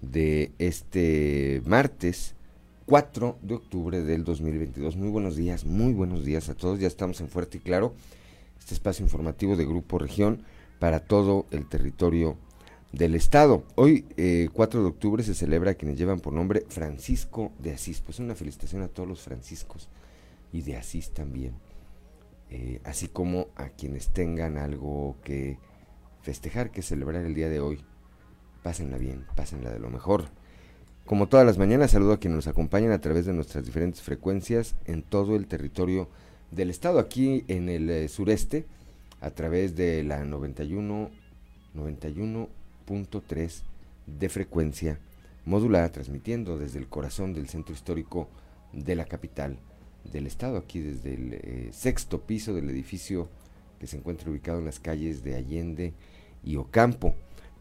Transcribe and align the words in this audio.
de 0.00 0.52
este 0.58 1.62
martes 1.64 2.34
4 2.86 3.38
de 3.42 3.54
octubre 3.54 4.02
del 4.02 4.24
2022. 4.24 4.96
Muy 4.96 5.08
buenos 5.08 5.36
días, 5.36 5.64
muy 5.64 5.92
buenos 5.92 6.24
días 6.24 6.48
a 6.48 6.54
todos. 6.54 6.78
Ya 6.78 6.86
estamos 6.86 7.20
en 7.20 7.28
Fuerte 7.28 7.58
y 7.58 7.60
Claro, 7.60 7.94
este 8.58 8.74
espacio 8.74 9.04
informativo 9.04 9.56
de 9.56 9.64
Grupo 9.64 9.98
Región 9.98 10.42
para 10.78 11.00
todo 11.00 11.46
el 11.50 11.68
territorio 11.68 12.36
del 12.92 13.14
estado. 13.14 13.64
Hoy, 13.74 14.02
4 14.02 14.16
eh, 14.16 14.82
de 14.82 14.88
octubre, 14.88 15.22
se 15.22 15.34
celebra 15.34 15.72
a 15.72 15.74
quienes 15.74 15.98
llevan 15.98 16.20
por 16.20 16.32
nombre 16.32 16.64
Francisco 16.68 17.52
de 17.58 17.72
Asís. 17.72 18.00
Pues 18.00 18.18
una 18.18 18.34
felicitación 18.34 18.82
a 18.82 18.88
todos 18.88 19.08
los 19.08 19.20
franciscos 19.22 19.88
y 20.52 20.62
de 20.62 20.76
Asís 20.76 21.10
también. 21.10 21.54
Eh, 22.50 22.80
así 22.84 23.08
como 23.08 23.48
a 23.56 23.70
quienes 23.70 24.08
tengan 24.10 24.56
algo 24.56 25.16
que 25.24 25.58
festejar, 26.22 26.70
que 26.70 26.82
celebrar 26.82 27.24
el 27.24 27.34
día 27.34 27.48
de 27.48 27.60
hoy. 27.60 27.80
Pásenla 28.66 28.98
bien, 28.98 29.24
pásenla 29.36 29.70
de 29.70 29.78
lo 29.78 29.90
mejor. 29.90 30.24
Como 31.04 31.28
todas 31.28 31.46
las 31.46 31.56
mañanas, 31.56 31.92
saludo 31.92 32.14
a 32.14 32.18
quienes 32.18 32.34
nos 32.34 32.48
acompañan 32.48 32.90
a 32.90 33.00
través 33.00 33.24
de 33.24 33.32
nuestras 33.32 33.64
diferentes 33.64 34.02
frecuencias 34.02 34.74
en 34.86 35.04
todo 35.04 35.36
el 35.36 35.46
territorio 35.46 36.08
del 36.50 36.70
estado, 36.70 36.98
aquí 36.98 37.44
en 37.46 37.68
el 37.68 37.88
eh, 37.88 38.08
sureste, 38.08 38.66
a 39.20 39.30
través 39.30 39.76
de 39.76 40.02
la 40.02 40.24
91, 40.24 41.12
91.3 41.76 43.62
de 44.08 44.28
frecuencia 44.28 44.98
modulada, 45.44 45.92
transmitiendo 45.92 46.58
desde 46.58 46.80
el 46.80 46.88
corazón 46.88 47.34
del 47.34 47.48
centro 47.48 47.72
histórico 47.72 48.28
de 48.72 48.96
la 48.96 49.04
capital 49.04 49.60
del 50.02 50.26
estado, 50.26 50.56
aquí 50.56 50.80
desde 50.80 51.14
el 51.14 51.34
eh, 51.34 51.68
sexto 51.70 52.22
piso 52.22 52.52
del 52.52 52.68
edificio 52.68 53.28
que 53.78 53.86
se 53.86 53.96
encuentra 53.96 54.28
ubicado 54.28 54.58
en 54.58 54.64
las 54.64 54.80
calles 54.80 55.22
de 55.22 55.36
Allende 55.36 55.94
y 56.42 56.56
Ocampo. 56.56 57.14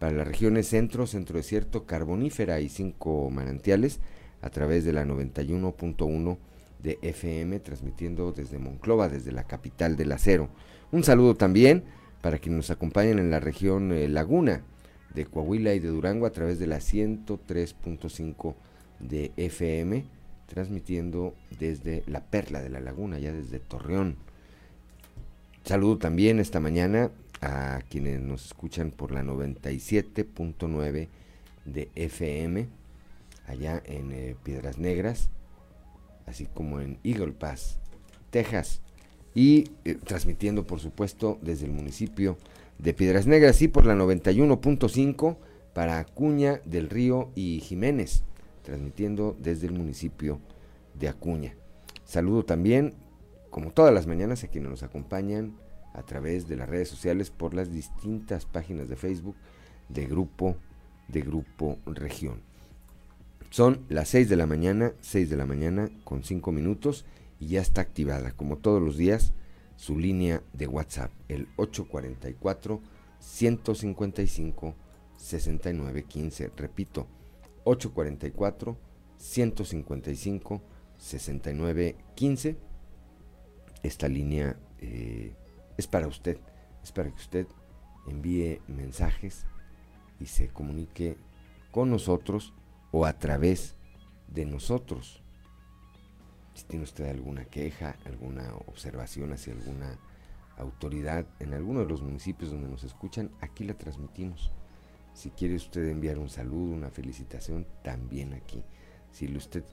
Para 0.05 0.17
las 0.17 0.27
regiones 0.27 0.67
centro, 0.67 1.07
centro 1.07 1.37
desierto, 1.37 1.87
carbonífera 1.87 2.59
y 2.59 2.69
cinco 2.69 3.31
manantiales 3.31 3.99
a 4.43 4.51
través 4.51 4.85
de 4.85 4.93
la 4.93 5.03
91.1 5.03 6.37
de 6.83 6.99
FM, 7.01 7.59
transmitiendo 7.61 8.31
desde 8.31 8.59
Monclova, 8.59 9.09
desde 9.09 9.31
la 9.31 9.45
capital 9.45 9.97
del 9.97 10.11
acero. 10.11 10.49
Un 10.91 11.03
saludo 11.03 11.33
también 11.33 11.85
para 12.21 12.37
quienes 12.37 12.57
nos 12.57 12.69
acompañan 12.69 13.17
en 13.17 13.31
la 13.31 13.39
región 13.39 13.91
eh, 13.93 14.07
Laguna 14.07 14.61
de 15.15 15.25
Coahuila 15.25 15.73
y 15.73 15.79
de 15.79 15.87
Durango 15.87 16.27
a 16.27 16.31
través 16.31 16.59
de 16.59 16.67
la 16.67 16.77
103.5 16.77 18.53
de 18.99 19.31
FM, 19.37 20.05
transmitiendo 20.45 21.33
desde 21.57 22.03
la 22.05 22.23
Perla 22.23 22.61
de 22.61 22.69
la 22.69 22.79
Laguna, 22.79 23.17
ya 23.17 23.31
desde 23.31 23.57
Torreón. 23.57 24.17
Saludo 25.63 25.97
también 25.97 26.39
esta 26.39 26.59
mañana 26.59 27.09
a 27.41 27.81
quienes 27.89 28.21
nos 28.21 28.45
escuchan 28.45 28.91
por 28.91 29.11
la 29.11 29.23
97.9 29.23 31.07
de 31.65 31.89
FM, 31.95 32.67
allá 33.47 33.81
en 33.85 34.11
eh, 34.11 34.35
Piedras 34.43 34.77
Negras, 34.77 35.29
así 36.25 36.47
como 36.53 36.79
en 36.79 36.99
Eagle 37.03 37.33
Pass, 37.33 37.79
Texas, 38.29 38.81
y 39.33 39.71
eh, 39.83 39.95
transmitiendo 39.95 40.65
por 40.65 40.79
supuesto 40.79 41.39
desde 41.41 41.65
el 41.65 41.71
municipio 41.71 42.37
de 42.79 42.93
Piedras 42.93 43.27
Negras 43.27 43.61
y 43.61 43.67
por 43.67 43.85
la 43.85 43.95
91.5 43.95 45.37
para 45.73 45.99
Acuña 45.99 46.61
del 46.65 46.89
Río 46.89 47.31
y 47.35 47.59
Jiménez, 47.59 48.23
transmitiendo 48.63 49.35
desde 49.39 49.67
el 49.67 49.73
municipio 49.73 50.39
de 50.93 51.09
Acuña. 51.09 51.55
Saludo 52.05 52.45
también, 52.45 52.93
como 53.49 53.71
todas 53.71 53.93
las 53.93 54.07
mañanas, 54.07 54.43
a 54.43 54.47
quienes 54.47 54.69
nos 54.69 54.83
acompañan 54.83 55.57
a 55.95 56.03
través 56.03 56.47
de 56.47 56.57
las 56.57 56.69
redes 56.69 56.89
sociales 56.89 57.31
por 57.31 57.53
las 57.53 57.71
distintas 57.71 58.45
páginas 58.45 58.89
de 58.89 58.95
Facebook 58.95 59.35
de 59.89 60.05
Grupo, 60.05 60.57
de 61.07 61.21
Grupo 61.21 61.79
Región. 61.85 62.41
Son 63.49 63.85
las 63.89 64.09
6 64.09 64.29
de 64.29 64.35
la 64.35 64.47
mañana, 64.47 64.93
6 65.01 65.29
de 65.29 65.37
la 65.37 65.45
mañana 65.45 65.89
con 66.03 66.23
5 66.23 66.51
minutos 66.51 67.05
y 67.39 67.47
ya 67.47 67.61
está 67.61 67.81
activada, 67.81 68.31
como 68.31 68.57
todos 68.57 68.81
los 68.81 68.97
días, 68.97 69.33
su 69.77 69.97
línea 69.97 70.41
de 70.53 70.67
WhatsApp, 70.67 71.11
el 71.27 71.47
844 71.57 72.81
155 73.19 74.75
6915. 75.17 76.51
Repito, 76.55 77.07
844 77.63 78.77
155 79.17 80.61
6915. 80.97 82.57
Esta 83.83 84.07
línea 84.07 84.57
eh, 84.79 85.33
es 85.77 85.87
para 85.87 86.07
usted, 86.07 86.39
es 86.83 86.91
para 86.91 87.09
que 87.09 87.15
usted 87.15 87.47
envíe 88.07 88.61
mensajes 88.67 89.45
y 90.19 90.27
se 90.27 90.47
comunique 90.49 91.17
con 91.71 91.89
nosotros 91.89 92.53
o 92.91 93.05
a 93.05 93.13
través 93.19 93.75
de 94.27 94.45
nosotros. 94.45 95.21
Si 96.53 96.63
tiene 96.65 96.85
usted 96.85 97.09
alguna 97.09 97.45
queja, 97.45 97.97
alguna 98.05 98.53
observación 98.67 99.33
hacia 99.33 99.53
alguna 99.53 99.99
autoridad 100.57 101.25
en 101.39 101.53
alguno 101.53 101.81
de 101.81 101.87
los 101.87 102.01
municipios 102.01 102.51
donde 102.51 102.69
nos 102.69 102.83
escuchan, 102.85 103.31
aquí 103.41 103.65
la 103.65 103.73
transmitimos. 103.73 104.53
Si 105.13 105.31
quiere 105.31 105.55
usted 105.55 105.89
enviar 105.89 106.17
un 106.17 106.29
saludo, 106.29 106.73
una 106.73 106.89
felicitación, 106.89 107.67
también 107.83 108.33
aquí. 108.33 108.63
Si 109.11 109.33
usted 109.35 109.63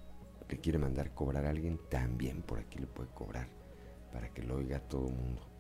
le 0.49 0.59
quiere 0.59 0.79
mandar 0.79 1.15
cobrar 1.15 1.47
a 1.47 1.51
alguien, 1.51 1.79
también 1.89 2.43
por 2.43 2.59
aquí 2.59 2.79
le 2.79 2.87
puede 2.87 3.11
cobrar 3.11 3.49
para 4.13 4.29
que 4.31 4.43
lo 4.43 4.57
oiga 4.57 4.81
todo 4.81 5.09
el 5.09 5.15
mundo. 5.15 5.52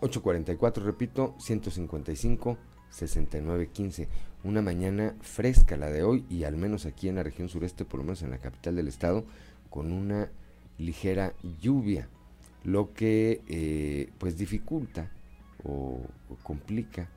844, 0.00 0.84
repito, 0.84 1.34
155 1.38 2.58
6915. 2.90 4.08
Una 4.42 4.62
mañana 4.62 5.14
fresca 5.20 5.76
la 5.76 5.90
de 5.90 6.02
hoy 6.02 6.24
y 6.28 6.44
al 6.44 6.56
menos 6.56 6.86
aquí 6.86 7.08
en 7.08 7.16
la 7.16 7.22
región 7.22 7.48
sureste, 7.48 7.84
por 7.84 7.98
lo 7.98 8.04
menos 8.04 8.22
en 8.22 8.30
la 8.30 8.38
capital 8.38 8.76
del 8.76 8.88
estado, 8.88 9.24
con 9.68 9.92
una 9.92 10.30
ligera 10.78 11.34
lluvia, 11.60 12.08
lo 12.64 12.92
que 12.92 13.42
eh, 13.46 14.10
pues 14.18 14.36
dificulta 14.36 15.10
o, 15.62 16.00
complica 16.42 17.08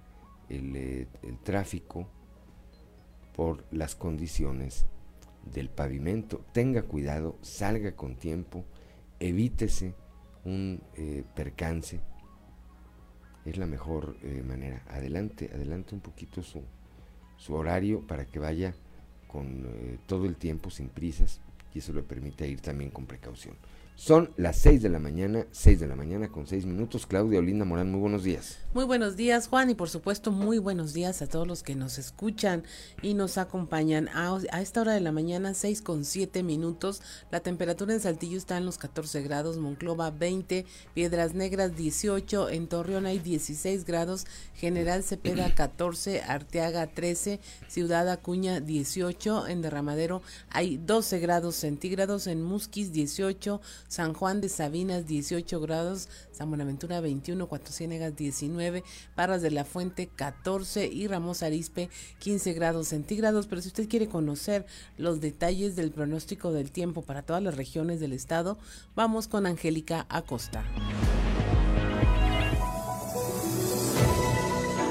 el, 0.49 0.75
eh, 0.75 1.07
el, 1.23 1.37
tráfico 1.39 2.07
por 3.35 3.63
las 3.71 3.95
condiciones 3.95 4.85
del 5.51 5.69
pavimento. 5.69 6.43
Tenga 6.51 6.83
cuidado, 6.83 7.37
salga 7.41 7.93
con 7.93 8.15
tiempo, 8.15 8.65
evítese 9.19 9.95
un 10.43 10.81
eh, 10.95 11.23
percance 11.35 12.01
es 13.45 13.57
la 13.57 13.65
mejor 13.65 14.15
eh, 14.23 14.43
manera. 14.45 14.81
Adelante, 14.89 15.49
adelante 15.53 15.95
un 15.95 16.01
poquito 16.01 16.41
su, 16.43 16.61
su 17.37 17.53
horario 17.53 18.01
para 18.01 18.25
que 18.25 18.39
vaya 18.39 18.73
con 19.27 19.65
eh, 19.65 19.97
todo 20.05 20.25
el 20.25 20.35
tiempo 20.35 20.69
sin 20.69 20.89
prisas 20.89 21.41
y 21.73 21.79
eso 21.79 21.91
le 21.93 22.03
permite 22.03 22.47
ir 22.47 22.61
también 22.61 22.91
con 22.91 23.05
precaución. 23.05 23.55
Son 23.95 24.31
las 24.37 24.57
6 24.57 24.81
de 24.81 24.89
la 24.89 24.99
mañana, 24.99 25.45
6 25.51 25.79
de 25.79 25.87
la 25.87 25.95
mañana 25.95 26.29
con 26.29 26.47
6 26.47 26.65
minutos. 26.65 27.05
Claudia 27.05 27.39
Olinda 27.39 27.63
Morán, 27.63 27.91
muy 27.91 28.01
buenos 28.01 28.23
días. 28.23 28.57
Muy 28.73 28.85
buenos 28.85 29.15
días, 29.15 29.47
Juan, 29.47 29.69
y 29.69 29.75
por 29.75 29.87
supuesto, 29.87 30.31
muy 30.31 30.57
buenos 30.57 30.93
días 30.93 31.21
a 31.21 31.27
todos 31.27 31.47
los 31.47 31.61
que 31.61 31.75
nos 31.75 31.99
escuchan 31.99 32.63
y 33.03 33.13
nos 33.13 33.37
acompañan. 33.37 34.09
A, 34.09 34.39
esta 34.59 34.81
hora 34.81 34.93
de 34.93 34.99
la 34.99 35.11
mañana, 35.11 35.53
6 35.53 35.83
con 35.83 36.05
7 36.05 36.41
minutos. 36.41 37.03
La 37.29 37.41
temperatura 37.41 37.93
en 37.93 37.99
Saltillo 37.99 38.37
está 38.37 38.57
en 38.57 38.65
los 38.65 38.79
14 38.79 39.21
grados, 39.21 39.57
Monclova 39.59 40.09
20, 40.09 40.65
Piedras 40.95 41.35
Negras 41.35 41.75
18, 41.75 42.49
en 42.49 42.67
Torreón 42.67 43.05
hay 43.05 43.19
16 43.19 43.85
grados, 43.85 44.25
General 44.55 45.03
Cepeda 45.03 45.53
14, 45.55 46.23
Arteaga 46.23 46.87
13, 46.87 47.39
Ciudad 47.67 48.09
Acuña 48.09 48.59
18, 48.59 49.47
en 49.47 49.61
Derramadero 49.61 50.23
hay 50.49 50.77
12 50.77 51.19
grados 51.19 51.55
centígrados, 51.55 52.25
en 52.25 52.41
Musquis 52.41 52.91
18, 52.91 53.61
San 53.93 54.15
Juan 54.15 54.41
de 54.41 54.49
Sabinas 54.49 55.05
18 55.05 55.59
grados, 55.59 56.09
San 56.31 56.49
Buenaventura 56.49 56.99
21, 56.99 57.45
Cuatro 57.45 57.71
Ciénegas 57.71 58.15
19, 58.15 58.83
Parras 59.13 59.43
de 59.43 59.51
la 59.51 59.65
Fuente 59.65 60.07
14 60.07 60.87
y 60.87 61.05
Ramos 61.05 61.43
Arispe 61.43 61.91
15 62.17 62.53
grados 62.53 62.87
centígrados. 62.87 63.45
Pero 63.45 63.61
si 63.61 63.67
usted 63.67 63.87
quiere 63.87 64.07
conocer 64.07 64.65
los 64.97 65.21
detalles 65.21 65.75
del 65.75 65.91
pronóstico 65.91 66.51
del 66.51 66.71
tiempo 66.71 67.03
para 67.03 67.21
todas 67.21 67.43
las 67.43 67.55
regiones 67.55 67.99
del 67.99 68.13
estado, 68.13 68.57
vamos 68.95 69.27
con 69.27 69.45
Angélica 69.45 70.07
Acosta. 70.09 70.65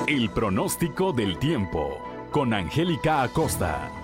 El 0.06 0.30
pronóstico 0.30 1.12
del 1.12 1.40
tiempo 1.40 1.98
con 2.30 2.54
Angélica 2.54 3.22
Acosta. 3.22 4.01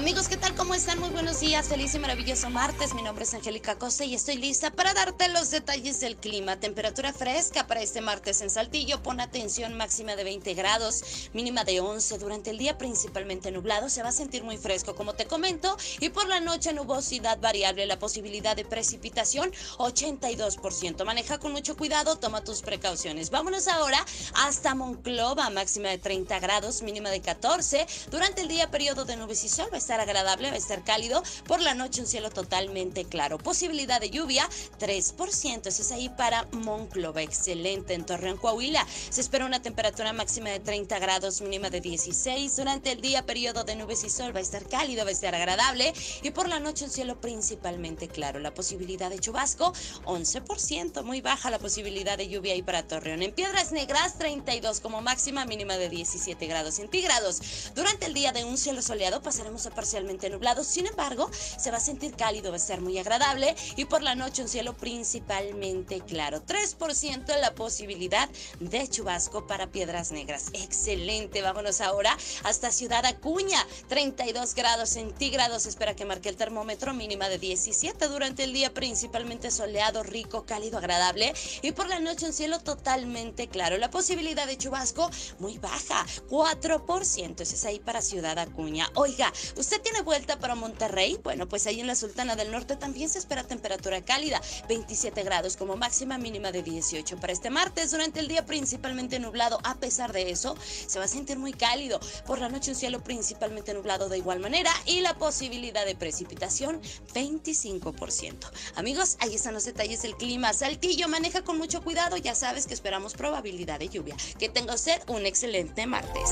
Amigos, 0.00 0.28
¿qué 0.28 0.38
tal? 0.38 0.54
¿Cómo 0.54 0.74
están? 0.74 0.98
Muy 0.98 1.10
buenos 1.10 1.40
días. 1.40 1.68
Feliz 1.68 1.94
y 1.94 1.98
maravilloso 1.98 2.48
martes. 2.48 2.94
Mi 2.94 3.02
nombre 3.02 3.24
es 3.24 3.34
Angélica 3.34 3.76
Costa 3.78 4.02
y 4.02 4.14
estoy 4.14 4.38
lista 4.38 4.70
para 4.70 4.94
darte 4.94 5.28
los 5.28 5.50
detalles 5.50 6.00
del 6.00 6.16
clima. 6.16 6.58
Temperatura 6.58 7.12
fresca 7.12 7.66
para 7.66 7.82
este 7.82 8.00
martes 8.00 8.40
en 8.40 8.48
Saltillo. 8.48 9.02
Pon 9.02 9.20
atención 9.20 9.76
máxima 9.76 10.16
de 10.16 10.24
20 10.24 10.54
grados, 10.54 11.28
mínima 11.34 11.64
de 11.64 11.80
11. 11.80 12.16
Durante 12.16 12.48
el 12.48 12.56
día 12.56 12.78
principalmente 12.78 13.50
nublado. 13.50 13.90
Se 13.90 14.02
va 14.02 14.08
a 14.08 14.12
sentir 14.12 14.42
muy 14.42 14.56
fresco, 14.56 14.94
como 14.94 15.12
te 15.12 15.26
comento. 15.26 15.76
Y 15.98 16.08
por 16.08 16.26
la 16.28 16.40
noche 16.40 16.72
nubosidad 16.72 17.38
variable. 17.38 17.84
La 17.84 17.98
posibilidad 17.98 18.56
de 18.56 18.64
precipitación 18.64 19.52
82%. 19.76 21.04
Maneja 21.04 21.36
con 21.36 21.52
mucho 21.52 21.76
cuidado. 21.76 22.16
Toma 22.16 22.42
tus 22.42 22.62
precauciones. 22.62 23.28
Vámonos 23.28 23.68
ahora 23.68 24.02
hasta 24.32 24.74
Monclova. 24.74 25.50
Máxima 25.50 25.90
de 25.90 25.98
30 25.98 26.40
grados, 26.40 26.80
mínima 26.80 27.10
de 27.10 27.20
14. 27.20 27.86
Durante 28.10 28.40
el 28.40 28.48
día 28.48 28.70
periodo 28.70 29.04
de 29.04 29.16
nubes 29.16 29.44
y 29.44 29.50
sol 29.50 29.68
agradable, 29.98 30.50
va 30.50 30.54
a 30.54 30.58
estar 30.58 30.84
cálido. 30.84 31.22
Por 31.46 31.60
la 31.60 31.74
noche 31.74 32.02
un 32.02 32.06
cielo 32.06 32.30
totalmente 32.30 33.04
claro. 33.04 33.38
Posibilidad 33.38 34.00
de 34.00 34.10
lluvia 34.10 34.48
3%. 34.78 35.66
Eso 35.66 35.82
es 35.82 35.90
ahí 35.90 36.08
para 36.10 36.46
Monclova. 36.52 37.22
Excelente. 37.22 37.94
En 37.94 38.06
Torreón, 38.06 38.36
Coahuila 38.36 38.86
se 39.08 39.20
espera 39.20 39.46
una 39.46 39.62
temperatura 39.62 40.12
máxima 40.12 40.50
de 40.50 40.60
30 40.60 40.98
grados, 40.98 41.40
mínima 41.40 41.70
de 41.70 41.80
16. 41.80 42.54
Durante 42.54 42.92
el 42.92 43.00
día 43.00 43.26
periodo 43.26 43.64
de 43.64 43.74
nubes 43.74 44.04
y 44.04 44.10
sol 44.10 44.34
va 44.34 44.38
a 44.38 44.42
estar 44.42 44.68
cálido, 44.68 45.04
va 45.04 45.08
a 45.08 45.12
estar 45.12 45.34
agradable. 45.34 45.92
Y 46.22 46.30
por 46.30 46.48
la 46.48 46.60
noche 46.60 46.84
un 46.84 46.90
cielo 46.90 47.20
principalmente 47.20 48.06
claro. 48.08 48.38
La 48.38 48.54
posibilidad 48.54 49.10
de 49.10 49.18
chubasco 49.18 49.72
11%. 50.04 51.02
Muy 51.02 51.20
baja 51.20 51.50
la 51.50 51.58
posibilidad 51.58 52.18
de 52.18 52.28
lluvia 52.28 52.52
ahí 52.52 52.62
para 52.62 52.86
Torreón. 52.86 53.22
En 53.22 53.32
Piedras 53.32 53.72
Negras 53.72 54.18
32 54.18 54.80
como 54.80 55.00
máxima, 55.00 55.44
mínima 55.46 55.76
de 55.76 55.88
17 55.88 56.46
grados 56.46 56.74
centígrados. 56.74 57.40
Durante 57.74 58.06
el 58.06 58.14
día 58.14 58.32
de 58.32 58.44
un 58.44 58.58
cielo 58.58 58.82
soleado 58.82 59.22
pasaremos 59.22 59.66
a 59.66 59.69
parcialmente 59.70 60.30
nublado, 60.30 60.64
sin 60.64 60.86
embargo, 60.86 61.30
se 61.32 61.70
va 61.70 61.78
a 61.78 61.80
sentir 61.80 62.14
cálido, 62.14 62.50
va 62.50 62.56
a 62.56 62.60
ser 62.60 62.80
muy 62.80 62.98
agradable 62.98 63.54
y 63.76 63.84
por 63.86 64.02
la 64.02 64.14
noche 64.14 64.42
un 64.42 64.48
cielo 64.48 64.76
principalmente 64.76 66.00
claro. 66.00 66.44
3% 66.44 67.38
la 67.40 67.54
posibilidad 67.54 68.28
de 68.58 68.88
chubasco 68.88 69.46
para 69.46 69.68
Piedras 69.68 70.12
Negras. 70.12 70.46
Excelente, 70.52 71.42
vámonos 71.42 71.80
ahora 71.80 72.16
hasta 72.44 72.70
Ciudad 72.70 73.04
Acuña, 73.06 73.66
32 73.88 74.54
grados 74.54 74.90
centígrados, 74.90 75.66
espera 75.66 75.94
que 75.94 76.04
marque 76.04 76.28
el 76.28 76.36
termómetro 76.36 76.94
mínima 76.94 77.28
de 77.28 77.38
17 77.38 78.08
durante 78.08 78.44
el 78.44 78.52
día 78.52 78.72
principalmente 78.72 79.50
soleado, 79.50 80.02
rico, 80.02 80.44
cálido, 80.44 80.78
agradable 80.78 81.32
y 81.62 81.72
por 81.72 81.88
la 81.88 82.00
noche 82.00 82.26
un 82.26 82.32
cielo 82.32 82.60
totalmente 82.60 83.48
claro. 83.48 83.78
La 83.78 83.90
posibilidad 83.90 84.46
de 84.46 84.58
chubasco 84.58 85.10
muy 85.38 85.58
baja, 85.58 86.06
4%, 86.28 87.40
ese 87.40 87.54
es 87.54 87.64
ahí 87.64 87.78
para 87.78 88.02
Ciudad 88.02 88.38
Acuña. 88.38 88.90
Oiga, 88.94 89.32
¿Usted 89.60 89.82
tiene 89.82 90.00
vuelta 90.00 90.38
para 90.38 90.54
Monterrey? 90.54 91.20
Bueno, 91.22 91.46
pues 91.46 91.66
ahí 91.66 91.80
en 91.80 91.86
la 91.86 91.94
Sultana 91.94 92.34
del 92.34 92.50
Norte 92.50 92.76
también 92.76 93.10
se 93.10 93.18
espera 93.18 93.44
temperatura 93.44 94.02
cálida, 94.02 94.40
27 94.70 95.22
grados 95.22 95.58
como 95.58 95.76
máxima 95.76 96.16
mínima 96.16 96.50
de 96.50 96.62
18. 96.62 97.18
Para 97.18 97.34
este 97.34 97.50
martes, 97.50 97.90
durante 97.90 98.20
el 98.20 98.28
día 98.28 98.46
principalmente 98.46 99.18
nublado, 99.18 99.58
a 99.62 99.74
pesar 99.74 100.14
de 100.14 100.30
eso, 100.30 100.56
se 100.86 100.98
va 100.98 101.04
a 101.04 101.08
sentir 101.08 101.38
muy 101.38 101.52
cálido. 101.52 102.00
Por 102.24 102.40
la 102.40 102.48
noche 102.48 102.70
un 102.70 102.76
cielo 102.78 103.04
principalmente 103.04 103.74
nublado 103.74 104.08
de 104.08 104.16
igual 104.16 104.40
manera 104.40 104.70
y 104.86 105.00
la 105.00 105.18
posibilidad 105.18 105.84
de 105.84 105.94
precipitación 105.94 106.80
25%. 107.12 108.50
Amigos, 108.76 109.18
ahí 109.20 109.34
están 109.34 109.52
los 109.52 109.66
detalles 109.66 110.00
del 110.00 110.16
clima. 110.16 110.54
Saltillo 110.54 111.06
maneja 111.06 111.44
con 111.44 111.58
mucho 111.58 111.82
cuidado, 111.82 112.16
ya 112.16 112.34
sabes 112.34 112.66
que 112.66 112.72
esperamos 112.72 113.12
probabilidad 113.12 113.78
de 113.78 113.90
lluvia. 113.90 114.16
Que 114.38 114.48
tenga 114.48 114.72
usted 114.72 115.02
un 115.06 115.26
excelente 115.26 115.86
martes. 115.86 116.30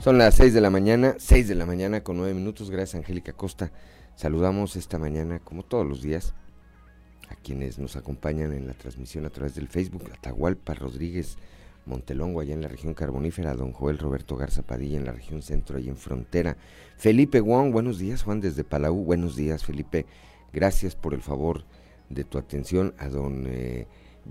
Son 0.00 0.16
las 0.16 0.36
6 0.36 0.54
de 0.54 0.62
la 0.62 0.70
mañana, 0.70 1.16
6 1.18 1.46
de 1.46 1.54
la 1.54 1.66
mañana 1.66 2.02
con 2.02 2.16
9 2.16 2.32
minutos. 2.32 2.70
Gracias, 2.70 2.94
Angélica 2.94 3.34
Costa. 3.34 3.70
Saludamos 4.16 4.74
esta 4.76 4.98
mañana, 4.98 5.40
como 5.40 5.62
todos 5.62 5.86
los 5.86 6.00
días, 6.00 6.32
a 7.28 7.34
quienes 7.34 7.78
nos 7.78 7.96
acompañan 7.96 8.54
en 8.54 8.66
la 8.66 8.72
transmisión 8.72 9.26
a 9.26 9.28
través 9.30 9.54
del 9.54 9.68
Facebook. 9.68 10.10
Atahualpa 10.10 10.72
Rodríguez 10.72 11.36
Montelongo, 11.84 12.40
allá 12.40 12.54
en 12.54 12.62
la 12.62 12.68
región 12.68 12.94
carbonífera. 12.94 13.52
Don 13.52 13.72
Joel 13.72 13.98
Roberto 13.98 14.36
Garza 14.36 14.62
Padilla, 14.62 14.96
en 14.96 15.04
la 15.04 15.12
región 15.12 15.42
centro, 15.42 15.76
ahí 15.76 15.90
en 15.90 15.98
frontera. 15.98 16.56
Felipe 16.96 17.42
Wong, 17.42 17.70
buenos 17.70 17.98
días. 17.98 18.22
Juan 18.22 18.40
desde 18.40 18.64
Palau, 18.64 19.04
buenos 19.04 19.36
días, 19.36 19.66
Felipe. 19.66 20.06
Gracias 20.50 20.96
por 20.96 21.12
el 21.12 21.20
favor 21.20 21.64
de 22.08 22.24
tu 22.24 22.38
atención. 22.38 22.94
A 22.96 23.10
don 23.10 23.44
eh, 23.46 23.86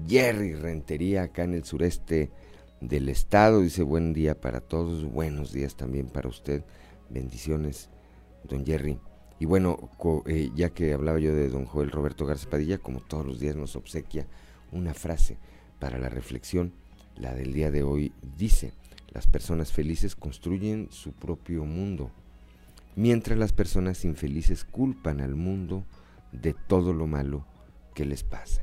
Jerry 0.07 0.55
Rentería, 0.55 1.21
acá 1.21 1.43
en 1.43 1.53
el 1.53 1.63
sureste 1.63 2.31
del 2.81 3.09
Estado. 3.09 3.61
Dice 3.61 3.83
buen 3.83 4.13
día 4.13 4.39
para 4.39 4.61
todos, 4.61 5.03
buenos 5.05 5.51
días 5.51 5.75
también 5.75 6.07
para 6.07 6.29
usted. 6.29 6.63
Bendiciones, 7.09 7.89
don 8.43 8.65
Jerry. 8.65 8.99
Y 9.39 9.45
bueno, 9.45 9.89
eh, 10.25 10.51
ya 10.55 10.69
que 10.69 10.93
hablaba 10.93 11.19
yo 11.19 11.33
de 11.33 11.49
don 11.49 11.65
Joel 11.65 11.91
Roberto 11.91 12.25
Garza 12.25 12.49
Padilla, 12.49 12.77
como 12.77 12.99
todos 12.99 13.25
los 13.25 13.39
días 13.39 13.55
nos 13.55 13.75
obsequia 13.75 14.27
una 14.71 14.93
frase 14.93 15.37
para 15.79 15.97
la 15.97 16.09
reflexión. 16.09 16.73
La 17.15 17.33
del 17.33 17.53
día 17.53 17.71
de 17.71 17.83
hoy 17.83 18.13
dice, 18.37 18.73
las 19.11 19.27
personas 19.27 19.71
felices 19.71 20.15
construyen 20.15 20.89
su 20.91 21.13
propio 21.13 21.65
mundo, 21.65 22.11
mientras 22.95 23.37
las 23.37 23.53
personas 23.53 24.05
infelices 24.05 24.65
culpan 24.65 25.21
al 25.21 25.35
mundo 25.35 25.85
de 26.31 26.53
todo 26.53 26.93
lo 26.93 27.07
malo 27.07 27.45
que 27.93 28.05
les 28.05 28.23
pasa. 28.23 28.61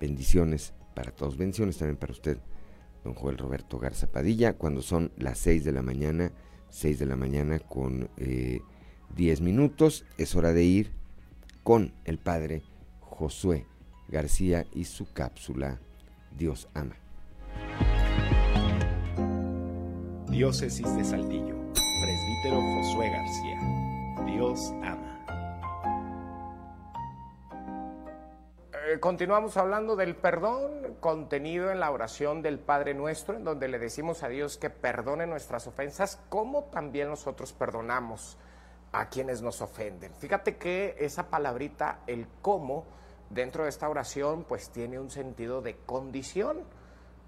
Bendiciones 0.00 0.74
para 0.94 1.12
todos. 1.12 1.36
Bendiciones 1.36 1.78
también 1.78 1.96
para 1.96 2.12
usted, 2.12 2.38
don 3.04 3.14
Joel 3.14 3.38
Roberto 3.38 3.78
Garza 3.78 4.06
Padilla, 4.06 4.54
cuando 4.54 4.82
son 4.82 5.12
las 5.16 5.38
6 5.38 5.64
de 5.64 5.72
la 5.72 5.82
mañana, 5.82 6.32
6 6.70 6.98
de 6.98 7.06
la 7.06 7.16
mañana 7.16 7.58
con 7.58 8.10
10 8.16 8.18
eh, 8.18 9.42
minutos, 9.42 10.04
es 10.18 10.34
hora 10.34 10.52
de 10.52 10.64
ir 10.64 10.92
con 11.62 11.92
el 12.04 12.18
padre 12.18 12.62
Josué 13.00 13.66
García 14.08 14.66
y 14.74 14.84
su 14.84 15.12
cápsula 15.12 15.80
Dios 16.36 16.68
ama. 16.74 16.96
Diócesis 20.30 20.96
de 20.96 21.04
Saltillo, 21.04 21.56
presbítero 21.74 22.60
Josué 22.60 23.10
García. 23.10 23.60
Dios 24.26 24.72
ama. 24.82 25.11
Continuamos 29.00 29.56
hablando 29.56 29.96
del 29.96 30.16
perdón 30.16 30.96
contenido 31.00 31.70
en 31.70 31.80
la 31.80 31.90
oración 31.90 32.42
del 32.42 32.58
Padre 32.58 32.94
Nuestro, 32.94 33.36
en 33.36 33.44
donde 33.44 33.68
le 33.68 33.78
decimos 33.78 34.22
a 34.22 34.28
Dios 34.28 34.56
que 34.56 34.70
perdone 34.70 35.26
nuestras 35.26 35.66
ofensas, 35.66 36.20
como 36.28 36.64
también 36.64 37.08
nosotros 37.08 37.52
perdonamos 37.52 38.38
a 38.92 39.08
quienes 39.08 39.42
nos 39.42 39.62
ofenden. 39.62 40.12
Fíjate 40.14 40.56
que 40.56 40.96
esa 40.98 41.28
palabrita, 41.28 42.00
el 42.06 42.26
cómo, 42.42 42.84
dentro 43.30 43.64
de 43.64 43.70
esta 43.70 43.88
oración, 43.88 44.44
pues 44.44 44.70
tiene 44.70 44.98
un 44.98 45.10
sentido 45.10 45.62
de 45.62 45.76
condición, 45.76 46.64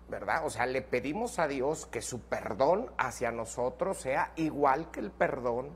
¿verdad? 0.08 0.44
O 0.44 0.50
sea, 0.50 0.66
le 0.66 0.82
pedimos 0.82 1.38
a 1.38 1.46
Dios 1.46 1.86
que 1.86 2.02
su 2.02 2.20
perdón 2.20 2.90
hacia 2.98 3.30
nosotros 3.30 3.98
sea 3.98 4.32
igual 4.36 4.90
que 4.90 5.00
el 5.00 5.10
perdón, 5.10 5.70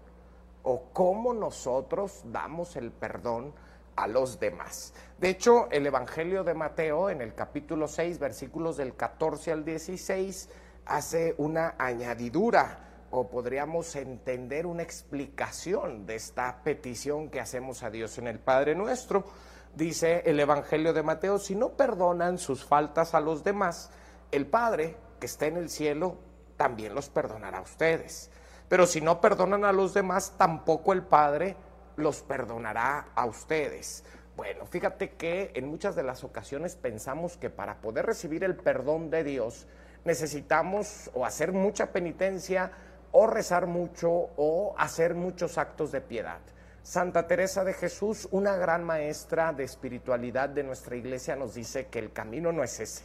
o 0.63 0.91
cómo 0.93 1.33
nosotros 1.33 2.23
damos 2.27 2.77
el 2.77 2.91
perdón 2.91 3.55
a 3.99 4.07
los 4.07 4.39
demás. 4.39 4.95
De 5.19 5.29
hecho, 5.29 5.69
el 5.73 5.85
Evangelio 5.85 6.45
de 6.45 6.55
Mateo 6.55 7.11
en 7.11 7.21
el 7.21 7.35
capítulo 7.35 7.89
6, 7.89 8.21
versículos 8.21 8.77
del 8.77 8.95
14 8.95 9.51
al 9.51 9.65
16, 9.65 10.49
hace 10.87 11.35
una 11.39 11.75
añadidura 11.79 13.07
o 13.11 13.29
podríamos 13.29 13.97
entender 13.97 14.67
una 14.67 14.85
explicación 14.85 16.07
de 16.07 16.15
esta 16.15 16.63
petición 16.63 17.29
que 17.29 17.41
hacemos 17.41 17.83
a 17.83 17.91
Dios 17.91 18.19
en 18.19 18.29
el 18.29 18.39
Padre 18.39 18.77
nuestro. 18.77 19.25
Dice 19.75 20.23
el 20.27 20.39
Evangelio 20.39 20.93
de 20.93 21.03
Mateo, 21.03 21.41
si 21.41 21.57
no 21.57 21.71
perdonan 21.71 22.39
sus 22.39 22.65
faltas 22.65 23.15
a 23.15 23.21
los 23.21 23.43
demás, 23.43 23.91
el 24.31 24.47
Padre 24.47 24.97
que 25.19 25.27
está 25.27 25.47
en 25.47 25.57
el 25.57 25.71
cielo 25.71 26.19
también 26.57 26.95
los 26.95 27.09
perdonará 27.09 27.59
a 27.59 27.63
ustedes. 27.63 28.31
Pero 28.69 28.87
si 28.87 29.01
no 29.01 29.21
perdonan 29.21 29.65
a 29.65 29.73
los 29.73 29.93
demás, 29.93 30.35
tampoco 30.37 30.93
el 30.93 31.03
Padre 31.03 31.57
los 31.99 32.23
perdonará 32.23 33.09
a 33.15 33.27
ustedes. 33.27 34.05
Bueno, 34.37 34.67
fíjate 34.67 35.11
que 35.11 35.51
en 35.55 35.67
muchas 35.67 35.97
de 35.97 36.05
las 36.05 36.23
ocasiones 36.23 36.77
pensamos 36.77 37.37
que 37.37 37.51
para 37.51 37.81
poder 37.81 38.07
recibir 38.07 38.45
el 38.45 38.57
perdón 38.57 39.11
de 39.11 39.25
Dios 39.25 39.67
necesitamos 40.05 41.11
o 41.13 41.27
hacer 41.27 41.53
mucha 41.53 41.93
penitencia 41.93 42.71
o 43.11 43.27
rezar 43.27 43.67
mucho 43.67 44.11
o 44.37 44.75
hacer 44.79 45.15
muchos 45.15 45.59
actos 45.59 45.91
de 45.91 46.01
piedad. 46.01 46.39
Santa 46.83 47.27
Teresa 47.27 47.65
de 47.65 47.75
Jesús, 47.75 48.29
una 48.31 48.57
gran 48.57 48.85
maestra 48.85 49.53
de 49.53 49.65
espiritualidad 49.65 50.49
de 50.49 50.63
nuestra 50.63 50.97
iglesia, 50.97 51.37
nos 51.37 51.55
dice 51.55 51.89
que 51.89 51.99
el 51.99 52.13
camino 52.13 52.53
no 52.53 52.63
es 52.63 52.81
ese. 52.81 53.05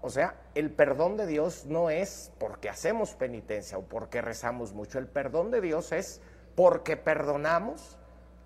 O 0.00 0.10
sea, 0.10 0.34
el 0.54 0.70
perdón 0.70 1.16
de 1.16 1.26
Dios 1.26 1.66
no 1.66 1.90
es 1.90 2.32
porque 2.38 2.68
hacemos 2.68 3.14
penitencia 3.14 3.78
o 3.78 3.82
porque 3.82 4.22
rezamos 4.22 4.72
mucho. 4.72 4.98
El 4.98 5.06
perdón 5.06 5.50
de 5.50 5.60
Dios 5.60 5.92
es 5.92 6.20
porque 6.54 6.96
perdonamos 6.96 7.97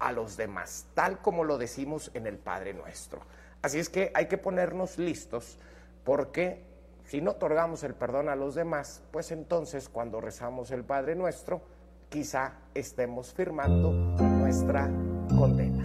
a 0.03 0.13
los 0.13 0.37
demás, 0.37 0.87
tal 0.95 1.21
como 1.21 1.45
lo 1.45 1.59
decimos 1.59 2.11
en 2.15 2.27
el 2.27 2.39
Padre 2.39 2.75
nuestro. 2.75 3.21
Así 3.63 3.79
es 3.79 3.89
que 3.89 4.11
hay 4.15 4.27
que 4.27 4.39
ponernos 4.39 4.99
listos 4.99 5.59
porque 6.05 6.65
si 7.05 7.21
no 7.21 7.33
otorgamos 7.33 7.83
el 7.85 7.95
perdón 7.95 8.29
a 8.29 8.37
los 8.37 8.55
demás, 8.55 9.03
pues 9.11 9.31
entonces 9.33 9.89
cuando 9.89 10.21
rezamos 10.21 10.71
el 10.71 10.85
Padre 10.85 11.15
Nuestro, 11.15 11.61
quizá 12.09 12.55
estemos 12.75 13.33
firmando 13.33 13.93
nuestra 13.93 14.89
condena. 15.37 15.85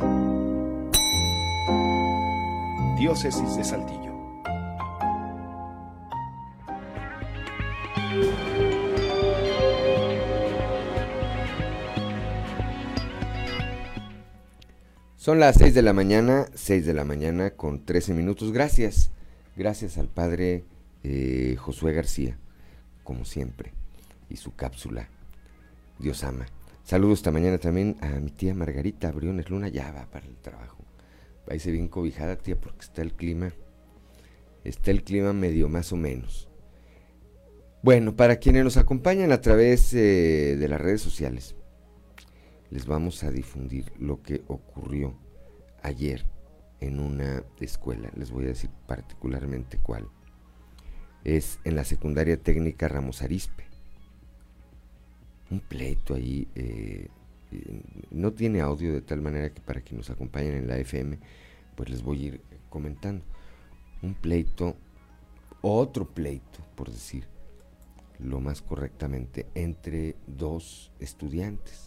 Diócesis 2.98 3.56
de 3.56 3.64
Saltillo. 3.64 4.07
Son 15.28 15.42
las 15.42 15.58
6 15.58 15.74
de 15.74 15.82
la 15.82 15.92
mañana, 15.92 16.46
6 16.54 16.86
de 16.86 16.94
la 16.94 17.04
mañana 17.04 17.50
con 17.50 17.84
13 17.84 18.14
minutos. 18.14 18.54
Gracias, 18.54 19.12
gracias 19.58 19.98
al 19.98 20.08
padre 20.08 20.64
eh, 21.04 21.58
Josué 21.60 21.92
García, 21.92 22.38
como 23.04 23.26
siempre, 23.26 23.74
y 24.30 24.38
su 24.38 24.56
cápsula. 24.56 25.10
Dios 26.00 26.24
ama. 26.24 26.46
Saludos 26.86 27.20
esta 27.20 27.32
mañana 27.32 27.58
también 27.58 27.98
a 28.00 28.08
mi 28.22 28.32
tía 28.32 28.54
Margarita 28.54 29.12
Briones 29.12 29.50
Luna, 29.50 29.68
ya 29.68 29.92
va 29.92 30.06
para 30.06 30.26
el 30.26 30.38
trabajo. 30.38 30.86
Váyase 31.46 31.72
bien 31.72 31.90
cobijada, 31.90 32.38
tía, 32.38 32.56
porque 32.58 32.86
está 32.86 33.02
el 33.02 33.12
clima, 33.12 33.52
está 34.64 34.92
el 34.92 35.04
clima 35.04 35.34
medio 35.34 35.68
más 35.68 35.92
o 35.92 35.98
menos. 35.98 36.48
Bueno, 37.84 38.16
para 38.16 38.38
quienes 38.38 38.64
nos 38.64 38.78
acompañan 38.78 39.34
a 39.34 39.42
través 39.42 39.94
eh, 39.94 40.56
de 40.58 40.68
las 40.70 40.80
redes 40.80 41.02
sociales, 41.02 41.57
les 42.70 42.86
vamos 42.86 43.24
a 43.24 43.32
difundir 43.32 43.92
lo 43.98 44.22
que 44.22 44.44
ocurrió 44.48 45.16
ayer 45.84 46.26
en 46.80 47.00
una 47.00 47.44
escuela. 47.60 48.12
Les 48.16 48.32
voy 48.32 48.46
a 48.46 48.50
decir 48.50 48.70
particularmente 48.88 49.78
cuál. 49.78 50.08
Es 51.24 51.60
en 51.64 51.76
la 51.76 51.84
secundaria 51.84 52.38
técnica 52.42 52.88
Ramos 52.88 53.22
Arispe. 53.22 53.66
Un 55.50 55.60
pleito 55.62 56.14
ahí. 56.14 56.48
Eh, 56.56 57.08
no 58.12 58.34
tiene 58.34 58.60
audio 58.60 58.94
de 58.94 59.02
tal 59.02 59.22
manera 59.22 59.54
que 59.54 59.62
para 59.62 59.82
que 59.82 59.96
nos 59.96 60.10
acompañen 60.10 60.56
en 60.56 60.68
la 60.68 60.78
FM, 60.78 61.18
pues 61.76 61.90
les 61.90 62.04
voy 62.04 62.24
a 62.24 62.28
ir 62.28 62.42
comentando. 62.70 63.24
Un 64.02 64.14
pleito, 64.14 64.76
otro 65.62 66.06
pleito, 66.06 66.60
por 66.76 66.92
decir 66.92 67.26
lo 68.20 68.42
más 68.42 68.62
correctamente, 68.62 69.48
entre 69.54 70.16
dos 70.26 70.92
estudiantes 71.00 71.87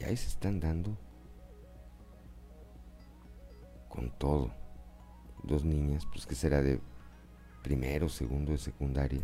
y 0.00 0.04
ahí 0.04 0.16
se 0.16 0.28
están 0.28 0.60
dando 0.60 0.96
con 3.88 4.10
todo. 4.18 4.52
Dos 5.42 5.64
niñas, 5.64 6.06
pues 6.12 6.26
que 6.26 6.34
será 6.34 6.62
de 6.62 6.80
primero, 7.62 8.08
segundo 8.08 8.52
de 8.52 8.58
secundaria. 8.58 9.22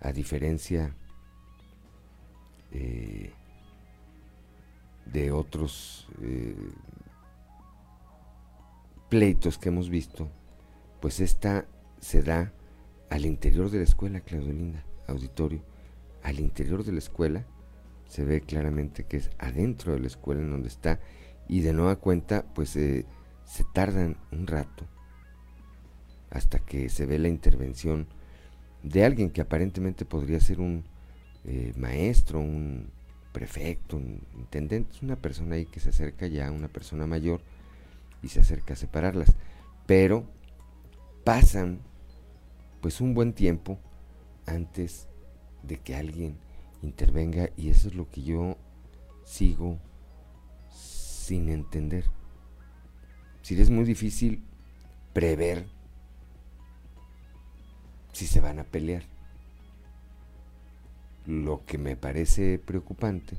A 0.00 0.12
diferencia 0.12 0.94
eh, 2.72 3.32
de 5.06 5.32
otros 5.32 6.08
eh, 6.22 6.72
pleitos 9.10 9.58
que 9.58 9.68
hemos 9.68 9.90
visto, 9.90 10.30
pues 11.00 11.20
esta 11.20 11.66
se 12.00 12.22
da 12.22 12.52
al 13.10 13.26
interior 13.26 13.70
de 13.70 13.78
la 13.78 13.84
escuela, 13.84 14.20
Claudio 14.20 14.52
Linda, 14.52 14.84
auditorio 15.06 15.69
al 16.22 16.40
interior 16.40 16.84
de 16.84 16.92
la 16.92 16.98
escuela, 16.98 17.46
se 18.08 18.24
ve 18.24 18.40
claramente 18.40 19.04
que 19.04 19.18
es 19.18 19.30
adentro 19.38 19.92
de 19.92 20.00
la 20.00 20.08
escuela 20.08 20.40
en 20.40 20.50
donde 20.50 20.68
está 20.68 21.00
y 21.48 21.60
de 21.60 21.72
nueva 21.72 21.96
cuenta 21.96 22.44
pues 22.54 22.74
eh, 22.76 23.06
se 23.44 23.64
tardan 23.72 24.16
un 24.32 24.46
rato 24.46 24.86
hasta 26.30 26.58
que 26.58 26.88
se 26.88 27.06
ve 27.06 27.18
la 27.18 27.28
intervención 27.28 28.08
de 28.82 29.04
alguien 29.04 29.30
que 29.30 29.40
aparentemente 29.40 30.04
podría 30.04 30.40
ser 30.40 30.60
un 30.60 30.84
eh, 31.44 31.72
maestro, 31.76 32.40
un 32.40 32.90
prefecto, 33.32 33.96
un 33.96 34.20
intendente, 34.36 34.92
es 34.92 35.02
una 35.02 35.16
persona 35.16 35.56
ahí 35.56 35.66
que 35.66 35.80
se 35.80 35.90
acerca 35.90 36.26
ya, 36.26 36.50
una 36.50 36.68
persona 36.68 37.06
mayor 37.06 37.40
y 38.22 38.28
se 38.28 38.40
acerca 38.40 38.74
a 38.74 38.76
separarlas, 38.76 39.34
pero 39.86 40.24
pasan 41.24 41.80
pues 42.80 43.00
un 43.00 43.14
buen 43.14 43.32
tiempo 43.32 43.78
antes 44.46 45.09
de 45.62 45.78
que 45.78 45.94
alguien 45.94 46.36
intervenga 46.82 47.50
y 47.56 47.70
eso 47.70 47.88
es 47.88 47.94
lo 47.94 48.08
que 48.08 48.22
yo 48.22 48.56
sigo 49.24 49.78
sin 50.70 51.48
entender. 51.48 52.04
Si 53.42 53.60
es 53.60 53.70
muy 53.70 53.84
difícil 53.84 54.42
prever 55.12 55.66
si 58.12 58.26
se 58.26 58.40
van 58.40 58.58
a 58.58 58.64
pelear. 58.64 59.04
Lo 61.26 61.64
que 61.64 61.78
me 61.78 61.96
parece 61.96 62.58
preocupante 62.58 63.36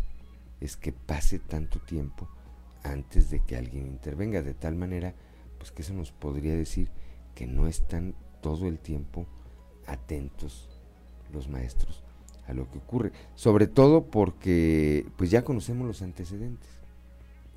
es 0.59 0.77
que 0.77 0.91
pase 0.91 1.39
tanto 1.39 1.79
tiempo 1.79 2.29
antes 2.83 3.29
de 3.29 3.39
que 3.43 3.57
alguien 3.57 3.87
intervenga, 3.87 4.41
de 4.41 4.53
tal 4.53 4.75
manera 4.75 5.13
pues 5.57 5.71
que 5.71 5.81
eso 5.81 5.93
nos 5.93 6.11
podría 6.11 6.55
decir 6.55 6.89
que 7.35 7.45
no 7.45 7.67
están 7.67 8.15
todo 8.41 8.67
el 8.67 8.79
tiempo 8.79 9.27
atentos 9.85 10.67
los 11.31 11.47
maestros 11.47 12.03
a 12.47 12.53
lo 12.53 12.69
que 12.71 12.79
ocurre, 12.79 13.11
sobre 13.35 13.67
todo 13.67 14.05
porque 14.05 15.05
pues 15.17 15.31
ya 15.31 15.43
conocemos 15.43 15.87
los 15.87 16.01
antecedentes. 16.01 16.69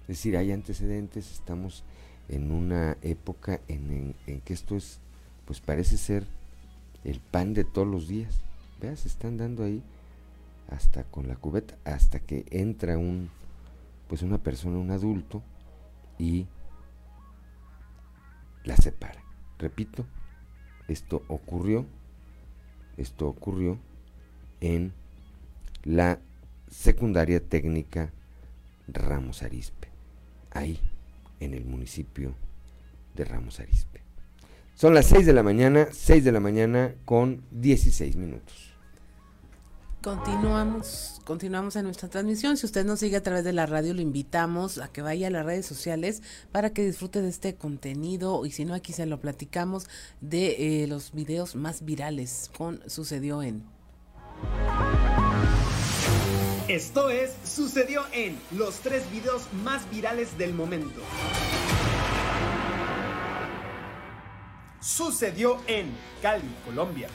Es 0.02 0.08
decir, 0.08 0.36
hay 0.36 0.52
antecedentes, 0.52 1.32
estamos 1.32 1.84
en 2.28 2.52
una 2.52 2.96
época 3.02 3.60
en, 3.68 4.14
que 4.44 4.52
esto 4.52 4.76
es, 4.76 5.00
pues 5.46 5.60
parece 5.60 5.96
ser 5.96 6.26
el 7.04 7.20
pan 7.20 7.54
de 7.54 7.64
todos 7.64 7.88
los 7.88 8.08
días. 8.08 8.40
Veas, 8.80 9.06
están 9.06 9.36
dando 9.36 9.64
ahí 9.64 9.82
hasta 10.68 11.04
con 11.04 11.28
la 11.28 11.36
cubeta, 11.36 11.76
hasta 11.84 12.18
que 12.18 12.44
entra 12.50 12.98
un, 12.98 13.30
pues 14.08 14.22
una 14.22 14.38
persona, 14.38 14.78
un 14.78 14.90
adulto, 14.90 15.42
y 16.18 16.46
la 18.64 18.76
separa. 18.76 19.22
Repito, 19.58 20.04
esto 20.88 21.22
ocurrió, 21.28 21.86
esto 22.96 23.28
ocurrió 23.28 23.78
en 24.64 24.94
la 25.82 26.18
secundaria 26.70 27.38
técnica 27.38 28.12
Ramos 28.88 29.42
Arispe, 29.42 29.88
ahí 30.50 30.80
en 31.38 31.52
el 31.52 31.66
municipio 31.66 32.34
de 33.14 33.26
Ramos 33.26 33.60
Arispe. 33.60 34.00
Son 34.74 34.94
las 34.94 35.04
6 35.06 35.26
de 35.26 35.34
la 35.34 35.42
mañana, 35.42 35.88
6 35.92 36.24
de 36.24 36.32
la 36.32 36.40
mañana 36.40 36.94
con 37.04 37.42
16 37.50 38.16
minutos. 38.16 38.72
Continuamos, 40.00 41.20
continuamos 41.24 41.76
en 41.76 41.84
nuestra 41.84 42.08
transmisión. 42.08 42.56
Si 42.56 42.64
usted 42.64 42.86
nos 42.86 43.00
sigue 43.00 43.16
a 43.16 43.22
través 43.22 43.44
de 43.44 43.52
la 43.52 43.66
radio, 43.66 43.92
le 43.92 44.02
invitamos 44.02 44.78
a 44.78 44.88
que 44.88 45.02
vaya 45.02 45.26
a 45.26 45.30
las 45.30 45.44
redes 45.44 45.66
sociales 45.66 46.22
para 46.52 46.70
que 46.70 46.84
disfrute 46.84 47.20
de 47.20 47.28
este 47.28 47.54
contenido 47.54 48.44
y 48.46 48.50
si 48.50 48.64
no, 48.64 48.72
aquí 48.74 48.94
se 48.94 49.04
lo 49.04 49.20
platicamos 49.20 49.86
de 50.22 50.82
eh, 50.82 50.86
los 50.86 51.12
videos 51.12 51.54
más 51.54 51.84
virales 51.84 52.50
con 52.56 52.80
Sucedió 52.86 53.42
en 53.42 53.73
esto 56.74 57.10
es, 57.10 57.32
sucedió 57.44 58.02
en 58.12 58.36
los 58.50 58.80
tres 58.80 59.08
videos 59.10 59.42
más 59.64 59.88
virales 59.90 60.36
del 60.38 60.54
momento. 60.54 61.00
Sucedió 64.80 65.58
en 65.66 65.94
Cali, 66.20 66.52
Colombia. 66.64 67.08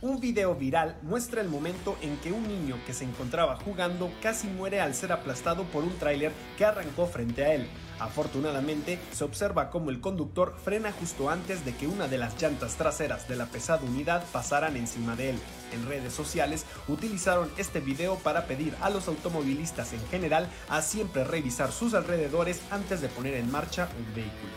Un 0.00 0.20
video 0.20 0.54
viral 0.54 0.96
muestra 1.02 1.40
el 1.40 1.48
momento 1.48 1.98
en 2.00 2.16
que 2.18 2.32
un 2.32 2.46
niño 2.46 2.78
que 2.86 2.94
se 2.94 3.04
encontraba 3.04 3.56
jugando 3.56 4.10
casi 4.22 4.46
muere 4.46 4.80
al 4.80 4.94
ser 4.94 5.12
aplastado 5.12 5.64
por 5.64 5.84
un 5.84 5.98
tráiler 5.98 6.32
que 6.56 6.64
arrancó 6.64 7.06
frente 7.06 7.44
a 7.44 7.54
él. 7.54 7.66
Afortunadamente, 7.98 8.98
se 9.12 9.24
observa 9.24 9.70
cómo 9.70 9.90
el 9.90 10.00
conductor 10.00 10.56
frena 10.64 10.92
justo 10.92 11.28
antes 11.28 11.64
de 11.64 11.74
que 11.74 11.86
una 11.86 12.08
de 12.08 12.16
las 12.16 12.40
llantas 12.40 12.76
traseras 12.76 13.28
de 13.28 13.36
la 13.36 13.46
pesada 13.46 13.82
unidad 13.82 14.24
pasaran 14.32 14.76
encima 14.76 15.16
de 15.16 15.30
él. 15.30 15.38
En 15.72 15.86
redes 15.86 16.12
sociales 16.12 16.64
utilizaron 16.88 17.50
este 17.56 17.80
video 17.80 18.16
para 18.16 18.46
pedir 18.46 18.76
a 18.80 18.90
los 18.90 19.08
automovilistas 19.08 19.92
en 19.92 20.06
general 20.08 20.48
a 20.68 20.82
siempre 20.82 21.24
revisar 21.24 21.72
sus 21.72 21.94
alrededores 21.94 22.60
antes 22.70 23.00
de 23.00 23.08
poner 23.08 23.34
en 23.34 23.50
marcha 23.50 23.88
un 23.98 24.14
vehículo. 24.14 24.52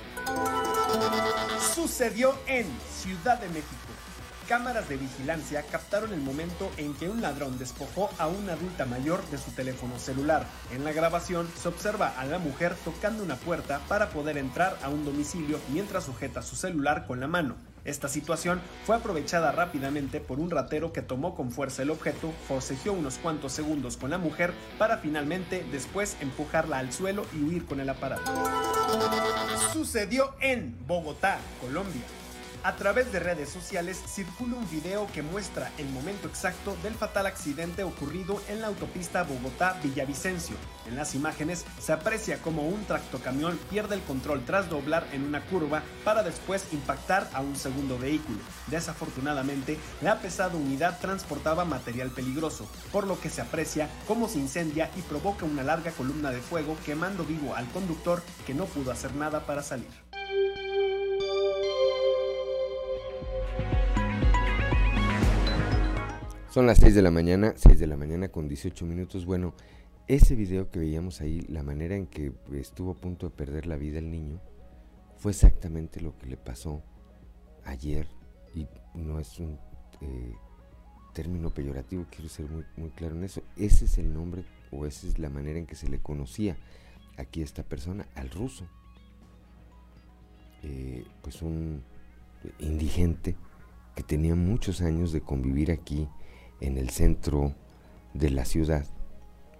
Sucedió 1.73 2.35
en 2.47 2.67
Ciudad 3.01 3.39
de 3.39 3.47
México 3.49 3.77
cámaras 4.47 4.89
de 4.89 4.97
vigilancia 4.97 5.63
captaron 5.63 6.13
el 6.13 6.21
momento 6.21 6.69
en 6.77 6.93
que 6.93 7.09
un 7.09 7.21
ladrón 7.21 7.57
despojó 7.57 8.09
a 8.19 8.27
una 8.27 8.53
adulta 8.53 8.85
mayor 8.85 9.25
de 9.29 9.37
su 9.37 9.51
teléfono 9.51 9.97
celular. 9.99 10.45
En 10.71 10.83
la 10.83 10.91
grabación 10.91 11.49
se 11.55 11.69
observa 11.69 12.09
a 12.19 12.25
la 12.25 12.39
mujer 12.39 12.75
tocando 12.83 13.23
una 13.23 13.35
puerta 13.35 13.79
para 13.87 14.09
poder 14.09 14.37
entrar 14.37 14.77
a 14.83 14.89
un 14.89 15.05
domicilio 15.05 15.59
mientras 15.71 16.03
sujeta 16.05 16.41
su 16.41 16.55
celular 16.55 17.05
con 17.07 17.19
la 17.19 17.27
mano. 17.27 17.55
Esta 17.85 18.07
situación 18.07 18.61
fue 18.85 18.95
aprovechada 18.95 19.51
rápidamente 19.51 20.21
por 20.21 20.39
un 20.39 20.49
ratero 20.49 20.93
que 20.93 21.01
tomó 21.01 21.35
con 21.35 21.51
fuerza 21.51 21.81
el 21.81 21.89
objeto, 21.89 22.31
forcejeó 22.47 22.93
unos 22.93 23.17
cuantos 23.17 23.51
segundos 23.51 23.97
con 23.97 24.09
la 24.09 24.17
mujer 24.17 24.53
para 24.77 24.97
finalmente 24.97 25.65
después 25.69 26.15
empujarla 26.21 26.77
al 26.77 26.93
suelo 26.93 27.25
y 27.33 27.43
huir 27.43 27.65
con 27.65 27.81
el 27.81 27.89
aparato. 27.89 28.31
Sucedió 29.73 30.33
en 30.39 30.77
Bogotá, 30.87 31.39
Colombia. 31.59 32.03
A 32.63 32.77
través 32.77 33.11
de 33.11 33.19
redes 33.19 33.49
sociales 33.49 34.01
circula 34.07 34.55
un 34.55 34.69
video 34.69 35.05
que 35.13 35.21
muestra 35.21 35.69
el 35.77 35.89
momento 35.89 36.29
exacto 36.29 36.77
del 36.81 36.93
fatal 36.93 37.25
accidente 37.25 37.83
ocurrido 37.83 38.41
en 38.47 38.61
la 38.61 38.67
autopista 38.67 39.25
Bogotá-Villavicencio. 39.25 40.55
En 40.87 40.95
las 40.95 41.13
imágenes 41.13 41.65
se 41.81 41.91
aprecia 41.91 42.41
como 42.41 42.65
un 42.65 42.85
tractocamión 42.85 43.59
pierde 43.69 43.95
el 43.95 44.01
control 44.03 44.45
tras 44.45 44.69
doblar 44.69 45.05
en 45.11 45.23
una 45.23 45.45
curva 45.45 45.83
para 46.05 46.23
después 46.23 46.71
impactar 46.71 47.29
a 47.33 47.41
un 47.41 47.57
segundo 47.57 47.99
vehículo. 47.99 48.39
Desafortunadamente, 48.67 49.77
la 50.01 50.19
pesada 50.19 50.55
unidad 50.55 50.99
transportaba 51.01 51.65
material 51.65 52.11
peligroso, 52.11 52.65
por 52.93 53.07
lo 53.07 53.19
que 53.19 53.29
se 53.29 53.41
aprecia 53.41 53.89
cómo 54.07 54.29
se 54.29 54.39
incendia 54.39 54.89
y 54.95 55.01
provoca 55.01 55.43
una 55.43 55.63
larga 55.63 55.91
columna 55.91 56.31
de 56.31 56.39
fuego 56.39 56.77
quemando 56.85 57.25
vivo 57.25 57.55
al 57.55 57.67
conductor 57.71 58.23
que 58.47 58.53
no 58.53 58.67
pudo 58.67 58.91
hacer 58.91 59.13
nada 59.15 59.45
para 59.45 59.63
salir. 59.63 59.91
Son 66.53 66.67
las 66.67 66.77
6 66.77 66.93
de 66.93 67.01
la 67.01 67.09
mañana, 67.09 67.55
6 67.55 67.79
de 67.79 67.87
la 67.87 67.97
mañana 67.97 68.27
con 68.27 68.47
18 68.47 68.85
minutos. 68.85 69.25
Bueno, 69.25 69.55
ese 70.07 70.35
video 70.35 70.69
que 70.69 70.77
veíamos 70.77 71.19
ahí, 71.19 71.41
la 71.49 71.63
manera 71.63 71.95
en 71.95 72.05
que 72.05 72.31
estuvo 72.51 72.91
a 72.91 72.93
punto 72.93 73.27
de 73.27 73.35
perder 73.35 73.65
la 73.65 73.75
vida 73.75 73.97
el 73.97 74.11
niño, 74.11 74.39
fue 75.17 75.31
exactamente 75.31 75.99
lo 75.99 76.15
que 76.15 76.27
le 76.27 76.37
pasó 76.37 76.83
ayer. 77.65 78.07
Y 78.53 78.67
no 78.93 79.19
es 79.19 79.39
un 79.39 79.57
eh, 80.01 80.35
término 81.15 81.49
peyorativo, 81.49 82.05
quiero 82.11 82.29
ser 82.29 82.45
muy, 82.77 82.91
claro 82.91 83.15
en 83.15 83.23
eso. 83.23 83.41
Ese 83.57 83.85
es 83.85 83.97
el 83.97 84.13
nombre 84.13 84.45
o 84.69 84.85
esa 84.85 85.07
es 85.07 85.17
la 85.17 85.31
manera 85.31 85.57
en 85.57 85.65
que 85.65 85.73
se 85.73 85.89
le 85.89 86.03
conocía 86.03 86.55
aquí 87.17 87.41
a 87.41 87.45
esta 87.45 87.63
persona, 87.63 88.05
al 88.13 88.29
ruso. 88.29 88.67
Eh, 90.61 91.03
pues 91.23 91.41
un 91.41 91.81
indigente 92.59 93.35
que 93.95 94.03
tenía 94.03 94.35
muchos 94.35 94.81
años 94.81 95.11
de 95.11 95.21
convivir 95.21 95.71
aquí 95.71 96.07
en 96.63 96.77
el 96.77 96.89
centro 96.89 97.53
de 98.13 98.29
la 98.29 98.45
ciudad, 98.45 98.85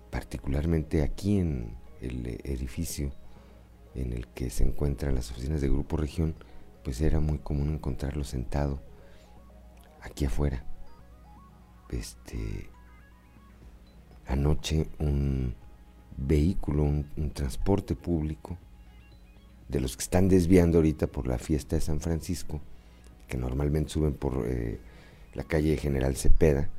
particularmente 0.10 1.04
aquí 1.04 1.38
en 1.38 1.76
el 2.02 2.40
edificio 2.44 3.12
en 3.94 4.14
el 4.14 4.28
que 4.28 4.50
se 4.50 4.64
encuentran 4.64 5.14
las 5.14 5.30
oficinas 5.30 5.62
de 5.62 5.70
Grupo 5.70 5.98
Región, 5.98 6.34
pues 6.84 7.02
era 7.02 7.20
muy 7.20 7.38
común 7.38 7.74
encontrarlo 7.74 8.24
sentado 8.24 8.80
aquí 10.02 10.26
afuera. 10.26 10.66
Este 11.90 12.70
anoche 14.26 14.88
un 15.00 15.56
vehículo, 16.16 16.84
un, 16.84 17.32
transporte 17.34 17.96
público 17.96 18.58
de 19.68 19.82
los 19.82 19.98
que 19.98 20.04
están 20.04 20.30
desviando 20.30 20.78
ahorita 20.78 21.08
por 21.08 21.28
la 21.28 21.38
fiesta 21.38 21.76
de 21.76 21.82
San 21.82 22.00
Francisco, 22.00 22.62
que 23.28 23.38
normalmente 23.38 23.90
suben 23.90 24.14
por 24.14 24.46
eh, 24.48 24.80
la 25.34 25.44
calle 25.44 25.78
General 25.78 26.16
Cepeda, 26.16 26.70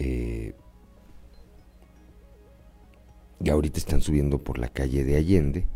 eh, 0.00 0.54
y 3.38 3.50
ahorita 3.50 3.78
están 3.78 4.00
subiendo 4.00 4.42
por 4.42 4.58
la 4.58 4.68
calle 4.68 5.04
de 5.04 5.16
Allende. 5.16 5.66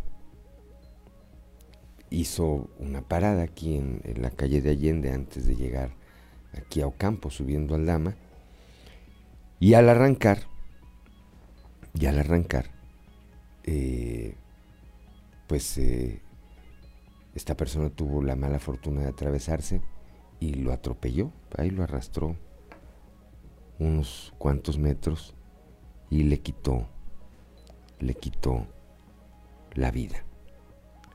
Hizo 2.09 2.71
una 2.79 3.03
parada 3.03 3.43
aquí 3.43 3.77
en, 3.77 4.01
la 4.17 4.31
calle 4.31 4.63
de 4.63 4.71
Allende 4.71 5.13
antes 5.13 5.47
de 5.47 5.57
llegar 5.57 5.95
aquí 6.57 6.81
a 6.81 6.87
Ocampo, 6.87 7.31
subiendo 7.31 7.75
al 7.75 7.85
Dama. 7.85 8.17
Y 9.61 9.75
al 9.75 9.89
arrancar, 9.91 10.41
y 11.93 12.07
al 12.07 12.19
arrancar, 12.19 12.71
eh, 13.65 14.37
pues 15.47 15.77
eh, 15.79 16.23
esta 17.35 17.57
persona 17.57 17.91
tuvo 17.91 18.23
la 18.23 18.37
mala 18.37 18.59
fortuna 18.59 19.03
de 19.03 19.09
atravesarse 19.09 19.83
y 20.41 20.55
lo 20.55 20.73
atropelló, 20.73 21.31
ahí 21.57 21.71
lo 21.71 21.83
arrastró 21.83 22.37
unos 23.79 24.33
cuantos 24.39 24.79
metros 24.79 25.35
y 26.11 26.25
le 26.25 26.41
quitó, 26.41 26.87
le 28.01 28.15
quitó 28.15 28.67
la 29.75 29.91
vida. 29.91 30.25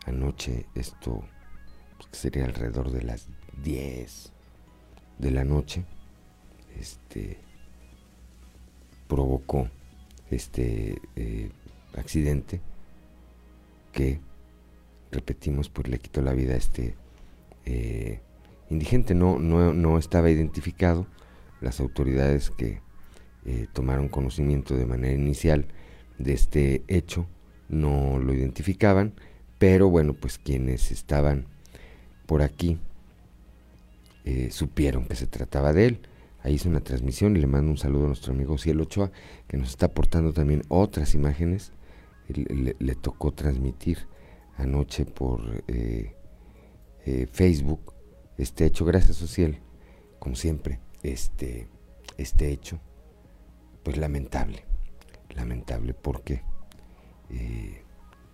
Anoche 0.05 0.65
esto 0.75 1.23
pues, 1.97 2.09
sería 2.11 2.45
alrededor 2.45 2.91
de 2.91 3.03
las 3.03 3.27
10 3.63 4.31
de 5.19 5.31
la 5.31 5.43
noche, 5.43 5.83
este 6.79 7.39
provocó 9.07 9.67
este 10.29 11.01
eh, 11.15 11.49
accidente 11.97 12.61
que 13.91 14.19
repetimos 15.11 15.67
pues 15.69 15.87
le 15.87 15.97
quitó 15.97 16.21
la 16.21 16.33
vida 16.33 16.53
a 16.53 16.57
este 16.57 16.95
eh, 17.65 18.21
indigente 18.69 19.15
no, 19.15 19.39
no, 19.39 19.73
no 19.73 19.97
estaba 19.97 20.29
identificado 20.29 21.07
las 21.61 21.79
autoridades 21.79 22.49
que 22.49 22.81
eh, 23.45 23.67
tomaron 23.73 24.09
conocimiento 24.09 24.75
de 24.75 24.85
manera 24.85 25.13
inicial 25.13 25.67
de 26.17 26.33
este 26.33 26.83
hecho 26.87 27.27
no 27.69 28.19
lo 28.19 28.33
identificaban, 28.33 29.13
pero 29.57 29.89
bueno, 29.89 30.13
pues 30.13 30.37
quienes 30.37 30.91
estaban 30.91 31.47
por 32.25 32.41
aquí 32.41 32.77
eh, 34.25 34.49
supieron 34.51 35.05
que 35.05 35.15
se 35.15 35.27
trataba 35.27 35.73
de 35.73 35.85
él. 35.85 36.01
Ahí 36.41 36.55
hice 36.55 36.69
una 36.69 36.81
transmisión 36.81 37.35
y 37.35 37.39
le 37.39 37.47
mando 37.47 37.71
un 37.71 37.77
saludo 37.77 38.05
a 38.05 38.07
nuestro 38.07 38.33
amigo 38.33 38.57
Cielo 38.57 38.83
Ochoa, 38.83 39.11
que 39.47 39.57
nos 39.57 39.69
está 39.69 39.87
aportando 39.87 40.33
también 40.33 40.63
otras 40.69 41.13
imágenes. 41.13 41.73
Le, 42.27 42.95
tocó 42.95 43.31
transmitir 43.31 44.07
anoche 44.55 45.05
por 45.05 45.63
eh, 45.67 46.13
Facebook 47.31 47.93
este 48.37 48.65
hecho. 48.65 48.85
Gracias, 48.85 49.17
Social, 49.17 49.59
como 50.19 50.35
siempre 50.35 50.79
este, 51.03 51.67
este 52.17 52.51
hecho, 52.51 52.79
pues 53.83 53.97
lamentable, 53.97 54.65
lamentable 55.35 55.93
porque 55.93 56.41
eh, 57.29 57.83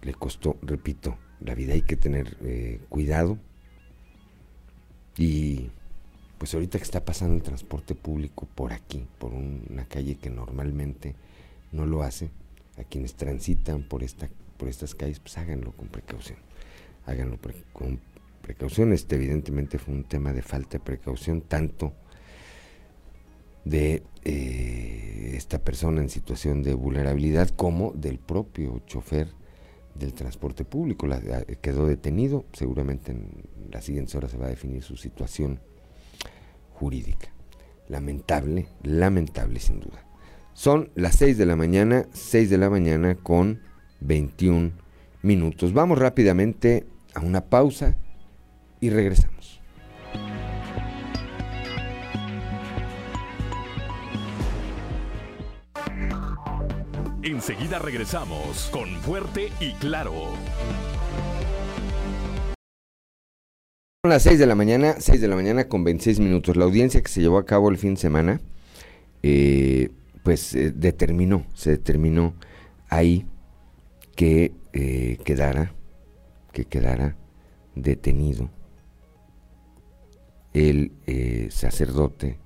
le 0.01 0.13
costó, 0.13 0.57
repito, 0.61 1.17
la 1.41 1.55
vida 1.55 1.73
hay 1.73 1.81
que 1.81 1.95
tener 1.95 2.37
eh, 2.41 2.81
cuidado 2.89 3.37
y 5.17 5.69
pues 6.37 6.53
ahorita 6.53 6.77
que 6.77 6.83
está 6.83 7.05
pasando 7.05 7.35
el 7.35 7.43
transporte 7.43 7.95
público 7.95 8.47
por 8.53 8.73
aquí, 8.73 9.07
por 9.19 9.33
una 9.33 9.85
calle 9.85 10.15
que 10.17 10.29
normalmente 10.29 11.15
no 11.71 11.85
lo 11.85 12.03
hace, 12.03 12.29
a 12.77 12.83
quienes 12.83 13.15
transitan 13.15 13.83
por, 13.83 14.03
esta, 14.03 14.27
por 14.57 14.67
estas 14.67 14.95
calles, 14.95 15.19
pues 15.19 15.37
háganlo 15.37 15.71
con 15.71 15.87
precaución, 15.87 16.37
háganlo 17.05 17.39
con 17.73 17.99
precaución. 18.41 18.91
Este 18.93 19.15
evidentemente 19.15 19.77
fue 19.77 19.93
un 19.93 20.03
tema 20.03 20.33
de 20.33 20.41
falta 20.41 20.77
de 20.77 20.83
precaución, 20.83 21.41
tanto 21.41 21.93
de 23.65 24.03
eh, 24.23 25.33
esta 25.35 25.59
persona 25.59 26.01
en 26.01 26.09
situación 26.09 26.63
de 26.63 26.73
vulnerabilidad 26.73 27.49
como 27.49 27.91
del 27.91 28.19
propio 28.19 28.81
chofer 28.85 29.27
del 29.95 30.13
transporte 30.13 30.63
público. 30.63 31.07
La, 31.07 31.19
quedó 31.61 31.87
detenido, 31.87 32.45
seguramente 32.53 33.11
en 33.11 33.49
las 33.71 33.83
siguientes 33.83 34.15
horas 34.15 34.31
se 34.31 34.37
va 34.37 34.45
a 34.45 34.49
definir 34.49 34.83
su 34.83 34.95
situación 34.95 35.59
jurídica. 36.73 37.29
Lamentable, 37.87 38.67
lamentable 38.83 39.59
sin 39.59 39.79
duda. 39.79 40.05
Son 40.53 40.89
las 40.95 41.15
6 41.15 41.37
de 41.37 41.45
la 41.45 41.55
mañana, 41.55 42.07
6 42.13 42.49
de 42.49 42.57
la 42.57 42.69
mañana 42.69 43.15
con 43.15 43.61
21 43.99 44.71
minutos. 45.21 45.73
Vamos 45.73 45.99
rápidamente 45.99 46.85
a 47.13 47.19
una 47.19 47.45
pausa 47.45 47.97
y 48.79 48.89
regresamos. 48.89 49.54
Enseguida 57.47 57.77
regresamos 57.77 58.71
con 58.71 58.89
Fuerte 59.01 59.51
y 59.59 59.73
Claro. 59.73 60.13
Son 64.03 64.09
las 64.09 64.23
6 64.23 64.39
de 64.39 64.47
la 64.47 64.55
mañana, 64.55 64.95
6 64.97 65.21
de 65.21 65.27
la 65.27 65.35
mañana 65.35 65.67
con 65.67 65.83
26 65.83 66.21
minutos. 66.21 66.57
La 66.57 66.65
audiencia 66.65 67.03
que 67.03 67.07
se 67.07 67.21
llevó 67.21 67.37
a 67.37 67.45
cabo 67.45 67.69
el 67.69 67.77
fin 67.77 67.93
de 67.93 68.01
semana, 68.01 68.41
eh, 69.21 69.91
pues 70.23 70.55
eh, 70.55 70.71
determinó, 70.75 71.45
se 71.53 71.69
determinó 71.69 72.33
ahí 72.89 73.27
que 74.15 74.51
eh, 74.73 75.19
quedara, 75.23 75.71
que 76.51 76.65
quedara 76.65 77.15
detenido 77.75 78.49
el 80.51 80.93
sacerdote 81.51 82.39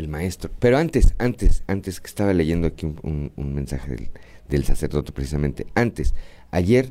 el 0.00 0.08
maestro. 0.08 0.50
Pero 0.58 0.78
antes, 0.78 1.14
antes, 1.18 1.62
antes 1.66 2.00
que 2.00 2.08
estaba 2.08 2.32
leyendo 2.32 2.66
aquí 2.66 2.86
un, 3.02 3.32
mensaje 3.36 4.10
del, 4.48 4.64
sacerdote 4.64 5.12
precisamente, 5.12 5.66
antes, 5.74 6.14
ayer 6.50 6.90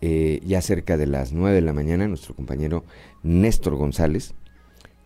eh, 0.00 0.40
ya 0.44 0.60
cerca 0.60 0.96
de 0.96 1.06
las 1.06 1.32
9 1.32 1.54
de 1.56 1.62
la 1.62 1.72
mañana, 1.72 2.08
nuestro 2.08 2.34
compañero 2.34 2.84
Néstor 3.22 3.76
González, 3.76 4.34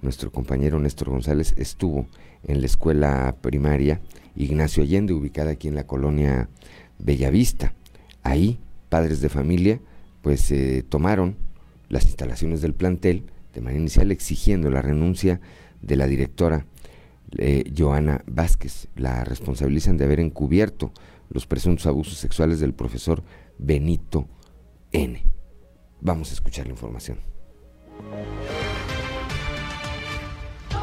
nuestro 0.01 0.33
compañero 0.33 0.79
Néstor 0.81 1.11
González 1.11 1.55
estuvo 1.57 2.07
en 2.45 2.61
la 2.61 2.67
escuela 2.67 3.37
primaria 3.41 4.01
Ignacio 4.35 4.83
Allende, 4.83 5.13
ubicada 5.13 5.53
aquí 5.53 5.69
en 5.69 5.75
la 5.75 5.87
colonia 5.87 6.49
Bellavista. 6.99 7.75
Ahí, 8.23 8.59
padres 8.89 9.21
de 9.21 9.29
familia, 9.29 9.81
pues 10.23 10.51
eh, 10.51 10.85
tomaron 10.89 11.37
las 11.89 12.07
instalaciones 12.07 12.63
del 12.63 12.75
plantel 12.75 13.25
de 13.55 13.61
manera 13.61 13.81
inicial 13.81 14.11
exigiendo 14.11 14.71
la 14.71 14.83
renuncia 14.83 15.41
de 15.83 15.97
la 15.97 16.07
directora 16.07 16.67
eh, 17.39 17.73
Joana 17.77 18.23
Vázquez. 18.27 18.89
La 18.97 19.25
responsabilizan 19.25 19.97
de 19.97 20.05
haber 20.05 20.21
encubierto 20.21 20.93
los 21.31 21.47
presuntos 21.47 21.87
abusos 21.87 22.19
sexuales 22.19 22.61
del 22.61 22.75
profesor 22.75 23.23
Benito 23.59 24.29
N. 24.93 25.23
Vamos 26.01 26.31
a 26.31 26.35
escuchar 26.35 26.67
la 26.67 26.73
información. 26.73 27.19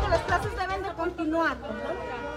Las 0.09 0.21
clases 0.23 0.51
deben 0.57 0.81
de 0.81 0.93
continuar, 0.93 1.57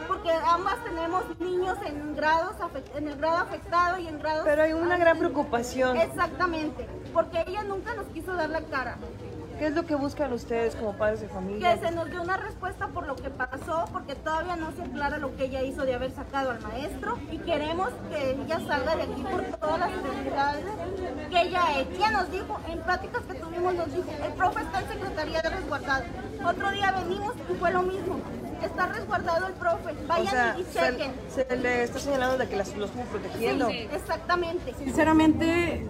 porque 0.07 0.31
ambas 0.31 0.85
tenemos 0.85 1.25
niños 1.41 1.79
en 1.87 2.15
grados 2.15 2.57
en 2.95 3.09
el 3.09 3.17
grado 3.17 3.39
afectado 3.39 3.99
y 3.99 4.09
en 4.09 4.19
grado 4.19 4.45
Pero 4.45 4.63
hay 4.63 4.73
una 4.73 4.99
gran 4.99 5.19
preocupación. 5.19 5.97
Exactamente, 5.97 6.87
porque 7.15 7.43
ella 7.47 7.65
nunca 7.65 7.95
nos 7.95 8.07
quiso 8.09 8.35
dar 8.35 8.51
la 8.51 8.61
cara. 8.63 8.99
¿Qué 9.59 9.67
es 9.67 9.75
lo 9.75 9.85
que 9.87 9.95
buscan 9.95 10.33
ustedes 10.33 10.75
como 10.75 10.93
padres 10.95 11.21
de 11.21 11.29
familia? 11.29 11.75
Que 11.75 11.87
se 11.87 11.95
nos 11.95 12.11
dé 12.11 12.19
una 12.19 12.37
respuesta 12.37 12.89
por 12.89 13.07
lo 13.07 13.17
que 13.17 13.31
pasó, 13.31 13.85
porque 13.93 14.15
todavía 14.15 14.57
no 14.57 14.73
se 14.73 14.83
aclara 14.83 15.19
lo 15.19 15.37
que 15.37 15.45
ella 15.45 15.63
hizo 15.63 15.85
de 15.85 15.95
haber 15.95 16.11
sacado 16.13 16.51
al 16.51 16.61
maestro 16.61 17.19
y 17.31 17.39
queremos 17.39 17.91
que 18.11 18.33
ella 18.33 18.61
salga 18.67 18.97
de 18.97 19.03
aquí 19.03 19.23
por 19.23 19.43
todas 19.59 19.79
las 19.79 19.91
necesidades 19.91 20.65
que 21.31 21.43
ella 21.43 21.65
ha 21.65 21.79
Ella 21.79 22.11
nos 22.11 22.31
dijo, 22.31 22.61
en 22.69 22.81
pláticas 22.81 23.23
que 23.23 23.35
tuvimos, 23.35 23.75
nos 23.75 23.87
dijo, 23.87 24.11
el 24.25 24.33
profe 24.33 24.63
está 24.63 24.81
en 24.81 24.89
Secretaría 24.89 25.43
de 25.43 25.51
Resguardado. 25.51 26.05
Otro 26.45 26.71
día 26.71 26.93
venimos 26.93 27.35
y 27.51 27.55
fue 27.55 27.71
lo 27.71 27.83
mismo. 27.83 28.21
Está 28.63 28.87
resguardado 28.87 29.47
el 29.49 29.55
profe. 29.55 29.95
Vayan 30.07 30.61
y 30.61 30.65
chequen. 30.73 31.13
Se, 31.29 31.57
le 31.57 31.85
está 31.85 31.99
señalando 31.99 32.39
de 32.39 32.49
que 32.49 32.57
las, 32.57 32.77
los 32.77 32.91
estuvo 32.91 33.05
protegiendo. 33.05 33.69
Sí, 33.69 33.89
exactamente. 33.93 34.75
Sinceramente, 34.79 35.87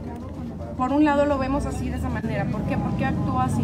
por 0.76 0.92
un 0.92 1.04
lado 1.04 1.26
lo 1.26 1.38
vemos 1.38 1.66
así 1.66 1.88
de 1.88 1.96
esa 1.96 2.08
manera. 2.08 2.44
¿Por 2.46 2.62
qué? 2.62 2.76
Porque 2.76 3.04
actúa 3.04 3.44
así. 3.44 3.62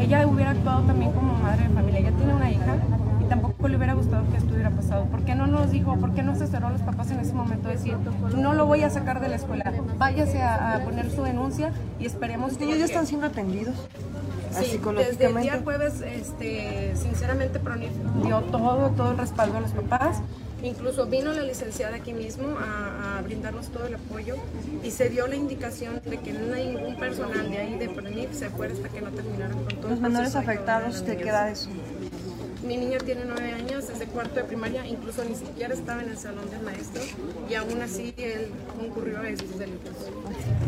Ella 0.00 0.26
hubiera 0.26 0.50
actuado 0.50 0.82
también 0.82 1.12
como 1.12 1.34
madre 1.34 1.68
de 1.68 1.74
familia. 1.74 2.00
Ella 2.00 2.12
tiene 2.12 2.34
una 2.34 2.50
hija 2.50 2.76
y 3.20 3.28
tampoco 3.28 3.68
le 3.68 3.76
hubiera 3.76 3.94
gustado 3.94 4.24
que 4.30 4.38
esto 4.38 4.52
hubiera 4.54 4.70
pasado. 4.70 5.04
¿Por 5.06 5.24
qué 5.24 5.34
no 5.34 5.46
nos 5.46 5.70
dijo, 5.70 5.96
por 5.96 6.12
qué 6.14 6.22
no 6.22 6.34
se 6.34 6.46
cerró 6.46 6.68
a 6.68 6.70
los 6.70 6.82
papás 6.82 7.10
en 7.10 7.20
ese 7.20 7.32
momento 7.32 7.68
decir, 7.68 7.96
no 8.36 8.54
lo 8.54 8.66
voy 8.66 8.82
a 8.82 8.90
sacar 8.90 9.20
de 9.20 9.28
la 9.28 9.36
escuela, 9.36 9.72
váyase 9.98 10.42
a, 10.42 10.80
poner 10.84 11.10
su 11.10 11.22
denuncia 11.22 11.72
y 12.00 12.06
esperemos 12.06 12.56
que... 12.56 12.64
Ellos 12.64 12.78
ya 12.78 12.84
están 12.86 13.06
siendo 13.06 13.26
atendidos. 13.26 13.74
Sí, 14.50 14.78
desde 14.96 15.26
el 15.26 15.36
día 15.40 15.60
jueves, 15.64 16.02
este, 16.02 16.94
sinceramente, 16.94 17.58
dio 18.22 18.40
todo, 18.42 18.90
todo 18.90 19.12
el 19.12 19.18
respaldo 19.18 19.56
a 19.58 19.60
los 19.60 19.70
papás. 19.70 20.20
Incluso 20.62 21.06
vino 21.06 21.32
la 21.32 21.42
licenciada 21.42 21.96
aquí 21.96 22.12
mismo 22.12 22.56
a, 22.58 23.20
brindarnos 23.22 23.68
todo 23.68 23.86
el 23.86 23.94
apoyo 23.94 24.36
y 24.82 24.90
se 24.90 25.08
dio 25.08 25.26
la 25.26 25.36
indicación 25.36 26.00
de 26.04 26.18
que 26.18 26.32
no 26.32 26.54
hay 26.54 26.74
ningún 26.74 26.96
personal 26.96 27.48
de 27.48 27.58
ahí 27.58 27.78
de 27.78 27.88
PRENIF 27.88 28.32
se 28.32 28.50
fuera 28.50 28.74
hasta 28.74 28.88
que 28.88 29.00
no 29.00 29.10
terminaran 29.10 29.56
con 29.62 29.76
todo 29.76 29.90
Los 29.90 30.00
menores 30.00 30.34
afectados, 30.34 31.04
¿te 31.04 31.16
queda 31.16 31.50
eso? 31.50 31.68
Mi 32.66 32.76
niña 32.76 32.98
tiene 32.98 33.22
nueve 33.24 33.52
años, 33.52 33.88
desde 33.88 34.06
cuarto 34.06 34.36
de 34.36 34.44
primaria, 34.44 34.86
incluso 34.86 35.24
ni 35.24 35.34
siquiera 35.34 35.74
estaba 35.74 36.02
en 36.02 36.10
el 36.10 36.18
salón 36.18 36.48
del 36.50 36.62
maestro 36.62 37.02
y 37.48 37.54
aún 37.54 37.80
así 37.80 38.14
él 38.16 38.50
concurrió 38.78 39.20
a 39.20 39.28
estos 39.28 39.58
delitos. 39.58 39.92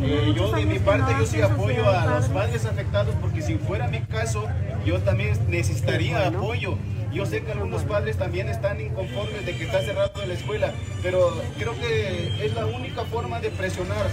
Eh, 0.01 0.33
yo 0.37 0.51
de 0.53 0.65
mi 0.65 0.79
parte 0.81 1.13
yo 1.19 1.27
sí 1.27 1.41
apoyo 1.41 1.89
a 1.89 2.07
los 2.07 2.29
padres 2.29 2.65
afectados 2.65 3.15
porque 3.21 3.43
si 3.43 3.59
fuera 3.59 3.89
mi 3.89 4.01
caso 4.01 4.45
yo 4.85 5.01
también 5.01 5.39
necesitaría 5.49 6.27
apoyo 6.27 6.77
yo 7.15 7.25
sé 7.25 7.43
que 7.43 7.53
algunos 7.53 7.85
padres 7.85 8.19
también 8.19 8.49
están 8.49 8.81
inconformes 8.81 9.47
de 9.47 9.57
que 9.57 9.65
está 9.65 9.81
cerrado 9.83 10.27
la 10.27 10.35
escuela, 10.35 10.75
pero 11.01 11.31
creo 11.57 11.73
que 11.79 12.45
es 12.45 12.55
la 12.55 12.67
única 12.67 13.05
forma 13.05 13.41
de 13.41 13.51
presionar. 13.51 14.07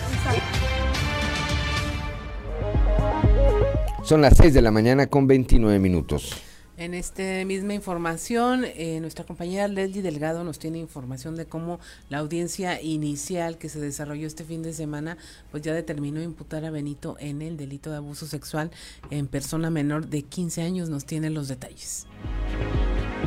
Son 4.03 4.21
las 4.21 4.37
6 4.37 4.53
de 4.53 4.61
la 4.61 4.71
mañana 4.71 5.07
con 5.07 5.25
29 5.25 5.79
minutos. 5.79 6.41
En 6.77 6.93
esta 6.95 7.23
misma 7.45 7.75
información, 7.75 8.65
eh, 8.65 8.99
nuestra 9.01 9.23
compañera 9.23 9.67
Leslie 9.67 10.01
Delgado 10.01 10.43
nos 10.43 10.57
tiene 10.57 10.79
información 10.79 11.35
de 11.35 11.45
cómo 11.45 11.79
la 12.09 12.19
audiencia 12.19 12.81
inicial 12.81 13.57
que 13.59 13.69
se 13.69 13.79
desarrolló 13.79 14.25
este 14.25 14.43
fin 14.43 14.63
de 14.63 14.73
semana, 14.73 15.17
pues 15.51 15.61
ya 15.61 15.73
determinó 15.73 16.21
imputar 16.23 16.65
a 16.65 16.71
Benito 16.71 17.17
en 17.19 17.43
el 17.43 17.57
delito 17.57 17.91
de 17.91 17.97
abuso 17.97 18.25
sexual 18.25 18.71
en 19.11 19.27
persona 19.27 19.69
menor 19.69 20.07
de 20.07 20.23
15 20.23 20.63
años. 20.63 20.89
Nos 20.89 21.05
tiene 21.05 21.29
los 21.29 21.47
detalles. 21.47 22.07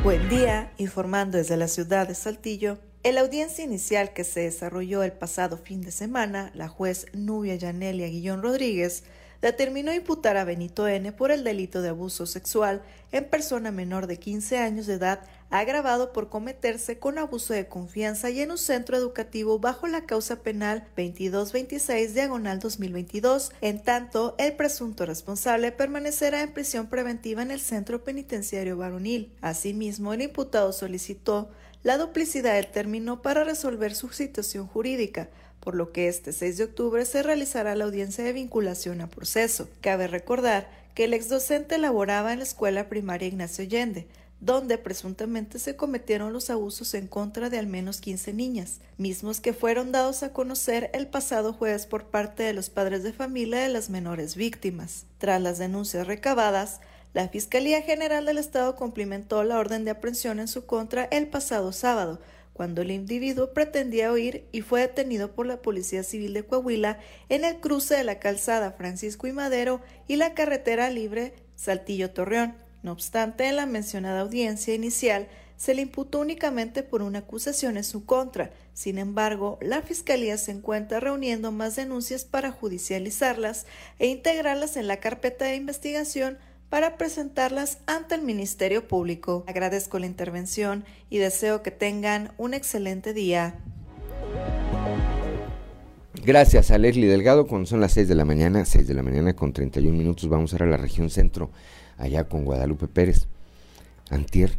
Buen 0.03 0.29
día, 0.29 0.71
informando 0.77 1.37
desde 1.37 1.57
la 1.57 1.67
ciudad 1.67 2.07
de 2.07 2.15
Saltillo. 2.15 2.77
En 3.03 3.15
la 3.15 3.21
audiencia 3.21 3.63
inicial 3.63 4.13
que 4.13 4.23
se 4.23 4.41
desarrolló 4.41 5.03
el 5.03 5.11
pasado 5.11 5.57
fin 5.57 5.81
de 5.81 5.91
semana, 5.91 6.51
la 6.53 6.67
juez 6.67 7.07
Nubia 7.13 7.55
Yanelia 7.55 8.07
Guillón 8.07 8.41
Rodríguez 8.41 9.03
determinó 9.41 9.93
imputar 9.93 10.37
a 10.37 10.43
Benito 10.43 10.87
N 10.87 11.11
por 11.11 11.31
el 11.31 11.43
delito 11.43 11.81
de 11.81 11.89
abuso 11.89 12.25
sexual 12.25 12.81
en 13.11 13.25
persona 13.25 13.71
menor 13.71 14.07
de 14.07 14.17
15 14.17 14.57
años 14.57 14.87
de 14.87 14.95
edad 14.95 15.21
agravado 15.59 16.11
por 16.13 16.29
cometerse 16.29 16.99
con 16.99 17.17
abuso 17.17 17.53
de 17.53 17.67
confianza 17.67 18.29
y 18.29 18.41
en 18.41 18.51
un 18.51 18.57
centro 18.57 18.97
educativo 18.97 19.59
bajo 19.59 19.87
la 19.87 20.05
causa 20.05 20.41
penal 20.41 20.87
2226 20.95 22.13
diagonal 22.13 22.59
2022, 22.59 23.51
en 23.61 23.81
tanto 23.81 24.35
el 24.37 24.55
presunto 24.55 25.05
responsable 25.05 25.71
permanecerá 25.71 26.41
en 26.41 26.53
prisión 26.53 26.87
preventiva 26.87 27.41
en 27.41 27.51
el 27.51 27.59
centro 27.59 28.03
penitenciario 28.03 28.77
varonil. 28.77 29.31
Asimismo, 29.41 30.13
el 30.13 30.21
imputado 30.21 30.73
solicitó 30.73 31.49
la 31.83 31.97
duplicidad 31.97 32.55
del 32.55 32.71
término 32.71 33.21
para 33.21 33.43
resolver 33.43 33.93
su 33.93 34.09
situación 34.09 34.65
jurídica, 34.65 35.29
por 35.59 35.75
lo 35.75 35.91
que 35.91 36.07
este 36.07 36.31
6 36.31 36.57
de 36.57 36.63
octubre 36.63 37.05
se 37.05 37.23
realizará 37.23 37.75
la 37.75 37.85
audiencia 37.85 38.23
de 38.23 38.33
vinculación 38.33 39.01
a 39.01 39.07
proceso. 39.07 39.69
Cabe 39.81 40.07
recordar 40.07 40.67
que 40.95 41.03
el 41.03 41.13
exdocente 41.13 41.77
laboraba 41.77 42.33
en 42.33 42.39
la 42.39 42.45
escuela 42.45 42.87
primaria 42.87 43.27
Ignacio 43.27 43.63
Allende, 43.63 44.07
donde 44.45 44.77
presuntamente 44.77 45.57
se 45.57 45.75
cometieron 45.75 46.31
los 46.31 46.51
abusos 46.51 46.93
en 46.93 47.07
contra 47.07 47.49
de 47.49 47.57
al 47.57 47.65
menos 47.65 47.99
15 47.99 48.31
niñas, 48.31 48.79
mismos 48.97 49.41
que 49.41 49.53
fueron 49.53 49.91
dados 49.91 50.21
a 50.21 50.33
conocer 50.33 50.91
el 50.93 51.07
pasado 51.07 51.51
jueves 51.51 51.87
por 51.87 52.05
parte 52.05 52.43
de 52.43 52.53
los 52.53 52.69
padres 52.69 53.01
de 53.01 53.11
familia 53.11 53.61
de 53.61 53.69
las 53.69 53.89
menores 53.89 54.35
víctimas. 54.35 55.07
Tras 55.17 55.41
las 55.41 55.57
denuncias 55.57 56.05
recabadas, 56.05 56.79
la 57.13 57.27
Fiscalía 57.27 57.81
General 57.81 58.23
del 58.25 58.37
Estado 58.37 58.75
cumplimentó 58.75 59.43
la 59.43 59.57
orden 59.57 59.83
de 59.83 59.91
aprehensión 59.91 60.39
en 60.39 60.47
su 60.47 60.67
contra 60.67 61.05
el 61.05 61.27
pasado 61.27 61.71
sábado, 61.71 62.19
cuando 62.53 62.83
el 62.83 62.91
individuo 62.91 63.51
pretendía 63.51 64.11
huir 64.11 64.47
y 64.51 64.61
fue 64.61 64.81
detenido 64.81 65.33
por 65.33 65.47
la 65.47 65.61
Policía 65.61 66.03
Civil 66.03 66.33
de 66.33 66.43
Coahuila 66.43 66.99
en 67.29 67.45
el 67.45 67.59
cruce 67.59 67.95
de 67.95 68.03
la 68.03 68.19
calzada 68.19 68.73
Francisco 68.73 69.25
y 69.25 69.33
Madero 69.33 69.81
y 70.07 70.17
la 70.17 70.35
carretera 70.35 70.89
libre 70.91 71.33
Saltillo-Torreón. 71.55 72.64
No 72.85 72.91
obstante, 72.91 73.47
en 73.47 73.55
la 73.55 73.65
mencionada 73.65 74.21
audiencia 74.21 74.75
inicial 74.75 75.27
se 75.57 75.73
le 75.73 75.81
imputó 75.81 76.19
únicamente 76.19 76.83
por 76.83 77.01
una 77.01 77.17
acusación 77.17 77.77
en 77.77 77.83
su 77.83 78.05
contra. 78.05 78.51
Sin 78.75 78.99
embargo, 78.99 79.57
la 79.59 79.81
Fiscalía 79.81 80.37
se 80.37 80.51
encuentra 80.51 80.99
reuniendo 80.99 81.51
más 81.51 81.75
denuncias 81.75 82.25
para 82.25 82.51
judicializarlas 82.51 83.65
e 83.97 84.05
integrarlas 84.05 84.77
en 84.77 84.87
la 84.87 84.97
carpeta 84.97 85.45
de 85.45 85.55
investigación 85.55 86.37
para 86.69 86.95
presentarlas 86.95 87.79
ante 87.87 88.13
el 88.13 88.21
Ministerio 88.21 88.87
Público. 88.87 89.45
Agradezco 89.47 89.97
la 89.97 90.05
intervención 90.05 90.85
y 91.09 91.17
deseo 91.17 91.63
que 91.63 91.71
tengan 91.71 92.33
un 92.37 92.53
excelente 92.53 93.13
día. 93.13 93.55
Gracias 96.23 96.69
a 96.69 96.77
Leslie 96.77 97.07
Delgado, 97.07 97.47
cuando 97.47 97.65
son 97.65 97.81
las 97.81 97.93
6 97.93 98.07
de 98.07 98.15
la 98.15 98.25
mañana, 98.25 98.63
6 98.63 98.87
de 98.87 98.93
la 98.93 99.01
mañana 99.01 99.35
con 99.35 99.53
31 99.53 99.97
minutos, 99.97 100.29
vamos 100.29 100.53
a 100.53 100.57
ir 100.57 100.63
a 100.63 100.67
la 100.67 100.77
región 100.77 101.09
centro 101.09 101.49
allá 101.97 102.25
con 102.25 102.45
Guadalupe 102.45 102.87
Pérez. 102.87 103.27
Antier, 104.09 104.57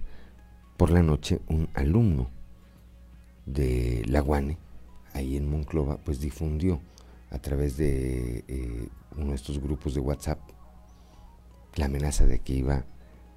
por 0.76 0.90
la 0.90 1.02
noche, 1.02 1.40
un 1.48 1.68
alumno 1.74 2.30
de 3.46 4.02
La 4.06 4.20
Guane, 4.20 4.58
ahí 5.12 5.36
en 5.36 5.48
Monclova, 5.48 5.98
pues 5.98 6.20
difundió 6.20 6.80
a 7.30 7.38
través 7.38 7.76
de 7.76 8.44
eh, 8.48 8.88
uno 9.16 9.30
de 9.30 9.36
estos 9.36 9.60
grupos 9.60 9.94
de 9.94 10.00
WhatsApp 10.00 10.38
la 11.76 11.86
amenaza 11.86 12.26
de 12.26 12.40
que 12.40 12.54
iba 12.54 12.84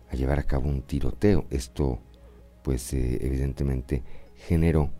a 0.09 0.15
llevar 0.15 0.39
a 0.39 0.43
cabo 0.43 0.69
un 0.69 0.81
tiroteo. 0.81 1.45
Esto, 1.49 1.99
pues 2.63 2.93
eh, 2.93 3.19
evidentemente 3.21 4.03
generó 4.47 4.91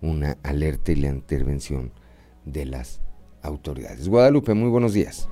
una 0.00 0.36
alerta 0.42 0.92
y 0.92 0.96
la 0.96 1.08
intervención 1.08 1.92
de 2.44 2.66
las 2.66 3.00
autoridades. 3.40 4.08
Guadalupe, 4.08 4.52
muy 4.54 4.68
buenos 4.68 4.92
días. 4.92 5.28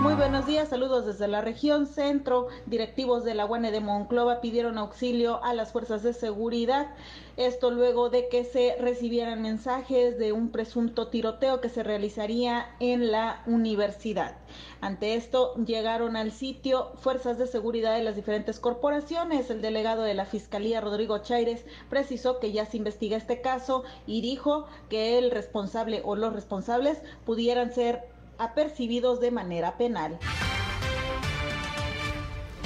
Muy 0.00 0.14
buenos 0.14 0.46
días, 0.46 0.68
saludos 0.68 1.06
desde 1.06 1.26
la 1.26 1.40
región 1.40 1.86
centro. 1.86 2.46
Directivos 2.66 3.24
de 3.24 3.34
la 3.34 3.46
UAN 3.46 3.62
de 3.62 3.80
Monclova 3.80 4.40
pidieron 4.40 4.78
auxilio 4.78 5.42
a 5.42 5.54
las 5.54 5.72
fuerzas 5.72 6.04
de 6.04 6.12
seguridad. 6.12 6.94
Esto 7.36 7.72
luego 7.72 8.08
de 8.08 8.28
que 8.28 8.44
se 8.44 8.76
recibieran 8.78 9.42
mensajes 9.42 10.16
de 10.16 10.30
un 10.30 10.50
presunto 10.50 11.08
tiroteo 11.08 11.60
que 11.60 11.68
se 11.68 11.82
realizaría 11.82 12.76
en 12.78 13.10
la 13.10 13.42
universidad. 13.46 14.36
Ante 14.80 15.16
esto 15.16 15.56
llegaron 15.56 16.14
al 16.16 16.30
sitio 16.30 16.92
fuerzas 16.98 17.36
de 17.36 17.48
seguridad 17.48 17.96
de 17.96 18.04
las 18.04 18.14
diferentes 18.14 18.60
corporaciones. 18.60 19.50
El 19.50 19.60
delegado 19.60 20.02
de 20.02 20.14
la 20.14 20.26
Fiscalía, 20.26 20.80
Rodrigo 20.80 21.18
Chaires, 21.18 21.64
precisó 21.90 22.38
que 22.38 22.52
ya 22.52 22.66
se 22.66 22.76
investiga 22.76 23.16
este 23.16 23.40
caso 23.40 23.82
y 24.06 24.20
dijo 24.20 24.66
que 24.88 25.18
el 25.18 25.32
responsable 25.32 26.02
o 26.04 26.14
los 26.14 26.32
responsables 26.32 27.02
pudieran 27.24 27.72
ser 27.72 28.16
apercibidos 28.38 29.20
de 29.20 29.30
manera 29.30 29.76
penal. 29.76 30.18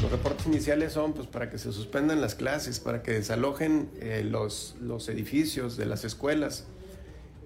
Los 0.03 0.11
reportes 0.11 0.47
iniciales 0.47 0.93
son 0.93 1.13
pues, 1.13 1.27
para 1.27 1.49
que 1.49 1.59
se 1.59 1.73
suspendan 1.73 2.21
las 2.21 2.35
clases, 2.35 2.81
para 2.81 3.03
que 3.03 3.13
desalojen 3.13 3.91
eh, 4.01 4.23
los, 4.25 4.77
los 4.81 5.09
edificios 5.09 5.77
de 5.77 5.87
las 5.87 6.05
escuelas. 6.05 6.67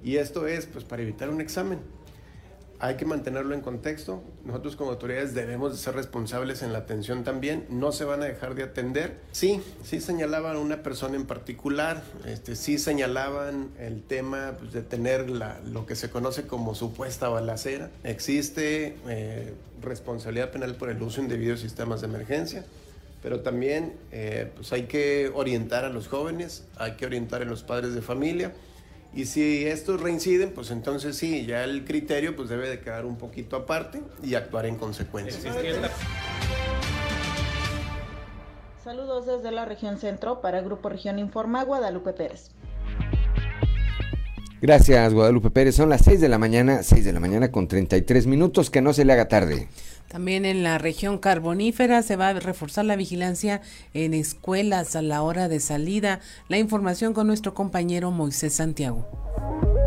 Y 0.03 0.17
esto 0.17 0.47
es 0.47 0.67
pues, 0.67 0.85
para 0.85 1.03
evitar 1.03 1.29
un 1.29 1.41
examen 1.41 1.81
hay 2.79 2.97
que 2.97 3.05
mantenerlo 3.05 3.55
en 3.55 3.61
contexto. 3.61 4.23
Nosotros 4.45 4.77
como 4.77 4.91
autoridades 4.91 5.35
debemos 5.35 5.73
de 5.73 5.79
ser 5.79 5.95
responsables 5.95 6.63
en 6.63 6.73
la 6.73 6.79
atención 6.79 7.25
también. 7.25 7.67
No 7.71 7.93
se 7.93 8.05
van 8.05 8.23
a 8.23 8.27
dejar 8.27 8.55
de 8.55 8.65
atender. 8.65 9.19
Sí, 9.33 9.63
sí 9.83 10.01
señalaban 10.01 10.57
a 10.57 10.59
una 10.59 10.83
persona 10.83 11.17
en 11.17 11.27
particular. 11.27 12.03
Este, 12.27 12.57
sí 12.57 12.79
señalaban 12.79 13.71
el 13.79 14.03
tema 14.03 14.55
pues, 14.59 14.73
de 14.73 14.83
tener 14.83 15.29
lo 15.31 15.87
que 15.87 15.97
se 15.97 16.11
conoce 16.11 16.47
como 16.47 16.75
supuesta 16.75 17.29
balacera. 17.29 17.91
Existe 18.05 18.97
eh, 19.09 19.55
responsabilidad 19.83 20.51
penal 20.51 20.77
por 20.77 20.91
el 20.91 21.01
uso 21.03 21.21
indebido 21.21 21.55
de 21.55 21.61
sistemas 21.61 22.01
de 22.01 22.09
emergencia. 22.09 22.65
Pero 23.23 23.41
también 23.41 23.95
eh, 24.13 24.53
pues 24.55 24.73
hay 24.73 24.85
que 24.85 25.33
orientar 25.35 25.85
a 25.85 25.89
los 25.89 26.07
jóvenes, 26.07 26.65
hay 26.77 26.93
que 26.93 27.07
orientar 27.07 27.43
a 27.43 27.45
los 27.45 27.63
padres 27.63 27.95
de 27.95 28.03
familia 28.03 28.53
y 29.17 29.25
si 29.25 29.67
estos 29.67 30.01
reinciden, 30.01 30.53
pues 30.53 30.71
entonces 30.71 31.17
sí, 31.17 31.47
ya 31.47 31.65
el 31.65 31.87
criterio 31.87 32.37
pues 32.37 32.51
debe 32.51 32.69
de 32.69 32.81
quedar 32.81 33.07
un 33.07 33.17
poquito 33.17 33.57
aparte 33.57 34.03
y 34.23 34.35
actuar 34.35 34.67
en 34.67 34.77
consecuencia. 34.77 35.53
Saludos 38.85 39.27
desde 39.27 39.51
la 39.51 39.65
región 39.65 39.99
centro 39.99 40.43
para 40.43 40.59
el 40.59 40.67
Grupo 40.67 40.91
Región 40.91 41.19
Informa, 41.19 41.65
Guadalupe 41.65 42.13
Pérez. 42.13 42.51
Gracias, 44.61 45.15
Guadalupe 45.15 45.51
Pérez. 45.51 45.75
Son 45.77 45.89
las 45.89 46.03
6 46.03 46.21
de 46.21 46.29
la 46.29 46.39
mañana, 46.39 46.83
6 46.83 47.05
de 47.05 47.13
la 47.13 47.21
mañana 47.21 47.51
con 47.51 47.69
33 47.69 48.27
minutos, 48.27 48.69
que 48.69 48.83
no 48.83 48.93
se 48.93 49.07
le 49.07 49.15
haga 49.15 49.29
tarde. 49.29 49.69
También 50.09 50.45
en 50.45 50.63
la 50.63 50.79
región 50.79 51.19
carbonífera 51.19 52.03
se 52.03 52.17
va 52.17 52.29
a 52.29 52.35
reforzar 52.35 52.85
la 52.85 52.97
vigilancia 52.97 53.61
en 53.93 54.15
escuelas 54.15 54.97
a 54.97 55.03
la 55.03 55.23
hora 55.23 55.49
de 55.49 55.61
salida. 55.61 56.21
La 56.49 56.59
información 56.59 57.13
con 57.13 57.27
nuestro 57.27 57.55
compañero 57.55 58.11
Moisés 58.11 58.55
Santiago. 58.55 59.07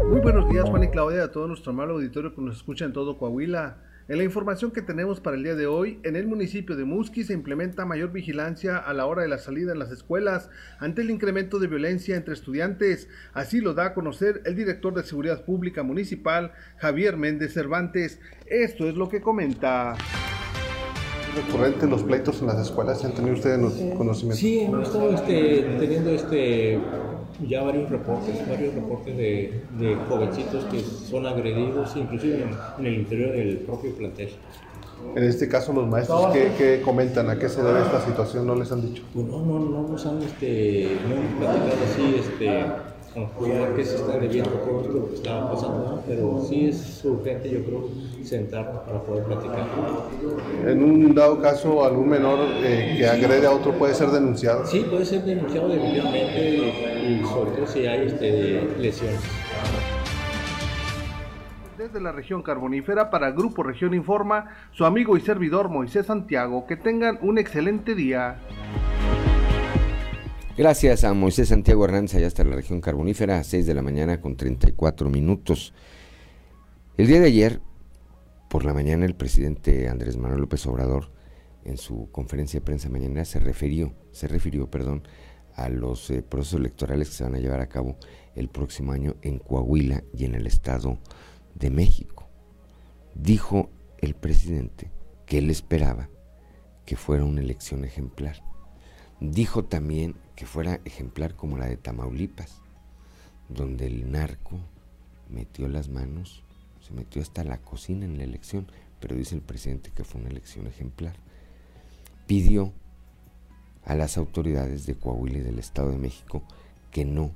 Muy 0.09 0.21
buenos 0.21 0.49
días, 0.49 0.67
Juan 0.69 0.83
y 0.83 0.87
Claudia, 0.89 1.23
a 1.23 1.31
todo 1.31 1.47
nuestro 1.47 1.71
amable 1.71 1.93
auditorio 1.93 2.33
que 2.33 2.41
nos 2.41 2.57
escucha 2.57 2.85
en 2.85 2.93
todo 2.93 3.17
Coahuila. 3.17 3.88
En 4.09 4.17
la 4.17 4.23
información 4.23 4.71
que 4.71 4.81
tenemos 4.81 5.19
para 5.19 5.37
el 5.37 5.43
día 5.43 5.53
de 5.53 5.67
hoy, 5.67 5.99
en 6.01 6.15
el 6.15 6.25
municipio 6.25 6.75
de 6.75 6.83
Musqui 6.83 7.23
se 7.23 7.33
implementa 7.33 7.85
mayor 7.85 8.11
vigilancia 8.11 8.75
a 8.75 8.91
la 8.95 9.05
hora 9.05 9.21
de 9.21 9.27
la 9.27 9.37
salida 9.37 9.71
en 9.71 9.77
las 9.77 9.91
escuelas 9.91 10.49
ante 10.79 11.03
el 11.03 11.11
incremento 11.11 11.59
de 11.59 11.67
violencia 11.67 12.15
entre 12.15 12.33
estudiantes. 12.33 13.07
Así 13.33 13.61
lo 13.61 13.75
da 13.75 13.85
a 13.85 13.93
conocer 13.93 14.41
el 14.45 14.55
director 14.55 14.95
de 14.95 15.03
Seguridad 15.03 15.45
Pública 15.45 15.83
Municipal, 15.83 16.53
Javier 16.77 17.17
Méndez 17.17 17.53
Cervantes. 17.53 18.19
Esto 18.47 18.89
es 18.89 18.95
lo 18.95 19.09
que 19.09 19.21
comenta 19.21 19.95
recurrente 21.35 21.85
los 21.85 22.01
pleitos 22.01 22.41
en 22.41 22.47
las 22.47 22.57
escuelas? 22.57 23.05
¿Han 23.05 23.13
tenido 23.13 23.35
ustedes 23.35 23.59
conocimiento? 23.95 24.37
Sí, 24.37 24.61
hemos 24.61 24.87
estado 24.87 25.13
este, 25.13 25.67
teniendo 25.77 26.09
este, 26.09 26.79
ya 27.47 27.63
varios 27.63 27.89
reportes, 27.89 28.47
varios 28.47 28.73
reportes 28.73 29.15
de, 29.15 29.61
de 29.77 29.95
jovencitos 30.07 30.65
que 30.65 30.81
son 30.81 31.25
agredidos, 31.25 31.95
inclusive 31.95 32.45
en, 32.77 32.85
el 32.85 32.93
interior 32.95 33.31
del 33.31 33.57
propio 33.59 33.93
plantel. 33.95 34.29
En 35.15 35.23
este 35.23 35.47
caso, 35.47 35.71
los 35.71 35.87
maestros, 35.87 36.33
¿qué, 36.33 36.81
comentan? 36.83 37.29
¿A 37.29 37.39
qué 37.39 37.47
se 37.47 37.63
debe 37.63 37.81
esta 37.81 38.01
situación? 38.01 38.45
¿No 38.45 38.55
les 38.55 38.71
han 38.71 38.81
dicho? 38.81 39.03
Pues 39.13 39.25
no, 39.25 39.39
no, 39.39 39.59
no 39.59 39.87
nos 39.87 40.05
han, 40.05 40.21
este, 40.21 40.97
no 41.07 41.39
platicado 41.39 41.83
así, 41.89 42.15
este, 42.19 42.65
que 43.75 43.85
se 43.85 43.95
está 43.95 44.17
debiendo 44.17 44.51
todo 44.51 44.87
lo 44.87 45.09
que 45.09 45.15
está 45.15 45.49
pasando, 45.51 46.03
pero 46.07 46.45
sí 46.47 46.67
es 46.67 47.03
urgente, 47.05 47.49
yo 47.49 47.63
creo, 47.63 47.89
sentarnos 48.23 48.81
para 48.83 49.01
poder 49.01 49.23
platicar. 49.23 49.67
En 50.65 50.83
un 50.83 51.15
dado 51.15 51.41
caso, 51.41 51.83
algún 51.85 52.09
menor 52.09 52.39
eh, 52.63 52.95
que 52.97 53.07
agrede 53.07 53.47
a 53.47 53.51
otro 53.51 53.73
puede 53.73 53.93
ser 53.93 54.09
denunciado. 54.09 54.65
Sí, 54.65 54.85
puede 54.89 55.05
ser 55.05 55.23
denunciado 55.23 55.69
definitivamente 55.69 56.57
y, 57.07 57.23
sobre 57.23 57.51
todo 57.51 57.67
si 57.67 57.85
hay 57.85 58.07
este, 58.07 58.67
lesiones. 58.77 59.19
Desde 61.77 62.01
la 62.01 62.11
región 62.11 62.43
carbonífera 62.43 63.09
para 63.09 63.31
Grupo 63.31 63.63
Región 63.63 63.93
Informa, 63.93 64.49
su 64.71 64.85
amigo 64.85 65.15
y 65.15 65.21
servidor 65.21 65.69
Moisés 65.69 66.07
Santiago, 66.07 66.67
que 66.67 66.75
tengan 66.75 67.19
un 67.21 67.37
excelente 67.37 67.95
día. 67.95 68.37
Gracias 70.57 71.05
a 71.05 71.13
Moisés 71.13 71.47
Santiago 71.47 71.85
Hernández, 71.85 72.15
allá 72.15 72.27
hasta 72.27 72.43
la 72.43 72.57
región 72.57 72.81
carbonífera, 72.81 73.37
a 73.37 73.45
6 73.45 73.65
de 73.65 73.73
la 73.73 73.81
mañana 73.81 74.19
con 74.19 74.35
34 74.35 75.09
minutos. 75.09 75.73
El 76.97 77.07
día 77.07 77.21
de 77.21 77.27
ayer, 77.27 77.61
por 78.49 78.65
la 78.65 78.73
mañana, 78.73 79.05
el 79.05 79.15
presidente 79.15 79.87
Andrés 79.87 80.17
Manuel 80.17 80.41
López 80.41 80.65
Obrador, 80.65 81.11
en 81.65 81.77
su 81.77 82.09
conferencia 82.11 82.59
de 82.59 82.65
prensa 82.65 82.89
mañana, 82.89 83.23
se 83.23 83.39
refirió, 83.39 83.93
se 84.11 84.27
refirió, 84.27 84.71
perdón, 84.71 85.03
a 85.53 85.69
los 85.69 86.09
eh, 86.09 86.23
procesos 86.23 86.59
electorales 86.59 87.09
que 87.09 87.15
se 87.15 87.23
van 87.23 87.35
a 87.35 87.39
llevar 87.39 87.61
a 87.61 87.69
cabo 87.69 87.95
el 88.35 88.49
próximo 88.49 88.91
año 88.91 89.15
en 89.21 89.37
Coahuila 89.37 90.03
y 90.17 90.25
en 90.25 90.33
el 90.33 90.47
Estado 90.47 90.97
de 91.53 91.69
México. 91.69 92.27
Dijo 93.13 93.69
el 93.99 94.15
presidente 94.15 94.89
que 95.27 95.37
él 95.37 95.51
esperaba 95.51 96.09
que 96.85 96.95
fuera 96.95 97.25
una 97.25 97.41
elección 97.41 97.85
ejemplar. 97.85 98.43
Dijo 99.19 99.63
también 99.63 100.15
que 100.35 100.47
fuera 100.47 100.81
ejemplar 100.85 101.35
como 101.35 101.57
la 101.57 101.67
de 101.67 101.77
Tamaulipas, 101.77 102.63
donde 103.47 103.85
el 103.85 104.11
narco 104.11 104.59
metió 105.29 105.67
las 105.67 105.89
manos, 105.89 106.43
se 106.89 106.95
metió 106.95 107.21
hasta 107.21 107.43
la 107.43 107.59
cocina 107.59 108.05
en 108.05 108.17
la 108.17 108.23
elección, 108.23 108.67
pero 108.99 109.15
dice 109.15 109.35
el 109.35 109.41
presidente 109.41 109.91
que 109.91 110.03
fue 110.03 110.21
una 110.21 110.29
elección 110.29 110.65
ejemplar. 110.67 111.15
Pidió 112.25 112.73
a 113.85 113.95
las 113.95 114.17
autoridades 114.17 114.85
de 114.85 114.95
Coahuila 114.95 115.37
y 115.37 115.41
del 115.41 115.59
Estado 115.59 115.91
de 115.91 115.97
México 115.97 116.43
que 116.91 117.05
no 117.05 117.31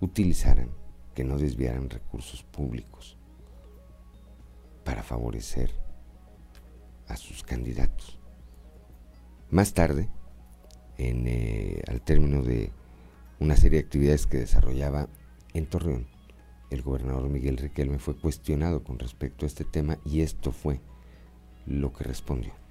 utilizaran, 0.00 0.70
que 1.14 1.24
no 1.24 1.38
desviaran 1.38 1.88
recursos 1.88 2.42
públicos 2.42 3.16
para 4.84 5.02
favorecer 5.02 5.70
a 7.08 7.16
sus 7.16 7.42
candidatos. 7.42 8.18
Más 9.50 9.72
tarde, 9.74 10.08
en, 10.98 11.26
eh, 11.26 11.82
al 11.88 12.02
término 12.02 12.42
de 12.42 12.70
una 13.40 13.56
serie 13.56 13.78
de 13.78 13.84
actividades 13.84 14.26
que 14.26 14.38
desarrollaba 14.38 15.08
en 15.54 15.66
Torreón, 15.66 16.11
el 16.72 16.82
gobernador 16.82 17.28
Miguel 17.28 17.56
Riquelme 17.56 17.98
fue 17.98 18.16
cuestionado 18.16 18.82
con 18.82 18.98
respecto 18.98 19.44
a 19.44 19.48
este 19.48 19.64
tema 19.64 19.98
y 20.04 20.22
esto 20.22 20.52
fue 20.52 20.80
lo 21.66 21.92
que 21.92 22.04
respondió. 22.04 22.61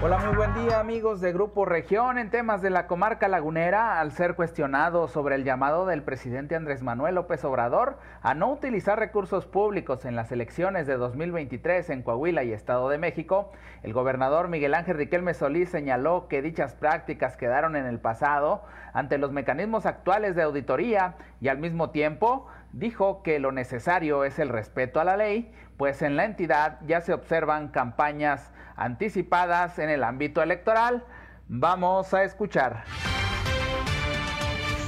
Hola, 0.00 0.18
muy 0.18 0.36
buen 0.36 0.54
día 0.54 0.78
amigos 0.78 1.20
de 1.20 1.32
Grupo 1.32 1.64
Región. 1.64 2.18
En 2.18 2.30
temas 2.30 2.62
de 2.62 2.70
la 2.70 2.86
comarca 2.86 3.26
lagunera, 3.26 3.98
al 3.98 4.12
ser 4.12 4.36
cuestionado 4.36 5.08
sobre 5.08 5.34
el 5.34 5.42
llamado 5.42 5.86
del 5.86 6.04
presidente 6.04 6.54
Andrés 6.54 6.84
Manuel 6.84 7.16
López 7.16 7.44
Obrador 7.44 7.98
a 8.22 8.32
no 8.34 8.48
utilizar 8.52 9.00
recursos 9.00 9.46
públicos 9.46 10.04
en 10.04 10.14
las 10.14 10.30
elecciones 10.30 10.86
de 10.86 10.96
2023 10.96 11.90
en 11.90 12.04
Coahuila 12.04 12.44
y 12.44 12.52
Estado 12.52 12.88
de 12.90 12.98
México, 12.98 13.50
el 13.82 13.92
gobernador 13.92 14.46
Miguel 14.46 14.74
Ángel 14.74 14.98
Riquelme 14.98 15.34
Solís 15.34 15.68
señaló 15.68 16.28
que 16.28 16.42
dichas 16.42 16.76
prácticas 16.76 17.36
quedaron 17.36 17.74
en 17.74 17.86
el 17.86 17.98
pasado 17.98 18.62
ante 18.92 19.18
los 19.18 19.32
mecanismos 19.32 19.84
actuales 19.84 20.36
de 20.36 20.44
auditoría 20.44 21.16
y 21.40 21.48
al 21.48 21.58
mismo 21.58 21.90
tiempo 21.90 22.46
dijo 22.72 23.24
que 23.24 23.40
lo 23.40 23.50
necesario 23.50 24.22
es 24.24 24.38
el 24.38 24.48
respeto 24.48 25.00
a 25.00 25.04
la 25.04 25.16
ley, 25.16 25.52
pues 25.78 26.02
en 26.02 26.16
la 26.16 26.24
entidad 26.24 26.80
ya 26.86 27.00
se 27.00 27.14
observan 27.14 27.68
campañas 27.68 28.42
anticipadas 28.76 29.78
en 29.78 29.88
el 29.88 30.02
ámbito 30.02 30.42
electoral. 30.42 31.04
Vamos 31.46 32.12
a 32.12 32.24
escuchar. 32.24 32.84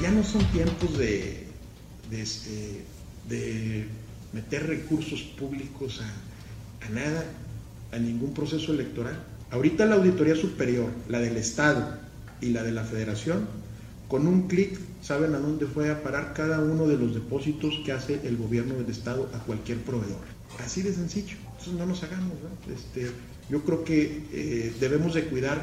Ya 0.03 0.11
no 0.11 0.23
son 0.25 0.45
tiempos 0.47 0.99
de, 0.99 1.47
de, 2.11 2.23
este, 2.23 2.85
meter 4.33 4.67
recursos 4.67 5.23
públicos 5.39 6.03
a, 6.03 6.87
a 6.87 6.89
nada, 6.91 7.25
a 7.93 7.99
ningún 7.99 8.35
proceso 8.35 8.73
electoral. 8.73 9.17
Ahorita 9.53 9.87
la 9.87 9.95
Auditoría 9.95 10.35
Superior, 10.35 10.91
la 11.09 11.21
del 11.21 11.37
Estado 11.37 11.99
y 12.41 12.51
la 12.51 12.65
de 12.65 12.73
la 12.73 12.83
Federación, 12.83 13.47
con 14.09 14.27
un 14.27 14.49
clic 14.49 14.79
saben 15.03 15.35
a 15.35 15.39
dónde 15.39 15.67
fue 15.67 15.91
a 15.91 16.03
parar 16.03 16.35
cada 16.35 16.59
uno 16.59 16.89
de 16.89 16.97
los 16.97 17.15
depósitos 17.15 17.81
que 17.85 17.93
hace 17.93 18.27
el 18.27 18.37
gobierno 18.37 18.75
del 18.75 18.91
Estado 18.91 19.31
a 19.35 19.39
cualquier 19.39 19.79
proveedor. 19.79 20.40
Así 20.59 20.83
de 20.83 20.93
sencillo. 20.93 21.37
Entonces 21.45 21.75
no 21.75 21.87
nos 21.87 22.03
hagamos. 22.03 22.33
Este, 22.73 23.11
yo 23.49 23.63
creo 23.63 23.85
que 23.85 24.27
eh, 24.33 24.75
debemos 24.81 25.15
de 25.15 25.25
cuidar 25.25 25.61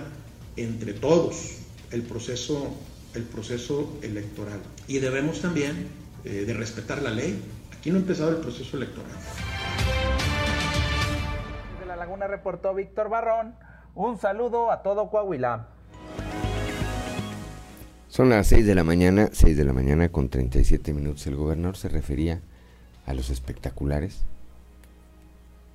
entre 0.55 0.93
todos 0.93 1.57
el 1.91 2.03
proceso, 2.03 2.75
el 3.13 3.23
proceso 3.23 3.97
electoral. 4.01 4.59
Y 4.87 4.99
debemos 4.99 5.41
también 5.41 5.87
eh, 6.23 6.45
de 6.45 6.53
respetar 6.53 7.01
la 7.01 7.11
ley. 7.11 7.39
Aquí 7.77 7.91
no 7.91 7.97
ha 7.97 7.99
empezado 7.99 8.31
el 8.31 8.37
proceso 8.37 8.77
electoral. 8.77 9.11
De 11.79 11.85
la 11.85 11.95
Laguna 11.95 12.27
reportó 12.27 12.73
Víctor 12.73 13.09
Barrón. 13.09 13.55
Un 13.95 14.19
saludo 14.19 14.71
a 14.71 14.83
todo 14.83 15.09
Coahuila. 15.09 15.67
Son 18.09 18.29
las 18.29 18.47
6 18.47 18.65
de 18.65 18.73
la 18.73 18.83
mañana, 18.83 19.29
6 19.31 19.57
de 19.57 19.63
la 19.63 19.73
mañana 19.73 20.09
con 20.09 20.29
37 20.29 20.93
minutos. 20.93 21.27
El 21.27 21.35
gobernador 21.35 21.77
se 21.77 21.89
refería 21.89 22.41
a 23.05 23.13
los 23.13 23.29
espectaculares, 23.29 24.23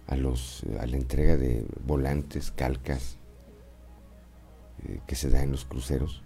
a, 0.07 0.17
los, 0.17 0.63
a 0.81 0.87
la 0.87 0.97
entrega 0.97 1.37
de 1.37 1.65
volantes, 1.85 2.51
calcas 2.51 3.17
eh, 4.87 5.01
que 5.07 5.15
se 5.15 5.31
da 5.31 5.43
en 5.43 5.53
los 5.53 5.65
cruceros, 5.65 6.23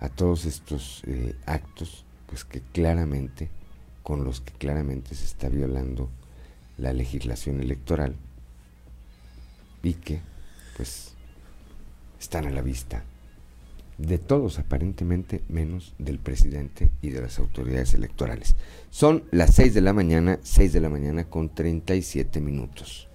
a 0.00 0.08
todos 0.08 0.44
estos 0.44 1.02
eh, 1.06 1.34
actos, 1.46 2.04
pues 2.26 2.44
que 2.44 2.60
claramente, 2.60 3.50
con 4.02 4.24
los 4.24 4.40
que 4.40 4.52
claramente 4.52 5.14
se 5.14 5.24
está 5.24 5.48
violando 5.48 6.10
la 6.78 6.92
legislación 6.92 7.60
electoral 7.60 8.14
y 9.82 9.94
que, 9.94 10.20
pues, 10.76 11.14
están 12.20 12.46
a 12.46 12.50
la 12.50 12.62
vista 12.62 13.02
de 13.98 14.18
todos 14.18 14.58
aparentemente, 14.58 15.42
menos 15.48 15.94
del 15.98 16.18
presidente 16.18 16.90
y 17.02 17.10
de 17.10 17.22
las 17.22 17.38
autoridades 17.38 17.94
electorales. 17.94 18.54
Son 18.90 19.24
las 19.30 19.54
6 19.54 19.74
de 19.74 19.80
la 19.80 19.92
mañana, 19.92 20.38
6 20.42 20.72
de 20.72 20.80
la 20.80 20.88
mañana 20.88 21.24
con 21.24 21.54
37 21.54 22.40
minutos. 22.40 23.08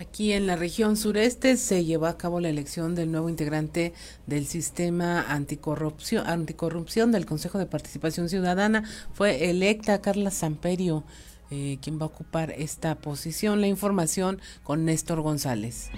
Aquí 0.00 0.32
en 0.32 0.46
la 0.46 0.54
región 0.54 0.96
sureste 0.96 1.56
se 1.56 1.84
llevó 1.84 2.06
a 2.06 2.16
cabo 2.16 2.38
la 2.38 2.48
elección 2.48 2.94
del 2.94 3.10
nuevo 3.10 3.28
integrante 3.28 3.92
del 4.28 4.46
sistema 4.46 5.22
anticorrupción, 5.22 6.24
anticorrupción 6.24 7.10
del 7.10 7.26
Consejo 7.26 7.58
de 7.58 7.66
Participación 7.66 8.28
Ciudadana. 8.28 8.84
Fue 9.12 9.50
electa 9.50 10.00
Carla 10.00 10.30
Samperio, 10.30 11.02
eh, 11.50 11.78
quien 11.82 11.98
va 11.98 12.04
a 12.04 12.06
ocupar 12.08 12.50
esta 12.50 12.94
posición. 12.96 13.60
La 13.60 13.66
información 13.66 14.40
con 14.62 14.84
Néstor 14.84 15.20
González. 15.20 15.90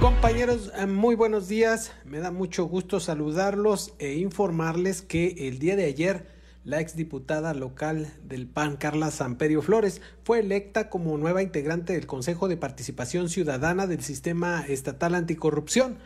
Compañeros, 0.00 0.72
eh, 0.78 0.86
muy 0.86 1.14
buenos 1.14 1.48
días. 1.48 1.92
Me 2.04 2.18
da 2.18 2.30
mucho 2.30 2.64
gusto 2.64 3.00
saludarlos 3.00 3.92
e 3.98 4.14
informarles 4.14 5.02
que 5.02 5.48
el 5.48 5.58
día 5.58 5.76
de 5.76 5.84
ayer 5.84 6.40
la 6.64 6.80
exdiputada 6.80 7.54
local 7.54 8.12
del 8.22 8.46
PAN, 8.46 8.76
Carla 8.76 9.10
Samperio 9.10 9.62
Flores, 9.62 10.02
fue 10.24 10.40
electa 10.40 10.90
como 10.90 11.16
nueva 11.16 11.42
integrante 11.42 11.94
del 11.94 12.06
Consejo 12.06 12.48
de 12.48 12.58
Participación 12.58 13.28
Ciudadana 13.28 13.86
del 13.86 14.02
Sistema 14.02 14.64
Estatal 14.66 15.14
Anticorrupción, 15.14 15.98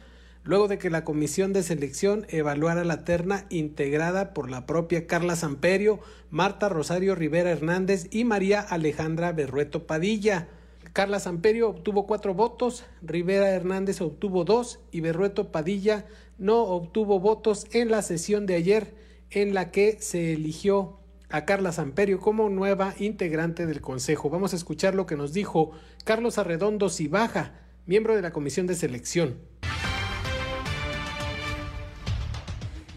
luego 0.44 0.68
de 0.68 0.78
que 0.78 0.90
la 0.90 1.04
comisión 1.04 1.52
de 1.52 1.62
selección 1.62 2.26
evaluara 2.28 2.85
la 2.85 3.04
terna 3.04 3.46
integrada 3.48 4.35
por 4.35 4.50
la 4.50 4.66
propia 4.66 5.07
Carla 5.07 5.37
Samperio, 5.37 6.00
Marta 6.30 6.68
Rosario 6.68 7.14
Rivera 7.14 7.50
Hernández 7.50 8.07
y 8.11 8.24
María 8.24 8.61
Alejandra 8.61 9.33
Berrueto 9.33 9.87
Padilla. 9.87 10.48
Carla 10.92 11.18
Samperio 11.18 11.70
obtuvo 11.70 12.07
cuatro 12.07 12.35
votos, 12.35 12.85
Rivera 13.02 13.50
Hernández 13.50 14.00
obtuvo 14.00 14.44
dos 14.44 14.80
y 14.92 15.00
Berrueto 15.00 15.50
Padilla 15.50 16.07
no 16.38 16.62
obtuvo 16.62 17.20
votos 17.20 17.66
en 17.72 17.90
la 17.90 18.02
sesión 18.02 18.46
de 18.46 18.54
ayer 18.54 18.94
en 19.30 19.54
la 19.54 19.70
que 19.70 19.96
se 20.00 20.35
eligió 20.35 20.98
a 21.30 21.44
Carla 21.46 21.72
Samperio 21.72 22.20
como 22.20 22.48
nueva 22.48 22.94
integrante 22.98 23.66
del 23.66 23.80
Consejo. 23.80 24.30
Vamos 24.30 24.52
a 24.52 24.57
escuchar 24.57 24.94
lo 24.94 25.07
que 25.07 25.16
nos 25.16 25.33
dijo 25.33 25.72
Carlos 26.04 26.38
Arredondo 26.38 26.90
Cibaja, 26.90 27.54
miembro 27.87 28.14
de 28.14 28.22
la 28.22 28.33
Comisión 28.33 28.66
de 28.66 28.76
Selección. 28.76 29.38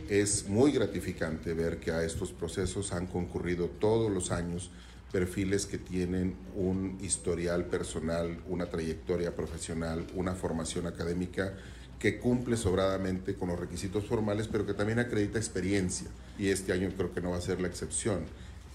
Es 0.09 0.47
muy 0.47 0.71
gratificante 0.71 1.53
ver 1.53 1.79
que 1.79 1.91
a 1.91 2.03
estos 2.03 2.31
procesos 2.31 2.93
han 2.93 3.07
concurrido 3.07 3.67
todos 3.67 4.09
los 4.09 4.31
años 4.31 4.71
perfiles 5.11 5.65
que 5.65 5.77
tienen 5.77 6.35
un 6.55 6.97
historial 7.01 7.65
personal, 7.65 8.37
una 8.47 8.67
trayectoria 8.67 9.35
profesional, 9.35 10.05
una 10.15 10.33
formación 10.33 10.87
académica 10.87 11.53
que 11.99 12.19
cumple 12.19 12.55
sobradamente 12.55 13.35
con 13.35 13.49
los 13.49 13.59
requisitos 13.59 14.05
formales, 14.05 14.47
pero 14.47 14.65
que 14.65 14.73
también 14.73 14.99
acredita 14.99 15.39
experiencia. 15.39 16.07
Y 16.37 16.49
este 16.49 16.71
año 16.71 16.89
creo 16.95 17.13
que 17.13 17.21
no 17.21 17.31
va 17.31 17.37
a 17.37 17.41
ser 17.41 17.59
la 17.59 17.67
excepción. 17.67 18.25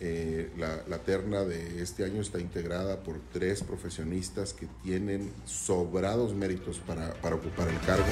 Eh, 0.00 0.50
la, 0.58 0.98
terna 0.98 1.44
de 1.44 1.80
este 1.80 2.04
año 2.04 2.20
está 2.20 2.40
integrada 2.40 3.04
por 3.04 3.20
tres 3.32 3.62
profesionistas 3.62 4.52
que 4.52 4.66
tienen 4.82 5.30
sobrados 5.46 6.34
méritos 6.34 6.78
para, 6.80 7.14
para 7.14 7.36
ocupar 7.36 7.68
el 7.68 7.78
cargo. 7.80 8.10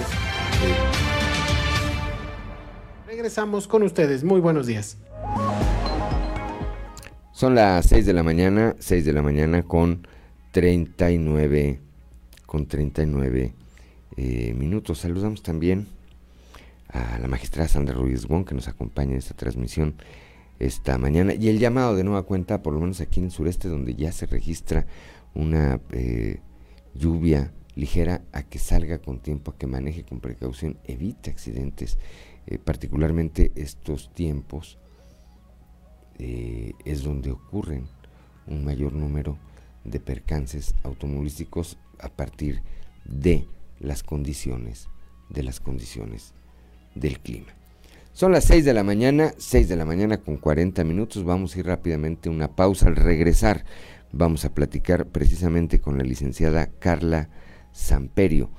Regresamos 3.11 3.67
con 3.67 3.83
ustedes. 3.83 4.23
Muy 4.23 4.41
buenos 4.41 4.69
días. 4.69 4.97
Son 7.33 7.57
las 7.57 7.87
6 7.87 8.07
de 8.07 8.13
la 8.13 8.23
mañana, 8.23 8.77
6 8.79 9.05
de 9.05 9.13
la 9.13 9.21
mañana 9.21 9.65
con 9.65 10.07
39, 10.53 11.81
con 12.47 12.67
39 12.67 13.53
eh, 14.17 14.55
minutos. 14.57 14.99
Saludamos 14.99 15.43
también 15.43 15.89
a 16.87 17.19
la 17.19 17.27
magistrada 17.27 17.67
Sandra 17.67 17.97
Ruiz 17.97 18.29
Wong 18.29 18.47
que 18.47 18.55
nos 18.55 18.69
acompaña 18.69 19.11
en 19.11 19.19
esta 19.19 19.35
transmisión 19.35 19.97
esta 20.61 20.97
mañana 20.97 21.35
y 21.35 21.49
el 21.49 21.59
llamado 21.59 21.97
de 21.97 22.05
nueva 22.05 22.23
cuenta, 22.23 22.63
por 22.63 22.75
lo 22.75 22.79
menos 22.79 23.01
aquí 23.01 23.19
en 23.19 23.27
el 23.27 23.33
sureste, 23.33 23.69
donde 23.69 23.97
ya 23.97 24.13
se 24.13 24.27
registra 24.27 24.87
una 25.35 25.81
eh, 25.91 26.39
lluvia 26.95 27.53
ligera, 27.75 28.23
a 28.33 28.45
que 28.45 28.61
salga 28.61 28.99
con 28.99 29.19
tiempo, 29.19 29.51
a 29.51 29.59
que 29.59 29.67
maneje 29.67 30.05
con 30.05 30.21
precaución, 30.21 30.79
evite 30.85 31.31
accidentes, 31.31 31.99
eh, 32.51 32.59
particularmente 32.59 33.53
estos 33.57 34.13
tiempos 34.13 34.79
es 36.85 37.03
donde 37.03 37.31
ocurren 37.31 37.89
un 38.47 38.63
mayor 38.63 38.93
número 38.93 39.39
de 39.85 40.01
percances 40.01 40.75
automovilísticos 40.83 41.79
a 41.99 42.11
partir 42.11 42.61
de 43.07 43.47
las 43.79 44.03
condiciones 44.03 44.91
de 45.31 45.43
las 45.43 45.61
condiciones 45.61 46.35
del 46.95 47.21
clima. 47.21 47.55
Son 48.13 48.33
las 48.33 48.45
6 48.45 48.65
de 48.65 48.75
la 48.75 48.83
mañana, 48.83 49.33
6 49.39 49.69
de 49.69 49.77
la 49.77 49.85
mañana 49.85 50.19
con 50.19 50.37
40 50.37 50.85
minutos. 50.85 51.25
Vamos 51.25 51.55
a 51.55 51.61
ir 51.61 51.67
rápidamente 51.67 52.29
a 52.29 52.33
una 52.33 52.55
pausa. 52.55 52.89
Al 52.89 52.97
regresar 52.97 53.65
vamos 54.13 54.45
a 54.45 54.53
platicar 54.53 55.07
precisamente 55.07 55.81
con 55.81 55.97
la 55.97 56.05
licenciada 56.05 56.67
Carla 56.67 57.31
Samperio 57.73 58.51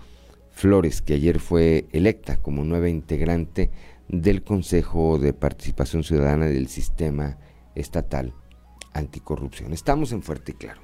Flores, 0.61 1.01
que 1.01 1.15
ayer 1.15 1.39
fue 1.39 1.87
electa 1.91 2.37
como 2.37 2.63
nueva 2.63 2.87
integrante 2.87 3.71
del 4.07 4.43
Consejo 4.43 5.17
de 5.17 5.33
Participación 5.33 6.03
Ciudadana 6.03 6.45
del 6.45 6.67
Sistema 6.67 7.39
Estatal 7.73 8.35
Anticorrupción. 8.93 9.73
Estamos 9.73 10.11
en 10.11 10.21
Fuerte 10.21 10.51
y 10.51 10.55
Claro. 10.55 10.81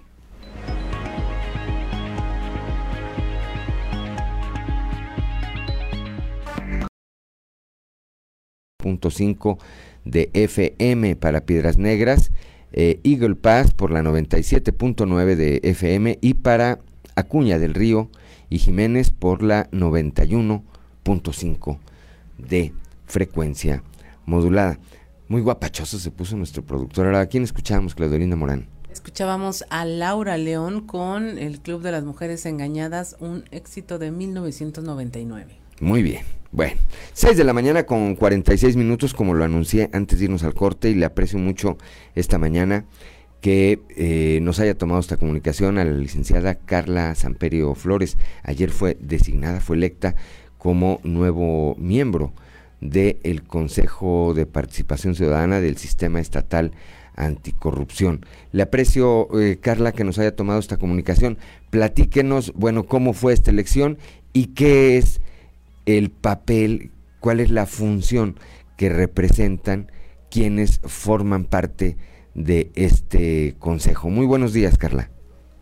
.5 8.79 9.59
de 10.05 10.31
FM 10.33 11.15
para 11.17 11.45
Piedras 11.45 11.77
Negras, 11.77 12.31
eh, 12.71 12.99
Eagle 13.03 13.35
Pass 13.35 13.75
por 13.75 13.91
la 13.91 14.01
97.9 14.01 15.35
de 15.35 15.59
FM 15.61 16.17
y 16.19 16.33
para 16.33 16.79
Acuña 17.15 17.59
del 17.59 17.75
Río 17.75 18.09
y 18.49 18.59
Jiménez 18.59 19.11
por 19.11 19.43
la 19.43 19.69
91.5 19.71 21.77
de 22.37 22.73
frecuencia 23.05 23.83
modulada. 24.25 24.79
Muy 25.27 25.41
guapachoso 25.41 25.99
se 25.99 26.11
puso 26.11 26.37
nuestro 26.37 26.63
productor. 26.63 27.05
Ahora, 27.05 27.21
¿a 27.21 27.25
quién 27.27 27.43
escuchamos, 27.43 27.95
Claudelina 27.95 28.35
Morán? 28.35 28.67
Escuchábamos 28.91 29.65
a 29.69 29.85
Laura 29.85 30.37
León 30.37 30.81
con 30.81 31.37
el 31.37 31.59
Club 31.59 31.81
de 31.81 31.91
las 31.91 32.03
Mujeres 32.03 32.45
Engañadas, 32.45 33.15
un 33.19 33.43
éxito 33.51 33.99
de 33.99 34.11
1999. 34.11 35.57
Muy 35.79 36.01
bien. 36.01 36.23
Bueno, 36.51 36.79
6 37.13 37.37
de 37.37 37.43
la 37.43 37.53
mañana 37.53 37.85
con 37.85 38.15
46 38.15 38.75
minutos, 38.77 39.13
como 39.13 39.33
lo 39.33 39.43
anuncié 39.43 39.89
antes 39.93 40.19
de 40.19 40.25
irnos 40.25 40.43
al 40.43 40.53
corte, 40.53 40.89
y 40.89 40.95
le 40.95 41.05
aprecio 41.05 41.37
mucho 41.37 41.77
esta 42.15 42.37
mañana 42.37 42.85
que 43.41 43.79
eh, 43.95 44.39
nos 44.41 44.59
haya 44.59 44.77
tomado 44.77 44.99
esta 44.99 45.17
comunicación 45.17 45.77
a 45.77 45.85
la 45.85 45.91
licenciada 45.91 46.55
Carla 46.55 47.13
Samperio 47.15 47.75
Flores. 47.75 48.17
Ayer 48.43 48.71
fue 48.71 48.97
designada, 48.99 49.59
fue 49.59 49.75
electa 49.75 50.15
como 50.57 50.99
nuevo 51.03 51.75
miembro 51.77 52.33
del 52.81 53.43
Consejo 53.43 54.33
de 54.35 54.45
Participación 54.45 55.15
Ciudadana 55.15 55.61
del 55.61 55.77
Sistema 55.77 56.19
Estatal 56.19 56.71
Anticorrupción. 57.15 58.25
Le 58.51 58.63
aprecio, 58.63 59.27
eh, 59.39 59.57
Carla, 59.59 59.91
que 59.91 60.03
nos 60.03 60.19
haya 60.19 60.35
tomado 60.35 60.59
esta 60.59 60.77
comunicación. 60.77 61.37
Platíquenos, 61.69 62.53
bueno, 62.53 62.85
cómo 62.85 63.13
fue 63.13 63.33
esta 63.33 63.51
elección 63.51 63.97
y 64.33 64.47
qué 64.47 64.97
es 64.97 65.21
el 65.85 66.11
papel, 66.11 66.91
cuál 67.19 67.39
es 67.39 67.49
la 67.49 67.65
función 67.65 68.39
que 68.77 68.89
representan 68.89 69.91
quienes 70.29 70.79
forman 70.83 71.45
parte 71.45 71.85
de 71.85 72.16
este 72.37 73.55
consejo. 73.59 74.09
Muy 74.09 74.25
buenos 74.25 74.53
días, 74.53 74.77
Carla. 74.77 75.09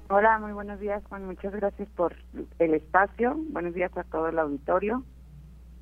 Hola, 0.10 0.38
muy 0.40 0.52
buenos 0.52 0.80
días, 0.80 1.02
Juan. 1.10 1.26
Muchas 1.26 1.54
gracias 1.54 1.88
por 1.96 2.16
el 2.60 2.74
espacio. 2.74 3.36
Buenos 3.50 3.74
días 3.74 3.96
a 3.98 4.04
todo 4.04 4.28
el 4.28 4.38
auditorio. 4.38 5.04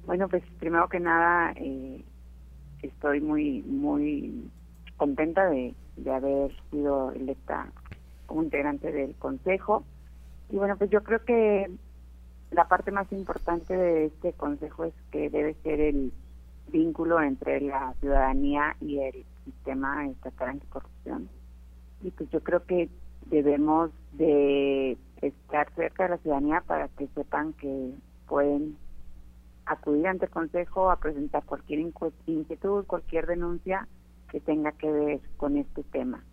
Bueno, 0.05 0.27
pues 0.29 0.43
primero 0.59 0.87
que 0.89 0.99
nada, 0.99 1.53
eh, 1.55 2.03
estoy 2.81 3.21
muy, 3.21 3.63
muy 3.63 4.49
contenta 4.97 5.49
de, 5.49 5.73
de 5.97 6.11
haber 6.13 6.51
sido 6.69 7.11
electa 7.11 7.71
como 8.27 8.43
integrante 8.43 8.91
del 8.91 9.15
consejo. 9.15 9.83
Y 10.49 10.57
bueno, 10.57 10.77
pues 10.77 10.89
yo 10.89 11.03
creo 11.03 11.23
que 11.25 11.71
la 12.51 12.67
parte 12.67 12.91
más 12.91 13.11
importante 13.11 13.75
de 13.75 14.05
este 14.05 14.33
consejo 14.33 14.85
es 14.85 14.93
que 15.11 15.29
debe 15.29 15.55
ser 15.63 15.79
el 15.79 16.13
vínculo 16.71 17.21
entre 17.21 17.61
la 17.61 17.93
ciudadanía 17.99 18.75
y 18.79 18.99
el 18.99 19.25
sistema 19.45 20.07
estatal 20.07 20.49
anticorrupción. 20.49 21.29
Y 22.01 22.11
pues 22.11 22.29
yo 22.31 22.41
creo 22.41 22.65
que 22.65 22.89
debemos 23.27 23.91
de 24.13 24.97
estar 25.21 25.73
cerca 25.75 26.03
de 26.03 26.09
la 26.09 26.17
ciudadanía 26.17 26.61
para 26.61 26.87
que 26.89 27.07
sepan 27.15 27.53
que 27.53 27.91
pueden 28.27 28.77
acudir 29.65 30.07
ante 30.07 30.25
el 30.25 30.31
Consejo 30.31 30.91
a 30.91 30.99
presentar 30.99 31.43
cualquier 31.45 31.79
inquietud, 32.25 32.85
cualquier 32.85 33.27
denuncia 33.27 33.87
que 34.29 34.39
tenga 34.39 34.71
que 34.73 34.91
ver 34.91 35.21
con 35.37 35.57
este 35.57 35.83
tema. 35.83 36.23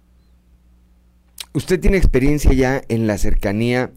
Usted 1.53 1.81
tiene 1.81 1.97
experiencia 1.97 2.53
ya 2.53 2.81
en 2.89 3.07
la 3.07 3.19
cercanía 3.19 3.91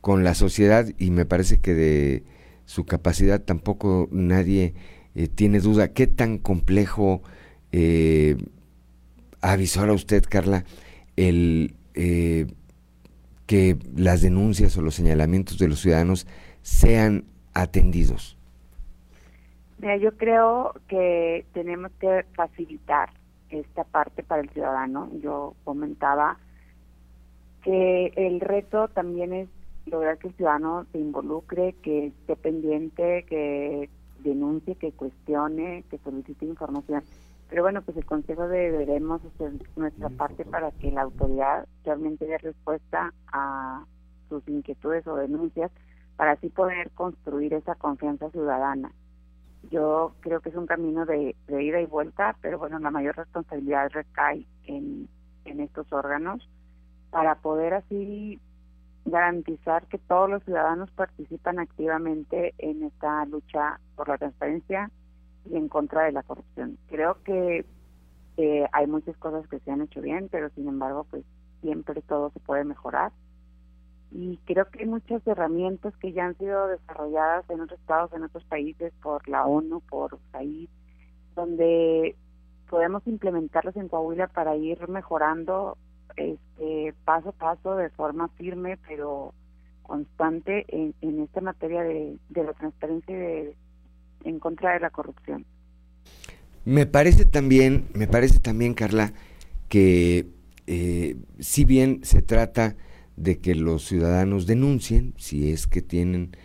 con 0.00 0.24
la 0.24 0.34
sociedad 0.34 0.86
y 0.98 1.10
me 1.10 1.26
parece 1.26 1.60
que 1.60 1.74
de 1.74 2.24
su 2.64 2.84
capacidad 2.84 3.40
tampoco 3.40 4.08
nadie 4.10 4.74
eh, 5.14 5.28
tiene 5.28 5.60
duda. 5.60 5.92
¿Qué 5.92 6.06
tan 6.06 6.38
complejo 6.38 7.22
eh, 7.72 8.36
avisó 9.40 9.82
a 9.82 9.92
usted, 9.92 10.24
Carla, 10.28 10.64
el 11.16 11.74
eh, 11.94 12.46
que 13.46 13.76
las 13.96 14.20
denuncias 14.20 14.76
o 14.76 14.82
los 14.82 14.94
señalamientos 14.94 15.58
de 15.58 15.68
los 15.68 15.80
ciudadanos 15.80 16.26
sean 16.62 17.24
atendidos? 17.54 18.36
Mira, 19.78 19.96
yo 19.96 20.16
creo 20.16 20.74
que 20.86 21.46
tenemos 21.54 21.90
que 21.98 22.24
facilitar 22.34 23.10
esta 23.48 23.84
parte 23.84 24.22
para 24.22 24.42
el 24.42 24.50
ciudadano. 24.50 25.10
Yo 25.22 25.54
comentaba 25.64 26.38
que 27.62 28.12
el 28.16 28.40
reto 28.40 28.88
también 28.88 29.32
es 29.32 29.48
lograr 29.86 30.18
que 30.18 30.28
el 30.28 30.34
ciudadano 30.34 30.86
se 30.92 30.98
involucre, 30.98 31.74
que 31.82 32.08
esté 32.08 32.36
pendiente, 32.36 33.24
que 33.24 33.88
denuncie, 34.22 34.74
que 34.74 34.92
cuestione, 34.92 35.84
que 35.90 35.98
solicite 35.98 36.44
información. 36.44 37.02
Pero 37.48 37.62
bueno, 37.62 37.82
pues 37.82 37.96
el 37.96 38.04
Consejo 38.04 38.46
deberemos 38.46 39.22
hacer 39.24 39.52
nuestra 39.76 40.10
parte 40.10 40.44
para 40.44 40.70
que 40.72 40.90
la 40.92 41.02
autoridad 41.02 41.66
realmente 41.84 42.26
dé 42.26 42.36
respuesta 42.38 43.14
a 43.32 43.84
sus 44.28 44.46
inquietudes 44.48 45.06
o 45.06 45.16
denuncias 45.16 45.70
para 46.16 46.32
así 46.32 46.50
poder 46.50 46.90
construir 46.90 47.54
esa 47.54 47.74
confianza 47.74 48.30
ciudadana. 48.30 48.92
Yo 49.70 50.12
creo 50.20 50.40
que 50.40 50.50
es 50.50 50.56
un 50.56 50.66
camino 50.66 51.06
de, 51.06 51.34
ida 51.48 51.80
y 51.80 51.86
vuelta, 51.86 52.36
pero 52.42 52.58
bueno, 52.58 52.78
la 52.78 52.90
mayor 52.90 53.16
responsabilidad 53.16 53.90
recae 53.92 54.46
en, 54.64 55.08
en 55.44 55.60
estos 55.60 55.90
órganos 55.92 56.46
para 57.10 57.36
poder 57.36 57.74
así 57.74 58.40
garantizar 59.06 59.86
que 59.86 59.98
todos 59.98 60.28
los 60.28 60.44
ciudadanos 60.44 60.90
participan 60.90 61.58
activamente 61.58 62.54
en 62.58 62.82
esta 62.82 63.24
lucha 63.24 63.80
por 63.96 64.08
la 64.08 64.18
transparencia 64.18 64.90
y 65.50 65.56
en 65.56 65.68
contra 65.68 66.04
de 66.04 66.12
la 66.12 66.22
corrupción. 66.22 66.78
Creo 66.88 67.22
que 67.24 67.64
eh, 68.36 68.66
hay 68.72 68.86
muchas 68.86 69.16
cosas 69.16 69.46
que 69.48 69.58
se 69.60 69.70
han 69.70 69.82
hecho 69.82 70.00
bien, 70.00 70.28
pero 70.30 70.48
sin 70.50 70.68
embargo, 70.68 71.06
pues 71.10 71.24
siempre 71.60 72.02
todo 72.02 72.30
se 72.30 72.40
puede 72.40 72.64
mejorar. 72.64 73.12
Y 74.10 74.38
creo 74.46 74.66
que 74.70 74.80
hay 74.80 74.86
muchas 74.86 75.26
herramientas 75.26 75.94
que 75.96 76.12
ya 76.12 76.26
han 76.26 76.38
sido 76.38 76.68
desarrolladas 76.68 77.48
en 77.50 77.60
otros 77.60 77.78
estados, 77.80 78.12
en 78.12 78.22
otros 78.22 78.44
países, 78.44 78.92
por 79.02 79.28
la 79.28 79.44
ONU, 79.44 79.80
por 79.80 80.18
país, 80.30 80.70
donde 81.34 82.16
podemos 82.70 83.06
implementarlos 83.06 83.76
en 83.76 83.88
Coahuila 83.88 84.28
para 84.28 84.56
ir 84.56 84.88
mejorando 84.88 85.76
este 86.16 86.94
paso 87.04 87.30
a 87.30 87.32
paso 87.32 87.76
de 87.76 87.90
forma 87.90 88.28
firme 88.28 88.78
pero 88.88 89.32
constante 89.82 90.66
en, 90.68 90.94
en 91.00 91.20
esta 91.22 91.40
materia 91.40 91.82
de, 91.82 92.18
de 92.28 92.44
la 92.44 92.52
transparencia 92.52 93.14
y 93.14 93.18
de, 93.18 93.56
en 94.24 94.38
contra 94.38 94.74
de 94.74 94.80
la 94.80 94.90
corrupción. 94.90 95.46
Me 96.64 96.86
parece 96.86 97.24
también, 97.24 97.86
me 97.94 98.06
parece 98.06 98.40
también, 98.40 98.74
Carla, 98.74 99.12
que 99.68 100.26
eh, 100.66 101.16
si 101.38 101.64
bien 101.64 102.00
se 102.02 102.20
trata 102.20 102.76
de 103.16 103.38
que 103.38 103.54
los 103.54 103.86
ciudadanos 103.86 104.46
denuncien, 104.46 105.14
si 105.16 105.50
es 105.50 105.66
que 105.66 105.80
tienen 105.80 106.36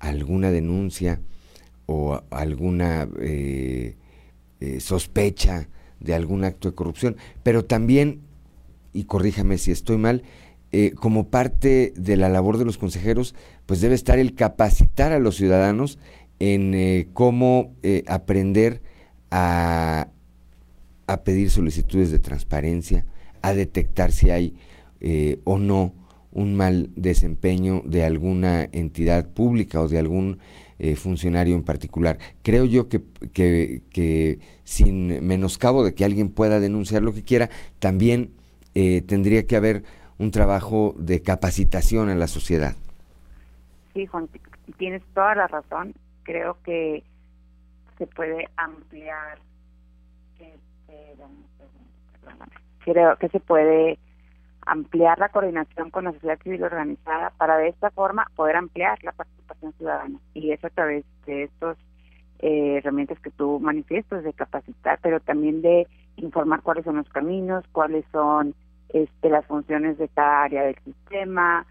alguna 0.00 0.50
denuncia 0.50 1.20
o 1.86 2.20
alguna 2.30 3.08
eh, 3.20 3.96
eh, 4.60 4.80
sospecha 4.80 5.68
de 6.00 6.14
algún 6.14 6.42
acto 6.42 6.68
de 6.68 6.74
corrupción, 6.74 7.16
pero 7.42 7.64
también, 7.64 8.22
y 8.92 9.04
corríjame 9.04 9.58
si 9.58 9.70
estoy 9.70 9.98
mal, 9.98 10.24
como 10.96 11.28
parte 11.28 11.92
de 11.96 12.16
la 12.16 12.28
labor 12.28 12.58
de 12.58 12.64
los 12.64 12.78
consejeros, 12.78 13.36
pues 13.64 13.80
debe 13.80 13.94
estar 13.94 14.18
el 14.18 14.34
capacitar 14.34 15.12
a 15.12 15.20
los 15.20 15.36
ciudadanos 15.36 16.00
en 16.38 16.74
eh, 16.74 17.08
cómo 17.12 17.74
eh, 17.82 18.04
aprender 18.06 18.82
a, 19.30 20.08
a, 21.06 21.16
pedir 21.22 21.50
solicitudes 21.50 22.10
de 22.10 22.18
transparencia, 22.18 23.04
a 23.42 23.54
detectar 23.54 24.12
si 24.12 24.30
hay 24.30 24.54
eh, 25.00 25.40
o 25.44 25.58
no 25.58 25.92
un 26.32 26.56
mal 26.56 26.90
desempeño 26.96 27.82
de 27.84 28.04
alguna 28.04 28.68
entidad 28.72 29.28
pública 29.28 29.80
o 29.80 29.88
de 29.88 29.98
algún 29.98 30.38
funcionario 30.96 31.54
en 31.54 31.62
particular. 31.62 32.18
Creo 32.42 32.64
yo 32.64 32.88
que, 32.88 33.00
que, 33.32 33.82
que, 33.90 34.40
sin 34.64 35.24
menoscabo 35.24 35.84
de 35.84 35.94
que 35.94 36.04
alguien 36.04 36.28
pueda 36.28 36.58
denunciar 36.58 37.02
lo 37.02 37.14
que 37.14 37.22
quiera, 37.22 37.48
también 37.78 38.32
tendría 38.74 39.46
que 39.46 39.54
haber 39.54 39.84
un 40.18 40.32
trabajo 40.32 40.96
de 40.98 41.22
capacitación 41.22 42.10
en 42.10 42.18
la 42.18 42.26
sociedad. 42.26 42.74
Sí, 43.94 44.04
Juan, 44.06 44.28
tienes 44.76 45.02
toda 45.14 45.36
la 45.36 45.46
razón 45.46 45.94
creo 46.24 46.58
que 46.64 47.04
se 47.98 48.06
puede 48.06 48.48
ampliar 48.56 49.38
este, 50.38 51.16
creo 52.84 53.16
que 53.16 53.28
se 53.28 53.40
puede 53.40 53.98
ampliar 54.66 55.18
la 55.18 55.28
coordinación 55.28 55.90
con 55.90 56.04
la 56.04 56.12
sociedad 56.12 56.38
civil 56.42 56.64
organizada 56.64 57.30
para 57.36 57.58
de 57.58 57.68
esta 57.68 57.90
forma 57.90 58.26
poder 58.34 58.56
ampliar 58.56 59.02
la 59.04 59.12
participación 59.12 59.72
ciudadana 59.74 60.18
y 60.32 60.52
eso 60.52 60.66
a 60.66 60.70
través 60.70 61.04
de 61.26 61.44
estos 61.44 61.76
eh, 62.40 62.78
herramientas 62.78 63.18
que 63.20 63.30
tú 63.30 63.60
manifiestas 63.60 64.24
de 64.24 64.32
capacitar 64.32 64.98
pero 65.02 65.20
también 65.20 65.62
de 65.62 65.86
informar 66.16 66.62
cuáles 66.62 66.84
son 66.84 66.96
los 66.96 67.08
caminos 67.10 67.64
cuáles 67.72 68.04
son 68.10 68.54
este 68.88 69.28
las 69.28 69.44
funciones 69.46 69.98
de 69.98 70.08
cada 70.08 70.44
área 70.44 70.62
del 70.62 70.78
sistema 70.84 71.66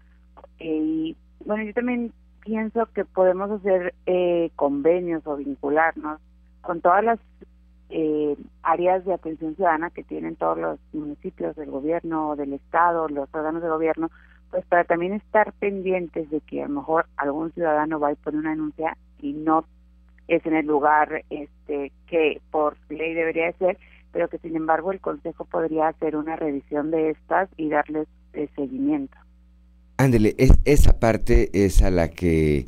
eh, 0.58 0.66
y 0.66 1.16
bueno 1.44 1.64
yo 1.64 1.74
también 1.74 2.12
pienso 2.44 2.86
que 2.94 3.04
podemos 3.04 3.50
hacer 3.50 3.94
eh, 4.06 4.50
convenios 4.56 5.26
o 5.26 5.36
vincularnos 5.36 6.20
con 6.60 6.80
todas 6.80 7.04
las 7.04 7.18
eh, 7.90 8.36
áreas 8.62 9.04
de 9.04 9.14
atención 9.14 9.54
ciudadana 9.56 9.90
que 9.90 10.02
tienen 10.02 10.36
todos 10.36 10.58
los 10.58 10.78
municipios 10.92 11.56
del 11.56 11.70
gobierno, 11.70 12.36
del 12.36 12.52
estado, 12.54 13.08
los 13.08 13.28
órganos 13.32 13.62
de 13.62 13.68
gobierno, 13.68 14.10
pues 14.50 14.64
para 14.66 14.84
también 14.84 15.14
estar 15.14 15.52
pendientes 15.54 16.30
de 16.30 16.40
que 16.40 16.62
a 16.62 16.68
lo 16.68 16.74
mejor 16.74 17.06
algún 17.16 17.52
ciudadano 17.52 17.98
va 17.98 18.12
y 18.12 18.16
pone 18.16 18.38
una 18.38 18.50
denuncia 18.50 18.96
y 19.20 19.32
no 19.32 19.64
es 20.28 20.44
en 20.46 20.54
el 20.54 20.66
lugar 20.66 21.24
este 21.30 21.92
que 22.06 22.40
por 22.50 22.76
ley 22.88 23.14
debería 23.14 23.52
ser, 23.52 23.78
pero 24.12 24.28
que 24.28 24.38
sin 24.38 24.56
embargo 24.56 24.92
el 24.92 25.00
consejo 25.00 25.44
podría 25.44 25.88
hacer 25.88 26.16
una 26.16 26.36
revisión 26.36 26.90
de 26.90 27.10
estas 27.10 27.48
y 27.56 27.68
darles 27.68 28.08
eh, 28.32 28.48
seguimiento. 28.56 29.16
Ándele, 29.96 30.34
es, 30.38 30.52
esa 30.64 30.98
parte 30.98 31.50
es 31.52 31.82
a 31.82 31.90
la 31.90 32.08
que 32.08 32.66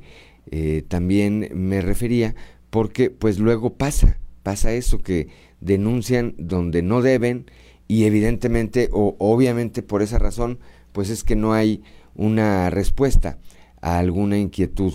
eh, 0.51 0.85
también 0.87 1.49
me 1.55 1.81
refería, 1.81 2.35
porque 2.71 3.11
pues 3.11 3.39
luego 3.39 3.75
pasa, 3.75 4.19
pasa 4.43 4.73
eso 4.73 4.99
que 4.99 5.29
denuncian 5.61 6.35
donde 6.39 6.83
no 6.83 7.03
deben 7.03 7.47
y 7.89 8.05
evidentemente 8.05 8.89
o 8.93 9.17
obviamente 9.19 9.83
por 9.83 10.03
esa 10.03 10.19
razón 10.19 10.59
pues 10.93 11.11
es 11.11 11.25
que 11.25 11.37
no 11.37 11.53
hay 11.53 11.83
una 12.15 12.71
respuesta 12.71 13.39
a 13.81 13.99
alguna 13.99 14.39
inquietud 14.39 14.95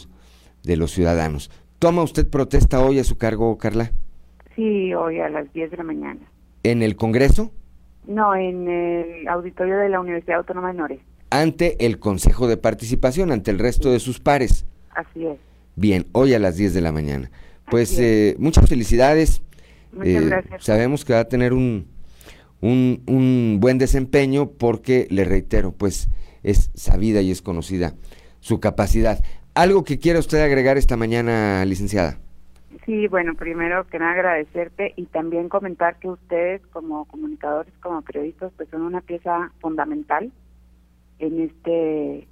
de 0.64 0.78
los 0.78 0.92
ciudadanos. 0.92 1.52
¿Toma 1.80 2.04
usted 2.04 2.30
protesta 2.30 2.84
hoy 2.84 3.00
a 3.00 3.04
su 3.04 3.18
cargo, 3.18 3.58
Carla? 3.58 3.92
Sí, 4.56 4.94
hoy 4.94 5.20
a 5.20 5.30
las 5.30 5.52
10 5.54 5.72
de 5.72 5.78
la 5.78 5.84
mañana. 5.84 6.22
¿En 6.64 6.82
el 6.82 6.96
Congreso? 6.96 7.52
No, 8.08 8.36
en 8.36 8.68
el 8.68 9.28
auditorio 9.28 9.78
de 9.78 9.90
la 9.90 10.00
Universidad 10.00 10.38
Autónoma 10.38 10.70
de 10.70 10.78
Nores 10.78 11.11
ante 11.32 11.86
el 11.86 12.00
Consejo 12.00 12.48
de 12.48 12.58
Participación, 12.58 13.32
ante 13.32 13.52
el 13.52 13.60
resto 13.60 13.92
de 13.92 14.00
sus 14.00 14.20
pares. 14.20 14.68
Así 14.92 15.26
es. 15.26 15.40
Bien, 15.76 16.08
hoy 16.14 16.34
a 16.34 16.40
las 16.40 16.58
10 16.58 16.74
de 16.74 16.82
la 16.82 16.92
mañana. 16.92 17.32
Pues 17.70 17.98
eh, 18.00 18.36
muchas 18.40 18.70
felicidades, 18.70 19.42
Muchas 19.94 20.24
Eh, 20.24 20.26
gracias. 20.26 20.64
sabemos 20.64 21.06
que 21.06 21.14
va 21.14 21.22
a 21.22 21.30
tener 21.30 21.54
un, 21.54 21.88
un, 22.62 23.04
un 23.08 23.60
buen 23.62 23.78
desempeño 23.78 24.52
porque, 24.52 25.08
le 25.10 25.26
reitero, 25.26 25.74
pues 25.74 26.10
es 26.44 26.72
sabida 26.76 27.22
y 27.22 27.32
es 27.32 27.42
conocida 27.42 27.96
su 28.40 28.60
capacidad. 28.60 29.24
¿Algo 29.56 29.84
que 29.84 30.00
quiera 30.00 30.20
usted 30.20 30.42
agregar 30.42 30.78
esta 30.78 30.98
mañana, 30.98 31.66
licenciada? 31.66 32.20
Sí, 32.86 33.08
bueno, 33.08 33.36
primero 33.36 33.86
que 33.88 34.00
nada 34.00 34.14
agradecerte 34.14 34.94
y 34.96 35.06
también 35.08 35.50
comentar 35.50 36.00
que 36.00 36.10
ustedes 36.10 36.66
como 36.68 37.06
comunicadores, 37.06 37.74
como 37.82 38.02
periodistas, 38.02 38.52
pues 38.58 38.70
son 38.70 38.82
una 38.84 39.02
pieza 39.02 39.52
fundamental 39.60 40.32
en 41.22 41.42
este 41.42 42.28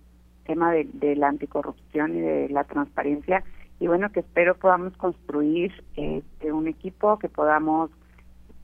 tema 0.46 0.72
de, 0.74 1.16
la 1.16 1.30
anticorrupción 1.30 2.18
y 2.18 2.22
de 2.22 2.50
la 2.50 2.64
transparencia. 2.64 3.44
Y 3.80 3.88
bueno, 3.88 4.12
que 4.12 4.20
espero 4.20 4.56
podamos 4.56 4.96
construir 4.98 5.72
este, 5.96 6.52
un 6.52 6.68
equipo, 6.68 7.18
que 7.18 7.30
podamos 7.30 7.92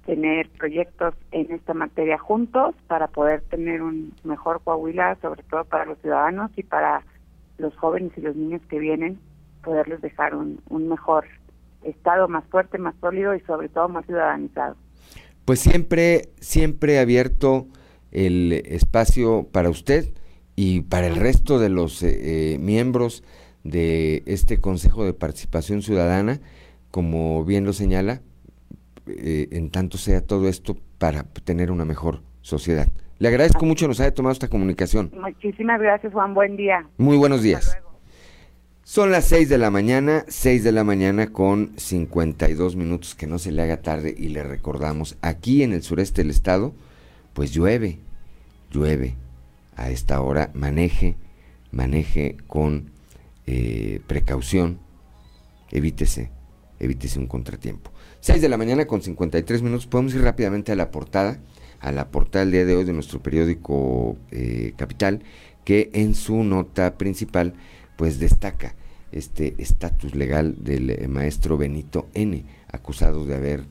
tener 0.05 0.49
proyectos 0.49 1.15
en 1.31 1.51
esta 1.51 1.73
materia 1.73 2.17
juntos 2.17 2.75
para 2.87 3.07
poder 3.07 3.41
tener 3.43 3.81
un 3.81 4.13
mejor 4.23 4.61
Coahuila, 4.63 5.17
sobre 5.21 5.43
todo 5.43 5.63
para 5.63 5.85
los 5.85 5.97
ciudadanos 5.99 6.51
y 6.55 6.63
para 6.63 7.03
los 7.57 7.75
jóvenes 7.77 8.11
y 8.17 8.21
los 8.21 8.35
niños 8.35 8.61
que 8.69 8.79
vienen, 8.79 9.19
poderles 9.63 10.01
dejar 10.01 10.35
un 10.35 10.59
mejor 10.89 11.25
Estado 11.85 12.27
más 12.27 12.43
fuerte, 12.45 12.79
más 12.79 12.95
sólido 12.99 13.35
y 13.35 13.39
sobre 13.41 13.69
todo 13.69 13.87
más 13.89 14.05
ciudadanizado. 14.07 14.75
Pues 15.45 15.59
siempre, 15.59 16.29
siempre 16.39 16.97
abierto 16.97 17.67
el 18.11 18.51
espacio 18.53 19.47
para 19.51 19.69
usted 19.69 20.13
y 20.55 20.81
para 20.81 21.07
el 21.07 21.15
resto 21.15 21.59
de 21.59 21.69
los 21.69 22.01
eh, 22.03 22.53
eh, 22.53 22.57
miembros 22.59 23.23
de 23.63 24.23
este 24.25 24.59
Consejo 24.59 25.03
de 25.03 25.13
Participación 25.13 25.81
Ciudadana, 25.81 26.39
como 26.91 27.43
bien 27.43 27.65
lo 27.65 27.73
señala, 27.73 28.21
eh, 29.07 29.49
en 29.51 29.69
tanto 29.69 29.97
sea 29.97 30.21
todo 30.21 30.47
esto 30.47 30.77
para 30.97 31.23
tener 31.43 31.71
una 31.71 31.85
mejor 31.85 32.21
sociedad. 32.41 32.87
Le 33.17 33.27
agradezco 33.27 33.65
mucho 33.65 33.87
nos 33.87 33.99
haya 33.99 34.13
tomado 34.13 34.33
esta 34.33 34.49
comunicación. 34.49 35.11
Muchísimas 35.19 35.81
gracias, 35.81 36.11
Juan. 36.13 36.33
Buen 36.33 36.57
día. 36.57 36.87
Muy 36.97 37.17
buenos 37.17 37.41
días. 37.41 37.77
Son 38.83 39.09
las 39.09 39.25
6 39.25 39.49
de 39.49 39.57
la 39.57 39.71
mañana, 39.71 40.25
6 40.27 40.63
de 40.63 40.71
la 40.71 40.83
mañana 40.83 41.27
con 41.31 41.71
52 41.75 42.75
minutos, 42.75 43.15
que 43.15 43.25
no 43.25 43.39
se 43.39 43.51
le 43.51 43.63
haga 43.63 43.81
tarde 43.81 44.13
y 44.15 44.29
le 44.29 44.43
recordamos, 44.43 45.17
aquí 45.21 45.63
en 45.63 45.73
el 45.73 45.81
sureste 45.81 46.21
del 46.21 46.29
estado, 46.29 46.75
pues 47.35 47.51
llueve, 47.51 47.99
llueve. 48.71 49.15
A 49.75 49.91
esta 49.91 50.21
hora, 50.21 50.51
maneje, 50.53 51.17
maneje 51.71 52.37
con 52.47 52.91
eh, 53.45 53.99
precaución, 54.07 54.79
evítese, 55.69 56.31
evítese 56.79 57.19
un 57.19 57.27
contratiempo. 57.27 57.91
6 58.21 58.41
de 58.41 58.47
la 58.47 58.57
mañana 58.57 58.87
con 58.87 59.01
53 59.01 59.61
minutos, 59.61 59.85
podemos 59.85 60.15
ir 60.15 60.21
rápidamente 60.21 60.71
a 60.71 60.75
la 60.77 60.91
portada, 60.91 61.39
a 61.81 61.91
la 61.91 62.09
portada 62.09 62.45
del 62.45 62.53
día 62.53 62.65
de 62.65 62.77
hoy 62.77 62.85
de 62.85 62.93
nuestro 62.93 63.21
periódico 63.21 64.15
eh, 64.31 64.73
Capital, 64.77 65.21
que 65.65 65.89
en 65.93 66.15
su 66.15 66.41
nota 66.45 66.97
principal 66.97 67.53
pues 67.97 68.17
destaca 68.17 68.75
este 69.11 69.55
estatus 69.57 70.15
legal 70.15 70.55
del 70.63 70.89
eh, 70.89 71.07
maestro 71.09 71.57
Benito 71.57 72.07
N, 72.13 72.45
acusado 72.71 73.25
de 73.25 73.35
haber 73.35 73.65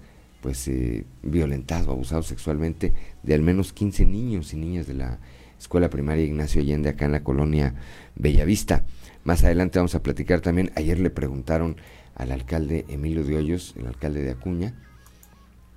pues 0.44 0.68
eh, 0.68 1.06
violentado, 1.22 1.90
abusado 1.90 2.20
sexualmente 2.20 2.92
de 3.22 3.32
al 3.32 3.40
menos 3.40 3.72
15 3.72 4.04
niños 4.04 4.52
y 4.52 4.58
niñas 4.58 4.86
de 4.86 4.92
la 4.92 5.18
escuela 5.58 5.88
primaria 5.88 6.22
Ignacio 6.22 6.60
Allende 6.60 6.90
acá 6.90 7.06
en 7.06 7.12
la 7.12 7.24
colonia 7.24 7.74
Bellavista. 8.14 8.84
Más 9.24 9.42
adelante 9.42 9.78
vamos 9.78 9.94
a 9.94 10.02
platicar 10.02 10.42
también, 10.42 10.70
ayer 10.76 11.00
le 11.00 11.08
preguntaron 11.08 11.76
al 12.14 12.30
alcalde 12.30 12.84
Emilio 12.88 13.24
de 13.24 13.36
Hoyos, 13.36 13.72
el 13.78 13.86
alcalde 13.86 14.22
de 14.22 14.32
Acuña, 14.32 14.74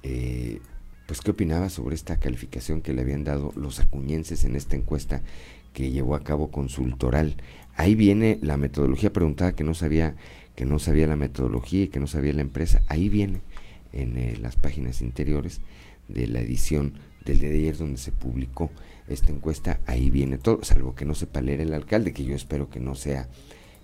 eh, 0.03 0.59
pues 1.05 1.21
qué 1.21 1.31
opinaba 1.31 1.69
sobre 1.69 1.95
esta 1.95 2.17
calificación 2.19 2.81
que 2.81 2.91
le 2.91 3.03
habían 3.03 3.23
dado 3.23 3.53
los 3.55 3.79
acuñenses 3.79 4.43
en 4.43 4.57
esta 4.57 4.75
encuesta 4.75 5.21
que 5.71 5.91
llevó 5.91 6.13
a 6.13 6.25
cabo 6.25 6.51
consultoral. 6.51 7.37
Ahí 7.77 7.95
viene 7.95 8.37
la 8.41 8.57
metodología 8.57 9.13
preguntada 9.13 9.53
que 9.53 9.63
no 9.63 9.73
sabía 9.73 10.17
que 10.57 10.65
no 10.65 10.77
sabía 10.77 11.07
la 11.07 11.15
metodología 11.15 11.83
y 11.83 11.87
que 11.87 12.01
no 12.01 12.07
sabía 12.07 12.33
la 12.33 12.41
empresa. 12.41 12.81
Ahí 12.87 13.07
viene 13.07 13.39
en 13.97 14.17
eh, 14.17 14.37
las 14.41 14.55
páginas 14.55 15.01
interiores 15.01 15.61
de 16.07 16.27
la 16.27 16.39
edición 16.39 16.93
del 17.25 17.39
día 17.39 17.49
de 17.49 17.57
ayer 17.57 17.77
donde 17.77 17.97
se 17.97 18.11
publicó 18.11 18.71
esta 19.07 19.31
encuesta. 19.31 19.79
Ahí 19.85 20.09
viene 20.09 20.37
todo, 20.37 20.63
salvo 20.63 20.95
que 20.95 21.05
no 21.05 21.15
sepa 21.15 21.41
leer 21.41 21.61
el 21.61 21.73
alcalde, 21.73 22.13
que 22.13 22.23
yo 22.23 22.35
espero 22.35 22.69
que 22.69 22.79
no 22.79 22.95
sea 22.95 23.27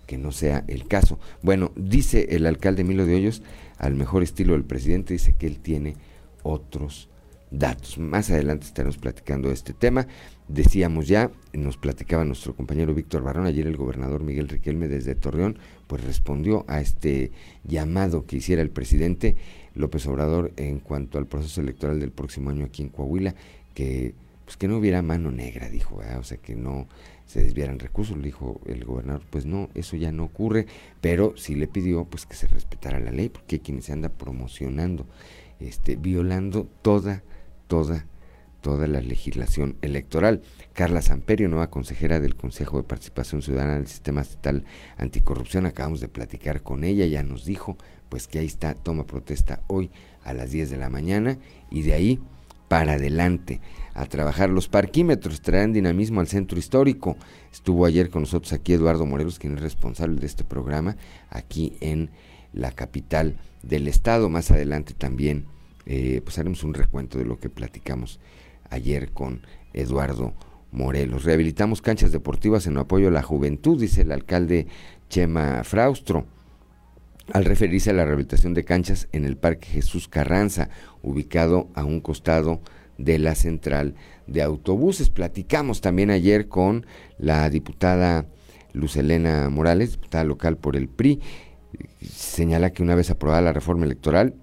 que 0.05 0.18
no 0.18 0.34
sea 0.34 0.66
el 0.68 0.86
caso. 0.88 1.18
Bueno, 1.41 1.72
dice 1.78 2.28
el 2.32 2.45
alcalde 2.45 2.84
Milo 2.84 3.05
de 3.05 3.16
Hoyos, 3.16 3.41
al 3.78 3.95
mejor 3.95 4.22
estilo 4.22 4.51
del 4.51 4.66
presidente, 4.66 5.14
dice 5.14 5.34
que 5.34 5.47
él 5.47 5.59
tiene 5.59 5.95
otros 6.43 7.07
datos. 7.54 7.97
Más 7.97 8.30
adelante 8.32 8.66
estaremos 8.66 8.97
platicando 8.97 9.51
este 9.51 9.74
tema. 9.74 10.08
Decíamos 10.47 11.08
ya, 11.08 11.32
nos 11.54 11.78
platicaba 11.78 12.26
nuestro 12.26 12.56
compañero 12.56 12.93
Víctor 12.93 13.24
Barón, 13.24 13.45
ayer 13.45 13.68
el 13.68 13.78
gobernador 13.78 14.24
Miguel 14.24 14.49
Riquelme 14.49 14.88
desde 14.88 15.16
Torreón, 15.16 15.58
pues 15.88 16.04
respondió 16.04 16.66
a 16.68 16.82
este 16.82 17.32
llamado 17.64 18.26
que 18.26 18.38
hiciera 18.38 18.62
el 18.62 18.70
presidente 18.70 19.38
López 19.76 20.06
Obrador 20.08 20.51
en 20.58 20.80
cuanto 20.80 21.18
al 21.18 21.28
proceso 21.28 21.62
electoral 21.62 21.99
del 21.99 22.12
próximo 22.12 22.49
año 22.49 22.66
aquí 22.66 22.82
en 22.82 22.89
Coahuila, 22.89 23.36
que 23.74 24.16
pues 24.45 24.58
que 24.58 24.68
no 24.68 24.78
hubiera 24.78 25.01
mano 25.01 25.32
negra, 25.32 25.70
dijo, 25.70 26.01
o 26.20 26.24
sea 26.24 26.38
que 26.38 26.54
no 26.54 26.88
se 27.26 27.41
desviaran 27.41 27.80
recursos, 27.80 28.18
le 28.18 28.26
dijo 28.26 28.60
el 28.66 28.84
gobernador, 28.84 29.24
pues 29.30 29.45
no, 29.45 29.70
eso 29.74 29.95
ya 29.95 30.12
no 30.12 30.26
ocurre, 30.26 30.68
pero 30.99 31.34
sí 31.38 31.56
le 31.56 31.68
pidió 31.68 32.04
pues 32.04 32.26
que 32.26 32.36
se 32.36 32.47
respetara 32.47 32.99
la 32.99 33.12
ley, 33.12 33.30
porque 33.30 33.56
hay 33.56 33.60
quienes 33.62 33.86
se 33.86 33.93
anda 33.93 34.10
promocionando, 34.10 35.08
este, 35.62 35.95
violando 35.95 36.68
toda, 36.82 37.24
toda, 37.68 38.05
toda 38.61 38.88
la 38.88 39.01
legislación 39.01 39.78
electoral. 39.82 40.41
Carla 40.74 41.01
Samperio, 41.01 41.49
nueva 41.49 41.70
consejera 41.70 42.20
del 42.20 42.36
Consejo 42.36 42.78
de 42.78 42.84
Participación 42.84 43.41
Ciudadana 43.41 43.76
del 43.76 43.88
Sistema 43.88 44.22
Estatal 44.22 44.66
Anticorrupción, 44.97 45.66
acabamos 45.66 45.99
de 45.99 46.07
platicar 46.07 46.61
con 46.61 46.84
ella, 46.84 47.05
ya 47.05 47.24
nos 47.24 47.45
dijo 47.45 47.78
pues 48.09 48.28
que 48.28 48.39
ahí 48.39 48.45
está, 48.45 48.76
toma 48.76 49.07
protesta 49.07 49.64
hoy 49.68 49.89
a 50.24 50.34
las 50.34 50.51
10 50.51 50.70
de 50.70 50.78
la 50.78 50.89
mañana 50.89 51.39
y 51.72 51.82
de 51.82 51.93
ahí 51.93 52.20
para 52.68 52.93
adelante 52.93 53.59
a 53.93 54.05
trabajar. 54.05 54.49
Los 54.49 54.68
parquímetros 54.68 55.41
traerán 55.41 55.74
dinamismo 55.74 56.20
al 56.20 56.28
centro 56.28 56.57
histórico. 56.57 57.18
Estuvo 57.51 57.86
ayer 57.86 58.09
con 58.09 58.24
nosotros 58.24 58.53
aquí 58.53 58.74
Eduardo 58.74 59.05
Morelos, 59.05 59.39
quien 59.39 59.55
es 59.55 59.61
responsable 59.61 60.20
de 60.20 60.28
este 60.28 60.43
programa 60.43 60.95
aquí 61.30 61.78
en 61.82 62.09
la 62.51 62.72
capital 62.72 63.38
del 63.61 63.88
estado. 63.88 64.30
Más 64.30 64.51
adelante 64.51 64.93
también 64.93 65.45
eh, 65.86 66.22
pues 66.24 66.40
haremos 66.40 66.64
un 66.64 66.74
recuento 66.74 67.18
de 67.18 67.26
lo 67.26 67.40
que 67.40 67.50
platicamos 67.50 68.20
ayer 68.70 69.12
con 69.12 69.42
Eduardo 69.74 70.34
Morelos. 70.72 71.24
Rehabilitamos 71.24 71.82
canchas 71.82 72.12
deportivas 72.12 72.68
en 72.68 72.78
apoyo 72.78 73.10
a 73.10 73.12
la 73.12 73.24
juventud, 73.24 73.80
dice 73.80 74.02
el 74.02 74.12
alcalde 74.12 74.68
Chema 75.10 75.64
Fraustro 75.64 76.26
al 77.32 77.46
referirse 77.46 77.92
a 77.92 77.94
la 77.94 78.06
rehabilitación 78.06 78.54
de 78.54 78.66
canchas 78.66 79.08
en 79.12 79.26
el 79.26 79.38
Parque 79.38 79.68
Jesús 79.68 80.08
Carranza, 80.08 80.70
ubicado 81.02 81.70
a 81.74 81.86
un 81.86 82.02
costado 82.02 82.62
de 82.98 83.18
la 83.18 83.36
central 83.36 83.96
de 84.28 84.42
autobuses. 84.42 85.10
Platicamos 85.10 85.82
también 85.82 86.10
ayer 86.10 86.48
con 86.48 86.86
la 87.18 87.50
diputada 87.50 88.26
Luz 88.74 88.98
Elena 88.98 89.50
Morales, 89.50 89.92
diputada 89.92 90.24
local 90.24 90.58
por 90.58 90.76
el 90.76 90.90
PRI. 90.90 91.22
Señala 92.02 92.72
que 92.72 92.84
una 92.84 92.96
vez 92.96 93.10
aprobada 93.10 93.42
la 93.42 93.54
reforma 93.54 93.86
electoral, 93.86 94.36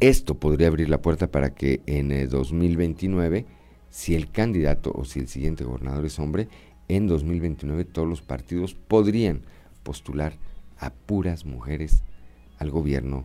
esto 0.00 0.34
podría 0.38 0.68
abrir 0.68 0.88
la 0.88 1.02
puerta 1.02 1.28
para 1.28 1.50
que 1.54 1.80
en 1.86 2.12
el 2.12 2.28
2029, 2.28 3.46
si 3.90 4.14
el 4.14 4.30
candidato 4.30 4.92
o 4.94 5.04
si 5.04 5.18
el 5.20 5.28
siguiente 5.28 5.64
gobernador 5.64 6.04
es 6.06 6.18
hombre, 6.18 6.48
en 6.88 7.06
2029 7.06 7.84
todos 7.84 8.08
los 8.08 8.22
partidos 8.22 8.74
podrían 8.74 9.42
postular 9.82 10.34
a 10.78 10.90
puras 10.90 11.44
mujeres 11.44 12.02
al 12.58 12.70
gobierno 12.70 13.24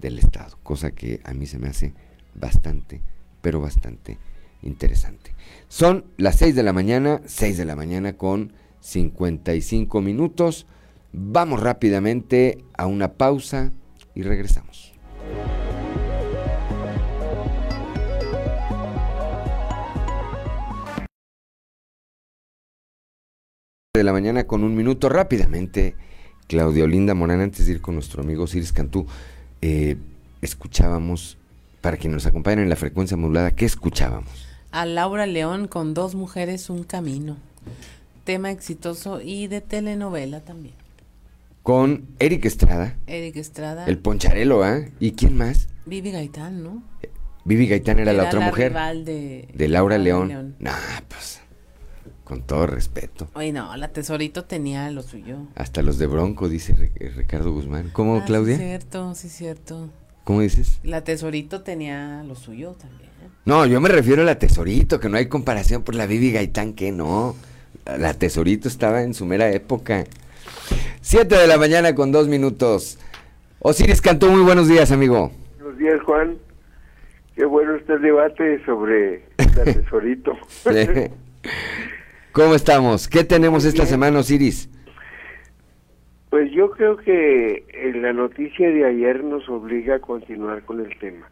del 0.00 0.18
Estado, 0.18 0.58
cosa 0.62 0.92
que 0.92 1.20
a 1.24 1.34
mí 1.34 1.46
se 1.46 1.58
me 1.58 1.68
hace 1.68 1.92
bastante, 2.34 3.00
pero 3.40 3.60
bastante 3.60 4.18
interesante. 4.62 5.34
Son 5.68 6.04
las 6.16 6.36
6 6.36 6.54
de 6.54 6.62
la 6.62 6.72
mañana, 6.72 7.20
6 7.26 7.56
de 7.56 7.64
la 7.64 7.76
mañana 7.76 8.16
con 8.16 8.52
55 8.80 10.00
minutos. 10.00 10.66
Vamos 11.12 11.60
rápidamente 11.60 12.58
a 12.76 12.86
una 12.86 13.14
pausa 13.14 13.72
y 14.14 14.22
regresamos. 14.22 14.92
De 23.94 24.04
la 24.04 24.14
mañana 24.14 24.44
con 24.44 24.64
un 24.64 24.74
minuto 24.74 25.10
rápidamente 25.10 25.96
Claudio 26.46 26.86
Linda 26.86 27.12
Morán, 27.12 27.42
antes 27.42 27.66
de 27.66 27.72
ir 27.72 27.82
con 27.82 27.94
nuestro 27.94 28.22
amigo 28.22 28.46
Ciris 28.46 28.72
Cantú, 28.72 29.06
eh, 29.60 29.98
escuchábamos, 30.40 31.36
para 31.82 31.98
quienes 31.98 32.14
nos 32.14 32.26
acompañan 32.26 32.60
en 32.60 32.70
la 32.70 32.76
frecuencia 32.76 33.18
modulada, 33.18 33.50
¿qué 33.50 33.66
escuchábamos? 33.66 34.46
A 34.70 34.86
Laura 34.86 35.26
León 35.26 35.68
con 35.68 35.92
dos 35.92 36.14
mujeres, 36.14 36.70
un 36.70 36.84
camino. 36.84 37.36
Tema 38.24 38.50
exitoso 38.50 39.20
y 39.20 39.46
de 39.48 39.60
telenovela 39.60 40.40
también. 40.40 40.74
Con 41.62 42.06
Eric 42.18 42.46
Estrada. 42.46 42.96
Eric 43.06 43.36
Estrada. 43.36 43.84
El 43.84 43.98
Poncharelo, 43.98 44.64
¿ah? 44.64 44.80
¿Y 45.00 45.12
quién 45.12 45.36
más? 45.36 45.68
Vivi 45.84 46.12
Gaitán, 46.12 46.62
¿no? 46.62 46.82
Vivi 47.44 47.66
Gaitán 47.66 47.98
era, 47.98 48.14
la 48.14 48.24
otra 48.24 48.40
mujer. 48.40 48.68
Rival 48.72 49.04
de, 49.04 49.48
de 49.52 49.68
Laura 49.68 49.98
León. 49.98 50.56
Nah, 50.60 50.72
pues. 51.10 51.42
Con 52.32 52.40
todo 52.40 52.66
respeto. 52.66 53.28
Oye, 53.34 53.52
no, 53.52 53.76
la 53.76 53.88
Tesorito 53.88 54.44
tenía 54.44 54.90
lo 54.90 55.02
suyo. 55.02 55.36
Hasta 55.54 55.82
los 55.82 55.98
de 55.98 56.06
Bronco, 56.06 56.48
dice 56.48 56.74
Ricardo 57.14 57.52
Guzmán. 57.52 57.90
¿Cómo, 57.92 58.16
ah, 58.16 58.24
Claudia? 58.24 58.56
Sí, 58.56 58.62
cierto, 58.62 59.14
sí, 59.14 59.28
cierto. 59.28 59.90
¿Cómo 60.24 60.40
dices? 60.40 60.80
La 60.82 61.04
Tesorito 61.04 61.60
tenía 61.60 62.24
lo 62.26 62.34
suyo 62.34 62.72
también. 62.80 63.10
No, 63.44 63.66
yo 63.66 63.82
me 63.82 63.90
refiero 63.90 64.22
a 64.22 64.24
la 64.24 64.38
Tesorito, 64.38 64.98
que 64.98 65.10
no 65.10 65.18
hay 65.18 65.26
comparación 65.26 65.82
por 65.82 65.94
la 65.94 66.06
Vivi 66.06 66.32
Gaitán, 66.32 66.72
que 66.72 66.90
no. 66.90 67.36
La 67.84 68.14
Tesorito 68.14 68.66
estaba 68.66 69.02
en 69.02 69.12
su 69.12 69.26
mera 69.26 69.50
época. 69.50 70.04
Siete 71.02 71.36
de 71.36 71.46
la 71.46 71.58
mañana 71.58 71.94
con 71.94 72.12
dos 72.12 72.28
minutos. 72.28 72.98
Osiris 73.58 74.00
Cantó, 74.00 74.30
muy 74.30 74.40
buenos 74.40 74.68
días, 74.68 74.90
amigo. 74.90 75.32
Buenos 75.58 75.76
días, 75.76 76.00
Juan. 76.06 76.38
Qué 77.36 77.44
bueno 77.44 77.74
este 77.74 77.98
debate 77.98 78.64
sobre 78.64 79.22
la 79.36 79.64
Tesorito. 79.64 80.32
¿Cómo 82.32 82.54
estamos? 82.54 83.08
¿Qué 83.08 83.24
tenemos 83.24 83.66
esta 83.66 83.84
semana, 83.84 84.20
Osiris? 84.20 84.70
Pues 86.30 86.50
yo 86.50 86.70
creo 86.70 86.96
que 86.96 87.92
la 87.96 88.14
noticia 88.14 88.70
de 88.70 88.86
ayer 88.86 89.22
nos 89.22 89.46
obliga 89.50 89.96
a 89.96 89.98
continuar 89.98 90.64
con 90.64 90.80
el 90.80 90.98
tema. 90.98 91.30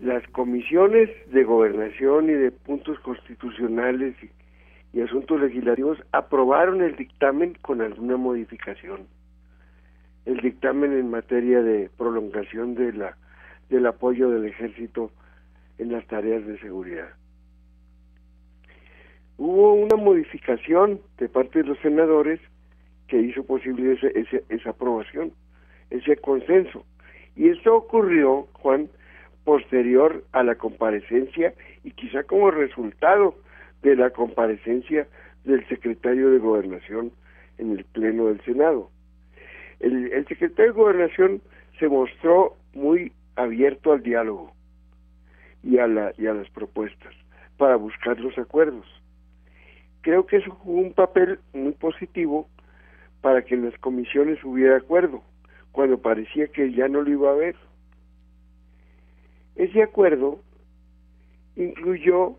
Las 0.00 0.26
comisiones 0.28 1.10
de 1.30 1.44
gobernación 1.44 2.30
y 2.30 2.32
de 2.32 2.50
puntos 2.52 2.98
constitucionales 3.00 4.14
y, 4.22 4.96
y 4.96 5.02
asuntos 5.02 5.42
legislativos 5.42 5.98
aprobaron 6.12 6.80
el 6.80 6.96
dictamen 6.96 7.58
con 7.60 7.82
alguna 7.82 8.16
modificación. 8.16 9.00
El 10.24 10.40
dictamen 10.40 10.94
en 10.94 11.10
materia 11.10 11.60
de 11.62 11.90
prolongación 11.98 12.74
de 12.76 12.94
la 12.94 13.16
del 13.68 13.84
apoyo 13.84 14.30
del 14.30 14.46
ejército 14.46 15.10
en 15.76 15.92
las 15.92 16.06
tareas 16.06 16.46
de 16.46 16.58
seguridad. 16.60 17.10
Hubo 19.42 19.72
una 19.72 19.96
modificación 19.96 21.00
de 21.16 21.26
parte 21.26 21.62
de 21.62 21.68
los 21.70 21.78
senadores 21.78 22.38
que 23.08 23.18
hizo 23.18 23.42
posible 23.42 23.96
esa 24.50 24.68
aprobación, 24.68 25.32
ese 25.88 26.18
consenso. 26.18 26.84
Y 27.36 27.48
esto 27.48 27.74
ocurrió, 27.74 28.48
Juan, 28.52 28.90
posterior 29.44 30.22
a 30.32 30.42
la 30.42 30.56
comparecencia 30.56 31.54
y 31.84 31.92
quizá 31.92 32.22
como 32.24 32.50
resultado 32.50 33.34
de 33.80 33.96
la 33.96 34.10
comparecencia 34.10 35.08
del 35.44 35.66
secretario 35.68 36.32
de 36.32 36.38
Gobernación 36.38 37.10
en 37.56 37.70
el 37.78 37.84
Pleno 37.86 38.26
del 38.26 38.42
Senado. 38.42 38.90
El, 39.78 40.12
el 40.12 40.26
secretario 40.26 40.74
de 40.74 40.78
Gobernación 40.78 41.40
se 41.78 41.88
mostró 41.88 42.56
muy 42.74 43.10
abierto 43.36 43.92
al 43.92 44.02
diálogo 44.02 44.52
y 45.62 45.78
a, 45.78 45.86
la, 45.86 46.12
y 46.18 46.26
a 46.26 46.34
las 46.34 46.50
propuestas 46.50 47.14
para 47.56 47.76
buscar 47.76 48.20
los 48.20 48.36
acuerdos. 48.36 48.99
Creo 50.02 50.26
que 50.26 50.38
eso 50.38 50.50
jugó 50.50 50.80
un 50.80 50.92
papel 50.92 51.40
muy 51.52 51.72
positivo 51.72 52.48
para 53.20 53.42
que 53.42 53.54
en 53.54 53.66
las 53.66 53.78
comisiones 53.78 54.42
hubiera 54.44 54.76
acuerdo, 54.76 55.22
cuando 55.72 55.98
parecía 55.98 56.48
que 56.48 56.72
ya 56.72 56.88
no 56.88 57.02
lo 57.02 57.10
iba 57.10 57.30
a 57.30 57.34
haber. 57.34 57.56
Ese 59.56 59.82
acuerdo 59.82 60.40
incluyó 61.56 62.36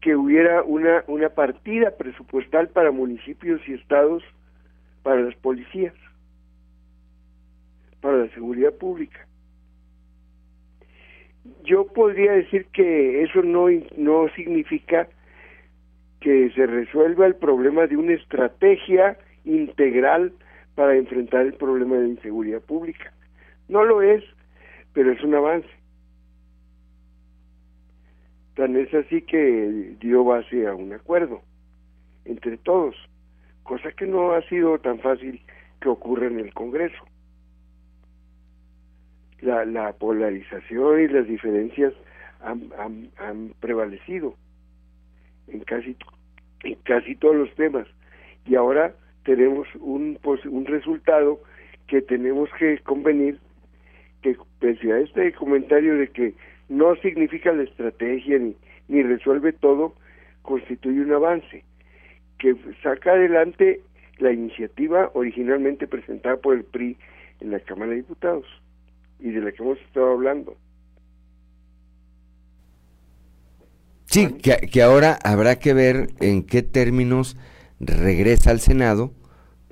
que 0.00 0.16
hubiera 0.16 0.62
una, 0.62 1.04
una 1.06 1.28
partida 1.28 1.96
presupuestal 1.96 2.68
para 2.68 2.90
municipios 2.90 3.60
y 3.68 3.74
estados 3.74 4.22
para 5.02 5.22
las 5.22 5.36
policías, 5.36 5.94
para 8.00 8.18
la 8.18 8.28
seguridad 8.34 8.72
pública 8.74 9.28
yo 11.64 11.86
podría 11.86 12.32
decir 12.32 12.66
que 12.72 13.22
eso 13.22 13.42
no, 13.42 13.66
no 13.96 14.28
significa 14.34 15.08
que 16.20 16.50
se 16.50 16.66
resuelva 16.66 17.26
el 17.26 17.36
problema 17.36 17.86
de 17.86 17.96
una 17.96 18.12
estrategia 18.12 19.18
integral 19.44 20.32
para 20.74 20.96
enfrentar 20.96 21.46
el 21.46 21.54
problema 21.54 21.96
de 21.96 22.08
inseguridad 22.08 22.60
pública. 22.60 23.12
No 23.68 23.84
lo 23.84 24.02
es, 24.02 24.24
pero 24.92 25.12
es 25.12 25.22
un 25.22 25.34
avance. 25.34 25.68
Tan 28.54 28.76
es 28.76 28.92
así 28.92 29.22
que 29.22 29.94
dio 30.00 30.24
base 30.24 30.66
a 30.66 30.74
un 30.74 30.92
acuerdo 30.92 31.42
entre 32.24 32.58
todos, 32.58 32.96
cosa 33.62 33.92
que 33.92 34.06
no 34.06 34.32
ha 34.32 34.42
sido 34.42 34.78
tan 34.78 34.98
fácil 34.98 35.40
que 35.80 35.88
ocurra 35.88 36.26
en 36.26 36.40
el 36.40 36.52
Congreso 36.52 37.04
la, 39.40 39.64
la 39.64 39.92
polarización 39.92 41.00
y 41.00 41.08
las 41.08 41.26
diferencias 41.26 41.92
han, 42.40 42.70
han, 43.18 43.54
prevalecido 43.60 44.34
en 45.52 45.60
casi 45.60 45.96
en 46.64 46.74
casi 46.84 47.14
todos 47.16 47.36
los 47.36 47.54
temas 47.54 47.86
y 48.46 48.54
ahora 48.54 48.94
tenemos 49.24 49.68
un 49.80 50.18
un 50.24 50.66
resultado 50.66 51.40
que 51.86 52.02
tenemos 52.02 52.50
que 52.58 52.78
convenir 52.80 53.38
que 54.22 54.36
pese 54.58 54.92
a 54.92 54.98
este 55.00 55.32
comentario 55.32 55.96
de 55.96 56.08
que 56.08 56.34
no 56.68 56.96
significa 56.96 57.52
la 57.52 57.62
estrategia 57.62 58.38
ni, 58.38 58.56
ni 58.88 59.02
resuelve 59.02 59.52
todo 59.52 59.94
constituye 60.42 61.00
un 61.00 61.12
avance 61.12 61.64
que 62.38 62.56
saca 62.82 63.12
adelante 63.12 63.80
la 64.18 64.32
iniciativa 64.32 65.10
originalmente 65.14 65.86
presentada 65.86 66.36
por 66.36 66.54
el 66.56 66.64
PRI 66.64 66.96
en 67.40 67.50
la 67.50 67.60
Cámara 67.60 67.90
de 67.90 67.98
Diputados 67.98 68.46
y 69.20 69.30
de 69.30 69.40
la 69.40 69.52
que 69.52 69.62
hemos 69.62 69.78
estado 69.80 70.12
hablando. 70.12 70.56
Sí, 74.10 74.38
que, 74.38 74.82
ahora 74.82 75.18
habrá 75.22 75.58
que 75.58 75.74
ver 75.74 76.08
en 76.20 76.42
qué 76.42 76.62
términos 76.62 77.36
regresa 77.78 78.50
al 78.50 78.58
Senado 78.60 79.12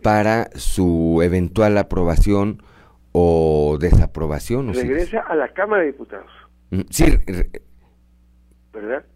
para 0.03 0.51
su 0.55 1.21
eventual 1.23 1.79
aprobación 1.79 2.63
o 3.13 3.79
desaprobación. 3.81 4.75
Regresa 4.75 5.21
a 5.21 5.35
la 5.37 5.49
Cámara 5.49 5.83
de 5.83 5.93
Diputados. 5.93 6.31
Mm, 6.71 6.81
sí. 6.91 7.07
¿Verdad? 8.75 9.07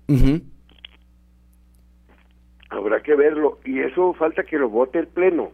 Habrá 2.71 3.03
que 3.03 3.15
verlo. 3.15 3.61
Y 3.67 3.81
eso 3.81 4.15
falta 4.15 4.43
que 4.45 4.57
lo 4.57 4.71
vote 4.71 5.01
el 5.01 5.09
Pleno. 5.09 5.53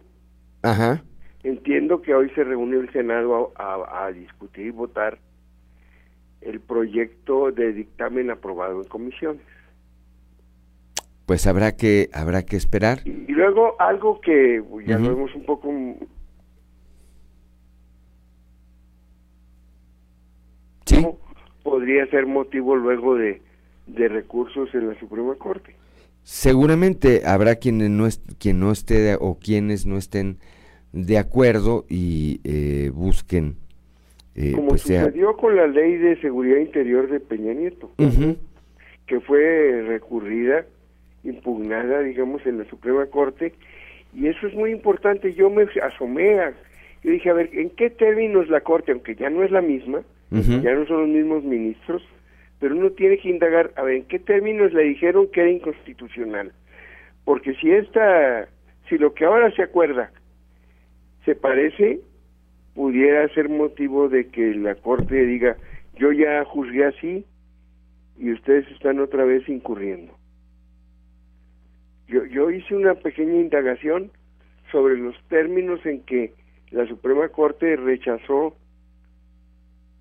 Ajá. 0.61 1.03
Entiendo 1.43 2.01
que 2.01 2.15
hoy 2.15 2.29
se 2.29 2.45
reúne 2.45 2.77
el 2.77 2.89
Senado 2.93 3.51
a, 3.57 4.09
discutir 4.13 4.67
y 4.67 4.71
votar 4.71 5.19
el 6.39 6.61
proyecto 6.61 7.51
de 7.51 7.73
dictamen 7.73 8.31
aprobado 8.31 8.81
en 8.81 8.87
comisiones. 8.87 9.56
Pues 11.27 11.45
habrá 11.45 11.75
que 11.75 12.09
habrá 12.13 12.43
que 12.43 12.55
esperar. 12.55 12.99
Y, 13.05 13.33
luego 13.33 13.75
algo 13.79 14.19
que 14.21 14.63
ya 14.87 14.97
lo 14.97 15.09
vemos 15.09 15.35
un 15.35 15.45
poco 15.45 15.71
¿Sí? 20.85 21.05
podría 21.63 22.07
ser 22.07 22.25
motivo 22.25 22.77
luego 22.77 23.15
de, 23.15 23.41
de 23.87 24.07
recursos 24.07 24.73
en 24.73 24.87
la 24.87 24.99
Suprema 24.99 25.35
Corte. 25.35 25.75
Seguramente 26.23 27.23
habrá 27.25 27.55
quienes 27.55 27.89
no 27.89 28.07
quien 28.39 28.61
no 28.61 28.71
esté 28.71 29.17
o 29.19 29.37
quienes 29.37 29.85
no 29.85 29.97
estén 29.97 30.37
de 30.93 31.17
acuerdo 31.17 31.85
y 31.89 32.39
eh, 32.45 32.89
busquen. 32.93 33.57
Eh, 34.35 34.53
Como 34.53 34.69
pues 34.69 34.81
sucedió 34.81 35.35
con 35.35 35.57
la 35.57 35.67
ley 35.67 35.97
de 35.97 36.19
seguridad 36.21 36.57
interior 36.57 37.09
de 37.09 37.19
Peña 37.19 37.53
Nieto, 37.53 37.91
que 39.07 39.19
fue 39.19 39.83
recurrida, 39.87 40.65
impugnada, 41.27 42.01
digamos, 42.01 42.45
en 42.45 42.59
la 42.59 42.65
Suprema 42.65 43.05
Corte, 43.07 43.53
y 44.13 44.27
eso 44.27 44.47
es 44.47 44.53
muy 44.53 44.71
importante. 44.71 45.33
Yo 45.33 45.49
me 45.49 45.67
asomé 45.81 46.39
a, 46.39 46.53
yo 47.03 47.11
dije, 47.11 47.29
a 47.29 47.33
ver, 47.33 47.49
¿en 47.53 47.69
qué 47.71 47.89
términos 47.89 48.49
la 48.49 48.61
Corte, 48.61 48.91
aunque 48.91 49.15
ya 49.15 49.29
no 49.29 49.43
es 49.43 49.51
la 49.51 49.61
misma, 49.61 50.01
ya 50.29 50.73
no 50.73 50.85
son 50.85 51.01
los 51.01 51.09
mismos 51.09 51.43
ministros, 51.43 52.03
pero 52.59 52.75
uno 52.75 52.91
tiene 52.91 53.17
que 53.17 53.29
indagar, 53.29 53.71
a 53.75 53.83
ver, 53.83 53.95
¿en 53.95 54.03
qué 54.03 54.19
términos 54.19 54.73
le 54.73 54.83
dijeron 54.83 55.29
que 55.31 55.41
era 55.41 55.49
inconstitucional? 55.49 56.51
Porque 57.23 57.53
si 57.55 57.71
esta, 57.71 58.47
si 58.89 58.97
lo 58.97 59.13
que 59.13 59.25
ahora 59.25 59.51
se 59.51 59.63
acuerda 59.63 60.11
se 61.23 61.35
parece, 61.35 61.99
pudiera 62.73 63.27
ser 63.33 63.49
motivo 63.49 64.09
de 64.09 64.27
que 64.27 64.53
la 64.55 64.75
Corte 64.75 65.25
diga, 65.25 65.57
yo 65.97 66.11
ya 66.11 66.43
juzgué 66.45 66.85
así 66.85 67.25
y 68.17 68.31
ustedes 68.31 68.67
están 68.71 68.99
otra 68.99 69.25
vez 69.25 69.47
incurriendo. 69.49 70.13
Yo, 72.07 72.25
yo 72.25 72.49
hice 72.49 72.75
una 72.75 72.95
pequeña 72.95 73.35
indagación 73.35 74.11
sobre 74.71 74.97
los 74.97 75.15
términos 75.27 75.85
en 75.85 76.01
que 76.03 76.33
la 76.71 76.85
Suprema 76.87 77.29
Corte 77.29 77.75
rechazó 77.75 78.55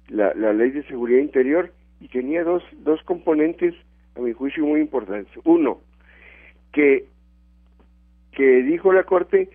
la, 0.08 0.32
ley 0.52 0.70
de 0.70 0.84
seguridad 0.84 1.20
interior 1.20 1.72
y 2.00 2.08
tenía 2.08 2.44
dos, 2.44 2.62
dos 2.78 3.02
componentes, 3.04 3.74
a 4.16 4.20
mi 4.20 4.32
juicio, 4.32 4.64
muy 4.64 4.80
importantes. 4.80 5.32
Uno, 5.44 5.80
que, 6.72 7.06
que 8.32 8.62
dijo 8.62 8.92
la 8.92 9.04
Corte 9.04 9.48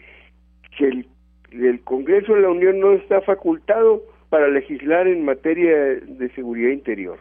que 0.77 1.05
el 1.51 1.81
Congreso 1.83 2.33
de 2.33 2.41
la 2.41 2.49
Unión 2.49 2.79
no 2.79 2.93
está 2.93 3.21
facultado 3.21 4.03
para 4.29 4.47
legislar 4.47 5.07
en 5.07 5.25
materia 5.25 5.75
de 5.75 6.31
seguridad 6.33 6.71
interior. 6.71 7.19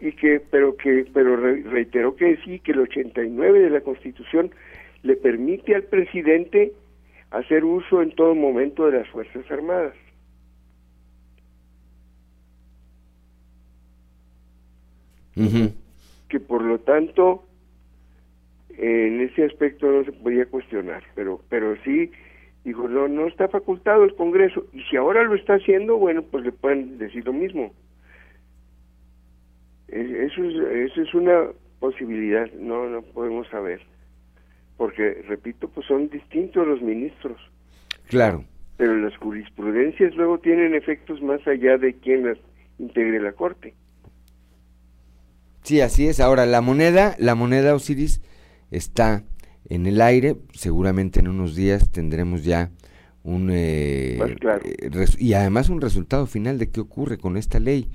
Y 0.00 0.12
que, 0.12 0.40
pero 0.40 0.76
que, 0.76 1.06
pero 1.12 1.36
reiteró 1.36 2.14
que 2.14 2.36
sí, 2.44 2.60
que 2.60 2.72
el 2.72 2.80
89 2.80 3.60
de 3.60 3.70
la 3.70 3.80
Constitución 3.80 4.50
le 5.02 5.16
permite 5.16 5.74
al 5.74 5.84
presidente 5.84 6.72
hacer 7.30 7.64
uso 7.64 8.02
en 8.02 8.14
todo 8.14 8.34
momento 8.34 8.86
de 8.86 8.98
las 8.98 9.08
Fuerzas 9.08 9.50
Armadas. 9.50 9.94
Que 16.28 16.40
por 16.40 16.62
lo 16.62 16.80
tanto, 16.80 17.44
en 18.76 19.20
ese 19.20 19.44
aspecto 19.44 19.90
no 19.90 20.04
se 20.04 20.12
podía 20.12 20.46
cuestionar, 20.46 21.02
pero, 21.14 21.40
pero 21.48 21.76
sí 21.84 22.10
dijo, 22.64 22.88
no, 22.88 23.08
no 23.08 23.26
está 23.26 23.48
facultado 23.48 24.04
el 24.04 24.14
Congreso, 24.14 24.66
y 24.72 24.82
si 24.82 24.96
ahora 24.96 25.22
lo 25.22 25.34
está 25.34 25.54
haciendo, 25.54 25.96
bueno, 25.96 26.22
pues 26.22 26.44
le 26.44 26.52
pueden 26.52 26.98
decir 26.98 27.24
lo 27.24 27.32
mismo. 27.32 27.72
Eso 29.88 30.44
es, 30.44 30.90
eso 30.92 31.02
es 31.02 31.14
una 31.14 31.48
posibilidad, 31.80 32.50
no, 32.52 32.88
no 32.88 33.02
podemos 33.02 33.48
saber 33.48 33.80
porque, 34.78 35.22
repito, 35.28 35.68
pues 35.68 35.86
son 35.86 36.08
distintos 36.08 36.66
los 36.66 36.80
ministros. 36.80 37.38
Claro. 38.06 38.44
Pero 38.78 38.96
las 38.96 39.14
jurisprudencias 39.18 40.14
luego 40.14 40.38
tienen 40.38 40.74
efectos 40.74 41.20
más 41.20 41.46
allá 41.46 41.76
de 41.76 41.94
quien 41.94 42.24
las 42.24 42.38
integre 42.78 43.20
la 43.20 43.32
Corte. 43.32 43.74
Sí, 45.62 45.80
así 45.80 46.06
es. 46.06 46.20
Ahora, 46.20 46.46
la 46.46 46.60
moneda, 46.60 47.16
la 47.18 47.34
moneda 47.34 47.74
Osiris 47.74 48.22
está 48.70 49.24
en 49.68 49.86
el 49.86 50.00
aire. 50.00 50.36
Seguramente 50.52 51.18
en 51.18 51.28
unos 51.28 51.56
días 51.56 51.90
tendremos 51.90 52.44
ya 52.44 52.70
un... 53.24 53.50
Eh, 53.50 54.16
eh, 54.20 55.04
y 55.18 55.32
además 55.32 55.68
un 55.68 55.80
resultado 55.80 56.26
final 56.26 56.58
de 56.58 56.70
qué 56.70 56.80
ocurre 56.80 57.18
con 57.18 57.36
esta 57.36 57.58
ley. 57.58 57.90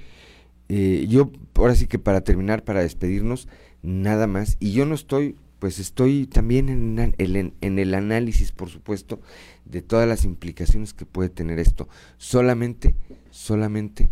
Eh, 0.69 1.05
yo, 1.09 1.31
ahora 1.55 1.75
sí 1.75 1.87
que 1.87 1.99
para 1.99 2.21
terminar, 2.21 2.63
para 2.63 2.81
despedirnos, 2.81 3.47
nada 3.81 4.27
más. 4.27 4.57
Y 4.59 4.71
yo 4.71 4.85
no 4.85 4.95
estoy 4.95 5.35
pues 5.63 5.79
estoy 5.79 6.27
también 6.27 6.67
en, 6.67 7.79
el 7.79 7.93
análisis, 7.93 8.51
por 8.51 8.69
supuesto, 8.69 9.21
de 9.63 9.81
todas 9.81 10.05
las 10.05 10.25
implicaciones 10.25 10.93
que 10.93 11.05
puede 11.05 11.29
tener 11.29 11.57
esto. 11.57 11.87
Solamente, 12.17 12.95
solamente, 13.29 14.09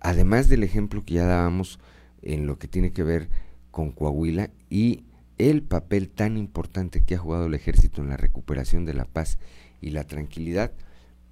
además 0.00 0.50
del 0.50 0.62
ejemplo 0.62 1.02
que 1.02 1.14
ya 1.14 1.24
dábamos 1.24 1.80
en 2.20 2.46
lo 2.46 2.58
que 2.58 2.68
tiene 2.68 2.92
que 2.92 3.04
ver 3.04 3.30
con 3.70 3.90
Coahuila 3.90 4.50
y 4.68 5.04
el 5.38 5.62
papel 5.62 6.10
tan 6.10 6.36
importante 6.36 7.02
que 7.02 7.14
ha 7.14 7.18
jugado 7.18 7.46
el 7.46 7.54
ejército 7.54 8.02
en 8.02 8.10
la 8.10 8.18
recuperación 8.18 8.84
de 8.84 8.92
la 8.92 9.06
paz 9.06 9.38
y 9.80 9.92
la 9.92 10.04
tranquilidad, 10.04 10.72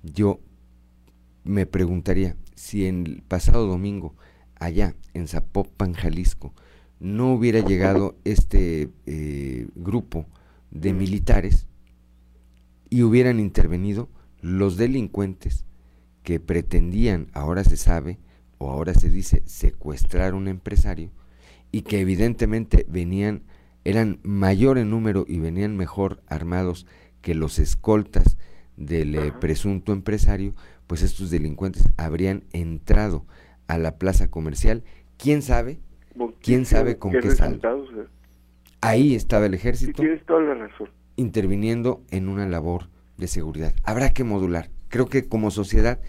yo 0.03 0.41
me 1.45 1.67
preguntaría 1.67 2.35
si 2.55 2.87
en 2.87 3.07
el 3.07 3.23
pasado 3.29 3.67
domingo, 3.67 4.15
allá 4.61 4.95
en 5.15 5.27
Zapopan, 5.27 5.95
Jalisco, 5.95 6.55
no 7.01 7.33
hubiera 7.33 7.61
llegado 7.61 8.17
este 8.25 8.91
eh, 9.07 9.67
grupo 9.75 10.27
de 10.71 10.93
militares 10.93 11.67
y 12.91 13.03
hubieran 13.03 13.41
intervenido 13.41 14.09
los 14.41 14.77
delincuentes 14.77 15.65
que 16.23 16.39
pretendían, 16.39 17.29
ahora 17.33 17.65
se 17.65 17.77
sabe, 17.77 18.19
o 18.59 18.71
ahora 18.71 18.95
se 18.95 19.09
dice, 19.09 19.43
secuestrar 19.47 20.33
a 20.33 20.37
un 20.37 20.47
empresario 20.47 21.11
y 21.73 21.83
que 21.83 22.01
evidentemente 22.01 22.85
venían, 22.89 23.43
eran 23.85 24.21
mayor 24.23 24.77
en 24.77 24.91
número 24.91 25.25
y 25.27 25.39
venían 25.39 25.77
mejor 25.77 26.23
armados 26.27 26.87
que 27.23 27.35
los 27.35 27.59
escoltas 27.59 28.37
del 28.77 29.15
eh, 29.15 29.33
presunto 29.41 29.93
empresario, 29.93 30.55
pues 30.87 31.03
estos 31.03 31.31
delincuentes 31.31 31.85
habrían 31.97 32.45
entrado 32.53 33.25
a 33.71 33.79
la 33.79 33.99
plaza 33.99 34.29
comercial, 34.29 34.83
quién 35.17 35.43
sabe, 35.43 35.79
quién 36.43 36.67
sabe 36.67 36.99
con 36.99 37.13
qué, 37.13 37.31
saldo. 37.31 37.87
Ahí 38.81 39.15
estaba 39.15 39.47
el 39.47 39.55
ejército. 39.55 40.03
Interviniendo 41.15 42.03
en 42.11 42.29
una 42.29 42.49
labor 42.49 42.89
de 43.17 43.29
seguridad. 43.29 43.73
Habrá 43.85 44.13
que 44.13 44.25
modular. 44.25 44.71
Creo 44.89 45.07
que 45.07 45.29
como 45.29 45.53
sociedad 45.53 46.01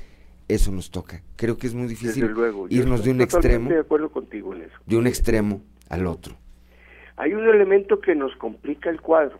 eso 0.47 0.71
nos 0.71 0.89
toca. 0.89 1.21
Creo 1.35 1.57
que 1.57 1.67
es 1.67 1.75
muy 1.75 1.87
difícil 1.87 2.31
irnos 2.69 3.03
de 3.03 3.11
un 3.11 3.21
extremo. 3.21 3.69
De 3.69 3.79
acuerdo 3.79 4.09
contigo 4.09 4.55
en 4.55 4.63
eso. 4.63 4.75
De 4.87 4.97
un 4.97 5.05
extremo 5.05 5.61
al 5.89 6.07
otro. 6.07 6.35
Hay 7.17 7.33
un 7.33 7.47
elemento 7.47 8.01
que 8.01 8.15
nos 8.15 8.35
complica 8.37 8.89
el 8.89 9.01
cuadro. 9.01 9.39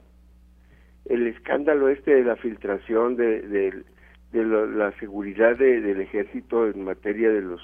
El 1.05 1.25
escándalo 1.25 1.89
este 1.89 2.13
de 2.13 2.23
la 2.23 2.35
filtración 2.35 3.15
de, 3.15 3.41
de, 3.41 4.43
la, 4.43 4.91
seguridad 4.99 5.57
del 5.57 5.99
ejército 5.99 6.67
en 6.67 6.83
materia 6.83 7.31
de 7.31 7.41
los 7.41 7.61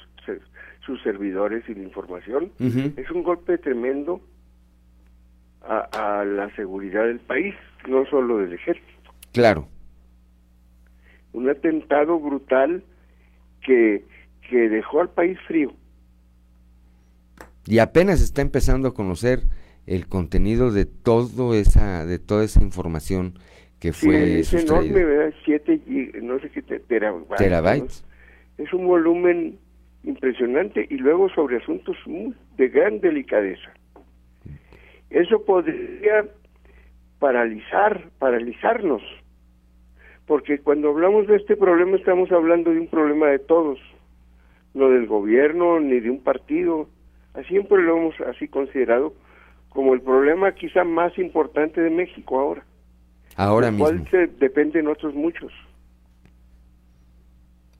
sus 0.87 1.03
servidores 1.03 1.67
y 1.67 1.75
la 1.75 1.83
información, 1.83 2.51
es 2.59 3.11
un 3.11 3.21
golpe 3.21 3.57
tremendo 3.57 4.21
a, 5.61 6.23
la 6.25 6.49
seguridad 6.55 7.05
del 7.05 7.19
país, 7.19 7.53
no 7.87 8.05
solo 8.05 8.37
del 8.37 8.53
ejército. 8.53 9.11
Claro. 9.33 9.67
Un 11.33 11.49
atentado 11.49 12.17
brutal 12.19 12.83
que, 13.61 14.05
que 14.49 14.69
dejó 14.69 15.01
al 15.01 15.09
país 15.09 15.37
frío. 15.45 15.73
Y 17.65 17.79
apenas 17.79 18.21
está 18.21 18.41
empezando 18.41 18.87
a 18.87 18.93
conocer 18.93 19.41
el 19.85 20.07
contenido 20.07 20.71
de 20.71 20.85
todo 20.85 21.53
esa 21.53 22.05
de 22.05 22.17
toda 22.17 22.45
esa 22.45 22.61
información 22.61 23.39
que 23.79 23.91
fue 23.91 24.39
es 24.39 24.53
enorme, 24.53 25.03
¿verdad? 25.03 25.33
Siete, 25.43 25.81
no 26.21 26.39
sé 26.39 26.49
qué 26.49 26.61
terabytes. 26.61 28.05
Es 28.57 28.73
un 28.73 28.87
volumen 28.87 29.59
impresionante 30.03 30.85
y 30.89 30.97
luego 30.97 31.29
sobre 31.29 31.57
asuntos 31.57 31.97
de 32.57 32.67
gran 32.69 32.99
delicadeza. 32.99 33.71
Eso 35.09 35.43
podría 35.45 36.25
paralizar, 37.19 38.09
paralizarnos, 38.19 39.01
porque 40.25 40.59
cuando 40.59 40.89
hablamos 40.89 41.27
de 41.27 41.37
este 41.37 41.55
problema 41.55 41.97
estamos 41.97 42.31
hablando 42.31 42.71
de 42.71 42.79
un 42.79 42.87
problema 42.87 43.27
de 43.27 43.39
todos, 43.39 43.79
no 44.73 44.89
del 44.89 45.07
gobierno 45.07 45.79
ni 45.79 45.99
de 45.99 46.09
un 46.09 46.21
partido, 46.21 46.89
siempre 47.47 47.81
lo 47.81 47.97
hemos 47.97 48.19
así 48.21 48.47
considerado 48.47 49.13
como 49.69 49.93
el 49.93 50.01
problema 50.01 50.53
quizá 50.53 50.83
más 50.83 51.17
importante 51.17 51.81
de 51.81 51.89
México 51.89 52.39
ahora. 52.39 52.63
Ahora 53.35 53.69
mismo. 53.69 53.85
Cual 53.85 54.07
se 54.09 54.27
dependen 54.27 54.87
otros 54.87 55.13
muchos. 55.13 55.51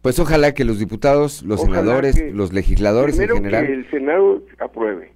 Pues 0.01 0.19
ojalá 0.19 0.53
que 0.53 0.63
los 0.63 0.79
diputados, 0.79 1.43
los 1.43 1.61
senadores, 1.61 2.33
los 2.33 2.53
legisladores 2.53 3.19
en 3.19 3.29
general. 3.29 3.65
que 3.65 3.73
el 3.73 3.89
Senado 3.89 4.43
apruebe. 4.59 5.11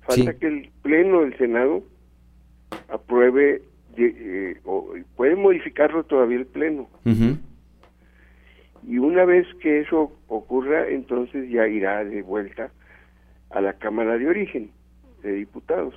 Falta 0.00 0.34
que 0.34 0.46
el 0.46 0.70
Pleno 0.82 1.20
del 1.20 1.36
Senado 1.38 1.82
apruebe, 2.88 3.62
eh, 3.96 4.60
o 4.64 4.94
puede 5.16 5.36
modificarlo 5.36 6.04
todavía 6.04 6.38
el 6.38 6.46
Pleno. 6.46 6.88
Y 8.86 8.98
una 8.98 9.24
vez 9.24 9.46
que 9.60 9.80
eso 9.80 10.12
ocurra, 10.28 10.88
entonces 10.88 11.50
ya 11.50 11.66
irá 11.66 12.04
de 12.04 12.22
vuelta 12.22 12.70
a 13.50 13.60
la 13.60 13.74
Cámara 13.74 14.16
de 14.16 14.28
Origen 14.28 14.70
de 15.22 15.32
Diputados. 15.32 15.94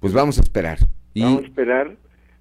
Pues 0.00 0.12
vamos 0.12 0.38
a 0.38 0.42
esperar. 0.42 0.78
Vamos 1.16 1.42
a 1.42 1.46
esperar 1.46 1.96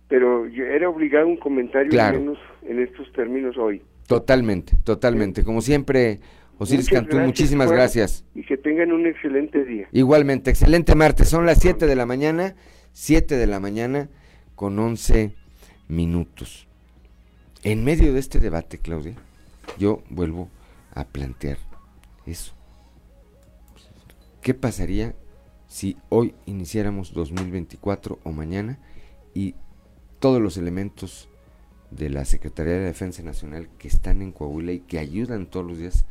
pero 0.08 0.46
era 0.46 0.90
obligado 0.90 1.28
un 1.28 1.38
comentario 1.38 1.92
menos 2.12 2.38
en 2.64 2.82
estos 2.82 3.12
términos 3.14 3.58
hoy. 3.58 3.82
Totalmente, 4.08 4.78
totalmente. 4.84 5.44
Como 5.44 5.62
siempre, 5.62 6.20
Osiris 6.58 6.90
Cantú, 6.90 7.18
muchísimas 7.18 7.72
gracias. 7.72 8.26
Y 8.34 8.44
que 8.44 8.58
tengan 8.58 8.92
un 8.94 9.06
excelente 9.06 9.64
día. 9.66 9.88
Igualmente, 9.92 10.50
excelente 10.50 10.96
martes. 10.96 11.28
Son 11.28 11.46
las 11.46 11.60
7 11.60 11.86
de 11.88 11.96
la 11.96 12.06
mañana, 12.06 12.56
7 12.94 13.36
de 13.36 13.48
la 13.48 13.60
mañana 13.60 14.10
con 14.56 14.80
11 14.80 15.34
minutos. 15.90 16.68
En 17.64 17.84
medio 17.84 18.14
de 18.14 18.20
este 18.20 18.40
debate, 18.40 18.78
Claudia, 18.78 19.16
yo 19.78 20.04
vuelvo 20.10 20.50
a 20.94 21.06
plantear 21.06 21.58
eso. 22.26 22.54
¿Qué 24.42 24.54
pasaría 24.54 25.14
si 25.68 25.98
hoy 26.08 26.34
iniciáramos 26.46 27.14
2024 27.14 28.20
o 28.24 28.32
mañana 28.32 28.80
y 29.34 29.56
todos 30.20 30.42
los 30.42 30.58
elementos 30.58 31.30
de 31.92 32.10
la 32.10 32.26
Secretaría 32.26 32.74
de 32.74 32.86
Defensa 32.86 33.24
Nacional 33.24 33.70
que 33.78 33.88
están 33.88 34.22
en 34.22 34.32
Coahuila 34.32 34.74
y 34.74 34.80
que 34.80 35.00
ayudan 35.00 35.46
todos 35.46 35.66
los 35.66 35.78
días 35.78 36.06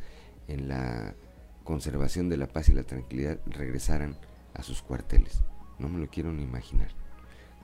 en 0.47 0.67
la 0.67 1.15
conservación 1.63 2.29
de 2.29 2.37
la 2.37 2.47
paz 2.47 2.69
y 2.69 2.73
la 2.73 2.83
tranquilidad 2.83 3.39
regresaran 3.45 4.17
a 4.53 4.63
sus 4.63 4.81
cuarteles. 4.81 5.41
No 5.77 5.89
me 5.89 5.99
lo 5.99 6.07
quiero 6.07 6.31
ni 6.31 6.43
imaginar. 6.43 6.89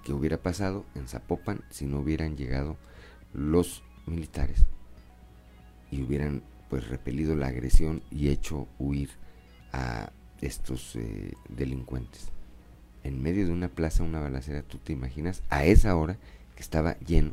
¿Qué 0.04 0.12
hubiera 0.12 0.38
pasado 0.38 0.86
en 0.96 1.08
Zapopan 1.08 1.64
si 1.70 1.86
no 1.86 2.00
hubieran 2.00 2.36
llegado 2.36 2.78
los 3.34 3.84
militares 4.06 4.66
y 5.90 6.04
hubieran 6.04 6.44
pues 6.70 6.90
repelido 6.90 7.36
la 7.36 7.48
agresión 7.48 8.04
y 8.12 8.28
hecho 8.28 8.68
huir 8.78 9.12
a 9.72 10.12
estos 10.42 10.98
eh, 10.98 11.34
delincuentes? 11.48 12.33
En 13.04 13.22
medio 13.22 13.46
de 13.46 13.52
una 13.52 13.70
plaza, 13.70 14.04
una 14.04 14.20
balacera, 14.20 14.64
tú 14.64 14.78
te 14.78 14.94
imaginas, 14.94 15.44
a 15.50 15.66
esa 15.66 15.96
hora 15.96 16.18
que 16.56 16.62
estaba 16.62 16.98
lleno 17.00 17.32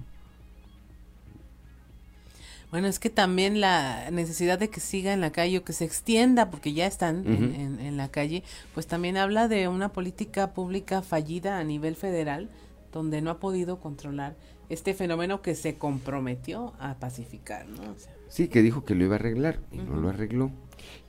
Bueno, 2.71 2.87
es 2.89 2.99
que 2.99 3.11
también 3.11 3.61
la 3.61 4.11
necesidad 4.11 4.59
de 4.59 4.69
que 4.69 4.81
siga 4.81 5.13
en 5.13 5.21
la 5.21 5.33
calle 5.33 5.59
o 5.59 5.65
que 5.65 5.73
se 5.73 5.85
extienda, 5.85 6.51
porque 6.51 6.73
ya 6.73 6.87
están 6.87 7.27
en, 7.27 7.81
en, 7.81 7.97
la 7.97 8.09
calle, 8.11 8.43
pues 8.75 8.87
también 8.87 9.17
habla 9.17 9.49
de 9.49 9.69
una 9.69 9.91
política 9.91 10.53
pública 10.53 11.03
fallida 11.03 11.59
a 11.59 11.65
nivel 11.65 11.97
federal, 11.97 12.49
donde 12.93 13.23
no 13.23 13.31
ha 13.31 13.39
podido 13.39 13.81
controlar 13.81 14.37
este 14.69 14.95
fenómeno 14.95 15.43
que 15.43 15.55
se 15.55 15.77
comprometió 15.77 16.75
a 16.79 16.95
pacificar, 16.95 17.67
¿no? 17.69 17.95
sí, 18.29 18.49
que 18.49 18.63
dijo 18.63 18.85
que 18.85 18.95
lo 18.95 19.05
iba 19.05 19.17
a 19.17 19.19
arreglar 19.19 19.59
y 19.73 19.79
no 19.79 19.97
lo 19.97 20.09
arregló. 20.09 20.51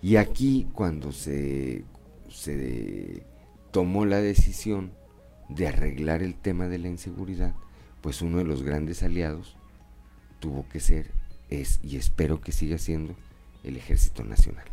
Y 0.01 0.15
aquí 0.15 0.67
cuando 0.73 1.11
se, 1.11 1.83
se 2.29 3.23
tomó 3.71 4.05
la 4.05 4.21
decisión 4.21 4.91
de 5.49 5.67
arreglar 5.67 6.21
el 6.23 6.35
tema 6.35 6.67
de 6.67 6.77
la 6.77 6.87
inseguridad, 6.87 7.53
pues 8.01 8.21
uno 8.21 8.37
de 8.37 8.45
los 8.45 8.63
grandes 8.63 9.03
aliados 9.03 9.55
tuvo 10.39 10.65
que 10.69 10.79
ser, 10.79 11.11
es 11.49 11.79
y 11.83 11.97
espero 11.97 12.41
que 12.41 12.51
siga 12.51 12.77
siendo 12.77 13.15
el 13.63 13.77
Ejército 13.77 14.23
Nacional. 14.23 14.65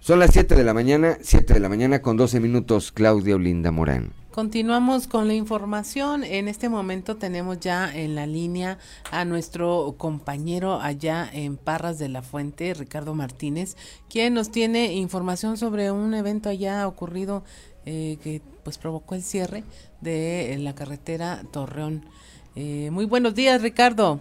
Son 0.00 0.18
las 0.18 0.32
7 0.32 0.54
de 0.54 0.64
la 0.64 0.74
mañana, 0.74 1.16
7 1.22 1.54
de 1.54 1.60
la 1.60 1.70
mañana 1.70 2.02
con 2.02 2.18
12 2.18 2.38
minutos, 2.38 2.92
Claudia 2.92 3.36
Olinda 3.36 3.70
Morán. 3.70 4.12
Continuamos 4.34 5.06
con 5.06 5.28
la 5.28 5.34
información. 5.34 6.24
En 6.24 6.48
este 6.48 6.68
momento 6.68 7.16
tenemos 7.16 7.60
ya 7.60 7.90
en 7.94 8.14
la 8.14 8.26
línea 8.26 8.78
a 9.12 9.24
nuestro 9.24 9.94
compañero 9.96 10.80
allá 10.80 11.30
en 11.32 11.56
Parras 11.56 11.98
de 11.98 12.08
la 12.08 12.20
Fuente, 12.20 12.74
Ricardo 12.74 13.14
Martínez, 13.14 13.76
quien 14.10 14.34
nos 14.34 14.50
tiene 14.50 14.92
información 14.92 15.56
sobre 15.56 15.90
un 15.90 16.12
evento 16.14 16.48
allá 16.48 16.86
ocurrido 16.86 17.44
eh, 17.86 18.16
que 18.22 18.40
pues 18.62 18.78
provocó 18.78 19.14
el 19.14 19.22
cierre 19.22 19.64
de 20.00 20.56
la 20.58 20.74
carretera 20.74 21.40
Torreón. 21.52 22.02
Eh, 22.56 22.90
muy 22.92 23.04
buenos 23.04 23.34
días, 23.34 23.62
Ricardo. 23.62 24.20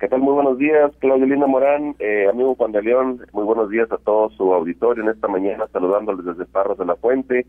¿Qué 0.00 0.08
tal? 0.08 0.20
Muy 0.20 0.32
buenos 0.32 0.58
días, 0.58 0.92
Claudia 1.00 1.26
Linda 1.26 1.48
Morán, 1.48 1.96
eh, 1.98 2.28
amigo 2.30 2.54
Juan 2.54 2.70
de 2.70 2.82
León, 2.82 3.20
muy 3.32 3.44
buenos 3.44 3.68
días 3.68 3.90
a 3.90 3.98
todo 3.98 4.30
su 4.30 4.54
auditorio 4.54 5.02
en 5.02 5.10
esta 5.10 5.26
mañana, 5.26 5.66
saludándoles 5.72 6.24
desde 6.24 6.46
Parras 6.46 6.78
de 6.78 6.84
la 6.84 6.94
Fuente. 6.94 7.46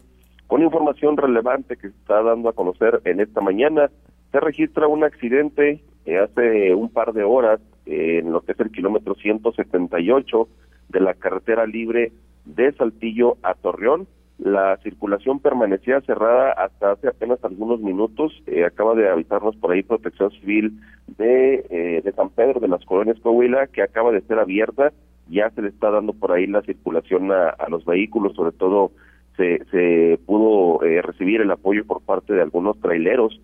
Con 0.47 0.63
información 0.63 1.15
relevante 1.15 1.78
que 1.78 1.89
se 1.89 1.95
está 1.95 2.24
dando 2.24 2.49
a 2.49 2.53
conocer 2.53 3.01
en 3.05 3.20
esta 3.20 3.39
mañana, 3.41 3.91
se 4.32 4.39
registra 4.39 4.88
un 4.88 5.03
accidente 5.03 5.84
eh, 6.05 6.17
hace 6.17 6.74
un 6.74 6.89
par 6.89 7.13
de 7.13 7.24
horas 7.24 7.59
en 7.86 8.32
lo 8.32 8.41
que 8.41 8.53
es 8.53 8.59
el 8.59 8.72
kilómetro 8.72 9.13
178 9.13 10.47
de 10.89 10.99
la 11.01 11.13
carretera 11.13 11.67
libre 11.67 12.11
de 12.45 12.72
Saltillo 12.74 13.38
a 13.43 13.53
Torreón. 13.53 14.07
La 14.39 14.77
circulación 14.77 15.41
permanecía 15.41 15.99
cerrada 16.01 16.53
hasta 16.53 16.93
hace 16.93 17.09
apenas 17.09 17.43
algunos 17.43 17.81
minutos. 17.81 18.31
Eh, 18.47 18.63
acaba 18.63 18.95
de 18.95 19.09
avisarnos 19.09 19.55
por 19.57 19.71
ahí 19.71 19.83
Protección 19.83 20.31
Civil 20.31 20.79
de, 21.17 21.65
eh, 21.69 22.01
de 22.01 22.11
San 22.13 22.29
Pedro, 22.29 22.61
de 22.61 22.69
las 22.69 22.83
colonias 22.85 23.19
Coahuila, 23.19 23.67
que 23.67 23.81
acaba 23.81 24.11
de 24.11 24.21
ser 24.21 24.39
abierta. 24.39 24.93
Ya 25.27 25.49
se 25.51 25.61
le 25.61 25.67
está 25.67 25.91
dando 25.91 26.13
por 26.13 26.31
ahí 26.31 26.47
la 26.47 26.61
circulación 26.61 27.31
a, 27.31 27.53
los 27.67 27.83
vehículos, 27.83 28.33
sobre 28.35 28.53
todo 28.53 28.91
se, 29.35 30.19
pudo 30.25 30.83
eh, 30.83 31.01
recibir 31.01 31.41
el 31.41 31.51
apoyo 31.51 31.85
por 31.85 32.01
parte 32.01 32.33
de 32.33 32.41
algunos 32.41 32.79
traileros 32.79 33.39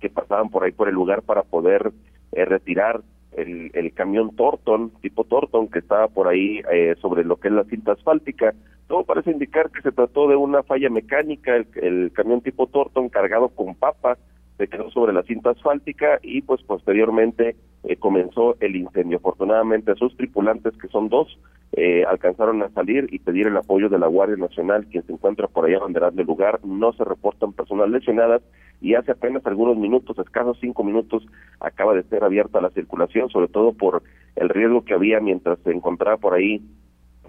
que 0.00 0.10
pasaban 0.10 0.50
por 0.50 0.64
ahí 0.64 0.72
por 0.72 0.88
el 0.88 0.94
lugar 0.94 1.22
para 1.22 1.42
poder 1.42 1.92
eh, 2.32 2.44
retirar 2.44 3.00
el, 3.32 3.70
el, 3.74 3.92
camión 3.92 4.34
Torton, 4.34 4.90
tipo 5.02 5.24
Torton, 5.24 5.68
que 5.68 5.80
estaba 5.80 6.08
por 6.08 6.28
ahí 6.28 6.62
eh, 6.72 6.94
sobre 7.00 7.24
lo 7.24 7.36
que 7.36 7.48
es 7.48 7.54
la 7.54 7.64
cinta 7.64 7.92
asfáltica. 7.92 8.54
Todo 8.88 9.04
parece 9.04 9.32
indicar 9.32 9.70
que 9.70 9.82
se 9.82 9.92
trató 9.92 10.28
de 10.28 10.36
una 10.36 10.62
falla 10.62 10.90
mecánica, 10.90 11.56
el, 11.56 11.66
el 11.76 12.12
camión 12.12 12.40
tipo 12.40 12.66
Torton 12.66 13.08
cargado 13.08 13.48
con 13.48 13.74
papa 13.74 14.16
se 14.56 14.68
quedó 14.68 14.90
sobre 14.90 15.12
la 15.12 15.22
cinta 15.22 15.50
asfáltica 15.50 16.18
y 16.22 16.42
pues 16.42 16.62
posteriormente 16.62 17.56
eh, 17.84 17.96
comenzó 17.96 18.56
el 18.60 18.76
incendio. 18.76 19.18
Afortunadamente 19.18 19.94
sus 19.96 20.16
tripulantes, 20.16 20.76
que 20.78 20.88
son 20.88 21.08
dos, 21.08 21.38
eh, 21.72 22.04
alcanzaron 22.08 22.62
a 22.62 22.70
salir 22.70 23.06
y 23.10 23.18
pedir 23.18 23.48
el 23.48 23.56
apoyo 23.56 23.88
de 23.88 23.98
la 23.98 24.06
Guardia 24.06 24.36
Nacional, 24.36 24.86
quien 24.86 25.04
se 25.04 25.12
encuentra 25.12 25.48
por 25.48 25.66
ahí 25.66 25.74
abanderando 25.74 26.20
el 26.20 26.26
lugar. 26.26 26.60
No 26.64 26.92
se 26.94 27.04
reportan 27.04 27.52
personas 27.52 27.90
lesionadas 27.90 28.42
y 28.80 28.94
hace 28.94 29.12
apenas 29.12 29.44
algunos 29.46 29.76
minutos, 29.76 30.18
escasos 30.18 30.58
cinco 30.60 30.84
minutos, 30.84 31.26
acaba 31.60 31.94
de 31.94 32.02
ser 32.04 32.24
abierta 32.24 32.60
la 32.60 32.70
circulación, 32.70 33.28
sobre 33.30 33.48
todo 33.48 33.72
por 33.72 34.02
el 34.36 34.48
riesgo 34.48 34.84
que 34.84 34.94
había 34.94 35.20
mientras 35.20 35.58
se 35.60 35.70
encontraba 35.70 36.16
por 36.18 36.34
ahí 36.34 36.62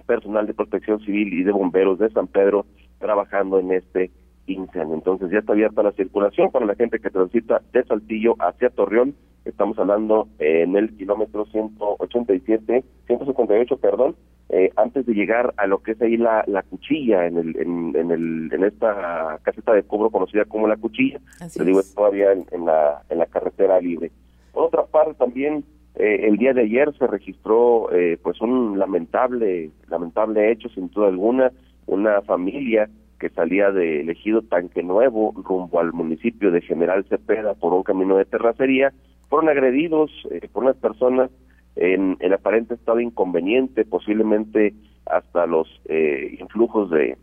personal 0.05 0.47
de 0.47 0.53
protección 0.53 0.99
civil 1.01 1.33
y 1.33 1.43
de 1.43 1.51
bomberos 1.51 1.99
de 1.99 2.09
San 2.09 2.27
Pedro 2.27 2.65
trabajando 2.99 3.59
en 3.59 3.73
este 3.73 4.09
Entonces 4.47 5.29
ya 5.31 5.39
está 5.39 5.53
abierta 5.53 5.83
la 5.83 5.91
circulación 5.91 6.51
para 6.51 6.65
la 6.65 6.75
gente 6.75 6.99
que 6.99 7.09
transita 7.09 7.61
de 7.73 7.83
Saltillo 7.83 8.35
hacia 8.39 8.69
Torreón. 8.69 9.15
Estamos 9.45 9.77
hablando 9.79 10.27
en 10.39 10.75
el 10.75 10.95
kilómetro 10.95 11.45
187, 11.45 12.83
158, 13.07 13.77
perdón, 13.77 14.15
eh, 14.49 14.71
antes 14.77 15.05
de 15.05 15.13
llegar 15.13 15.53
a 15.57 15.67
lo 15.67 15.79
que 15.79 15.91
es 15.91 16.01
ahí 16.01 16.15
la, 16.17 16.43
la 16.47 16.63
cuchilla 16.63 17.25
en, 17.25 17.37
el, 17.37 17.57
en, 17.57 17.95
en, 17.95 18.11
el, 18.11 18.49
en 18.53 18.63
esta 18.63 19.39
caseta 19.43 19.73
de 19.73 19.83
cobro 19.83 20.09
conocida 20.09 20.45
como 20.45 20.67
la 20.67 20.77
cuchilla. 20.77 21.19
Le 21.57 21.65
digo, 21.65 21.81
todavía 21.95 22.31
en, 22.31 22.65
la, 22.65 23.03
en 23.09 23.19
la 23.19 23.25
carretera 23.25 23.79
libre. 23.81 24.11
Por 24.53 24.65
otra 24.65 24.85
parte, 24.85 25.13
también 25.15 25.65
eh, 25.95 26.27
el 26.27 26.37
día 26.37 26.53
de 26.53 26.61
ayer 26.61 26.93
se 26.97 27.07
registró 27.07 27.91
eh, 27.91 28.17
pues 28.21 28.39
un 28.39 28.79
lamentable, 28.79 29.71
lamentable 29.89 30.51
hecho, 30.51 30.69
sin 30.69 30.89
duda 30.89 31.07
alguna, 31.07 31.51
una 31.85 32.21
familia 32.21 32.89
que 33.19 33.29
salía 33.29 33.71
de 33.71 34.01
elegido 34.01 34.41
Tanque 34.41 34.83
Nuevo 34.83 35.33
rumbo 35.35 35.79
al 35.79 35.93
municipio 35.93 36.51
de 36.51 36.61
General 36.61 37.05
Cepeda 37.05 37.53
por 37.55 37.73
un 37.73 37.83
camino 37.83 38.17
de 38.17 38.25
terracería, 38.25 38.93
fueron 39.29 39.49
agredidos 39.49 40.11
eh, 40.31 40.47
por 40.51 40.63
unas 40.63 40.77
personas 40.77 41.29
en, 41.75 42.17
el 42.19 42.33
aparente 42.33 42.75
estado 42.75 42.99
inconveniente, 42.99 43.85
posiblemente 43.85 44.73
hasta 45.05 45.45
los 45.45 45.67
eh, 45.85 46.37
influjos 46.39 46.89
de 46.89 47.17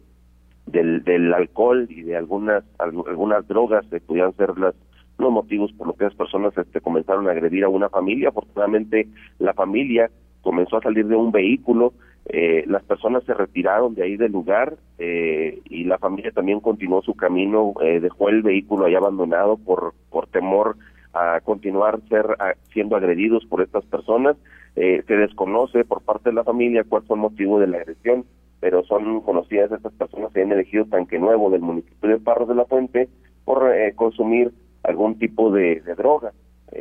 del, 0.66 1.04
del 1.04 1.34
alcohol 1.34 1.86
y 1.90 2.02
de 2.02 2.16
algunas 2.16 2.64
algunas 2.78 3.46
drogas 3.46 3.84
que 3.90 4.00
pudieran 4.00 4.34
ser 4.36 4.56
las 4.58 4.74
los 5.18 5.30
motivos 5.30 5.72
por 5.72 5.86
los 5.86 5.96
que 5.96 6.04
las 6.04 6.14
personas 6.14 6.56
este, 6.56 6.80
comenzaron 6.80 7.28
a 7.28 7.32
agredir 7.32 7.64
a 7.64 7.68
una 7.68 7.88
familia. 7.88 8.30
Afortunadamente, 8.30 9.08
la 9.38 9.54
familia 9.54 10.10
comenzó 10.42 10.76
a 10.78 10.82
salir 10.82 11.06
de 11.06 11.16
un 11.16 11.30
vehículo 11.30 11.94
eh, 12.26 12.64
las 12.66 12.82
personas 12.84 13.22
se 13.24 13.34
retiraron 13.34 13.94
de 13.94 14.02
ahí 14.02 14.16
del 14.16 14.32
lugar 14.32 14.76
eh, 14.98 15.60
y 15.68 15.84
la 15.84 15.98
familia 15.98 16.32
también 16.32 16.60
continuó 16.60 17.02
su 17.02 17.14
camino, 17.14 17.74
eh, 17.82 18.00
dejó 18.00 18.30
el 18.30 18.42
vehículo 18.42 18.86
ahí 18.86 18.94
abandonado 18.94 19.58
por, 19.58 19.92
por 20.10 20.26
temor 20.28 20.76
a 21.12 21.40
continuar 21.40 22.00
ser, 22.08 22.26
siendo 22.72 22.96
agredidos 22.96 23.44
por 23.46 23.60
estas 23.60 23.84
personas. 23.84 24.36
se 24.74 25.16
desconoce 25.16 25.84
por 25.84 26.02
parte 26.02 26.30
de 26.30 26.34
la 26.34 26.42
familia 26.42 26.82
cuál 26.82 27.02
fue 27.02 27.16
el 27.16 27.22
motivo 27.22 27.60
de 27.60 27.68
la 27.68 27.76
agresión, 27.76 28.24
pero 28.58 28.82
son 28.84 29.20
conocidas 29.20 29.70
estas 29.70 29.92
personas 29.92 30.32
que 30.32 30.42
han 30.42 30.50
elegido 30.50 30.86
Tanque 30.86 31.18
Nuevo 31.18 31.50
del 31.50 31.60
municipio 31.60 32.08
de 32.08 32.18
Parros 32.18 32.48
de 32.48 32.56
la 32.56 32.64
Fuente 32.64 33.08
por 33.44 33.70
consumir 33.94 34.52
algún 34.82 35.16
tipo 35.18 35.52
de, 35.52 35.82
droga. 35.96 36.32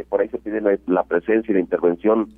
por 0.10 0.22
ahí 0.22 0.30
se 0.30 0.40
pide 0.40 0.62
la 0.88 1.04
presencia 1.04 1.52
y 1.52 1.54
la 1.54 1.60
intervención 1.60 2.30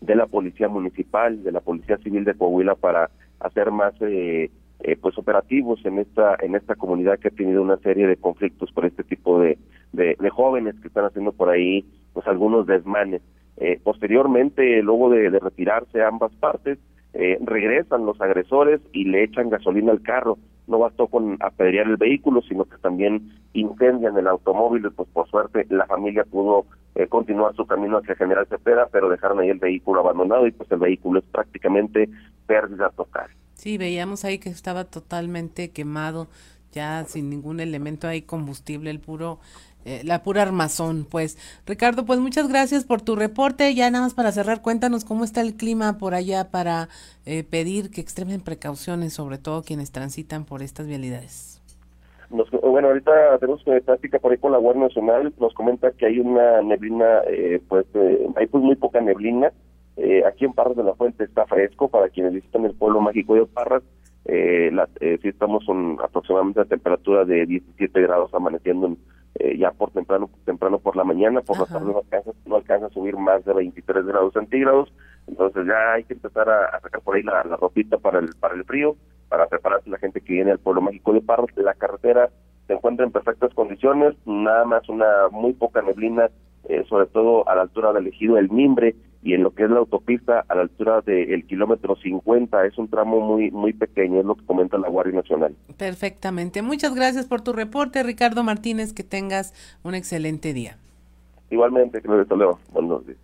de 0.00 0.14
la 0.14 0.26
policía 0.26 0.68
municipal, 0.68 1.42
de 1.42 1.52
la 1.52 1.60
policía 1.60 1.98
civil 1.98 2.24
de 2.24 2.34
Coahuila 2.34 2.74
para 2.74 3.10
hacer 3.38 3.70
más 3.70 3.94
eh, 4.00 4.50
eh, 4.80 4.96
pues 4.96 5.18
operativos 5.18 5.84
en 5.84 5.98
esta 5.98 6.36
en 6.40 6.54
esta 6.54 6.74
comunidad 6.74 7.18
que 7.18 7.28
ha 7.28 7.32
tenido 7.32 7.62
una 7.62 7.76
serie 7.78 8.06
de 8.06 8.16
conflictos 8.16 8.72
por 8.72 8.86
este 8.86 9.04
tipo 9.04 9.40
de, 9.40 9.58
de, 9.92 10.30
jóvenes 10.30 10.74
que 10.80 10.88
están 10.88 11.04
haciendo 11.04 11.32
por 11.32 11.50
ahí 11.50 11.84
pues 12.12 12.26
algunos 12.26 12.66
desmanes. 12.66 13.22
Eh, 13.58 13.78
posteriormente, 13.82 14.82
luego 14.82 15.10
de, 15.10 15.30
de, 15.30 15.38
retirarse 15.38 16.02
ambas 16.02 16.32
partes, 16.36 16.78
regresan 17.12 18.06
los 18.06 18.20
agresores 18.20 18.80
y 18.92 19.04
le 19.04 19.24
echan 19.24 19.50
gasolina 19.50 19.92
al 19.92 20.02
carro 20.02 20.38
no 20.70 20.78
bastó 20.78 21.08
con 21.08 21.36
apedrear 21.40 21.88
el 21.88 21.96
vehículo, 21.96 22.40
sino 22.42 22.64
que 22.64 22.78
también 22.78 23.32
incendian 23.52 24.16
el 24.16 24.28
automóvil 24.28 24.86
y 24.86 24.90
pues 24.90 25.08
por 25.12 25.28
suerte 25.28 25.66
la 25.68 25.84
familia 25.86 26.24
pudo 26.24 26.64
eh, 26.94 27.06
continuar 27.08 27.54
su 27.56 27.66
camino 27.66 27.98
hacia 27.98 28.14
General 28.14 28.46
Cepeda, 28.48 28.88
pero 28.90 29.08
dejaron 29.08 29.40
ahí 29.40 29.50
el 29.50 29.58
vehículo 29.58 30.00
abandonado 30.00 30.46
y 30.46 30.52
pues 30.52 30.70
el 30.70 30.78
vehículo 30.78 31.18
es 31.18 31.24
prácticamente 31.26 32.08
pérdida 32.46 32.90
total. 32.90 33.28
Sí, 33.54 33.76
veíamos 33.76 34.24
ahí 34.24 34.38
que 34.38 34.48
estaba 34.48 34.84
totalmente 34.84 35.70
quemado, 35.70 36.28
ya 36.72 37.04
sin 37.08 37.30
ningún 37.30 37.60
elemento 37.60 38.08
ahí 38.08 38.22
combustible, 38.22 38.90
el 38.90 39.00
puro 39.00 39.40
eh, 39.84 40.02
la 40.04 40.22
pura 40.22 40.42
armazón, 40.42 41.06
pues. 41.10 41.38
Ricardo, 41.66 42.04
pues 42.04 42.18
muchas 42.20 42.48
gracias 42.48 42.84
por 42.84 43.00
tu 43.00 43.16
reporte. 43.16 43.74
Ya 43.74 43.90
nada 43.90 44.04
más 44.04 44.14
para 44.14 44.32
cerrar, 44.32 44.60
cuéntanos 44.60 45.04
cómo 45.04 45.24
está 45.24 45.40
el 45.40 45.54
clima 45.54 45.96
por 45.98 46.14
allá 46.14 46.50
para 46.50 46.88
eh, 47.24 47.44
pedir 47.44 47.90
que 47.90 48.00
extremen 48.00 48.42
precauciones, 48.42 49.14
sobre 49.14 49.38
todo 49.38 49.62
quienes 49.62 49.90
transitan 49.90 50.44
por 50.44 50.62
estas 50.62 50.86
vialidades. 50.86 51.62
bueno, 52.28 52.88
ahorita 52.88 53.38
tenemos 53.38 53.66
una 53.66 53.80
práctica 53.80 54.18
por 54.18 54.32
ahí 54.32 54.38
con 54.38 54.52
la 54.52 54.58
Guardia 54.58 54.84
Nacional. 54.84 55.32
Nos 55.38 55.54
comenta 55.54 55.92
que 55.92 56.06
hay 56.06 56.20
una 56.20 56.60
neblina, 56.60 57.22
eh, 57.26 57.62
pues 57.66 57.86
hay 58.36 58.46
pues 58.46 58.62
muy 58.62 58.76
poca 58.76 59.00
neblina. 59.00 59.50
aquí 60.26 60.44
en 60.44 60.52
Parras 60.52 60.76
de 60.76 60.84
la 60.84 60.94
Fuente 60.94 61.24
está 61.24 61.46
fresco 61.46 61.88
para 61.88 62.10
quienes 62.10 62.34
visitan 62.34 62.66
el 62.66 62.74
pueblo 62.74 63.00
mágico 63.00 63.34
de 63.34 63.46
Parras. 63.46 63.82
Eh, 64.26 64.70
la, 64.72 64.86
sí 64.98 65.28
estamos 65.28 65.64
con 65.64 65.98
aproximadamente 66.02 66.60
la 66.60 66.66
temperatura 66.66 67.24
de 67.24 67.46
17 67.46 68.00
grados 68.02 68.32
amaneciendo 68.34 68.88
en 68.88 68.98
eh, 69.36 69.56
ya 69.56 69.70
por 69.70 69.90
temprano 69.92 70.28
temprano 70.44 70.80
por 70.80 70.96
la 70.96 71.04
mañana, 71.04 71.40
por 71.40 71.58
la 71.58 71.64
tarde 71.64 71.92
no 71.92 71.98
alcanza, 71.98 72.32
no 72.46 72.56
alcanza 72.56 72.86
a 72.86 72.90
subir 72.90 73.16
más 73.16 73.44
de 73.44 73.54
23 73.54 74.04
grados 74.04 74.32
centígrados, 74.32 74.92
entonces 75.28 75.66
ya 75.66 75.92
hay 75.94 76.04
que 76.04 76.14
empezar 76.14 76.50
a, 76.50 76.80
sacar 76.80 77.00
por 77.00 77.14
ahí 77.14 77.22
la, 77.22 77.44
ropita 77.44 77.96
para 77.98 78.18
el 78.18 78.30
para 78.40 78.54
el 78.54 78.64
frío, 78.64 78.96
para 79.28 79.46
prepararse 79.46 79.88
la 79.88 79.98
gente 79.98 80.20
que 80.20 80.32
viene 80.32 80.50
al 80.50 80.58
pueblo 80.58 80.82
mágico 80.82 81.12
de 81.12 81.20
Parros, 81.20 81.48
la 81.56 81.74
carretera 81.74 82.28
se 82.66 82.72
encuentra 82.72 83.06
en 83.06 83.12
perfectas 83.12 83.54
condiciones, 83.54 84.16
nada 84.26 84.64
más 84.64 84.88
una 84.88 85.28
muy 85.30 85.52
poca 85.52 85.80
neblina, 85.80 86.28
eh, 86.68 86.84
sobre 86.88 87.06
todo 87.06 87.48
a 87.48 87.54
la 87.54 87.62
altura 87.62 87.92
del 87.92 88.08
ejido 88.08 88.36
El 88.36 88.50
Mimbre 88.50 88.96
y 89.22 89.34
en 89.34 89.42
lo 89.42 89.54
que 89.54 89.64
es 89.64 89.70
la 89.70 89.78
autopista 89.78 90.44
a 90.48 90.54
la 90.54 90.62
altura 90.62 91.02
del 91.02 91.44
kilómetro 91.46 91.96
50, 91.96 92.66
es 92.66 92.78
un 92.78 92.88
tramo 92.88 93.20
muy 93.20 93.50
muy 93.50 93.72
pequeño, 93.72 94.20
es 94.20 94.26
lo 94.26 94.34
que 94.34 94.46
comenta 94.46 94.78
la 94.78 94.88
Guardia 94.88 95.14
Nacional. 95.14 95.54
Perfectamente. 95.76 96.62
Muchas 96.62 96.94
gracias 96.94 97.26
por 97.26 97.42
tu 97.42 97.52
reporte, 97.52 98.02
Ricardo 98.02 98.42
Martínez, 98.42 98.92
que 98.92 99.04
tengas 99.04 99.52
un 99.82 99.94
excelente 99.94 100.54
día. 100.54 100.78
Igualmente, 101.50 102.00
que 102.00 102.08
Leo. 102.08 102.58
Buenos 102.72 103.06
días. 103.06 103.18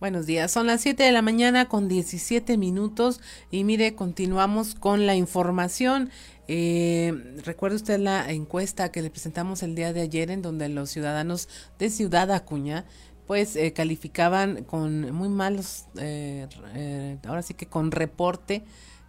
Buenos 0.00 0.24
días, 0.24 0.50
son 0.50 0.66
las 0.66 0.80
7 0.80 1.02
de 1.02 1.12
la 1.12 1.20
mañana 1.20 1.68
con 1.68 1.86
17 1.86 2.56
minutos 2.56 3.20
y 3.50 3.64
mire, 3.64 3.94
continuamos 3.94 4.74
con 4.74 5.06
la 5.06 5.14
información. 5.14 6.08
Eh, 6.48 7.12
¿Recuerda 7.44 7.76
usted 7.76 7.98
la 7.98 8.30
encuesta 8.32 8.90
que 8.90 9.02
le 9.02 9.10
presentamos 9.10 9.62
el 9.62 9.74
día 9.74 9.92
de 9.92 10.00
ayer 10.00 10.30
en 10.30 10.40
donde 10.40 10.70
los 10.70 10.88
ciudadanos 10.88 11.50
de 11.78 11.90
Ciudad 11.90 12.32
Acuña 12.32 12.86
pues 13.30 13.54
eh, 13.54 13.72
calificaban 13.72 14.64
con 14.64 15.12
muy 15.12 15.28
malos, 15.28 15.84
eh, 16.00 16.48
eh, 16.74 17.16
ahora 17.24 17.42
sí 17.42 17.54
que 17.54 17.66
con 17.66 17.92
reporte 17.92 18.64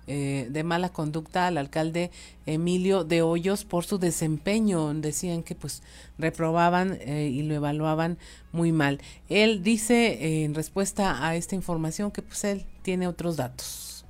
de 0.05 0.63
mala 0.63 0.89
conducta 0.89 1.47
al 1.47 1.57
alcalde 1.57 2.11
Emilio 2.45 3.03
de 3.03 3.23
Hoyos 3.23 3.65
por 3.65 3.83
su 3.83 3.97
desempeño. 3.97 4.93
Decían 4.93 5.41
que 5.41 5.55
pues 5.55 5.81
reprobaban 6.19 6.99
y 7.07 7.41
lo 7.43 7.55
evaluaban 7.55 8.19
muy 8.51 8.71
mal. 8.71 8.99
Él 9.29 9.63
dice 9.63 10.43
en 10.43 10.53
respuesta 10.53 11.25
a 11.25 11.35
esta 11.35 11.55
información 11.55 12.11
que 12.11 12.21
pues 12.21 12.43
él 12.43 12.65
tiene 12.83 13.07
otros 13.07 13.37
datos. 13.37 14.05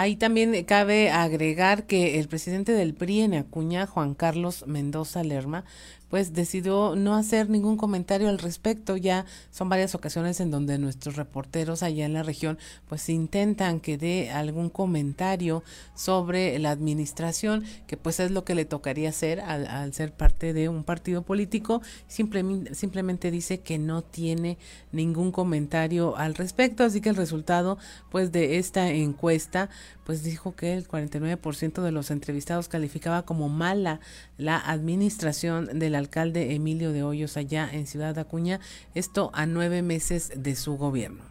Ahí 0.00 0.14
también 0.14 0.62
cabe 0.62 1.10
agregar 1.10 1.84
que 1.88 2.20
el 2.20 2.28
presidente 2.28 2.70
del 2.70 2.94
PRI 2.94 3.22
en 3.22 3.34
Acuña, 3.34 3.84
Juan 3.88 4.14
Carlos 4.14 4.64
Mendoza 4.68 5.24
Lerma, 5.24 5.64
pues 6.08 6.32
decidió 6.32 6.96
no 6.96 7.14
hacer 7.14 7.50
ningún 7.50 7.76
comentario 7.76 8.28
al 8.28 8.38
respecto. 8.38 8.96
Ya 8.96 9.26
son 9.50 9.68
varias 9.68 9.94
ocasiones 9.94 10.40
en 10.40 10.50
donde 10.50 10.78
nuestros 10.78 11.16
reporteros 11.16 11.82
allá 11.82 12.06
en 12.06 12.14
la 12.14 12.22
región 12.22 12.58
pues 12.88 13.08
intentan 13.08 13.80
que 13.80 13.98
dé 13.98 14.30
algún 14.30 14.70
comentario 14.70 15.62
sobre 15.94 16.58
la 16.58 16.70
administración, 16.70 17.64
que 17.86 17.96
pues 17.96 18.20
es 18.20 18.30
lo 18.30 18.44
que 18.44 18.54
le 18.54 18.64
tocaría 18.64 19.10
hacer 19.10 19.40
al, 19.40 19.92
ser 19.92 20.12
parte 20.12 20.52
de 20.52 20.68
un 20.68 20.84
partido 20.84 21.22
político. 21.22 21.82
Simplemente, 22.06 22.74
simplemente 22.74 23.30
dice 23.30 23.60
que 23.60 23.78
no 23.78 24.02
tiene 24.02 24.58
ningún 24.92 25.32
comentario 25.32 26.16
al 26.16 26.34
respecto. 26.34 26.84
Así 26.84 27.00
que 27.00 27.10
el 27.10 27.16
resultado 27.16 27.78
pues 28.10 28.32
de 28.32 28.58
esta 28.58 28.90
encuesta 28.90 29.68
pues 30.08 30.22
dijo 30.22 30.56
que 30.56 30.72
el 30.72 30.88
49% 30.88 31.82
de 31.82 31.92
los 31.92 32.10
entrevistados 32.10 32.68
calificaba 32.68 33.26
como 33.26 33.50
mala 33.50 34.00
la 34.38 34.56
administración 34.56 35.78
del 35.78 35.94
alcalde 35.94 36.54
Emilio 36.54 36.92
de 36.92 37.02
Hoyos 37.02 37.36
allá 37.36 37.68
en 37.70 37.86
Ciudad 37.86 38.18
Acuña, 38.18 38.60
esto 38.94 39.30
a 39.34 39.44
nueve 39.44 39.82
meses 39.82 40.32
de 40.34 40.56
su 40.56 40.78
gobierno. 40.78 41.24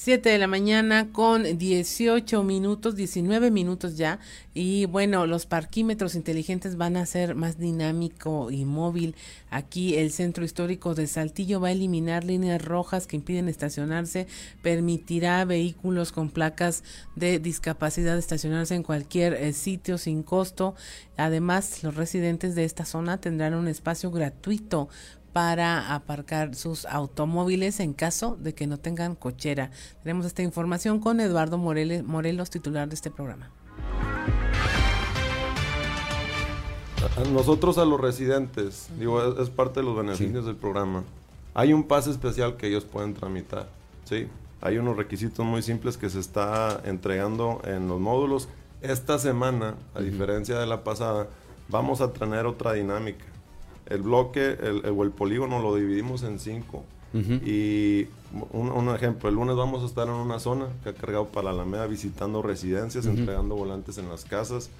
7 0.00 0.28
de 0.28 0.38
la 0.38 0.46
mañana 0.46 1.08
con 1.10 1.58
18 1.58 2.44
minutos, 2.44 2.94
19 2.94 3.50
minutos 3.50 3.96
ya. 3.96 4.20
Y 4.54 4.86
bueno, 4.86 5.26
los 5.26 5.44
parquímetros 5.44 6.14
inteligentes 6.14 6.76
van 6.76 6.96
a 6.96 7.04
ser 7.04 7.34
más 7.34 7.58
dinámico 7.58 8.52
y 8.52 8.64
móvil. 8.64 9.16
Aquí 9.50 9.96
el 9.96 10.12
centro 10.12 10.44
histórico 10.44 10.94
de 10.94 11.08
Saltillo 11.08 11.60
va 11.60 11.68
a 11.68 11.72
eliminar 11.72 12.22
líneas 12.22 12.64
rojas 12.64 13.08
que 13.08 13.16
impiden 13.16 13.48
estacionarse, 13.48 14.28
permitirá 14.62 15.44
vehículos 15.44 16.12
con 16.12 16.30
placas 16.30 16.84
de 17.16 17.40
discapacidad 17.40 18.18
estacionarse 18.18 18.76
en 18.76 18.84
cualquier 18.84 19.34
eh, 19.34 19.52
sitio 19.52 19.98
sin 19.98 20.22
costo. 20.22 20.76
Además, 21.16 21.82
los 21.82 21.96
residentes 21.96 22.54
de 22.54 22.64
esta 22.64 22.84
zona 22.84 23.20
tendrán 23.20 23.54
un 23.54 23.66
espacio 23.66 24.12
gratuito 24.12 24.88
para 25.32 25.94
aparcar 25.94 26.54
sus 26.54 26.86
automóviles 26.86 27.80
en 27.80 27.92
caso 27.92 28.36
de 28.40 28.54
que 28.54 28.66
no 28.66 28.78
tengan 28.78 29.14
cochera. 29.14 29.70
Tenemos 30.02 30.26
esta 30.26 30.42
información 30.42 31.00
con 31.00 31.20
Eduardo 31.20 31.58
Morelos, 31.58 32.50
titular 32.50 32.88
de 32.88 32.94
este 32.94 33.10
programa. 33.10 33.50
Nosotros 37.32 37.78
a 37.78 37.84
los 37.84 38.00
residentes, 38.00 38.88
digo, 38.98 39.40
es, 39.40 39.50
parte 39.50 39.80
de 39.80 39.86
los 39.86 39.96
beneficios 39.96 40.46
del 40.46 40.56
programa. 40.56 41.04
Hay 41.54 41.72
un 41.72 41.84
pase 41.84 42.10
especial 42.10 42.56
que 42.56 42.68
ellos 42.68 42.84
pueden 42.84 43.14
tramitar, 43.14 43.68
¿sí? 44.04 44.28
Hay 44.60 44.78
unos 44.78 44.96
requisitos 44.96 45.44
muy 45.46 45.62
simples 45.62 45.96
que 45.96 46.10
se 46.10 46.18
está 46.18 46.80
entregando 46.84 47.60
en 47.64 47.86
los 47.86 48.00
módulos. 48.00 48.48
Esta 48.80 49.18
semana, 49.18 49.74
a 49.94 50.00
diferencia 50.00 50.58
de 50.58 50.66
la 50.66 50.82
pasada, 50.82 51.28
vamos 51.68 52.00
a 52.00 52.12
tener 52.12 52.46
otra 52.46 52.72
dinámica 52.72 53.24
el 53.88 54.02
bloque 54.02 54.56
el, 54.60 54.86
o 54.86 55.02
el 55.02 55.10
polígono 55.10 55.60
lo 55.60 55.74
dividimos 55.74 56.22
en 56.22 56.38
cinco. 56.38 56.84
Y 57.14 58.06
un, 58.52 58.94
ejemplo, 58.94 59.30
el 59.30 59.34
lunes 59.34 59.56
vamos 59.56 59.82
a 59.82 59.86
estar 59.86 60.06
en 60.06 60.14
una 60.14 60.38
zona 60.38 60.68
que 60.82 60.90
ha 60.90 60.94
cargado 60.94 61.26
para 61.28 61.44
la 61.44 61.50
Alameda 61.62 61.86
visitando 61.86 62.42
residencias, 62.42 63.06
entregando 63.06 63.56
volantes 63.56 63.96
en 63.96 64.10
las 64.10 64.24
casas. 64.26 64.70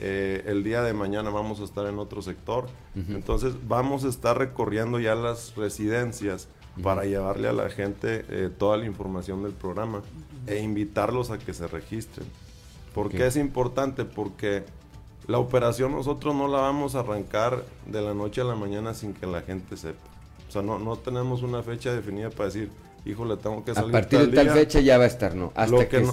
Eh, 0.00 0.42
el 0.46 0.64
día 0.64 0.82
de 0.82 0.92
mañana 0.92 1.30
vamos 1.30 1.60
a 1.60 1.64
estar 1.64 1.86
en 1.86 1.98
otro 1.98 2.22
sector. 2.22 2.66
Entonces 2.94 3.54
vamos 3.68 4.04
a 4.04 4.08
estar 4.08 4.38
recorriendo 4.38 4.98
ya 4.98 5.14
las 5.14 5.54
residencias 5.56 6.48
para 6.82 7.04
llevarle 7.04 7.48
a 7.48 7.52
la 7.52 7.68
gente 7.68 8.24
eh, 8.28 8.50
toda 8.56 8.76
la 8.78 8.86
información 8.86 9.42
del 9.42 9.52
programa 9.52 10.02
e 10.46 10.58
invitarlos 10.60 11.30
a 11.30 11.38
que 11.38 11.52
se 11.52 11.66
registren. 11.66 12.26
¿Por 12.94 13.10
qué 13.10 13.26
es 13.26 13.36
importante? 13.36 14.04
Porque 14.04 14.64
la 15.26 15.38
operación 15.38 15.92
nosotros 15.92 16.34
no 16.34 16.48
la 16.48 16.58
vamos 16.58 16.94
a 16.94 17.00
arrancar 17.00 17.64
de 17.86 18.02
la 18.02 18.14
noche 18.14 18.40
a 18.40 18.44
la 18.44 18.54
mañana 18.54 18.94
sin 18.94 19.14
que 19.14 19.26
la 19.26 19.40
gente 19.42 19.76
sepa. 19.76 20.00
O 20.48 20.52
sea, 20.52 20.62
no, 20.62 20.78
no 20.78 20.96
tenemos 20.96 21.42
una 21.42 21.62
fecha 21.62 21.92
definida 21.92 22.30
para 22.30 22.46
decir, 22.46 22.70
híjole, 23.04 23.36
tengo 23.36 23.64
que 23.64 23.74
salir. 23.74 23.90
A 23.90 23.92
partir 23.92 24.30
de 24.30 24.36
tal 24.36 24.50
fecha 24.50 24.80
ya 24.80 24.98
va 24.98 25.04
a 25.04 25.08
estar, 25.08 25.34
¿no? 25.34 25.52
Hasta 25.54 25.88
que, 25.88 26.06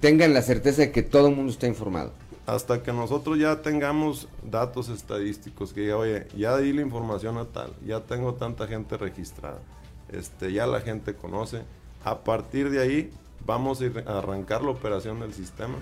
tengan 0.00 0.32
la 0.32 0.42
certeza 0.42 0.82
de 0.82 0.92
que 0.92 1.02
todo 1.02 1.28
el 1.28 1.36
mundo 1.36 1.52
está 1.52 1.66
informado. 1.66 2.12
Hasta 2.46 2.82
que 2.82 2.92
nosotros 2.92 3.38
ya 3.38 3.62
tengamos 3.62 4.28
datos 4.50 4.88
estadísticos 4.88 5.72
que 5.72 5.82
diga, 5.82 5.96
oye, 5.96 6.26
ya 6.36 6.56
di 6.56 6.72
la 6.72 6.82
información 6.82 7.38
a 7.38 7.44
tal, 7.44 7.72
ya 7.86 8.00
tengo 8.00 8.34
tanta 8.34 8.66
gente 8.66 8.96
registrada, 8.96 9.60
este, 10.10 10.52
ya 10.52 10.66
la 10.66 10.80
gente 10.80 11.14
conoce. 11.14 11.62
A 12.04 12.18
partir 12.24 12.70
de 12.70 12.80
ahí 12.80 13.12
vamos 13.46 13.80
a 13.80 14.18
arrancar 14.18 14.62
la 14.62 14.70
operación 14.70 15.20
del 15.20 15.32
sistema. 15.32 15.76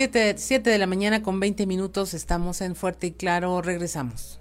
7, 0.00 0.70
de 0.70 0.78
la 0.78 0.86
mañana 0.86 1.22
con 1.22 1.40
20 1.40 1.66
minutos, 1.66 2.14
estamos 2.14 2.60
en 2.60 2.76
Fuerte 2.76 3.08
y 3.08 3.10
Claro, 3.10 3.60
regresamos. 3.62 4.40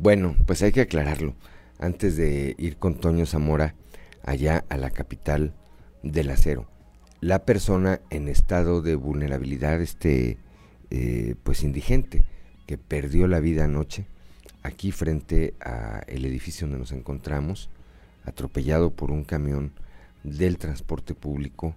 Bueno, 0.00 0.36
pues 0.44 0.60
hay 0.62 0.72
que 0.72 0.80
aclararlo. 0.80 1.34
Antes 1.78 2.16
de 2.16 2.56
ir 2.58 2.78
con 2.78 2.96
Toño 2.96 3.26
Zamora 3.26 3.76
allá 4.24 4.64
a 4.68 4.76
la 4.76 4.90
capital 4.90 5.54
del 6.02 6.30
acero, 6.30 6.68
la 7.20 7.44
persona 7.44 8.00
en 8.10 8.28
estado 8.28 8.82
de 8.82 8.96
vulnerabilidad, 8.96 9.80
este, 9.80 10.36
eh, 10.90 11.36
pues 11.42 11.62
indigente, 11.62 12.22
que 12.66 12.76
perdió 12.76 13.28
la 13.28 13.40
vida 13.40 13.64
anoche, 13.64 14.06
aquí 14.62 14.90
frente 14.90 15.54
al 15.60 16.24
edificio 16.24 16.66
donde 16.66 16.80
nos 16.80 16.92
encontramos, 16.92 17.70
atropellado 18.24 18.90
por 18.94 19.10
un 19.10 19.24
camión 19.24 19.72
del 20.22 20.58
transporte 20.58 21.14
público, 21.14 21.74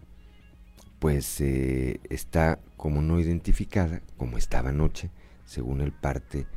pues 1.00 1.42
eh, 1.42 2.00
está 2.10 2.60
como 2.76 3.02
no 3.02 3.20
identificada, 3.20 4.02
como 4.18 4.38
estaba 4.38 4.70
anoche, 4.70 5.12
según 5.46 5.82
el 5.82 5.92
parte 5.92 6.48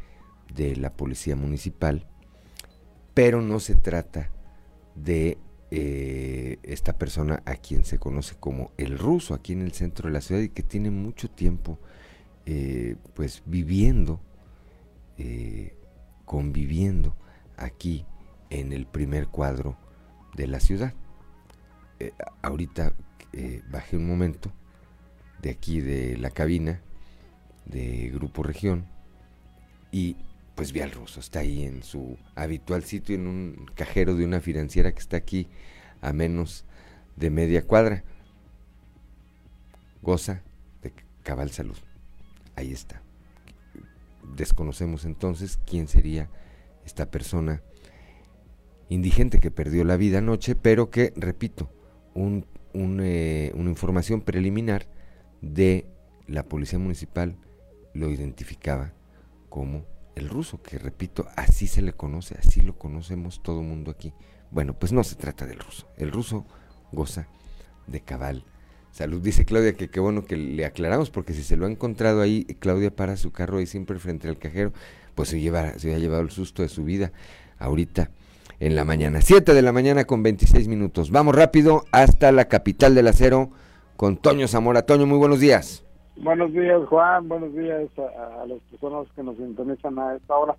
de 0.54 0.76
la 0.76 0.92
policía 0.94 1.36
municipal, 1.36 2.06
pero 3.12 3.42
no 3.42 3.60
se 3.60 3.74
trata 3.74 4.30
de 4.94 5.38
eh, 5.70 6.58
esta 6.62 6.96
persona 6.96 7.42
a 7.44 7.56
quien 7.56 7.84
se 7.84 7.98
conoce 7.98 8.34
como 8.38 8.72
el 8.76 8.98
ruso 8.98 9.34
aquí 9.34 9.52
en 9.52 9.62
el 9.62 9.72
centro 9.72 10.08
de 10.08 10.14
la 10.14 10.20
ciudad 10.20 10.40
y 10.40 10.48
que 10.48 10.62
tiene 10.62 10.90
mucho 10.90 11.28
tiempo 11.30 11.78
eh, 12.46 12.96
pues 13.14 13.42
viviendo, 13.44 14.20
conviviendo 16.24 17.14
aquí 17.58 18.06
en 18.50 18.72
el 18.72 18.86
primer 18.86 19.28
cuadro 19.28 19.76
de 20.34 20.46
la 20.46 20.60
ciudad. 20.60 20.94
Eh, 21.98 22.12
ahorita 22.42 22.92
eh, 23.32 23.62
bajé 23.70 23.96
un 23.96 24.06
momento, 24.06 24.52
de 25.40 25.50
aquí 25.50 25.80
de 25.80 26.16
la 26.18 26.30
cabina 26.30 26.82
de 27.64 28.10
Grupo 28.10 28.42
Región 28.42 28.86
y 29.90 30.16
pues 30.54 30.72
vi 30.72 30.80
al 30.80 30.90
ruso, 30.90 31.20
está 31.20 31.40
ahí 31.40 31.64
en 31.64 31.82
su 31.82 32.18
habitual 32.34 32.84
sitio, 32.84 33.14
en 33.14 33.26
un 33.26 33.70
cajero 33.74 34.14
de 34.14 34.24
una 34.24 34.40
financiera 34.40 34.92
que 34.92 34.98
está 34.98 35.16
aquí 35.16 35.48
a 36.02 36.12
menos 36.12 36.66
de 37.16 37.30
media 37.30 37.66
cuadra. 37.66 38.04
Goza 40.02 40.42
de 40.82 40.92
cabal 41.22 41.50
salud. 41.50 41.78
Ahí 42.56 42.72
está. 42.72 43.02
Desconocemos 44.36 45.06
entonces 45.06 45.58
quién 45.66 45.88
sería 45.88 46.28
esta 46.84 47.10
persona 47.10 47.62
indigente 48.90 49.38
que 49.38 49.50
perdió 49.50 49.84
la 49.84 49.96
vida 49.96 50.18
anoche, 50.18 50.54
pero 50.54 50.90
que, 50.90 51.14
repito, 51.16 51.72
un, 52.12 52.44
eh, 52.74 53.52
una 53.54 53.70
información 53.70 54.20
preliminar 54.20 54.86
de 55.40 55.86
la 56.26 56.42
Policía 56.44 56.78
Municipal 56.78 57.36
lo 57.94 58.10
identificaba 58.10 58.92
como 59.48 59.86
el 60.16 60.28
ruso, 60.28 60.60
que 60.60 60.78
repito, 60.78 61.26
así 61.36 61.66
se 61.66 61.82
le 61.82 61.92
conoce, 61.92 62.36
así 62.38 62.60
lo 62.60 62.76
conocemos 62.76 63.42
todo 63.42 63.60
el 63.60 63.66
mundo 63.66 63.90
aquí. 63.90 64.12
Bueno, 64.50 64.78
pues 64.78 64.92
no 64.92 65.02
se 65.04 65.14
trata 65.14 65.46
del 65.46 65.60
ruso. 65.60 65.88
El 65.96 66.10
ruso 66.10 66.44
goza 66.92 67.28
de 67.86 68.00
cabal 68.00 68.44
salud. 68.90 69.22
Dice 69.22 69.44
Claudia 69.44 69.74
que 69.74 69.88
qué 69.88 70.00
bueno 70.00 70.24
que 70.24 70.36
le 70.36 70.64
aclaramos, 70.64 71.10
porque 71.10 71.32
si 71.32 71.44
se 71.44 71.56
lo 71.56 71.66
ha 71.66 71.70
encontrado 71.70 72.20
ahí, 72.20 72.44
Claudia 72.58 72.94
para 72.94 73.16
su 73.16 73.30
carro 73.30 73.58
ahí 73.58 73.66
siempre 73.66 73.98
frente 74.00 74.28
al 74.28 74.38
cajero, 74.38 74.72
pues 75.14 75.28
se, 75.28 75.40
lleva, 75.40 75.78
se 75.78 75.94
ha 75.94 75.98
llevado 75.98 76.22
el 76.22 76.30
susto 76.30 76.62
de 76.62 76.68
su 76.68 76.84
vida 76.84 77.12
ahorita 77.58 78.10
en 78.60 78.76
la 78.76 78.84
mañana. 78.84 79.20
7 79.22 79.54
de 79.54 79.62
la 79.62 79.72
mañana 79.72 80.04
con 80.04 80.22
26 80.22 80.68
minutos. 80.68 81.10
Vamos 81.10 81.34
rápido 81.34 81.84
hasta 81.92 82.30
la 82.30 82.46
capital 82.46 82.94
del 82.94 83.08
acero 83.08 83.50
con 83.96 84.18
Toño 84.18 84.46
Zamora. 84.46 84.82
Toño, 84.82 85.06
muy 85.06 85.18
buenos 85.18 85.40
días. 85.40 85.84
Buenos 86.16 86.52
días, 86.52 86.86
Juan. 86.88 87.28
Buenos 87.28 87.54
días 87.54 87.88
a, 87.98 88.46
las 88.46 88.60
personas 88.70 89.06
que 89.16 89.22
nos 89.22 89.36
sintonizan 89.38 89.98
a 89.98 90.16
esta 90.16 90.36
hora. 90.36 90.54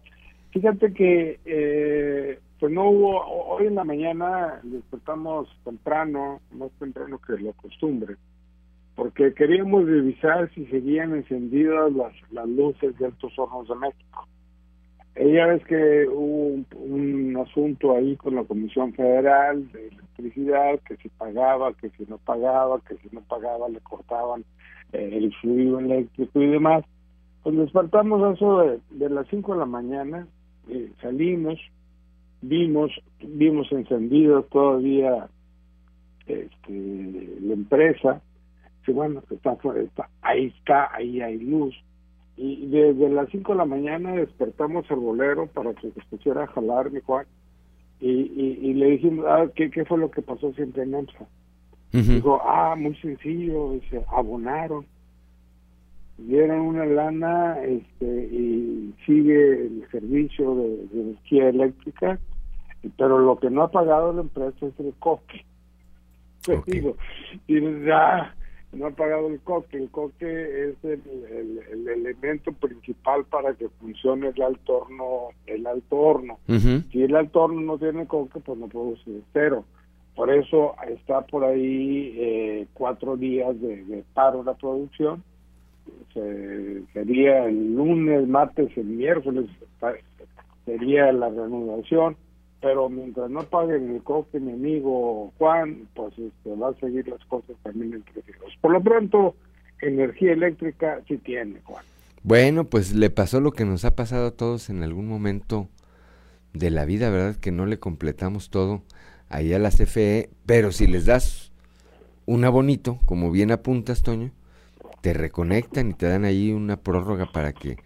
Fíjate 0.52 0.91
que 0.93 1.39
eh, 1.45 2.39
pues 2.60 2.74
no 2.74 2.89
hubo, 2.89 3.24
hoy 3.26 3.68
en 3.68 3.76
la 3.76 3.84
mañana 3.84 4.60
despertamos 4.64 5.47
temprano, 5.64 6.41
más 6.52 6.72
temprano 6.80 7.20
que 7.26 7.34
lo 7.34 7.54
costumbre, 7.54 8.16
porque 8.95 9.34
queríamos 9.34 9.86
revisar 9.86 10.52
si 10.54 10.66
seguían 10.66 11.16
encendidas 11.16 11.93
las, 11.93 12.14
las 12.32 12.49
luces 12.49 12.97
de 12.97 13.06
Altos 13.06 13.32
Hornos 13.38 13.68
de 13.70 13.76
México. 13.76 14.28
Ella 15.16 15.47
ves 15.47 15.64
que 15.66 16.07
hubo 16.07 16.64
un, 16.78 17.38
asunto 17.38 17.95
ahí 17.95 18.16
con 18.16 18.36
la 18.36 18.43
Comisión 18.43 18.93
Federal 18.93 19.70
de 19.72 19.88
Electricidad, 19.88 20.80
que 20.88 20.95
si 20.97 21.09
pagaba, 21.09 21.74
que 21.74 21.89
si 21.91 22.05
no 22.05 22.18
pagaba, 22.20 22.80
que 22.88 22.95
si 22.97 23.09
no 23.12 23.22
pagaba 23.22 23.68
le 23.68 23.80
cortaban 23.82 24.45
eh, 24.93 25.09
el 25.12 25.34
fluido 25.36 25.80
eléctrico 25.80 26.41
y 26.41 26.47
demás. 26.47 26.86
Pues 27.43 27.57
despertamos 27.57 28.24
a 28.24 28.34
eso 28.34 28.59
de, 28.59 28.80
de 28.91 29.09
las 29.09 29.28
5 29.28 29.53
de 29.53 29.59
la 29.59 29.66
mañana, 29.66 30.28
eh, 30.70 30.91
salimos, 31.01 31.59
vimos, 32.41 32.91
vimos 33.20 33.72
encendido 33.72 34.43
todavía 34.43 35.28
este, 36.28 37.38
la 37.41 37.53
empresa, 37.53 38.22
que 38.86 38.91
bueno, 38.91 39.24
está, 39.30 39.57
está, 39.76 40.09
ahí 40.22 40.53
está, 40.57 40.93
ahí 40.93 41.22
hay 41.22 41.39
luz, 41.39 41.76
y 42.44 42.66
desde 42.66 43.08
las 43.10 43.30
5 43.30 43.52
de 43.52 43.58
la 43.60 43.66
mañana 43.66 44.14
despertamos 44.14 44.89
al 44.89 44.98
bolero 44.98 45.46
para 45.46 45.76
que 45.76 45.92
se 45.92 46.02
pusiera 46.10 46.46
a 46.46 46.48
jalar, 46.48 46.89
mi 46.89 47.00
Juan. 47.02 47.28
Y, 48.00 48.10
y, 48.10 48.74
le 48.74 48.88
dijimos, 48.88 49.26
ah, 49.30 49.46
¿qué, 49.54 49.70
¿qué 49.70 49.86
fue 49.86 50.00
lo 50.00 50.10
que 50.10 50.24
pasó 50.24 50.52
siempre 50.54 50.82
en 50.82 50.96
EMSA? 50.96 51.28
Dijo, 51.92 52.42
ah, 52.44 52.76
muy 52.76 52.96
sencillo, 52.96 53.74
dice, 53.74 54.04
abonaron. 54.10 54.88
Dieron 56.18 56.62
una 56.62 56.86
lana 56.86 57.62
este, 57.62 58.06
y 58.06 58.96
sigue 59.06 59.68
el 59.68 59.88
servicio 59.92 60.56
de, 60.56 60.88
energía 60.94 61.50
eléctrica, 61.50 62.20
pero 62.98 63.20
lo 63.20 63.38
que 63.38 63.52
no 63.52 63.62
ha 63.62 63.72
pagado 63.72 64.14
la 64.14 64.22
empresa 64.22 64.66
es 64.66 64.80
el 64.80 64.96
coque. 64.98 65.46
Digo, 66.66 66.98
y 67.46 67.86
ya, 67.86 68.36
no 68.74 68.88
ha 68.88 68.91
pagado 68.91 69.28
el 69.28 69.39
coque. 69.41 69.78
El 69.78 69.89
coque 69.89 70.69
es 70.69 70.76
el, 70.84 71.01
el, 71.72 71.88
elemento 71.88 72.51
principal 72.53 73.26
para 73.26 73.53
que 73.53 73.69
funcione 73.69 74.30
el 74.30 74.41
alto 74.41 74.78
horno. 74.78 75.30
El 75.45 75.67
alto 75.67 75.95
horno. 75.97 76.39
Si 76.91 77.03
el 77.03 77.15
alto 77.15 77.41
horno 77.41 77.61
no 77.61 77.78
tiene 77.78 78.07
coque, 78.07 78.39
pues 78.39 78.57
no 78.57 78.67
produce 78.67 79.22
cero. 79.34 79.65
Por 80.15 80.32
eso 80.32 80.76
está 80.89 81.22
por 81.22 81.43
ahí 81.43 82.15
eh, 82.17 82.67
cuatro 82.74 83.17
días 83.17 83.59
de, 83.62 83.83
de 83.86 84.04
paro 84.13 84.43
la 84.43 84.54
producción. 84.54 85.24
sería 86.93 87.46
el 87.46 87.75
lunes, 87.75 88.28
martes, 88.28 88.75
el 88.78 88.86
miércoles 88.86 89.46
sería 90.66 91.12
la 91.12 91.29
reanudación 91.29 92.16
pero 92.62 92.89
mientras 92.89 93.29
no 93.29 93.42
paguen 93.43 93.96
el 93.96 94.04
coque 94.04 94.39
mi 94.39 94.54
amigo 94.54 95.33
Juan, 95.38 95.88
pues 95.96 96.13
este, 96.17 96.55
va 96.55 96.70
a 96.70 96.74
seguir 96.75 97.08
las 97.08 97.24
cosas 97.25 97.55
también 97.63 97.93
entre 97.93 98.21
ellos. 98.21 98.58
Por 98.62 98.71
lo 98.71 98.82
pronto, 98.82 99.36
energía 99.82 100.33
eléctrica 100.33 101.01
sí 101.08 101.17
tiene, 101.17 101.59
Juan. 101.63 101.83
Bueno, 102.24 102.66
pues 102.66 102.93
le 102.93 103.09
pasó 103.09 103.42
lo 103.42 103.51
que 103.51 103.66
nos 103.66 103.83
ha 103.83 103.96
pasado 103.96 104.28
a 104.28 104.32
todos 104.32 104.70
en 104.70 104.83
algún 104.83 105.08
momento 105.08 105.67
de 106.54 106.70
la 106.70 106.86
vida, 106.86 107.09
¿verdad? 107.09 107.36
Que 107.36 107.51
no 107.51 107.66
le 107.66 107.79
completamos 107.79 108.51
todo 108.51 108.83
ahí 109.28 109.54
a 109.54 109.59
la 109.59 109.71
CFE, 109.71 110.29
pero 110.46 110.71
si 110.71 110.86
les 110.86 111.05
das 111.05 111.51
un 112.28 112.46
abonito, 112.46 113.00
como 113.05 113.32
bien 113.32 113.51
apuntas, 113.51 114.04
Toño, 114.04 114.32
te 115.01 115.13
reconectan 115.13 115.89
y 115.89 115.93
te 115.93 116.08
dan 116.08 116.25
ahí 116.25 116.51
una 116.51 116.78
prórroga 116.78 117.25
para 117.32 117.54
que 117.54 117.78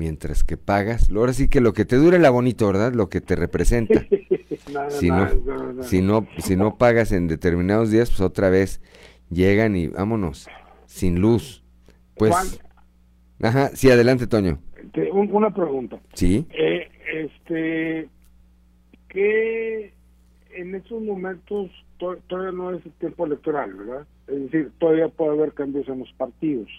mientras 0.00 0.44
que 0.44 0.56
pagas, 0.56 1.10
ahora 1.10 1.34
sí 1.34 1.48
que 1.50 1.60
lo 1.60 1.74
que 1.74 1.84
te 1.84 1.96
dure 1.96 2.18
la 2.18 2.30
bonito, 2.30 2.66
¿verdad? 2.66 2.94
Lo 2.94 3.10
que 3.10 3.20
te 3.20 3.36
representa. 3.36 4.06
si, 4.88 5.10
no, 5.10 5.28
si 5.82 6.00
no, 6.00 6.26
si 6.38 6.56
no 6.56 6.78
pagas 6.78 7.12
en 7.12 7.28
determinados 7.28 7.90
días, 7.90 8.08
pues 8.08 8.22
otra 8.22 8.48
vez 8.48 8.80
llegan 9.28 9.76
y 9.76 9.88
vámonos, 9.88 10.48
sin 10.86 11.20
luz. 11.20 11.62
Pues, 12.16 12.62
ajá, 13.42 13.68
sí, 13.74 13.90
adelante, 13.90 14.26
Toño. 14.26 14.58
una 15.12 15.52
pregunta. 15.52 16.00
Sí. 16.14 16.46
Eh, 16.48 16.88
este, 17.12 18.08
que 19.10 19.92
en 20.54 20.74
estos 20.76 21.02
momentos 21.02 21.70
todavía 21.98 22.52
no 22.52 22.72
es 22.72 22.86
el 22.86 22.92
tiempo 22.92 23.26
electoral, 23.26 23.74
¿verdad? 23.74 24.06
Es 24.28 24.44
decir, 24.44 24.72
todavía 24.78 25.08
puede 25.08 25.32
haber 25.32 25.52
cambios 25.52 25.86
en 25.90 25.98
los 25.98 26.12
partidos, 26.14 26.70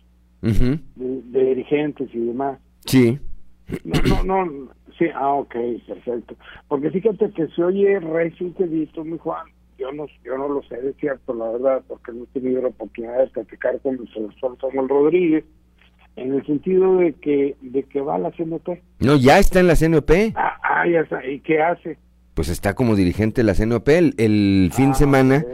de 0.41 1.45
dirigentes 1.45 2.09
y 2.15 2.19
demás. 2.19 2.57
Sí. 2.85 3.19
No, 3.83 4.23
no, 4.23 4.45
no, 4.45 4.71
sí, 4.97 5.05
ah, 5.15 5.33
ok, 5.33 5.55
perfecto. 5.87 6.35
Porque 6.67 6.91
fíjate 6.91 7.31
que 7.31 7.47
se 7.47 7.63
oye 7.63 7.99
recio 7.99 8.51
visto, 8.59 9.03
mi 9.03 9.17
Juan. 9.17 9.47
Yo 9.77 9.91
no, 9.91 10.05
yo 10.23 10.37
no 10.37 10.47
lo 10.47 10.61
sé 10.63 10.79
de 10.79 10.93
cierto, 10.93 11.33
la 11.33 11.49
verdad, 11.49 11.83
porque 11.87 12.11
no 12.11 12.23
he 12.23 12.39
tenido 12.39 12.61
la 12.61 12.67
oportunidad 12.67 13.17
de 13.17 13.27
platicar 13.27 13.79
con 13.81 13.93
el 13.93 14.07
profesor 14.07 14.57
Samuel 14.61 14.89
Rodríguez, 14.89 15.43
en 16.17 16.33
el 16.33 16.45
sentido 16.45 16.97
de 16.97 17.13
que, 17.13 17.55
de 17.61 17.83
que 17.83 18.01
va 18.01 18.15
a 18.15 18.19
la 18.19 18.31
CNP. 18.31 18.83
No, 18.99 19.15
ya 19.15 19.39
está 19.39 19.59
en 19.59 19.67
la 19.67 19.75
CNP. 19.75 20.33
Ah, 20.35 20.57
ah 20.61 20.87
ya 20.87 20.99
está. 20.99 21.25
¿Y 21.25 21.39
qué 21.39 21.61
hace? 21.61 21.97
Pues 22.35 22.49
está 22.49 22.75
como 22.75 22.95
dirigente 22.95 23.41
de 23.41 23.45
la 23.45 23.55
CNP. 23.55 23.97
El, 24.17 24.71
fin 24.73 24.87
de 24.87 24.91
ah, 24.91 24.95
semana 24.95 25.45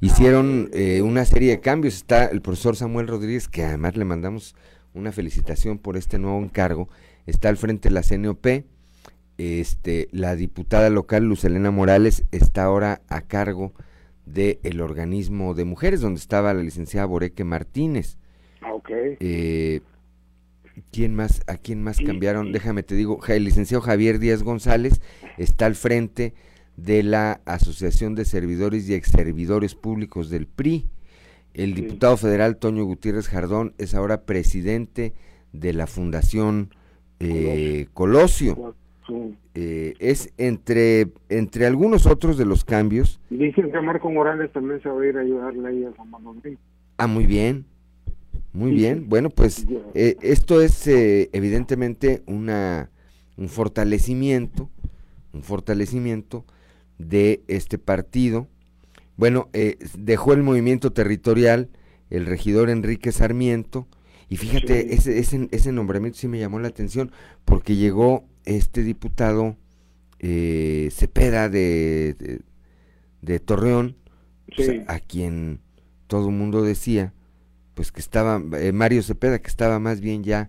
hicieron 0.00 0.70
eh, 0.72 1.02
una 1.02 1.24
serie 1.26 1.50
de 1.50 1.60
cambios. 1.60 1.96
Está 1.96 2.26
el 2.26 2.40
profesor 2.40 2.76
Samuel 2.76 3.08
Rodríguez, 3.08 3.48
que 3.48 3.64
además 3.64 3.96
le 3.96 4.04
mandamos 4.06 4.54
una 4.94 5.12
felicitación 5.12 5.78
por 5.78 5.96
este 5.96 6.18
nuevo 6.18 6.38
encargo. 6.38 6.88
Está 7.26 7.48
al 7.48 7.56
frente 7.56 7.88
de 7.88 7.94
la 7.94 8.02
CNOP. 8.02 8.64
Este, 9.36 10.08
la 10.12 10.36
diputada 10.36 10.88
local 10.90 11.24
Luz 11.24 11.44
Elena 11.44 11.72
Morales 11.72 12.24
está 12.30 12.64
ahora 12.64 13.02
a 13.08 13.22
cargo 13.22 13.72
del 14.26 14.60
el 14.62 14.80
organismo 14.80 15.54
de 15.54 15.64
mujeres, 15.64 16.00
donde 16.00 16.20
estaba 16.20 16.54
la 16.54 16.62
licenciada 16.62 17.06
Boreque 17.06 17.44
Martínez. 17.44 18.16
Ah, 18.60 18.72
ok. 18.72 18.90
Eh, 19.20 19.80
¿Quién 20.90 21.14
más, 21.14 21.42
¿A 21.46 21.56
quién 21.56 21.82
más 21.82 21.98
cambiaron? 21.98 22.52
Déjame 22.52 22.82
te 22.82 22.94
digo, 22.94 23.20
el 23.28 23.44
licenciado 23.44 23.80
Javier 23.80 24.18
Díaz 24.18 24.42
González 24.42 25.00
está 25.38 25.66
al 25.66 25.76
frente 25.76 26.34
de 26.76 27.04
la 27.04 27.40
Asociación 27.44 28.14
de 28.14 28.24
Servidores 28.24 28.88
y 28.88 28.94
Exservidores 28.94 29.74
Públicos 29.74 30.30
del 30.30 30.46
PRI. 30.46 30.88
El 31.54 31.74
diputado 31.74 32.16
federal 32.16 32.56
Toño 32.56 32.84
Gutiérrez 32.84 33.28
Jardón 33.28 33.74
es 33.78 33.94
ahora 33.94 34.22
presidente 34.22 35.12
de 35.52 35.72
la 35.72 35.86
Fundación 35.86 36.70
eh, 37.20 37.86
Colosio. 37.94 38.74
Eh, 39.54 39.94
es 40.00 40.32
entre 40.36 41.08
entre 41.28 41.66
algunos 41.66 42.06
otros 42.06 42.36
de 42.36 42.44
los 42.44 42.64
cambios. 42.64 43.20
Dicen 43.30 43.70
que 43.70 43.80
Marco 43.80 44.10
Morales 44.10 44.50
también 44.52 44.82
se 44.82 44.88
va 44.88 45.00
a 45.00 45.06
ir 45.06 45.16
a 45.16 45.20
ayudarle 45.20 45.68
ahí 45.68 45.84
a 45.84 45.94
San 45.94 46.10
Manuel. 46.10 46.58
Ah, 46.96 47.06
muy 47.06 47.26
bien. 47.26 47.66
Muy 48.52 48.72
bien. 48.72 49.08
Bueno, 49.08 49.30
pues 49.30 49.66
eh, 49.94 50.16
esto 50.22 50.60
es 50.60 50.86
evidentemente 50.88 52.22
una 52.26 52.90
un 53.36 53.48
fortalecimiento, 53.48 54.70
un 55.32 55.42
fortalecimiento 55.42 56.44
de 56.98 57.42
este 57.48 57.78
partido 57.78 58.48
bueno, 59.16 59.48
eh, 59.52 59.78
dejó 59.96 60.32
el 60.32 60.42
movimiento 60.42 60.92
territorial 60.92 61.70
el 62.10 62.26
regidor 62.26 62.70
Enrique 62.70 63.12
Sarmiento. 63.12 63.88
Y 64.28 64.36
fíjate, 64.36 64.94
ese, 64.94 65.18
ese, 65.18 65.48
ese 65.50 65.72
nombramiento 65.72 66.18
sí 66.18 66.28
me 66.28 66.38
llamó 66.38 66.58
la 66.58 66.68
atención 66.68 67.12
porque 67.44 67.76
llegó 67.76 68.24
este 68.44 68.82
diputado 68.82 69.56
eh, 70.18 70.88
Cepeda 70.92 71.48
de, 71.48 72.40
de, 73.20 73.40
Torreón, 73.40 73.96
pues, 74.56 74.70
a 74.86 74.98
quien 75.00 75.60
todo 76.06 76.28
el 76.28 76.34
mundo 76.34 76.62
decía, 76.62 77.12
pues 77.74 77.92
que 77.92 78.00
estaba, 78.00 78.42
eh, 78.58 78.72
Mario 78.72 79.02
Cepeda, 79.02 79.38
que 79.38 79.48
estaba 79.48 79.78
más 79.78 80.00
bien 80.00 80.24
ya 80.24 80.48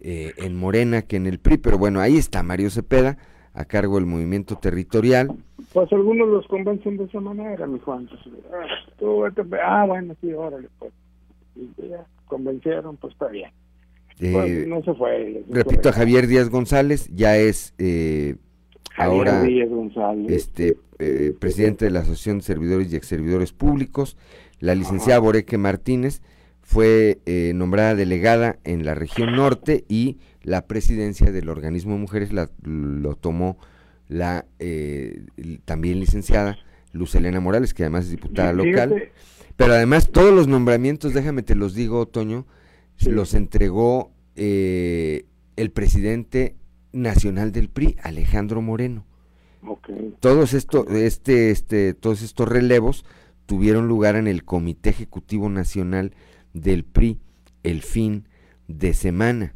eh, 0.00 0.34
en 0.36 0.54
Morena 0.54 1.02
que 1.02 1.16
en 1.16 1.26
el 1.26 1.40
PRI, 1.40 1.58
pero 1.58 1.78
bueno, 1.78 2.00
ahí 2.00 2.16
está 2.16 2.42
Mario 2.42 2.70
Cepeda, 2.70 3.18
a 3.58 3.64
cargo 3.64 3.96
del 3.96 4.06
movimiento 4.06 4.56
territorial. 4.56 5.34
Pues 5.72 5.92
algunos 5.92 6.28
los 6.28 6.46
convencen 6.46 6.96
de 6.96 7.04
esa 7.04 7.20
manera, 7.20 7.66
mi 7.66 7.80
Juan. 7.80 8.08
ah, 9.64 9.84
bueno, 9.84 10.14
sí, 10.20 10.32
órale, 10.32 10.68
pues. 10.78 10.92
Y 11.56 11.88
ya 11.88 12.06
convencieron, 12.26 12.96
pues 12.98 13.14
está 13.14 13.26
bien. 13.26 13.50
Pues, 14.20 14.68
no 14.68 14.82
se 14.84 14.94
fue. 14.94 15.42
repito, 15.50 15.88
a 15.88 15.92
Javier 15.92 16.28
Díaz 16.28 16.50
González 16.50 17.08
ya 17.12 17.36
es 17.36 17.74
eh, 17.78 18.36
ahora 18.96 19.44
este 20.28 20.76
eh, 21.00 21.34
presidente 21.38 21.84
de 21.84 21.90
la 21.90 22.00
Asociación 22.00 22.38
de 22.38 22.44
Servidores 22.44 22.92
y 22.92 22.96
Exservidores 22.96 23.52
Públicos. 23.52 24.16
La 24.60 24.76
licenciada 24.76 25.18
Boreque 25.18 25.58
Martínez 25.58 26.22
fue 26.62 27.18
eh, 27.26 27.52
nombrada 27.56 27.96
delegada 27.96 28.58
en 28.62 28.84
la 28.84 28.94
región 28.94 29.34
norte 29.34 29.84
y 29.88 30.18
la 30.42 30.66
presidencia 30.66 31.30
del 31.32 31.48
organismo 31.48 31.94
de 31.94 32.00
mujeres 32.00 32.32
la, 32.32 32.50
lo 32.62 33.16
tomó 33.16 33.58
la 34.08 34.46
eh, 34.58 35.26
también 35.64 36.00
licenciada 36.00 36.58
Luz 36.92 37.14
Elena 37.14 37.40
Morales, 37.40 37.74
que 37.74 37.82
además 37.82 38.04
es 38.04 38.12
diputada 38.12 38.52
local. 38.52 39.10
Pero 39.56 39.74
además 39.74 40.10
todos 40.10 40.32
los 40.32 40.48
nombramientos, 40.48 41.14
déjame 41.14 41.42
te 41.42 41.54
los 41.54 41.74
digo, 41.74 42.06
Toño, 42.06 42.46
los 43.06 43.34
entregó 43.34 44.12
eh, 44.36 45.26
el 45.56 45.70
presidente 45.70 46.56
nacional 46.92 47.52
del 47.52 47.68
PRI, 47.68 47.96
Alejandro 48.02 48.62
Moreno. 48.62 49.04
Todos 50.20 50.54
esto, 50.54 50.86
este, 50.88 51.50
este, 51.50 51.92
todos 51.94 52.22
estos 52.22 52.48
relevos 52.48 53.04
tuvieron 53.46 53.88
lugar 53.88 54.16
en 54.16 54.28
el 54.28 54.44
Comité 54.44 54.90
Ejecutivo 54.90 55.48
Nacional 55.48 56.14
del 56.54 56.84
PRI 56.84 57.18
el 57.62 57.82
fin 57.82 58.28
de 58.68 58.94
semana. 58.94 59.54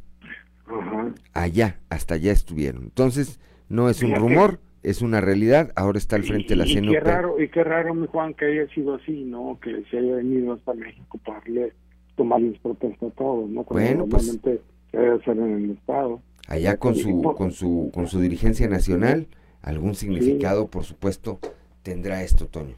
Allá, 1.34 1.80
hasta 1.88 2.14
allá 2.14 2.32
estuvieron. 2.32 2.84
Entonces, 2.84 3.40
no 3.68 3.88
es 3.88 4.02
un 4.02 4.14
rumor, 4.14 4.60
es 4.82 5.02
una 5.02 5.20
realidad. 5.20 5.72
Ahora 5.76 5.98
está 5.98 6.16
al 6.16 6.24
frente 6.24 6.50
de 6.50 6.56
la 6.56 6.64
CNP. 6.64 6.86
Y 6.86 6.92
qué 6.92 7.00
raro, 7.00 7.42
y 7.42 7.48
qué 7.48 7.64
raro, 7.64 7.94
mi 7.94 8.06
Juan, 8.06 8.34
que 8.34 8.46
haya 8.46 8.68
sido 8.74 8.94
así, 8.94 9.24
¿no? 9.24 9.58
Que 9.60 9.84
se 9.90 9.98
haya 9.98 10.16
venido 10.16 10.54
hasta 10.54 10.74
México 10.74 11.18
para 11.24 11.38
darle, 11.40 11.72
tomarles 12.16 12.58
protesta 12.60 13.06
a 13.06 13.10
todos, 13.10 13.48
¿no? 13.50 13.64
bueno, 13.64 14.06
pues, 14.06 14.26
normalmente 14.26 14.62
se 14.90 14.96
debe 14.98 15.16
hacer 15.16 15.38
en 15.38 15.64
el 15.64 15.70
Estado. 15.72 16.20
Allá 16.48 16.76
con 16.76 16.94
su, 16.94 17.22
con 17.22 17.52
su, 17.52 17.90
con 17.94 18.08
su 18.08 18.20
dirigencia 18.20 18.68
nacional, 18.68 19.28
algún 19.62 19.94
significado, 19.94 20.68
por 20.68 20.84
supuesto, 20.84 21.38
tendrá 21.82 22.22
esto, 22.22 22.46
Toño 22.46 22.76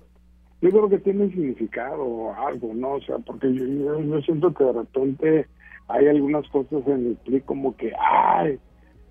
yo 0.64 0.70
creo 0.70 0.88
que 0.88 0.98
tiene 0.98 1.28
significado 1.28 2.32
algo, 2.34 2.72
¿no? 2.72 2.92
O 2.92 3.00
sea, 3.02 3.18
porque 3.18 3.52
yo, 3.52 3.66
yo, 4.00 4.20
siento 4.22 4.54
que 4.54 4.64
de 4.64 4.72
repente 4.72 5.46
hay 5.88 6.08
algunas 6.08 6.48
cosas 6.48 6.86
en 6.86 7.06
el 7.06 7.16
PRI 7.24 7.40
como 7.42 7.76
que, 7.76 7.92
ay, 7.98 8.58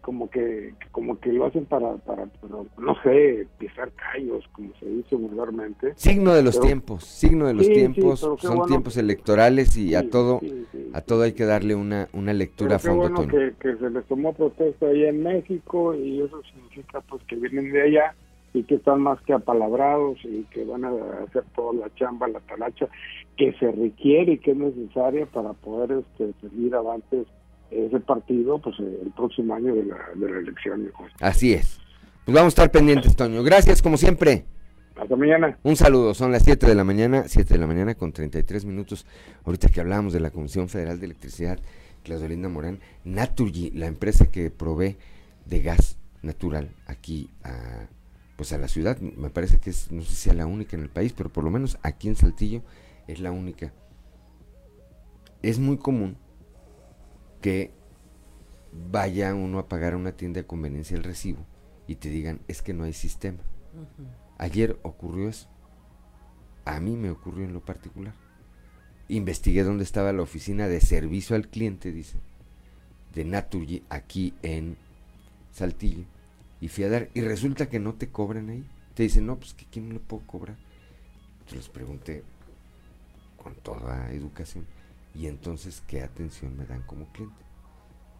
como 0.01 0.29
que 0.29 0.73
como 0.91 1.17
que 1.19 1.31
lo 1.31 1.45
hacen 1.45 1.65
para, 1.65 1.95
para 1.97 2.27
no 2.77 3.01
sé, 3.03 3.47
pisar 3.57 3.89
callos, 3.93 4.43
como 4.51 4.73
se 4.79 4.85
dice 4.85 5.15
vulgarmente. 5.15 5.93
Signo 5.95 6.33
de 6.33 6.43
los 6.43 6.59
tiempos, 6.59 7.05
signo 7.05 7.47
de 7.47 7.53
los 7.53 7.67
tiempos, 7.67 8.19
son 8.19 8.67
tiempos 8.67 8.97
electorales 8.97 9.77
y 9.77 9.95
a 9.95 10.09
todo 10.09 10.41
a 10.93 11.01
todo 11.01 11.23
hay 11.23 11.31
que 11.31 11.45
darle 11.45 11.73
una, 11.75 12.09
una 12.11 12.33
lectura 12.33 12.75
a 12.75 12.79
fondo. 12.79 13.09
Bueno 13.09 13.27
que, 13.27 13.53
que 13.59 13.77
se 13.77 13.89
les 13.89 14.05
tomó 14.05 14.33
protesta 14.33 14.87
allá 14.87 15.07
en 15.07 15.23
México 15.23 15.95
y 15.95 16.21
eso 16.21 16.41
significa 16.53 16.99
pues 17.01 17.23
que 17.23 17.37
vienen 17.37 17.71
de 17.71 17.83
allá 17.83 18.15
y 18.53 18.63
que 18.63 18.75
están 18.75 19.01
más 19.01 19.19
que 19.21 19.33
apalabrados 19.33 20.19
y 20.23 20.43
que 20.45 20.63
van 20.63 20.85
a 20.85 20.91
hacer 21.27 21.43
toda 21.55 21.73
la 21.73 21.95
chamba, 21.95 22.27
la 22.27 22.39
talacha 22.41 22.87
que 23.35 23.53
se 23.53 23.71
requiere 23.71 24.33
y 24.33 24.37
que 24.37 24.51
es 24.51 24.57
necesaria 24.57 25.25
para 25.25 25.53
poder 25.53 26.03
este, 26.03 26.33
seguir 26.41 26.75
avantes 26.75 27.27
ese 27.71 27.99
partido 27.99 28.59
pues 28.59 28.77
el 28.79 29.11
próximo 29.15 29.55
año 29.55 29.73
de 29.73 29.85
la, 29.85 29.97
de 30.15 30.31
la 30.31 30.39
elección. 30.39 30.91
Así 31.19 31.53
es. 31.53 31.79
Pues 32.25 32.35
vamos 32.35 32.53
a 32.53 32.55
estar 32.55 32.71
pendientes, 32.71 33.15
Toño. 33.15 33.43
Gracias, 33.43 33.81
como 33.81 33.97
siempre. 33.97 34.45
Hasta 34.95 35.15
mañana. 35.15 35.57
Un 35.63 35.75
saludo, 35.75 36.13
son 36.13 36.31
las 36.31 36.43
7 36.43 36.67
de 36.67 36.75
la 36.75 36.83
mañana, 36.83 37.23
7 37.25 37.55
de 37.55 37.59
la 37.59 37.65
mañana 37.65 37.95
con 37.95 38.13
33 38.13 38.65
minutos. 38.65 39.07
Ahorita 39.43 39.69
que 39.69 39.81
hablábamos 39.81 40.13
de 40.13 40.19
la 40.19 40.29
Comisión 40.29 40.69
Federal 40.69 40.99
de 40.99 41.07
Electricidad, 41.07 41.59
Claudio 42.03 42.27
Linda 42.27 42.47
Morán, 42.47 42.79
Naturgy, 43.03 43.71
la 43.71 43.87
empresa 43.87 44.29
que 44.29 44.51
provee 44.51 44.97
de 45.45 45.61
gas 45.61 45.97
natural 46.21 46.69
aquí 46.85 47.29
a 47.43 47.87
pues 48.43 48.51
a 48.51 48.57
la 48.57 48.67
ciudad. 48.67 48.99
Me 48.99 49.29
parece 49.29 49.59
que 49.59 49.69
es, 49.69 49.89
no 49.89 50.01
sé 50.01 50.09
si 50.09 50.15
sea 50.15 50.33
la 50.33 50.45
única 50.45 50.75
en 50.75 50.83
el 50.83 50.89
país, 50.89 51.13
pero 51.13 51.31
por 51.31 51.45
lo 51.45 51.49
menos 51.49 51.77
aquí 51.81 52.09
en 52.09 52.17
Saltillo 52.17 52.61
es 53.07 53.21
la 53.21 53.31
única. 53.31 53.71
Es 55.41 55.59
muy 55.59 55.77
común 55.77 56.17
que 57.39 57.71
vaya 58.91 59.33
uno 59.33 59.59
a 59.59 59.69
pagar 59.69 59.93
a 59.93 59.97
una 59.97 60.11
tienda 60.11 60.41
de 60.41 60.45
conveniencia 60.45 60.97
el 60.97 61.05
recibo 61.05 61.45
y 61.87 61.95
te 61.95 62.09
digan, 62.09 62.41
es 62.49 62.61
que 62.61 62.73
no 62.73 62.83
hay 62.83 62.91
sistema. 62.91 63.39
Ayer 64.37 64.77
ocurrió 64.83 65.29
eso. 65.29 65.47
A 66.65 66.81
mí 66.81 66.97
me 66.97 67.11
ocurrió 67.11 67.45
en 67.45 67.53
lo 67.53 67.63
particular. 67.63 68.13
Investigué 69.07 69.63
dónde 69.63 69.85
estaba 69.85 70.11
la 70.11 70.21
oficina 70.21 70.67
de 70.67 70.81
servicio 70.81 71.37
al 71.37 71.47
cliente, 71.47 71.93
dice, 71.93 72.17
de 73.13 73.23
Naturgy, 73.23 73.83
aquí 73.87 74.33
en 74.41 74.75
Saltillo 75.53 76.03
y 76.63 76.69
fui 76.69 76.85
a 76.85 76.89
dar, 76.89 77.09
y 77.13 77.19
resulta 77.19 77.67
que 77.67 77.77
no 77.77 77.95
te 77.95 78.07
cobran 78.07 78.49
ahí. 78.49 78.65
Te 78.93 79.03
dicen, 79.03 79.25
no, 79.25 79.37
pues 79.37 79.53
que 79.53 79.65
quién 79.65 79.91
le 79.91 79.99
puedo 79.99 80.25
cobrar. 80.25 80.55
Yo 81.49 81.57
les 81.57 81.67
pregunté 81.67 82.23
con 83.35 83.53
toda 83.55 84.13
educación, 84.13 84.65
y 85.13 85.27
entonces, 85.27 85.83
¿qué 85.85 86.03
atención 86.03 86.55
me 86.55 86.65
dan 86.65 86.81
como 86.83 87.11
cliente? 87.11 87.35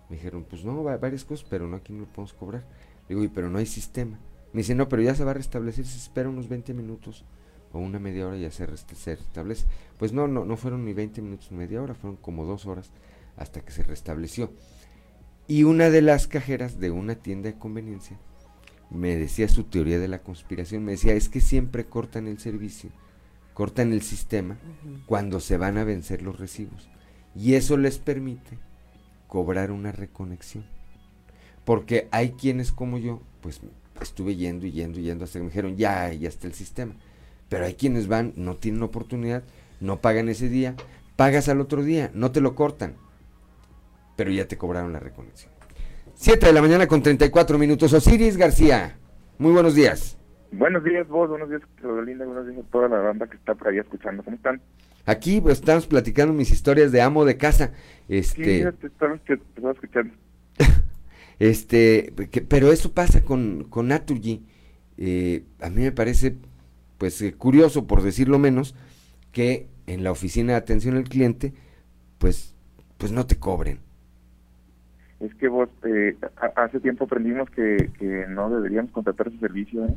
Me 0.10 0.18
dijeron, 0.18 0.44
pues 0.44 0.66
no, 0.66 0.84
varias 0.84 1.24
cosas, 1.24 1.48
pero 1.50 1.70
no 1.70 1.78
aquí 1.78 1.94
no 1.94 2.02
le 2.02 2.08
podemos 2.08 2.34
cobrar. 2.34 2.66
digo, 3.08 3.24
y 3.24 3.30
pero 3.30 3.50
no 3.50 3.60
hay 3.60 3.66
sistema. 3.66 4.20
Me 4.52 4.60
dice, 4.60 4.76
no, 4.76 4.90
pero 4.90 5.02
ya 5.02 5.16
se 5.16 5.24
va 5.24 5.32
a 5.32 5.36
restablecer, 5.36 5.86
se 5.86 5.98
espera 5.98 6.28
unos 6.28 6.50
20 6.50 6.74
minutos 6.74 7.24
o 7.72 7.80
una 7.80 7.98
media 7.98 8.28
hora 8.28 8.36
ya 8.36 8.52
se, 8.52 8.66
restablece. 8.66 9.68
Pues 9.98 10.12
no, 10.12 10.28
no, 10.28 10.44
no 10.44 10.58
fueron 10.58 10.84
ni 10.84 10.92
20 10.92 11.22
minutos, 11.22 11.50
media 11.54 11.82
hora, 11.82 11.94
fueron 11.94 12.18
como 12.18 12.44
dos 12.44 12.66
horas 12.66 12.92
hasta 13.38 13.62
que 13.62 13.72
se 13.72 13.84
restableció. 13.84 14.52
Y 15.48 15.64
una 15.64 15.90
de 15.90 16.02
las 16.02 16.28
cajeras 16.28 16.82
de 16.82 16.92
una 16.92 17.16
tienda 17.16 17.50
de 17.50 17.58
conveniencia 17.58 18.20
me 18.94 19.16
decía 19.16 19.48
su 19.50 19.64
teoría 19.64 20.00
de 20.00 20.08
la 20.08 20.20
conspiración, 20.20 20.86
me 20.86 20.94
decía, 20.94 21.14
es 21.14 21.30
que 21.30 21.42
siempre 21.42 21.86
cortan 21.86 22.28
el 22.28 22.40
servicio, 22.40 22.92
cortan 23.54 23.92
el 23.92 24.02
sistema 24.02 24.58
cuando 25.06 25.40
se 25.40 25.58
van 25.58 25.78
a 25.78 25.84
vencer 25.84 26.22
los 26.22 26.40
recibos. 26.40 26.88
Y 27.36 27.56
eso 27.56 27.78
les 27.78 27.98
permite 27.98 28.60
cobrar 29.28 29.72
una 29.72 29.92
reconexión. 29.92 30.66
Porque 31.66 32.08
hay 32.12 32.34
quienes 32.34 32.72
como 32.72 32.98
yo, 32.98 33.22
pues 33.42 33.62
estuve 34.02 34.36
yendo 34.36 34.68
y 34.68 34.72
yendo 34.72 35.00
y 35.00 35.04
yendo 35.04 35.24
hasta 35.24 35.40
que 35.40 35.44
me 35.44 35.50
dijeron, 35.50 35.76
ya, 35.76 36.12
ya 36.14 36.30
está 36.30 36.48
el 36.48 36.54
sistema. 36.54 36.96
Pero 37.50 37.66
hay 37.66 37.74
quienes 37.74 38.08
van, 38.08 38.34
no 38.36 38.58
tienen 38.58 38.84
oportunidad, 38.84 39.44
no 39.80 40.02
pagan 40.02 40.30
ese 40.30 40.50
día, 40.50 40.76
pagas 41.16 41.50
al 41.50 41.62
otro 41.62 41.84
día, 41.84 42.12
no 42.14 42.32
te 42.32 42.42
lo 42.42 42.56
cortan, 42.56 42.96
pero 44.16 44.32
ya 44.32 44.48
te 44.48 44.58
cobraron 44.58 44.94
la 44.94 45.00
reconexión. 45.00 45.53
7 46.16 46.46
de 46.46 46.54
la 46.54 46.62
mañana 46.62 46.88
con 46.88 47.02
34 47.02 47.58
minutos. 47.58 47.92
Osiris 47.92 48.38
García, 48.38 48.98
muy 49.38 49.52
buenos 49.52 49.76
días. 49.76 50.18
Buenos 50.52 50.84
días 50.84 51.08
vos, 51.08 51.30
buenos 51.30 51.50
días 51.50 51.62
Linda, 52.06 52.26
buenos 52.26 52.48
días 52.48 52.64
a 52.64 52.72
toda 52.72 52.88
la 52.88 53.00
banda 53.00 53.28
que 53.28 53.36
está 53.36 53.56
por 53.56 53.68
ahí 53.68 53.80
escuchando. 53.80 54.24
¿Cómo 54.24 54.36
están? 54.36 54.62
Aquí 55.06 55.42
pues, 55.42 55.60
estamos 55.60 55.88
platicando 55.88 56.34
mis 56.34 56.52
historias 56.52 56.92
de 56.92 57.02
amo 57.02 57.26
de 57.26 57.38
casa. 57.38 57.74
Este... 58.08 58.64
Sí, 58.64 58.78
te 58.80 58.88
estaba, 58.88 59.16
escuchando. 59.72 60.14
este, 61.40 62.14
pero 62.48 62.72
eso 62.72 62.94
pasa 62.94 63.24
con, 63.24 63.66
con 63.66 63.88
Naturgy. 63.88 64.46
Eh, 64.98 65.44
a 65.60 65.70
mí 65.70 65.82
me 65.82 65.92
parece 65.92 66.38
pues 67.00 67.22
eh, 67.22 67.34
curioso, 67.34 67.88
por 67.88 68.04
decirlo 68.04 68.38
menos, 68.40 68.76
que 69.32 69.68
en 69.88 70.04
la 70.04 70.12
oficina 70.12 70.54
de 70.54 70.60
atención 70.60 70.96
al 70.96 71.04
cliente, 71.04 71.54
pues, 72.20 72.56
pues 72.98 73.12
no 73.12 73.26
te 73.26 73.38
cobren 73.38 73.83
es 75.24 75.34
que 75.36 75.48
vos 75.48 75.70
eh, 75.86 76.16
hace 76.56 76.80
tiempo 76.80 77.06
aprendimos 77.06 77.50
que, 77.50 77.90
no 78.30 78.50
deberíamos 78.50 78.92
contratar 78.92 79.28
ese 79.28 79.40
servicio, 79.40 79.86
¿eh? 79.86 79.96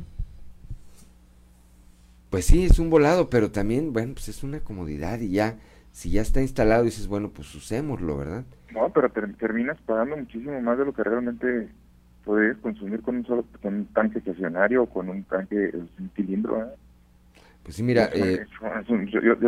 Pues 2.29 2.45
sí, 2.45 2.65
es 2.65 2.79
un 2.79 2.89
volado, 2.89 3.29
pero 3.29 3.51
también, 3.51 3.93
bueno, 3.93 4.13
pues 4.13 4.27
es 4.27 4.43
una 4.43 4.59
comodidad 4.59 5.19
y 5.19 5.31
ya, 5.31 5.55
si 5.91 6.11
ya 6.11 6.21
está 6.21 6.41
instalado, 6.41 6.83
dices, 6.83 7.07
bueno, 7.07 7.29
pues 7.29 7.53
usémoslo, 7.55 8.17
¿verdad? 8.17 8.43
No, 8.73 8.89
pero 8.89 9.09
terminas 9.09 9.77
pagando 9.85 10.17
muchísimo 10.17 10.59
más 10.61 10.77
de 10.77 10.85
lo 10.85 10.93
que 10.93 11.03
realmente 11.03 11.69
puedes 12.25 12.57
consumir 12.57 13.01
con 13.01 13.17
un 13.17 13.25
solo 13.25 13.45
con 13.61 13.75
un 13.75 13.85
tanque 13.87 14.19
estacionario 14.19 14.83
o 14.83 14.85
con 14.87 15.09
un 15.09 15.23
tanque, 15.23 15.71
un 15.73 16.11
cilindro, 16.15 16.63
¿eh? 16.63 16.67
Pues 17.63 17.75
sí, 17.75 17.83
mira... 17.83 18.09
Eh, 18.13 18.45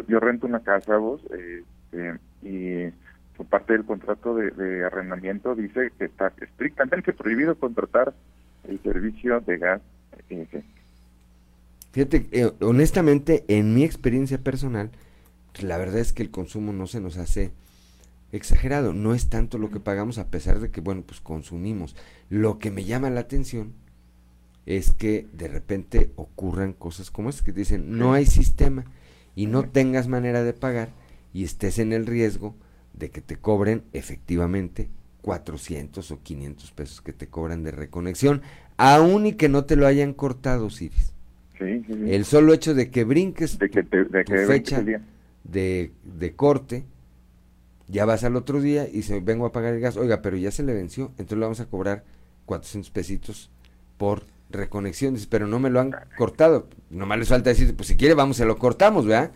yo, 0.08 0.20
rento 0.20 0.48
una 0.48 0.60
casa, 0.60 0.98
vos, 0.98 1.22
este, 1.32 2.20
y 2.44 2.92
por 3.40 3.48
parte 3.48 3.72
del 3.72 3.86
contrato 3.86 4.36
de, 4.36 4.84
arrendamiento 4.84 5.56
dice 5.56 5.94
que 5.98 6.06
está 6.06 6.34
estrictamente 6.42 7.14
prohibido 7.14 7.58
contratar 7.58 8.14
el 8.68 8.84
servicio 8.84 9.40
de 9.40 9.58
gas. 9.58 9.82
Eh, 10.30 10.46
Fíjate, 11.94 12.28
eh, 12.34 12.52
honestamente, 12.60 13.46
en 13.48 13.74
mi 13.74 13.86
experiencia 13.86 14.40
personal, 14.40 14.92
la 15.62 15.78
verdad 15.78 16.00
es 16.00 16.12
que 16.12 16.22
el 16.22 16.32
consumo 16.32 16.74
no 16.74 16.86
se 16.86 17.00
nos 17.00 17.16
hace 17.16 17.52
exagerado, 18.34 18.92
no 18.92 19.14
es 19.14 19.30
tanto 19.30 19.58
lo 19.58 19.72
que 19.72 19.80
pagamos 19.80 20.18
a 20.18 20.28
pesar 20.28 20.60
de 20.60 20.70
que, 20.70 20.82
bueno, 20.82 21.04
pues 21.08 21.22
consumimos. 21.22 21.96
Lo 22.30 22.60
que 22.60 22.72
me 22.72 22.84
llama 22.84 23.10
la 23.10 23.22
atención 23.22 23.72
es 24.66 24.92
que 24.92 25.28
de 25.32 25.48
repente 25.48 26.12
ocurran 26.18 26.74
cosas 26.74 27.10
como 27.10 27.30
es 27.30 27.42
que 27.42 27.54
dicen, 27.54 27.98
no 27.98 28.12
hay 28.12 28.26
sistema 28.26 28.84
y 29.34 29.46
no 29.46 29.64
tengas 29.64 30.10
manera 30.10 30.44
de 30.44 30.52
pagar 30.52 30.90
y 31.34 31.46
estés 31.46 31.80
en 31.80 31.94
el 31.94 32.06
riesgo 32.06 32.54
de 33.00 33.10
que 33.10 33.22
te 33.22 33.38
cobren 33.38 33.84
efectivamente 33.94 34.90
400 35.22 36.12
o 36.12 36.22
500 36.22 36.72
pesos 36.72 37.02
que 37.02 37.14
te 37.14 37.28
cobran 37.28 37.64
de 37.64 37.72
reconexión, 37.72 38.42
aun 38.78 39.26
y 39.26 39.34
que 39.34 39.50
no 39.50 39.66
te 39.66 39.76
lo 39.76 39.88
hayan 39.88 40.14
cortado, 40.14 40.70
Siris. 40.70 41.14
El 41.60 42.24
solo 42.24 42.54
hecho 42.54 42.74
de 42.74 42.90
que 42.90 43.04
brinques 43.04 43.60
de 43.60 43.70
que 43.70 43.84
te, 43.84 44.06
de 44.06 44.24
tu 44.24 44.34
fecha 44.34 44.82
de, 45.44 45.92
de, 46.04 46.36
corte, 46.36 46.86
ya 47.88 48.06
vas 48.06 48.24
al 48.24 48.38
otro 48.38 48.62
día 48.62 48.88
y 48.88 49.02
se 49.02 49.20
vengo 49.20 49.46
a 49.46 49.52
pagar 49.52 49.74
el 49.74 49.82
gas, 49.82 49.98
oiga, 49.98 50.22
pero 50.22 50.38
ya 50.38 50.52
se 50.52 50.64
le 50.64 50.74
venció, 50.74 51.08
entonces 51.18 51.38
le 51.38 51.44
vamos 51.44 51.60
a 51.60 51.66
cobrar 51.66 52.06
400 52.46 52.90
pesitos 52.92 53.52
por 53.98 54.24
reconexiones, 54.50 55.28
pero 55.28 55.48
no 55.48 55.60
me 55.60 55.70
lo 55.70 55.82
han 55.82 55.94
cortado. 56.18 56.70
Nomás 56.90 57.20
les 57.20 57.28
falta 57.28 57.50
decir, 57.50 57.76
pues 57.76 57.90
si 57.90 57.98
quiere 57.98 58.14
vamos, 58.14 58.38
se 58.38 58.46
lo 58.46 58.58
cortamos, 58.58 59.06
¿verdad? 59.06 59.32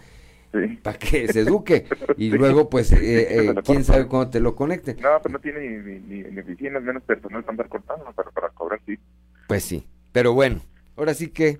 Para 0.83 0.97
que 0.97 1.27
se 1.27 1.41
eduque. 1.41 1.85
Y 2.17 2.29
luego, 2.29 2.69
pues, 2.69 2.91
eh, 2.91 2.97
eh, 3.49 3.55
quién 3.63 3.83
sabe 3.83 4.07
cómo 4.07 4.29
te 4.29 4.39
lo 4.39 4.55
conecte. 4.55 4.95
No, 4.95 5.19
pero 5.21 5.33
no 5.33 5.39
tiene 5.39 5.59
ni, 5.59 5.99
ni, 5.99 6.23
ni 6.23 6.39
oficinas, 6.39 6.83
menos 6.83 7.03
personal 7.03 7.41
para 7.41 7.51
andar 7.51 7.69
cortando, 7.69 8.05
pero 8.15 8.31
para 8.31 8.49
cobrar 8.49 8.79
sí. 8.85 8.97
Pues 9.47 9.63
sí, 9.63 9.87
pero 10.11 10.33
bueno, 10.33 10.61
ahora 10.95 11.13
sí 11.13 11.29
que 11.29 11.59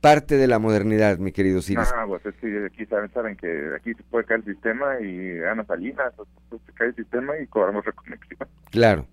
parte 0.00 0.36
de 0.36 0.48
la 0.48 0.58
modernidad, 0.58 1.18
mi 1.18 1.32
querido 1.32 1.62
Siris. 1.62 1.92
Ah, 1.94 2.04
pues 2.06 2.24
es 2.26 2.34
que 2.36 2.66
aquí 2.66 2.86
saben, 2.86 3.10
saben 3.12 3.36
que 3.36 3.72
aquí 3.76 3.94
se 3.94 4.02
puede 4.04 4.24
caer 4.24 4.40
el 4.40 4.54
sistema 4.54 5.00
y 5.00 5.38
gana 5.38 5.64
Salinas, 5.64 6.12
pues, 6.48 6.60
se 6.66 6.72
cae 6.72 6.88
el 6.88 6.96
sistema 6.96 7.38
y 7.38 7.46
cobramos 7.46 7.84
reconexión. 7.84 8.48
Claro. 8.70 9.06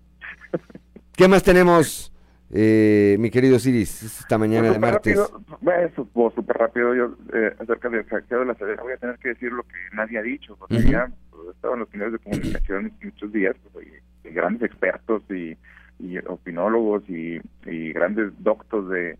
¿Qué 1.16 1.28
más 1.28 1.42
tenemos? 1.42 2.12
Eh, 2.52 3.16
mi 3.20 3.30
querido 3.30 3.58
Siris, 3.60 4.02
esta 4.02 4.36
mañana 4.36 4.72
de 4.72 4.78
martes. 4.78 5.16
Rápido, 5.16 6.08
pues, 6.12 6.34
súper 6.34 6.56
rápido, 6.56 6.94
yo 6.94 7.16
eh, 7.32 7.54
acerca 7.60 7.88
del 7.88 8.04
hackeo 8.04 8.40
de 8.40 8.46
la 8.46 8.54
sede 8.54 8.74
voy 8.76 8.92
a 8.92 8.96
tener 8.96 9.18
que 9.18 9.28
decir 9.28 9.52
lo 9.52 9.62
que 9.62 9.76
nadie 9.92 10.18
ha 10.18 10.22
dicho, 10.22 10.56
porque 10.56 10.82
ya 10.82 11.08
pues, 11.30 11.54
estaban 11.54 11.78
los 11.78 11.92
medios 11.94 12.12
de 12.12 12.18
comunicación 12.18 12.92
muchos 13.04 13.32
días, 13.32 13.54
pues, 13.72 13.86
grandes 14.24 14.62
expertos 14.62 15.22
y, 15.30 15.56
y 16.00 16.18
opinólogos 16.26 17.08
y, 17.08 17.40
y, 17.66 17.92
grandes 17.92 18.32
doctos 18.42 18.88
de, 18.90 19.16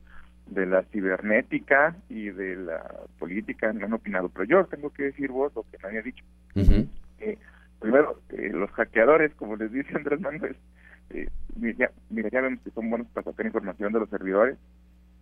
de 0.47 0.67
la 0.67 0.83
cibernética 0.85 1.95
y 2.09 2.31
de 2.31 2.57
la 2.57 2.83
política 3.21 3.73
no 3.73 3.87
han 3.87 3.93
opinado, 3.93 4.29
pero 4.29 4.45
yo 4.45 4.65
tengo 4.67 4.91
que 4.91 5.05
decir 5.05 5.31
vos 5.31 5.53
lo 5.55 5.65
que 5.71 5.79
nadie 5.83 6.01
ha 6.01 6.03
dicho. 6.03 6.25
Eh, 7.21 7.39
primero, 7.79 8.21
los 8.31 8.71
hackeadores, 8.73 9.33
como 9.35 9.55
les 9.55 9.71
dice 9.71 9.95
Andrés 9.95 10.21
Manuel, 10.21 10.57
eh, 11.11 11.29
mira, 11.57 12.29
ya 12.31 12.41
vemos 12.41 12.61
que 12.63 12.71
son 12.71 12.91
buenos 12.91 13.09
para 13.09 13.25
sacar 13.31 13.47
información 13.47 13.93
de 13.93 14.01
los 14.01 14.11
servidores 14.11 14.57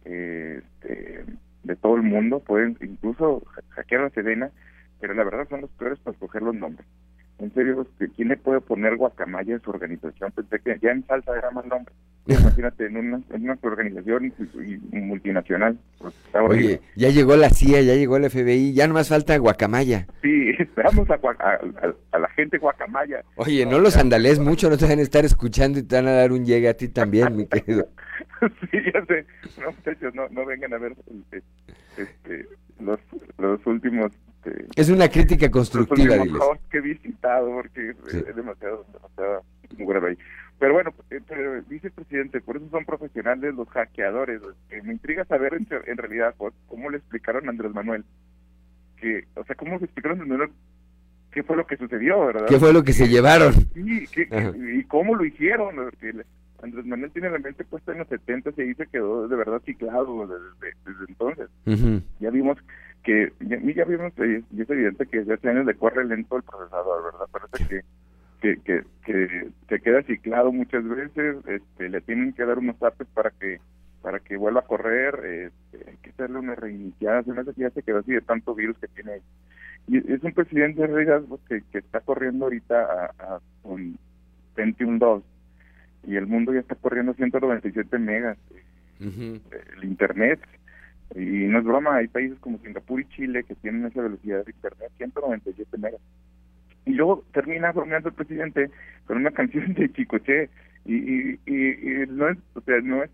este, 0.04 1.24
de 1.64 1.76
todo 1.76 1.96
el 1.96 2.02
mundo, 2.02 2.40
pueden 2.40 2.76
incluso 2.80 3.42
hackear 3.70 4.02
la 4.02 4.10
Sedena, 4.10 4.50
pero 5.00 5.14
la 5.14 5.24
verdad 5.24 5.48
son 5.48 5.62
los 5.62 5.70
peores 5.70 5.98
para 6.00 6.14
escoger 6.14 6.42
los 6.42 6.54
nombres. 6.54 6.86
En 7.38 7.54
serio, 7.54 7.86
¿quién 8.16 8.28
le 8.28 8.36
puede 8.36 8.60
poner 8.60 8.96
guacamaya 8.96 9.54
en 9.54 9.62
su 9.62 9.70
organización? 9.70 10.32
Pensé 10.32 10.58
que 10.58 10.76
ya 10.82 10.90
en 10.90 11.06
salsa 11.06 11.36
era 11.38 11.50
más 11.52 11.64
nombre. 11.66 11.94
Imagínate, 12.26 12.86
en 12.86 12.96
una, 12.96 13.20
en 13.30 13.42
una 13.44 13.58
organización 13.62 14.34
multinacional. 14.90 15.78
Pues, 15.98 16.14
Oye, 16.34 16.80
ya 16.96 17.08
llegó 17.10 17.36
la 17.36 17.48
CIA, 17.48 17.80
ya 17.82 17.94
llegó 17.94 18.16
el 18.16 18.28
FBI, 18.28 18.74
ya 18.74 18.86
no 18.88 18.94
más 18.94 19.08
falta 19.08 19.36
guacamaya. 19.38 20.06
Sí, 20.20 20.50
esperamos 20.58 21.08
a, 21.10 21.14
a, 21.14 22.18
la 22.18 22.28
gente 22.30 22.58
guacamaya. 22.58 23.22
Oye, 23.36 23.64
no, 23.64 23.78
los 23.78 23.96
andalés 23.96 24.40
mucho, 24.40 24.68
no 24.68 24.76
te 24.76 24.86
van 24.86 24.98
a 24.98 25.02
estar 25.02 25.24
escuchando 25.24 25.78
y 25.78 25.84
te 25.84 25.96
van 25.96 26.08
a 26.08 26.12
dar 26.12 26.32
un 26.32 26.44
llegue 26.44 26.68
a 26.68 26.74
ti 26.74 26.88
también, 26.88 27.36
mi 27.36 27.46
querido. 27.46 27.88
sí, 28.70 28.78
ya 28.92 29.04
sé. 29.06 29.24
No, 29.60 29.70
muchachos, 29.70 30.14
no, 30.14 30.28
no 30.30 30.44
vengan 30.44 30.74
a 30.74 30.78
ver 30.78 30.94
este 31.96 32.46
los, 32.80 33.00
los 33.38 33.64
últimos 33.66 34.12
este, 34.48 34.80
es 34.80 34.90
una 34.90 35.08
crítica 35.08 35.50
constructiva, 35.50 36.16
diles. 36.16 36.42
que 36.70 36.78
he 36.78 36.80
visitado, 36.80 37.50
porque 37.50 37.90
es 37.90 38.36
demasiado, 38.36 38.84
demasiado 38.92 39.44
grave 39.78 40.10
ahí. 40.10 40.18
Pero 40.58 40.74
bueno, 40.74 40.92
eh, 41.10 41.20
pero 41.26 41.62
dice 41.62 41.88
el 41.88 41.92
presidente, 41.92 42.40
por 42.40 42.56
eso 42.56 42.68
son 42.70 42.84
profesionales 42.84 43.54
los 43.54 43.68
hackeadores. 43.68 44.40
me 44.82 44.92
intriga 44.92 45.24
saber 45.24 45.54
en, 45.54 45.96
realidad 45.96 46.34
cómo 46.66 46.90
le 46.90 46.98
explicaron 46.98 47.46
a 47.46 47.50
Andrés 47.50 47.72
Manuel. 47.72 48.04
que 49.00 49.24
O 49.34 49.44
sea, 49.44 49.54
cómo 49.54 49.78
le 49.78 49.84
explicaron 49.84 50.18
a 50.18 50.22
Andrés 50.22 50.38
Manuel 50.38 50.56
qué 51.30 51.42
fue 51.42 51.56
lo 51.56 51.66
que 51.66 51.76
sucedió, 51.76 52.26
¿verdad? 52.26 52.46
¿Qué 52.48 52.58
fue 52.58 52.72
lo 52.72 52.82
que 52.82 52.92
se 52.92 53.08
llevaron? 53.08 53.52
Sí, 53.74 54.08
y 54.16 54.84
cómo 54.84 55.14
lo 55.14 55.24
hicieron. 55.24 55.76
Andrés 56.62 56.84
Manuel 56.86 57.10
tiene 57.12 57.30
la 57.30 57.38
mente 57.38 57.64
puesta 57.64 57.92
en 57.92 57.98
los 57.98 58.08
70 58.08 58.50
y 58.56 58.60
ahí 58.62 58.74
se 58.74 58.86
quedó 58.86 59.28
de 59.28 59.36
verdad 59.36 59.62
ciclado 59.64 60.26
desde, 60.26 60.76
desde 60.84 61.04
entonces. 61.08 61.48
Ya 62.20 62.30
vimos 62.30 62.58
que 63.04 63.32
ya, 63.40 63.58
ya 63.60 63.84
vimos 63.84 64.12
eh, 64.18 64.42
y 64.50 64.62
es 64.62 64.70
evidente 64.70 65.06
que 65.06 65.18
desde 65.18 65.34
hace 65.34 65.48
años 65.48 65.66
le 65.66 65.74
corre 65.74 66.04
lento 66.04 66.36
el 66.36 66.42
procesador, 66.42 67.04
¿verdad? 67.04 67.28
Parece 67.30 67.84
que, 68.40 68.56
que, 68.62 68.82
que, 69.04 69.50
se 69.68 69.80
queda 69.80 70.02
ciclado 70.02 70.52
muchas 70.52 70.86
veces, 70.86 71.36
este, 71.46 71.88
le 71.88 72.00
tienen 72.00 72.32
que 72.32 72.44
dar 72.44 72.58
unos 72.58 72.78
tapes 72.78 73.06
para 73.14 73.30
que 73.30 73.60
para 74.02 74.20
que 74.20 74.36
vuelva 74.36 74.60
a 74.60 74.66
correr, 74.66 75.14
este, 75.24 75.90
hay 75.90 75.96
que 75.96 76.10
hacerle 76.10 76.38
una 76.38 76.54
reiniciada, 76.54 77.24
se 77.24 77.32
me 77.32 77.40
hace 77.40 77.52
que 77.52 77.62
ya 77.62 77.70
se 77.70 77.82
quedó 77.82 77.98
así 77.98 78.12
de 78.12 78.20
tanto 78.20 78.54
virus 78.54 78.78
que 78.78 78.86
tiene 78.88 79.12
ahí. 79.12 79.20
Y 79.88 80.12
es 80.12 80.22
un 80.22 80.32
presidente 80.32 80.86
de 80.86 81.22
que, 81.48 81.62
que 81.72 81.78
está 81.78 82.00
corriendo 82.00 82.44
ahorita 82.44 82.80
a, 82.80 83.04
a 83.18 83.40
con 83.62 83.98
21.2 84.56 85.22
y 86.06 86.16
el 86.16 86.26
mundo 86.26 86.52
ya 86.52 86.60
está 86.60 86.74
corriendo 86.74 87.14
197 87.14 87.98
megas. 87.98 88.38
El 89.00 89.84
internet 89.84 90.40
y 91.14 91.20
no 91.20 91.58
es 91.58 91.64
broma, 91.64 91.96
hay 91.96 92.08
países 92.08 92.38
como 92.40 92.58
Singapur 92.58 93.00
y 93.00 93.08
Chile 93.08 93.44
que 93.44 93.54
tienen 93.54 93.86
esa 93.86 94.02
velocidad 94.02 94.44
de 94.44 94.50
internet, 94.50 94.90
197 94.98 95.78
megas. 95.78 96.00
Y 96.84 96.92
luego 96.92 97.24
termina 97.32 97.72
bromeando 97.72 98.10
el 98.10 98.14
presidente 98.14 98.70
con 99.06 99.18
una 99.18 99.30
canción 99.30 99.74
de 99.74 99.92
Chicoche 99.92 100.50
y, 100.88 101.38
y, 101.44 102.02
y, 102.02 102.06
no 102.08 102.30
es, 102.30 102.38
o 102.54 102.62
sea, 102.62 102.80
no 102.80 103.04
es, 103.04 103.10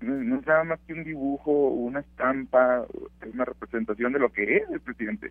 no 0.00 0.38
es 0.38 0.46
nada 0.46 0.64
más 0.64 0.80
que 0.86 0.94
un 0.94 1.04
dibujo, 1.04 1.50
una 1.68 2.00
estampa, 2.00 2.86
es 3.20 3.34
una 3.34 3.44
representación 3.44 4.14
de 4.14 4.18
lo 4.18 4.32
que 4.32 4.56
es 4.56 4.70
el 4.70 4.80
presidente. 4.80 5.30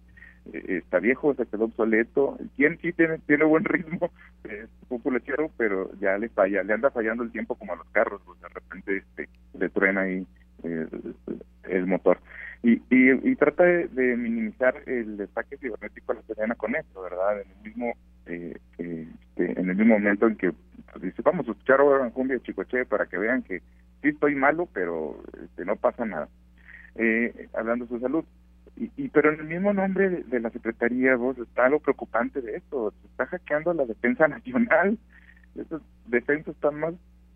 Eh, 0.54 0.82
está 0.84 1.00
viejo, 1.00 1.34
se 1.34 1.48
quedó 1.48 1.66
obsoleto. 1.66 2.38
Quien 2.56 2.78
sí 2.80 2.94
tiene, 2.94 3.18
tiene 3.26 3.44
buen 3.44 3.66
ritmo, 3.66 4.12
es 4.44 4.70
populachero, 4.88 5.50
pero 5.58 5.90
ya 6.00 6.16
le 6.20 6.30
falla, 6.30 6.62
le 6.62 6.74
anda 6.74 6.92
fallando 6.92 7.24
el 7.24 7.32
tiempo 7.32 7.56
como 7.56 7.74
a 7.74 7.78
los 7.78 7.88
carros, 7.88 8.22
pues 8.24 8.40
de 8.40 8.50
repente 8.50 8.98
este, 8.98 9.30
le 9.58 9.70
truena 9.70 10.02
ahí 10.02 10.28
eh, 10.64 10.88
el 11.64 11.88
motor. 11.88 12.20
Y, 12.62 12.84
y, 12.92 13.36
trata 13.36 13.64
de, 13.64 14.16
minimizar 14.16 14.84
el 14.86 15.20
ataque 15.22 15.58
cibernético 15.58 16.12
a 16.12 16.16
la 16.16 16.22
ciudadana 16.22 16.56
con 16.56 16.76
esto, 16.76 17.02
¿verdad? 17.02 17.42
En 17.42 17.50
el 17.50 17.64
mismo 17.64 17.94
eh, 18.26 18.58
este, 19.40 19.60
en 19.60 19.70
el 19.70 19.76
mismo 19.76 19.96
momento 19.96 20.28
en 20.28 20.36
que 20.36 20.52
pues, 20.92 21.02
dice, 21.02 21.22
vamos 21.22 21.48
a 21.48 21.52
escuchar 21.52 21.80
ahora 21.80 22.10
cumbia 22.12 22.40
chicoche 22.40 22.86
para 22.86 23.06
que 23.06 23.18
vean 23.18 23.44
que 23.44 23.60
sí 24.02 24.10
estoy 24.10 24.36
malo, 24.36 24.68
pero 24.74 25.22
este, 25.44 25.66
no 25.66 25.76
pasa 25.76 26.06
nada. 26.06 26.28
Eh, 26.96 27.48
hablando 27.54 27.86
de 27.86 27.90
su 27.90 28.00
salud. 28.00 28.26
Y, 28.76 28.92
y, 28.96 29.10
pero 29.10 29.34
en 29.34 29.40
el 29.42 29.46
mismo 29.46 29.74
nombre 29.74 30.10
de, 30.10 30.40
la 30.40 30.50
Secretaría, 30.52 31.16
vos, 31.16 31.38
está 31.38 31.66
algo 31.66 31.80
preocupante 31.80 32.42
de 32.42 32.58
esto. 32.58 32.94
Se 33.02 33.08
está 33.08 33.26
hackeando 33.26 33.74
la 33.74 33.86
defensa 33.86 34.28
nacional. 34.28 34.98
Esas 35.56 35.82
defensas 36.08 36.56
están 36.56 36.80
más 36.80 36.94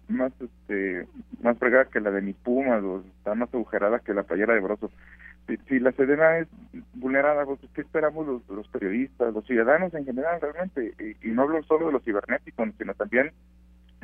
más 0.10 0.34
este 0.42 1.08
más 1.42 1.58
fregada 1.58 1.86
que 1.86 2.02
la 2.02 2.12
de 2.12 2.22
mi 2.22 2.34
Puma, 2.34 2.82
está 3.18 3.36
más 3.36 3.52
agujerada 3.54 4.00
que 4.00 4.14
la 4.14 4.24
playera 4.24 4.54
de 4.54 4.60
Broso. 4.60 4.92
Si, 5.68 5.80
la 5.80 5.92
Sedena 5.92 6.38
es 6.38 6.48
vulnerada, 6.94 7.46
pues, 7.46 7.60
¿qué 7.74 7.82
esperamos 7.82 8.26
los, 8.26 8.48
los 8.50 8.68
periodistas, 8.70 9.34
los 9.34 9.46
ciudadanos 9.46 9.94
en 9.94 10.06
general 10.06 10.40
realmente? 10.40 10.94
Y, 11.22 11.28
no 11.30 11.44
hablo 11.44 11.62
solo 11.64 11.88
de 11.88 11.94
los 11.94 12.04
cibernéticos, 12.04 12.70
sino 12.78 12.94
también 12.94 13.32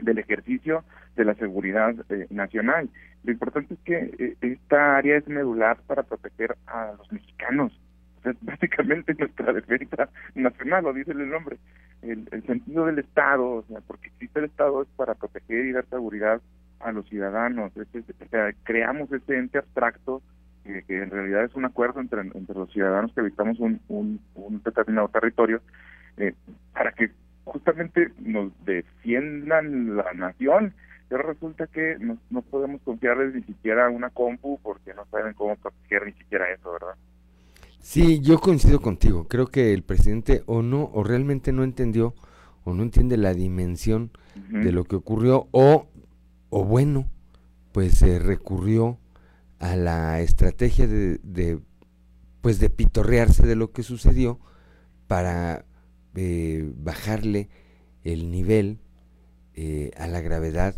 del 0.02 0.18
ejercicio 0.18 0.84
de 1.16 1.26
la 1.26 1.36
seguridad 1.36 1.95
eh, 2.10 2.28
nacional. 2.30 2.90
Lo 3.24 3.32
importante 3.32 3.74
es 3.74 3.80
que 3.82 3.98
eh, 4.18 4.36
esta 4.41 4.98
área 4.98 5.18
es 5.18 5.28
medular 5.28 5.78
para 5.88 6.03
proteger 6.03 6.57
a 6.68 6.94
los 6.98 7.11
mexicanos. 7.11 7.72
es 8.26 8.36
básicamente 8.41 9.14
nuestra 9.14 9.53
defensa 9.53 10.10
nacional, 10.36 10.84
lo 10.84 10.94
dice 10.94 11.11
el 11.11 11.30
nombre 11.30 11.57
el, 12.02 12.44
sentido 12.45 12.86
del 12.86 12.99
Estado, 12.99 13.45
o 13.45 13.64
sea, 13.64 13.82
porque 13.82 14.07
existe 14.07 14.40
el 14.40 14.45
Estado 14.45 14.82
es 14.82 14.88
para 14.95 15.16
proteger 15.16 15.66
y 15.66 15.72
dar 15.72 15.86
seguridad 15.90 16.41
a 16.80 16.91
los 16.91 17.07
ciudadanos, 17.10 17.74
o 17.76 18.28
sea, 18.30 18.53
creamos 18.64 19.11
ese 19.11 19.38
ente 19.38 19.57
abstracto 19.57 20.22
que, 20.64 20.84
en 21.02 21.10
realidad 21.10 21.45
es 21.45 21.56
un 21.56 21.65
acuerdo 21.65 21.99
entre, 21.99 22.22
entre 22.22 22.56
los 22.56 22.72
ciudadanos 22.72 23.14
que 23.14 23.22
habitamos 23.22 23.60
un, 23.60 23.80
un, 23.88 24.61
determinado 24.64 25.07
territorio 25.10 25.61
eh, 26.18 26.34
para 26.73 26.91
que 26.91 27.11
justamente 27.44 28.11
nos 28.19 28.52
defiendan 28.65 29.98
la 29.98 30.14
nación. 30.14 30.73
Pero 31.07 31.23
resulta 31.23 31.65
que 31.65 31.98
no, 31.99 32.18
no 32.30 32.44
podemos 32.44 32.81
confiarles 32.84 33.34
ni 33.34 33.41
siquiera 33.41 33.90
una 33.90 34.11
compu 34.11 34.60
porque 34.61 34.94
no 34.94 35.06
saben 35.10 35.34
cómo 35.34 35.56
proteger 35.56 36.06
ni 36.06 36.14
siquiera 36.14 36.52
eso, 36.52 36.72
¿verdad? 36.72 36.95
Sí, 37.80 38.19
yo 38.22 38.40
coincido 38.40 38.80
contigo. 38.80 39.27
Creo 39.27 39.48
que 39.48 39.73
el 39.73 39.81
presidente 39.81 40.44
o 40.45 40.61
no, 40.61 40.91
o 40.94 41.03
realmente 41.03 41.52
no 41.52 41.64
entendió, 41.64 42.14
o 42.64 42.73
no 42.73 42.84
entiende 42.84 43.18
la 43.18 43.34
dimensión 43.34 44.11
de 44.52 44.72
lo 44.72 44.84
que 44.84 44.95
ocurrió, 44.95 45.48
o, 45.52 45.88
o 46.49 46.65
bueno, 46.65 47.10
pues 47.72 47.98
se 47.98 48.19
recurrió 48.19 48.98
a 49.60 49.76
la 49.76 50.22
estrategia 50.22 50.88
de, 50.88 51.19
de, 51.23 51.60
pues 52.41 52.60
de 52.60 52.69
pitorrearse 52.69 53.45
de 53.45 53.56
lo 53.56 53.72
que 53.72 53.84
sucedió 53.84 54.40
para 55.07 55.65
eh, 56.15 56.72
bajarle 56.77 57.49
el 58.03 58.31
nivel 58.31 58.80
eh, 59.56 59.91
a 59.98 60.07
la 60.07 60.22
gravedad 60.22 60.76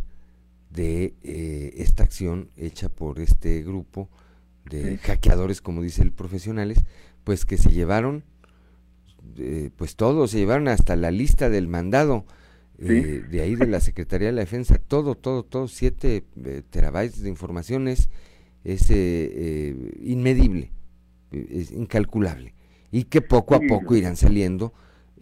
de 0.70 1.14
eh, 1.24 1.74
esta 1.78 2.04
acción 2.04 2.50
hecha 2.58 2.90
por 2.90 3.20
este 3.20 3.62
grupo 3.64 4.10
de 4.70 4.98
hackeadores, 4.98 5.62
como 5.62 5.82
dice 5.82 6.02
el 6.02 6.12
profesionales, 6.12 6.80
pues 7.24 7.46
que 7.46 7.58
se 7.58 7.72
llevaron, 7.72 8.24
pues 9.76 9.96
todo, 9.96 10.28
se 10.28 10.38
llevaron 10.38 10.68
hasta 10.68 10.96
la 10.96 11.12
lista 11.12 11.50
del 11.50 11.68
mandado 11.68 12.26
de 12.78 13.42
ahí 13.42 13.56
de 13.56 13.68
la 13.68 13.80
Secretaría 13.80 14.28
de 14.28 14.34
la 14.34 14.42
Defensa, 14.42 14.78
todo, 14.78 15.16
todo, 15.16 15.44
todo, 15.44 15.68
siete 15.68 16.24
terabytes 16.70 17.22
de 17.22 17.30
informaciones, 17.30 18.10
es 18.64 18.90
inmedible, 20.02 20.72
es 21.32 21.72
incalculable, 21.72 22.54
y 22.92 23.06
que 23.06 23.22
poco 23.22 23.56
a 23.56 23.60
poco 23.68 23.96
irán 23.96 24.16
saliendo 24.16 24.74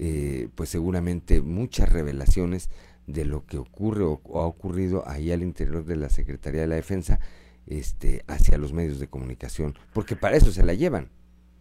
eh, 0.02 0.48
pues 0.56 0.70
seguramente 0.70 1.41
muchas 1.41 1.91
revelaciones 1.91 2.70
de 3.06 3.26
lo 3.26 3.45
que 3.45 3.57
ocurre 3.57 4.06
o, 4.06 4.22
ha 4.40 4.45
ocurrido 4.45 5.03
ahí 5.06 5.34
al 5.34 5.44
interior 5.44 5.84
de 5.84 5.98
la 5.98 6.07
Secretaría 6.07 6.61
de 6.61 6.68
la 6.68 6.76
Defensa 6.76 7.20
este, 7.68 8.24
hacia 8.30 8.57
los 8.57 8.72
medios 8.72 9.02
de 9.02 9.10
comunicación, 9.10 9.74
porque 9.94 10.16
para 10.16 10.38
eso 10.38 10.52
se 10.52 10.64
la 10.64 10.74
llevan. 10.74 11.10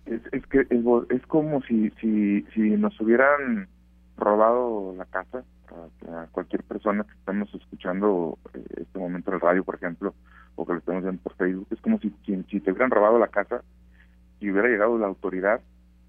Es, 0.07 0.21
es 0.31 0.47
que 0.47 0.61
es, 0.71 1.27
como 1.27 1.61
si, 1.63 1.91
si, 2.01 2.43
si 2.55 2.61
nos 2.61 2.99
hubieran 3.01 3.67
robado 4.17 4.95
la 4.97 5.05
casa 5.07 5.43
a, 6.09 6.27
cualquier 6.31 6.63
persona 6.63 7.03
que 7.03 7.19
estamos 7.19 7.53
escuchando 7.53 8.39
eh, 8.55 8.63
este 8.83 9.01
momento 9.01 9.33
en 9.33 9.35
el 9.35 9.41
radio, 9.41 9.65
por 9.65 9.75
ejemplo, 9.75 10.15
o 10.59 10.67
que 10.67 10.73
lo 10.73 10.79
estamos 10.81 11.05
viendo 11.05 11.23
por 11.23 11.35
Facebook, 11.35 11.69
es 11.71 11.81
como 11.81 12.01
si, 12.01 12.13
si, 12.27 12.43
si 12.51 12.59
te 12.59 12.73
hubieran 12.73 12.91
robado 12.91 13.19
la 13.19 13.29
casa 13.29 13.63
y 14.41 14.51
hubiera 14.51 14.69
llegado 14.69 14.99
la 14.99 15.07
autoridad 15.07 15.61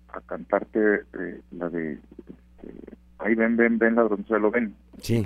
a 0.08 0.22
cantarte 0.22 1.02
eh, 1.14 1.42
la 1.52 1.70
de 1.70 1.94
este, 1.94 2.74
ahí 3.20 3.36
ven, 3.36 3.56
ven, 3.56 3.78
ven, 3.78 3.96
ladronzuelo, 3.96 4.50
ven. 4.50 4.74
Sí. 5.02 5.24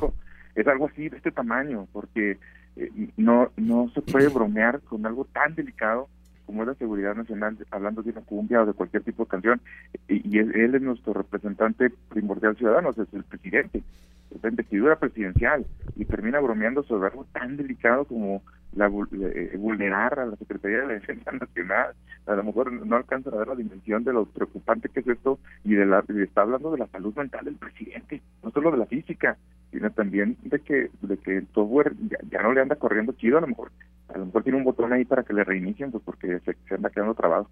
Es 0.56 0.68
algo 0.68 0.88
así 0.88 1.08
de 1.08 1.16
este 1.18 1.32
tamaño, 1.32 1.88
porque 1.94 2.38
eh, 2.76 2.90
no 3.16 3.50
no 3.56 3.90
se 3.94 4.02
puede 4.02 4.28
bromear 4.34 4.82
con 4.82 5.06
algo 5.06 5.24
tan 5.26 5.56
delicado 5.56 6.10
como 6.46 6.64
es 6.64 6.68
la 6.68 6.76
seguridad 6.76 7.16
nacional, 7.16 7.58
hablando 7.72 8.04
de 8.04 8.12
una 8.12 8.22
cumbia 8.22 8.62
o 8.62 8.66
de 8.66 8.74
cualquier 8.74 9.02
tipo 9.04 9.24
de 9.24 9.30
canción, 9.30 9.62
y, 10.10 10.38
él, 10.38 10.76
es 10.76 10.82
nuestro 10.82 11.14
representante 11.14 11.90
primordial 12.10 12.58
ciudadano, 12.58 12.90
es 12.90 12.98
el 13.14 13.24
presidente, 13.24 13.82
es 14.30 14.44
la 14.44 14.50
investidura 14.50 15.00
presidencial, 15.00 15.66
y 15.96 16.04
termina 16.04 16.42
bromeando 16.42 16.84
sobre 16.84 17.08
algo 17.08 17.26
tan 17.32 17.56
delicado 17.56 18.04
como 18.04 18.42
la, 18.76 18.88
eh, 18.88 19.56
vulnerar 19.58 20.20
a 20.20 20.26
la 20.26 20.36
Secretaría 20.36 20.80
de 20.80 20.88
la 20.88 20.94
Defensa 20.94 21.32
Nacional. 21.32 21.94
A 22.26 22.36
lo 22.36 22.44
mejor 22.44 22.72
no 22.72 22.96
alcanza 22.96 23.30
a 23.30 23.38
ver 23.38 23.48
la 23.48 23.56
dimensión 23.56 24.04
de 24.04 24.14
lo 24.14 24.26
preocupante 24.26 24.90
que 24.90 25.02
es 25.02 25.08
esto 25.08 25.40
y 25.64 25.74
de 25.74 25.86
la 25.86 26.04
está 26.24 26.42
hablando 26.42 26.72
de 26.72 26.78
la 26.78 26.88
salud 26.88 27.14
mental 27.16 27.46
del 27.46 27.56
presidente, 27.56 28.22
no 28.44 28.52
solo 28.52 28.72
de 28.72 28.78
la 28.78 28.86
física, 28.86 29.38
sino 29.72 29.90
también 29.92 30.38
de 30.44 30.60
que 30.60 30.90
de 31.02 31.18
que 31.18 31.38
el 31.38 31.48
software 31.54 31.94
ya, 32.30 32.42
no 32.42 32.54
le 32.54 32.62
anda 32.62 32.76
corriendo 32.76 33.14
chido, 33.14 33.38
a 33.38 33.42
lo 33.42 33.48
mejor 33.48 33.72
a 34.14 34.18
lo 34.18 34.26
mejor 34.28 34.44
tiene 34.44 34.58
un 34.58 34.64
botón 34.64 34.94
ahí 34.94 35.06
para 35.06 35.24
que 35.24 35.34
le 35.34 35.44
reinicien, 35.44 35.92
pues 35.92 36.04
porque 36.06 36.40
se, 36.46 36.56
se 36.68 36.76
anda 36.76 36.90
quedando 36.90 37.16
trabado. 37.16 37.50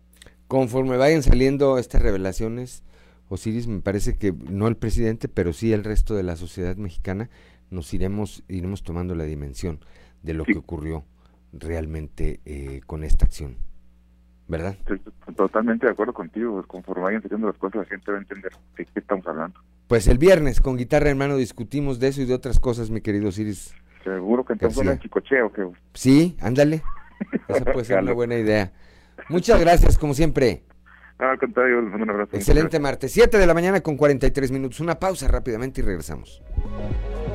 Conforme 0.47 0.97
vayan 0.97 1.23
saliendo 1.23 1.77
estas 1.77 2.01
revelaciones, 2.01 2.83
Osiris, 3.29 3.67
me 3.67 3.81
parece 3.81 4.17
que 4.17 4.33
no 4.33 4.67
el 4.67 4.75
presidente, 4.75 5.27
pero 5.27 5.53
sí 5.53 5.73
el 5.73 5.83
resto 5.83 6.15
de 6.15 6.23
la 6.23 6.35
sociedad 6.35 6.75
mexicana, 6.75 7.29
nos 7.69 7.93
iremos, 7.93 8.43
iremos 8.47 8.83
tomando 8.83 9.15
la 9.15 9.23
dimensión 9.23 9.79
de 10.23 10.33
lo 10.33 10.45
que 10.45 10.57
ocurrió 10.57 11.05
realmente 11.53 12.39
eh, 12.45 12.81
con 12.85 13.03
esta 13.03 13.25
acción. 13.25 13.57
¿Verdad? 14.47 14.75
totalmente 15.37 15.85
de 15.85 15.93
acuerdo 15.93 16.13
contigo. 16.13 16.61
Conforme 16.67 17.03
vayan 17.03 17.21
saliendo 17.21 17.47
las 17.47 17.57
cosas, 17.57 17.77
la 17.77 17.85
gente 17.85 18.11
va 18.11 18.17
a 18.17 18.21
entender 18.21 18.51
de 18.75 18.85
qué 18.85 18.99
estamos 18.99 19.25
hablando. 19.25 19.57
Pues 19.87 20.07
el 20.07 20.17
viernes 20.17 20.59
con 20.59 20.75
guitarra 20.75 21.09
hermano 21.09 21.37
discutimos 21.37 21.99
de 21.99 22.09
eso 22.09 22.21
y 22.21 22.25
de 22.25 22.33
otras 22.33 22.59
cosas, 22.59 22.89
mi 22.89 22.99
querido 22.99 23.31
Ciris. 23.31 23.73
Seguro 24.03 24.43
que 24.43 24.53
entonces 24.53 24.85
un 24.85 24.99
chicocheo. 24.99 25.53
Que... 25.53 25.69
Sí, 25.93 26.35
ándale. 26.41 26.83
Esa 27.47 27.63
puede 27.63 27.85
ser 27.85 27.99
una 28.03 28.13
buena 28.13 28.35
idea. 28.35 28.73
Muchas 29.29 29.59
gracias, 29.61 29.97
como 29.97 30.13
siempre. 30.13 30.63
Ah, 31.17 31.37
contrario, 31.39 31.79
un 31.79 32.09
abrazo. 32.09 32.35
Excelente 32.35 32.79
martes, 32.79 33.11
7 33.11 33.37
de 33.37 33.45
la 33.45 33.53
mañana 33.53 33.81
con 33.81 33.95
43 33.95 34.51
minutos. 34.51 34.79
Una 34.79 34.99
pausa 34.99 35.27
rápidamente 35.27 35.79
y 35.79 35.83
regresamos. 35.83 36.41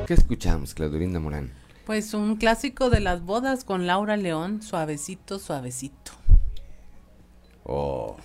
¿Qué 0.05 0.13
escuchamos, 0.13 0.75
Claudorinda 0.75 1.19
Morán? 1.19 1.51
Pues 1.87 2.13
un 2.13 2.35
clásico 2.35 2.89
de 2.89 2.99
las 2.99 3.23
bodas 3.23 3.63
con 3.63 3.87
Laura 3.87 4.17
León, 4.17 4.61
suavecito, 4.61 5.39
suavecito. 5.39 6.11
Oh. 7.63 8.17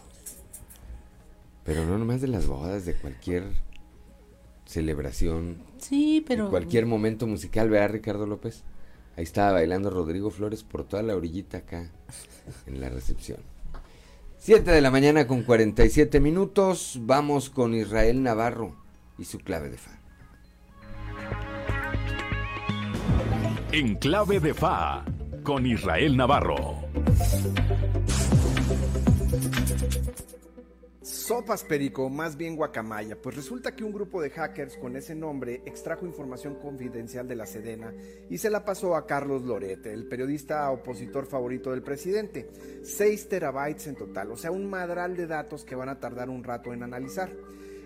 Pero 1.63 1.87
no 1.87 1.97
nomás 1.97 2.21
de 2.21 2.27
las 2.27 2.49
bodas, 2.49 2.87
de 2.87 2.97
cualquier 2.97 3.45
celebración. 4.67 5.59
Sí, 5.79 6.25
pero. 6.27 6.51
cualquier 6.51 6.87
momento 6.87 7.29
musical, 7.29 7.71
¿verdad, 7.71 7.91
Ricardo 7.91 8.27
López? 8.27 8.65
Ahí 9.17 9.23
estaba 9.23 9.53
bailando 9.53 9.91
Rodrigo 9.91 10.33
Flores 10.33 10.65
por 10.65 10.83
toda 10.83 11.05
la 11.05 11.15
orillita 11.15 11.59
acá, 11.59 11.89
en 12.67 12.81
la 12.81 12.89
recepción. 12.89 13.39
Siete 14.39 14.73
de 14.73 14.81
la 14.81 14.91
mañana 14.91 15.29
con 15.29 15.45
47 15.45 16.19
minutos. 16.19 16.99
Vamos 17.03 17.49
con 17.49 17.77
Israel 17.77 18.25
Navarro 18.25 18.75
y 19.19 19.25
su 19.25 19.39
clave 19.39 19.71
de 19.71 19.79
fa. 19.79 20.02
En 23.75 23.95
clave 23.95 24.39
de 24.39 24.53
FA 24.53 25.03
con 25.43 25.65
Israel 25.65 26.15
Navarro. 26.15 26.83
Sopas 31.01 31.65
Perico, 31.65 32.11
más 32.11 32.37
bien 32.37 32.55
guacamaya, 32.55 33.17
pues 33.17 33.35
resulta 33.35 33.75
que 33.75 33.83
un 33.83 33.95
grupo 33.95 34.21
de 34.21 34.29
hackers 34.29 34.77
con 34.77 34.95
ese 34.95 35.15
nombre 35.15 35.63
extrajo 35.65 36.05
información 36.05 36.57
confidencial 36.57 37.27
de 37.27 37.35
la 37.35 37.47
Sedena 37.47 37.95
y 38.29 38.37
se 38.37 38.51
la 38.51 38.63
pasó 38.63 38.95
a 38.95 39.07
Carlos 39.07 39.41
Lorete, 39.41 39.91
el 39.91 40.07
periodista 40.07 40.71
opositor 40.71 41.25
favorito 41.25 41.71
del 41.71 41.83
presidente. 41.83 42.51
6 42.83 43.29
terabytes 43.31 43.87
en 43.87 43.97
total, 43.97 44.33
o 44.33 44.37
sea, 44.37 44.51
un 44.51 44.69
madral 44.69 45.17
de 45.17 45.27
datos 45.27 45.65
que 45.65 45.77
van 45.77 45.89
a 45.89 45.99
tardar 45.99 46.29
un 46.29 46.45
rato 46.45 46.75
en 46.75 46.83
analizar. 46.83 47.33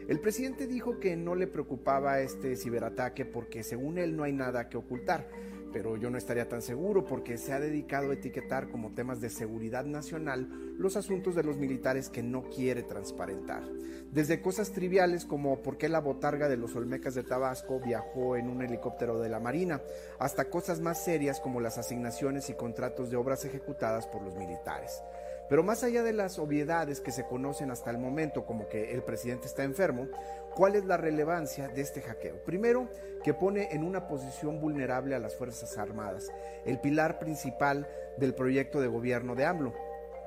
El 0.08 0.18
presidente 0.18 0.66
dijo 0.66 0.98
que 0.98 1.16
no 1.16 1.36
le 1.36 1.46
preocupaba 1.46 2.20
este 2.20 2.56
ciberataque 2.56 3.24
porque 3.24 3.62
según 3.62 3.98
él 3.98 4.16
no 4.16 4.24
hay 4.24 4.32
nada 4.32 4.68
que 4.68 4.76
ocultar 4.76 5.28
pero 5.76 5.98
yo 5.98 6.08
no 6.08 6.16
estaría 6.16 6.48
tan 6.48 6.62
seguro 6.62 7.04
porque 7.04 7.36
se 7.36 7.52
ha 7.52 7.60
dedicado 7.60 8.10
a 8.10 8.14
etiquetar 8.14 8.70
como 8.70 8.94
temas 8.94 9.20
de 9.20 9.28
seguridad 9.28 9.84
nacional 9.84 10.48
los 10.78 10.96
asuntos 10.96 11.34
de 11.34 11.42
los 11.42 11.58
militares 11.58 12.08
que 12.08 12.22
no 12.22 12.44
quiere 12.44 12.82
transparentar. 12.82 13.62
Desde 14.10 14.40
cosas 14.40 14.72
triviales 14.72 15.26
como 15.26 15.60
por 15.60 15.76
qué 15.76 15.90
la 15.90 16.00
botarga 16.00 16.48
de 16.48 16.56
los 16.56 16.74
Olmecas 16.76 17.14
de 17.14 17.24
Tabasco 17.24 17.78
viajó 17.78 18.36
en 18.36 18.48
un 18.48 18.62
helicóptero 18.62 19.20
de 19.20 19.28
la 19.28 19.38
Marina, 19.38 19.82
hasta 20.18 20.48
cosas 20.48 20.80
más 20.80 21.04
serias 21.04 21.40
como 21.40 21.60
las 21.60 21.76
asignaciones 21.76 22.48
y 22.48 22.54
contratos 22.54 23.10
de 23.10 23.18
obras 23.18 23.44
ejecutadas 23.44 24.06
por 24.06 24.22
los 24.22 24.34
militares. 24.34 25.02
Pero 25.48 25.62
más 25.62 25.84
allá 25.84 26.02
de 26.02 26.12
las 26.12 26.38
obviedades 26.38 27.00
que 27.00 27.12
se 27.12 27.24
conocen 27.24 27.70
hasta 27.70 27.90
el 27.90 27.98
momento, 27.98 28.46
como 28.46 28.66
que 28.66 28.92
el 28.92 29.02
presidente 29.02 29.46
está 29.46 29.62
enfermo, 29.62 30.08
¿cuál 30.56 30.74
es 30.74 30.86
la 30.86 30.96
relevancia 30.96 31.68
de 31.68 31.82
este 31.82 32.00
hackeo? 32.00 32.42
Primero, 32.42 32.88
que 33.22 33.34
pone 33.34 33.68
en 33.72 33.84
una 33.84 34.08
posición 34.08 34.58
vulnerable 34.58 35.14
a 35.14 35.18
las 35.18 35.36
Fuerzas 35.36 35.76
Armadas, 35.76 36.32
el 36.64 36.80
pilar 36.80 37.18
principal 37.18 37.86
del 38.16 38.34
proyecto 38.34 38.80
de 38.80 38.88
gobierno 38.88 39.34
de 39.34 39.44
AMLO. 39.44 39.74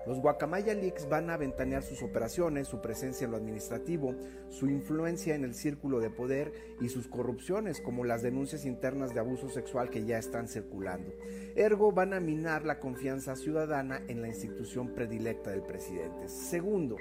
Los 0.05 0.21
Guacamaya 0.21 0.73
Leaks 0.73 1.09
van 1.09 1.29
a 1.29 1.37
ventanear 1.37 1.81
sus 1.81 2.03
operaciones, 2.03 2.67
su 2.67 2.79
presencia 2.79 3.25
en 3.25 3.31
lo 3.31 3.37
administrativo, 3.37 4.13
su 4.49 4.67
influencia 4.67 5.35
en 5.35 5.43
el 5.43 5.53
círculo 5.53 5.99
de 5.99 6.09
poder 6.09 6.51
y 6.81 6.89
sus 6.89 7.07
corrupciones, 7.07 7.81
como 7.81 8.05
las 8.05 8.21
denuncias 8.21 8.65
internas 8.65 9.13
de 9.13 9.19
abuso 9.19 9.49
sexual 9.49 9.89
que 9.89 10.05
ya 10.05 10.17
están 10.17 10.47
circulando. 10.47 11.13
Ergo, 11.55 11.91
van 11.91 12.13
a 12.13 12.19
minar 12.19 12.65
la 12.65 12.79
confianza 12.79 13.35
ciudadana 13.35 14.01
en 14.07 14.21
la 14.21 14.27
institución 14.27 14.93
predilecta 14.93 15.51
del 15.51 15.63
presidente. 15.63 16.27
Segundo, 16.27 16.95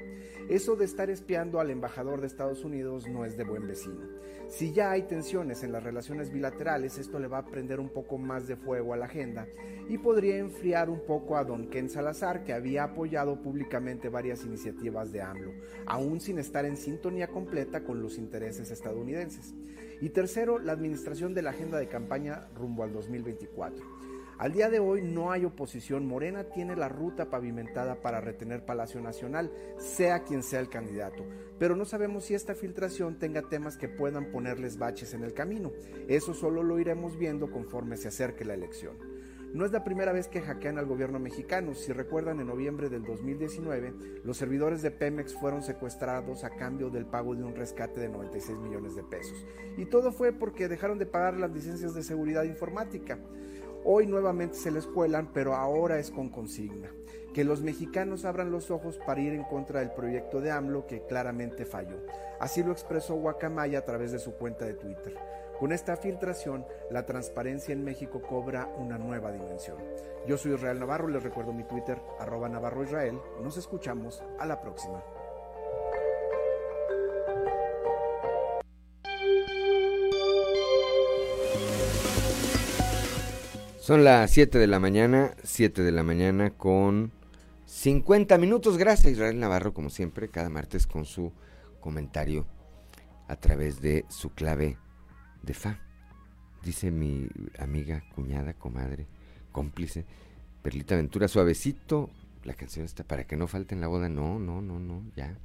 eso 0.49 0.77
de 0.77 0.85
estar 0.85 1.11
espiando 1.11 1.61
al 1.61 1.71
embajador 1.71 2.21
de 2.21 2.27
Estados 2.27 2.65
Unidos 2.65 3.09
no 3.09 3.25
es 3.25 3.37
de 3.37 3.45
buen 3.45 3.67
vecino. 3.67 4.07
Si 4.49 4.73
ya 4.73 4.91
hay 4.91 5.03
tensiones 5.03 5.63
en 5.63 5.73
las 5.73 5.83
relaciones 5.83 6.33
bilaterales, 6.33 6.97
esto 6.97 7.19
le 7.19 7.29
va 7.29 7.39
a 7.39 7.45
prender 7.45 7.81
un 7.81 7.91
poco 7.91 8.17
más 8.17 8.49
de 8.49 8.57
fuego 8.57 8.95
a 8.95 8.97
la 8.97 9.05
agenda 9.05 9.47
y 9.89 9.99
podría 9.99 10.39
enfriar 10.39 10.89
un 10.89 11.01
poco 11.05 11.37
a 11.37 11.45
don 11.45 11.69
Ken 11.69 11.91
Salazar, 11.91 12.45
que 12.45 12.53
había 12.53 12.85
apoyado 12.85 13.43
públicamente 13.43 14.09
varias 14.09 14.45
iniciativas 14.45 15.13
de 15.13 15.23
AMLO, 15.23 15.53
aún 15.87 16.21
sin 16.21 16.39
estar 16.39 16.65
en 16.65 16.77
sintonía 16.77 17.29
completa 17.39 17.85
con 17.85 18.03
los 18.03 18.19
intereses 18.19 18.73
estadounidenses. 18.73 19.55
Y 20.01 20.09
tercero, 20.09 20.59
la 20.59 20.73
administración 20.73 21.35
de 21.35 21.43
la 21.43 21.51
agenda 21.51 21.79
de 21.79 21.87
campaña 21.87 22.49
rumbo 22.57 22.83
al 22.83 22.93
2024. 22.93 23.85
Al 24.39 24.53
día 24.53 24.69
de 24.69 24.81
hoy 24.81 25.03
no 25.03 25.31
hay 25.31 25.45
oposición. 25.45 26.05
Morena 26.05 26.51
tiene 26.51 26.75
la 26.75 26.89
ruta 26.89 27.31
pavimentada 27.31 28.01
para 28.01 28.21
retener 28.21 28.65
Palacio 28.65 29.01
Nacional, 29.01 29.53
sea 29.79 30.25
quien 30.25 30.43
sea 30.43 30.59
el 30.59 30.69
candidato. 30.69 31.25
Pero 31.61 31.77
no 31.77 31.85
sabemos 31.85 32.25
si 32.25 32.35
esta 32.35 32.57
filtración 32.57 33.21
tenga 33.21 33.43
temas 33.43 33.77
que 33.77 33.89
puedan 33.89 34.33
ponerles 34.33 34.77
baches 34.77 35.15
en 35.15 35.23
el 35.23 35.33
camino. 35.33 35.71
Eso 36.09 36.35
solo 36.35 36.65
lo 36.65 36.81
iremos 36.81 37.17
viendo 37.17 37.53
conforme 37.53 37.97
se 37.97 38.09
acerque 38.09 38.45
la 38.45 38.55
elección. 38.55 38.97
No 39.55 39.65
es 39.65 39.73
la 39.73 39.83
primera 39.83 40.13
vez 40.13 40.29
que 40.29 40.43
hackean 40.43 40.77
al 40.77 40.85
gobierno 40.85 41.19
mexicano. 41.19 41.75
Si 41.75 41.93
recuerdan, 41.93 42.39
en 42.39 42.49
noviembre 42.49 42.91
del 42.91 43.03
2019, 43.05 43.95
los 44.23 44.37
servidores 44.37 44.83
de 44.83 44.91
Pemex 44.91 45.35
fueron 45.35 45.63
secuestrados 45.63 46.45
a 46.45 46.51
cambio 46.51 46.91
del 46.91 47.07
pago 47.07 47.35
de 47.35 47.45
un 47.45 47.57
rescate 47.57 47.99
de 47.99 48.11
96 48.11 48.59
millones 48.59 48.95
de 48.95 49.05
pesos. 49.05 49.47
Y 49.79 49.87
todo 49.87 50.13
fue 50.13 50.33
porque 50.33 50.69
dejaron 50.69 50.99
de 50.99 51.07
pagar 51.07 51.39
las 51.39 51.51
licencias 51.51 51.95
de 51.95 52.03
seguridad 52.03 52.45
informática. 52.45 53.19
Hoy 53.85 54.07
nuevamente 54.07 54.57
se 54.57 54.71
les 54.71 54.87
cuelan, 54.87 55.33
pero 55.33 55.55
ahora 55.55 55.99
es 55.99 56.11
con 56.11 56.29
consigna. 56.29 56.91
Que 57.33 57.45
los 57.45 57.63
mexicanos 57.63 58.27
abran 58.27 58.51
los 58.51 58.71
ojos 58.71 58.99
para 59.07 59.21
ir 59.21 59.33
en 59.33 59.45
contra 59.45 59.81
del 59.81 59.93
proyecto 59.93 60.43
de 60.43 60.51
AMLO 60.51 60.87
que 60.87 61.07
claramente 61.07 61.65
falló. 61.65 61.97
Así 62.39 62.63
lo 62.63 62.73
expresó 62.73 63.15
Guacamaya 63.15 63.79
a 63.79 63.85
través 63.85 64.13
de 64.13 64.19
su 64.19 64.35
cuenta 64.35 64.67
de 64.67 64.75
Twitter. 64.75 65.17
Con 65.59 65.73
esta 65.73 65.97
filtración, 65.97 66.65
la 66.89 67.05
transparencia 67.05 67.73
en 67.73 67.83
México 67.83 68.23
cobra 68.23 68.69
una 68.79 68.97
nueva 68.97 69.33
dimensión. 69.33 69.77
Yo 70.25 70.39
soy 70.39 70.55
Israel 70.55 70.79
Navarro, 70.79 71.09
les 71.09 71.25
recuerdo 71.25 71.53
mi 71.53 71.65
Twitter, 71.65 72.01
arroba 72.21 72.49
Navarro 72.49 72.85
Israel. 72.85 73.19
Nos 73.43 73.57
escuchamos 73.57 74.23
a 74.39 74.47
la 74.47 74.61
próxima. 74.61 75.03
Son 83.81 84.05
las 84.05 84.31
7 84.31 84.59
de 84.59 84.67
la 84.69 84.79
mañana, 84.79 85.35
7 85.43 85.83
de 85.83 85.91
la 85.91 86.05
mañana 86.05 86.51
con 86.51 87.11
50 87.65 88.39
minutos. 88.39 88.79
Gracias 88.79 89.15
Israel 89.15 89.41
Navarro, 89.41 89.75
como 89.75 89.91
siempre, 89.91 90.29
cada 90.29 90.51
martes 90.51 90.87
con 90.87 91.05
su 91.05 91.33
comentario 91.81 92.47
a 93.27 93.35
través 93.35 93.81
de 93.81 94.05
su 94.09 94.31
clave 94.31 94.79
de 95.49 95.55
fa. 95.55 95.81
Dice 96.63 96.91
mi 96.91 97.29
amiga, 97.59 98.05
cuñada, 98.15 98.53
comadre, 98.53 99.07
cómplice, 99.51 100.05
Perlita 100.63 100.95
Ventura, 100.95 101.27
suavecito. 101.27 102.11
La 102.45 102.55
canción 102.55 102.85
está 102.85 103.03
para 103.03 103.25
que 103.25 103.37
no 103.37 103.49
falte 103.49 103.75
en 103.75 103.81
la 103.81 103.89
boda. 103.89 104.09
No, 104.09 104.39
no, 104.39 104.61
no, 104.61 104.79
no, 104.79 105.03
ya, 105.17 105.37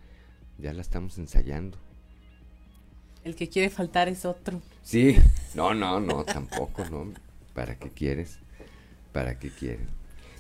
ya 0.59 0.73
la 0.73 0.81
estamos 0.81 1.17
ensayando. 1.17 1.77
El 3.23 3.35
que 3.35 3.47
quiere 3.47 3.69
faltar 3.69 4.09
es 4.09 4.25
otro. 4.25 4.61
Sí, 4.81 5.15
no, 5.55 5.73
no, 5.73 5.99
no, 5.99 6.25
tampoco, 6.25 6.83
no. 6.85 7.13
¿Para 7.53 7.79
qué 7.79 7.89
quieres? 7.89 8.39
¿Para 9.13 9.39
qué 9.39 9.49
quieres? 9.49 9.87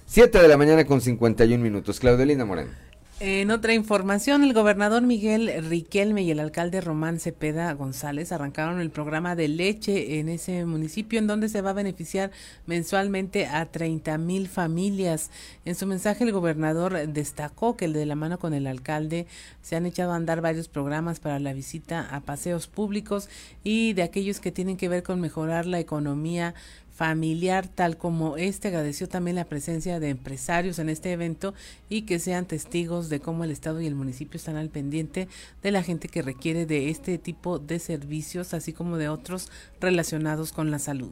Siete 0.05 0.41
de 0.41 0.47
la 0.47 0.57
mañana 0.57 0.83
con 0.85 0.99
51 0.99 1.63
minutos. 1.63 1.99
Claudelina 1.99 2.43
Moreno. 2.43 2.71
En 3.19 3.51
otra 3.51 3.73
información, 3.75 4.43
el 4.43 4.53
gobernador 4.53 5.03
Miguel 5.03 5.51
Riquelme 5.69 6.23
y 6.23 6.31
el 6.31 6.39
alcalde 6.39 6.81
Román 6.81 7.19
Cepeda 7.19 7.71
González 7.73 8.31
arrancaron 8.31 8.81
el 8.81 8.89
programa 8.89 9.35
de 9.35 9.47
leche 9.47 10.19
en 10.19 10.29
ese 10.29 10.65
municipio 10.65 11.19
en 11.19 11.27
donde 11.27 11.47
se 11.47 11.61
va 11.61 11.69
a 11.69 11.73
beneficiar 11.73 12.31
mensualmente 12.65 13.45
a 13.45 13.67
30 13.67 14.17
mil 14.17 14.47
familias. 14.47 15.29
En 15.63 15.75
su 15.75 15.85
mensaje, 15.85 16.23
el 16.23 16.31
gobernador 16.31 17.07
destacó 17.07 17.77
que 17.77 17.87
de 17.87 18.05
la 18.07 18.15
mano 18.15 18.39
con 18.39 18.55
el 18.55 18.65
alcalde 18.65 19.27
se 19.61 19.75
han 19.75 19.85
echado 19.85 20.11
a 20.11 20.15
andar 20.15 20.41
varios 20.41 20.67
programas 20.67 21.19
para 21.19 21.39
la 21.39 21.53
visita 21.53 22.07
a 22.13 22.19
paseos 22.19 22.67
públicos 22.67 23.29
y 23.63 23.93
de 23.93 24.01
aquellos 24.01 24.39
que 24.39 24.51
tienen 24.51 24.75
que 24.75 24.89
ver 24.89 25.03
con 25.03 25.21
mejorar 25.21 25.67
la 25.67 25.79
economía 25.79 26.55
familiar 26.93 27.67
tal 27.67 27.97
como 27.97 28.37
este 28.37 28.67
agradeció 28.67 29.09
también 29.09 29.35
la 29.35 29.45
presencia 29.45 29.99
de 29.99 30.09
empresarios 30.09 30.77
en 30.77 30.89
este 30.89 31.11
evento 31.11 31.53
y 31.89 32.03
que 32.03 32.19
sean 32.19 32.45
testigos 32.45 33.09
de 33.09 33.19
cómo 33.19 33.43
el 33.43 33.51
estado 33.51 33.81
y 33.81 33.87
el 33.87 33.95
municipio 33.95 34.37
están 34.37 34.57
al 34.57 34.69
pendiente 34.69 35.27
de 35.63 35.71
la 35.71 35.81
gente 35.81 36.07
que 36.07 36.21
requiere 36.21 36.65
de 36.65 36.89
este 36.89 37.17
tipo 37.17 37.57
de 37.57 37.79
servicios 37.79 38.53
así 38.53 38.73
como 38.73 38.97
de 38.97 39.09
otros 39.09 39.51
relacionados 39.81 40.51
con 40.51 40.69
la 40.69 40.79
salud. 40.79 41.11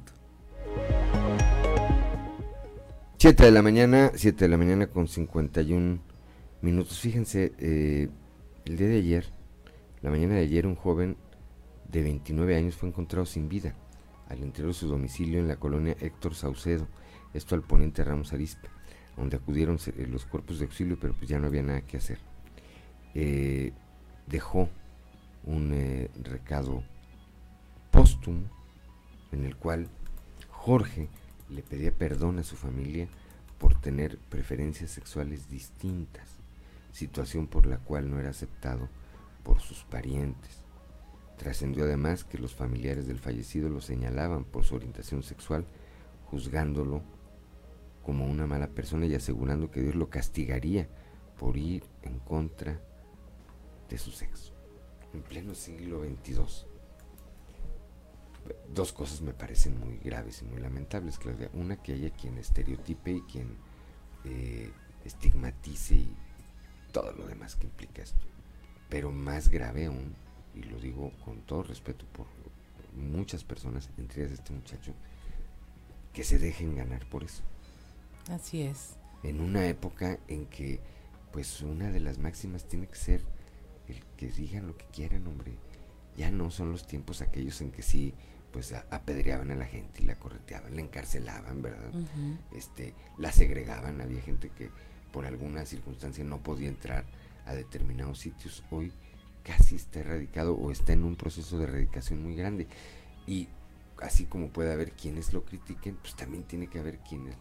7 3.17 3.43
de 3.43 3.51
la 3.51 3.61
mañana, 3.61 4.11
7 4.15 4.45
de 4.45 4.49
la 4.49 4.57
mañana 4.57 4.87
con 4.87 5.07
51 5.07 5.99
minutos. 6.61 6.99
Fíjense, 6.99 7.53
eh, 7.59 8.09
el 8.65 8.77
día 8.77 8.87
de 8.87 8.97
ayer, 8.97 9.25
la 10.01 10.09
mañana 10.09 10.35
de 10.35 10.41
ayer, 10.41 10.65
un 10.65 10.75
joven 10.75 11.17
de 11.91 12.01
29 12.01 12.55
años 12.55 12.75
fue 12.75 12.89
encontrado 12.89 13.27
sin 13.27 13.47
vida 13.47 13.75
al 14.31 14.39
interior 14.39 14.73
de 14.73 14.79
su 14.79 14.87
domicilio 14.87 15.39
en 15.39 15.47
la 15.47 15.57
colonia 15.57 15.95
Héctor 15.99 16.35
Saucedo, 16.35 16.87
esto 17.33 17.53
al 17.53 17.63
poniente 17.63 18.03
Ramos 18.03 18.31
Arispe, 18.31 18.69
donde 19.17 19.35
acudieron 19.35 19.77
eh, 19.85 20.07
los 20.09 20.25
cuerpos 20.25 20.59
de 20.59 20.65
auxilio, 20.65 20.97
pero 20.99 21.13
pues 21.13 21.29
ya 21.29 21.37
no 21.37 21.47
había 21.47 21.63
nada 21.63 21.81
que 21.81 21.97
hacer. 21.97 22.19
Eh, 23.13 23.73
dejó 24.27 24.69
un 25.43 25.73
eh, 25.73 26.09
recado 26.23 26.83
póstumo 27.91 28.43
en 29.33 29.43
el 29.43 29.57
cual 29.57 29.89
Jorge 30.49 31.09
le 31.49 31.61
pedía 31.61 31.91
perdón 31.91 32.39
a 32.39 32.43
su 32.43 32.55
familia 32.55 33.09
por 33.59 33.79
tener 33.79 34.17
preferencias 34.17 34.91
sexuales 34.91 35.49
distintas, 35.49 36.29
situación 36.93 37.47
por 37.47 37.65
la 37.65 37.79
cual 37.79 38.09
no 38.09 38.19
era 38.19 38.29
aceptado 38.29 38.87
por 39.43 39.59
sus 39.59 39.83
parientes. 39.83 40.60
Trascendió 41.41 41.85
además 41.85 42.23
que 42.23 42.37
los 42.37 42.53
familiares 42.53 43.07
del 43.07 43.17
fallecido 43.17 43.67
lo 43.67 43.81
señalaban 43.81 44.43
por 44.43 44.63
su 44.63 44.75
orientación 44.75 45.23
sexual, 45.23 45.65
juzgándolo 46.29 47.01
como 48.03 48.27
una 48.27 48.45
mala 48.45 48.67
persona 48.67 49.07
y 49.07 49.15
asegurando 49.15 49.71
que 49.71 49.81
Dios 49.81 49.95
lo 49.95 50.07
castigaría 50.07 50.87
por 51.39 51.57
ir 51.57 51.83
en 52.03 52.19
contra 52.19 52.79
de 53.89 53.97
su 53.97 54.11
sexo. 54.11 54.53
En 55.15 55.23
pleno 55.23 55.55
siglo 55.55 56.03
XXII. 56.03 56.67
Dos 58.71 58.93
cosas 58.93 59.21
me 59.21 59.33
parecen 59.33 59.79
muy 59.79 59.97
graves 59.97 60.43
y 60.43 60.45
muy 60.45 60.61
lamentables. 60.61 61.19
Una, 61.53 61.81
que 61.81 61.93
haya 61.93 62.11
quien 62.11 62.37
estereotipe 62.37 63.13
y 63.13 63.21
quien 63.21 63.57
eh, 64.25 64.71
estigmatice 65.05 65.95
y 65.95 66.15
todo 66.91 67.11
lo 67.13 67.25
demás 67.25 67.55
que 67.55 67.65
implica 67.65 68.03
esto. 68.03 68.27
Pero 68.89 69.09
más 69.09 69.49
grave 69.49 69.87
aún 69.87 70.13
y 70.55 70.63
lo 70.63 70.79
digo 70.79 71.11
con 71.23 71.41
todo 71.41 71.63
respeto 71.63 72.05
por 72.13 72.27
muchas 72.93 73.43
personas, 73.43 73.89
entre 73.97 74.23
ellas 74.23 74.39
este 74.39 74.53
muchacho, 74.53 74.93
que 76.13 76.23
se 76.23 76.37
dejen 76.37 76.75
ganar 76.75 77.05
por 77.05 77.23
eso. 77.23 77.41
Así 78.29 78.61
es. 78.61 78.95
En 79.23 79.39
una 79.39 79.67
época 79.67 80.19
en 80.27 80.45
que, 80.47 80.79
pues, 81.31 81.61
una 81.61 81.89
de 81.89 81.99
las 81.99 82.17
máximas 82.17 82.65
tiene 82.65 82.87
que 82.87 82.95
ser 82.95 83.21
el 83.87 84.03
que 84.17 84.27
digan 84.27 84.67
lo 84.67 84.77
que 84.77 84.85
quieran, 84.85 85.25
hombre. 85.27 85.53
Ya 86.17 86.31
no 86.31 86.51
son 86.51 86.71
los 86.71 86.85
tiempos 86.85 87.21
aquellos 87.21 87.61
en 87.61 87.71
que 87.71 87.81
sí, 87.81 88.13
pues, 88.51 88.73
apedreaban 88.73 89.51
a 89.51 89.55
la 89.55 89.65
gente 89.65 90.03
y 90.03 90.05
la 90.05 90.15
correteaban, 90.15 90.75
la 90.75 90.81
encarcelaban, 90.81 91.61
¿verdad? 91.61 91.91
Este, 92.53 92.93
la 93.17 93.31
segregaban, 93.31 94.01
había 94.01 94.21
gente 94.21 94.49
que 94.49 94.69
por 95.13 95.25
alguna 95.25 95.65
circunstancia 95.65 96.23
no 96.23 96.39
podía 96.39 96.67
entrar 96.67 97.05
a 97.45 97.53
determinados 97.53 98.19
sitios. 98.19 98.63
Hoy 98.71 98.91
casi 99.43 99.75
está 99.75 99.99
erradicado 99.99 100.55
o 100.55 100.71
está 100.71 100.93
en 100.93 101.03
un 101.03 101.15
proceso 101.15 101.57
de 101.57 101.65
erradicación 101.65 102.23
muy 102.23 102.35
grande. 102.35 102.67
Y 103.27 103.47
así 103.99 104.25
como 104.25 104.49
puede 104.49 104.73
haber 104.73 104.91
quienes 104.93 105.33
lo 105.33 105.45
critiquen, 105.45 105.95
pues 105.95 106.15
también 106.15 106.43
tiene 106.43 106.67
que 106.67 106.79
haber 106.79 106.99
quienes 106.99 107.35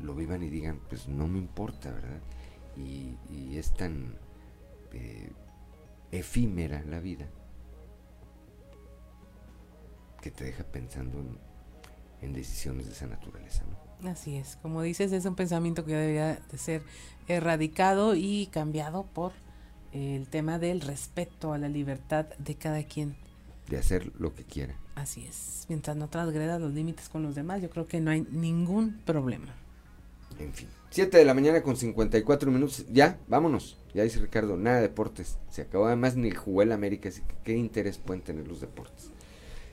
lo 0.00 0.14
vivan 0.14 0.42
y 0.42 0.48
digan, 0.48 0.80
pues 0.88 1.08
no 1.08 1.28
me 1.28 1.38
importa, 1.38 1.90
¿verdad? 1.92 2.20
Y, 2.76 3.16
es 3.56 3.74
tan 3.74 4.14
eh, 4.92 5.32
efímera 6.10 6.82
la 6.84 7.00
vida 7.00 7.26
que 10.22 10.30
te 10.30 10.44
deja 10.44 10.64
pensando 10.64 11.22
en, 12.22 12.32
decisiones 12.32 12.86
de 12.86 12.92
esa 12.92 13.06
naturaleza, 13.06 13.64
¿no? 13.64 14.08
Así 14.08 14.36
es, 14.36 14.56
como 14.62 14.80
dices, 14.80 15.12
es 15.12 15.26
un 15.26 15.34
pensamiento 15.34 15.84
que 15.84 15.94
debería 15.94 16.36
de 16.36 16.58
ser 16.58 16.82
erradicado 17.28 18.14
y 18.14 18.46
cambiado 18.46 19.04
por 19.04 19.32
el 19.92 20.26
tema 20.28 20.58
del 20.58 20.80
respeto 20.80 21.52
a 21.52 21.58
la 21.58 21.68
libertad 21.68 22.26
de 22.38 22.54
cada 22.54 22.82
quien. 22.84 23.16
De 23.68 23.78
hacer 23.78 24.10
lo 24.18 24.34
que 24.34 24.44
quiera. 24.44 24.74
Así 24.94 25.24
es. 25.24 25.66
Mientras 25.68 25.96
no 25.96 26.08
transgreda 26.08 26.58
los 26.58 26.72
límites 26.72 27.08
con 27.08 27.22
los 27.22 27.34
demás, 27.34 27.62
yo 27.62 27.70
creo 27.70 27.86
que 27.86 28.00
no 28.00 28.10
hay 28.10 28.26
ningún 28.30 29.00
problema. 29.04 29.54
En 30.38 30.52
fin. 30.52 30.68
7 30.90 31.18
de 31.18 31.24
la 31.24 31.34
mañana 31.34 31.62
con 31.62 31.76
54 31.76 32.50
minutos. 32.50 32.84
Ya, 32.90 33.18
vámonos. 33.28 33.78
Ya 33.94 34.02
dice 34.02 34.18
Ricardo, 34.20 34.56
nada 34.56 34.76
de 34.76 34.82
deportes. 34.82 35.38
Se 35.50 35.62
acabó 35.62 35.86
además 35.86 36.16
ni 36.16 36.30
jugó 36.30 36.62
el 36.62 36.72
América, 36.72 37.08
así 37.08 37.22
que 37.22 37.34
qué 37.44 37.56
interés 37.56 37.98
pueden 37.98 38.22
tener 38.22 38.48
los 38.48 38.60
deportes. 38.60 39.10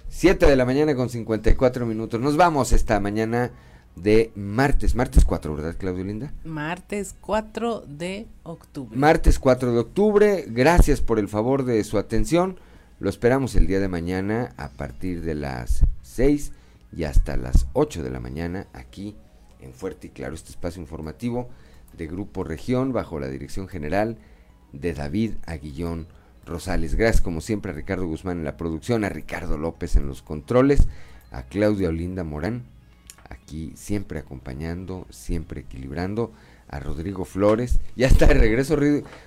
7 0.10 0.45
de 0.45 0.56
la 0.56 0.65
mañana 0.65 0.95
con 0.95 1.10
54 1.10 1.85
minutos. 1.85 2.19
Nos 2.22 2.38
vamos 2.38 2.72
esta 2.72 2.99
mañana 2.99 3.52
de 4.01 4.31
martes, 4.35 4.95
martes 4.95 5.25
4, 5.25 5.55
¿verdad, 5.55 5.75
Claudio 5.77 6.03
Linda? 6.03 6.33
Martes 6.43 7.15
4 7.19 7.83
de 7.87 8.27
octubre. 8.43 8.97
Martes 8.97 9.39
4 9.39 9.71
de 9.71 9.79
octubre, 9.79 10.45
gracias 10.47 11.01
por 11.01 11.19
el 11.19 11.27
favor 11.27 11.65
de 11.65 11.83
su 11.83 11.97
atención. 11.97 12.59
Lo 12.99 13.09
esperamos 13.09 13.55
el 13.55 13.67
día 13.67 13.79
de 13.79 13.87
mañana 13.87 14.53
a 14.57 14.69
partir 14.69 15.21
de 15.21 15.35
las 15.35 15.85
6 16.03 16.51
y 16.95 17.03
hasta 17.03 17.37
las 17.37 17.67
8 17.73 18.03
de 18.03 18.11
la 18.11 18.19
mañana 18.19 18.67
aquí 18.73 19.15
en 19.59 19.73
Fuerte 19.73 20.07
y 20.07 20.09
Claro, 20.11 20.35
este 20.35 20.51
espacio 20.51 20.81
informativo 20.81 21.49
de 21.97 22.07
Grupo 22.07 22.43
Región 22.43 22.93
bajo 22.93 23.19
la 23.19 23.27
dirección 23.27 23.67
general 23.67 24.17
de 24.73 24.93
David 24.93 25.33
Aguillón 25.45 26.07
Rosales. 26.45 26.95
Gracias 26.95 27.21
como 27.21 27.41
siempre 27.41 27.71
a 27.71 27.75
Ricardo 27.75 28.05
Guzmán 28.05 28.39
en 28.39 28.45
la 28.45 28.57
producción, 28.57 29.03
a 29.03 29.09
Ricardo 29.09 29.57
López 29.57 29.95
en 29.95 30.07
los 30.07 30.21
controles, 30.21 30.87
a 31.31 31.43
Claudia 31.43 31.89
Olinda 31.89 32.23
Morán 32.23 32.76
aquí 33.47 33.71
siempre 33.77 34.19
acompañando, 34.19 35.07
siempre 35.09 35.61
equilibrando 35.61 36.33
a 36.67 36.81
Rodrigo 36.81 37.23
Flores. 37.23 37.79
Ya 37.95 38.07
está 38.07 38.25
de 38.25 38.33
regreso. 38.33 38.77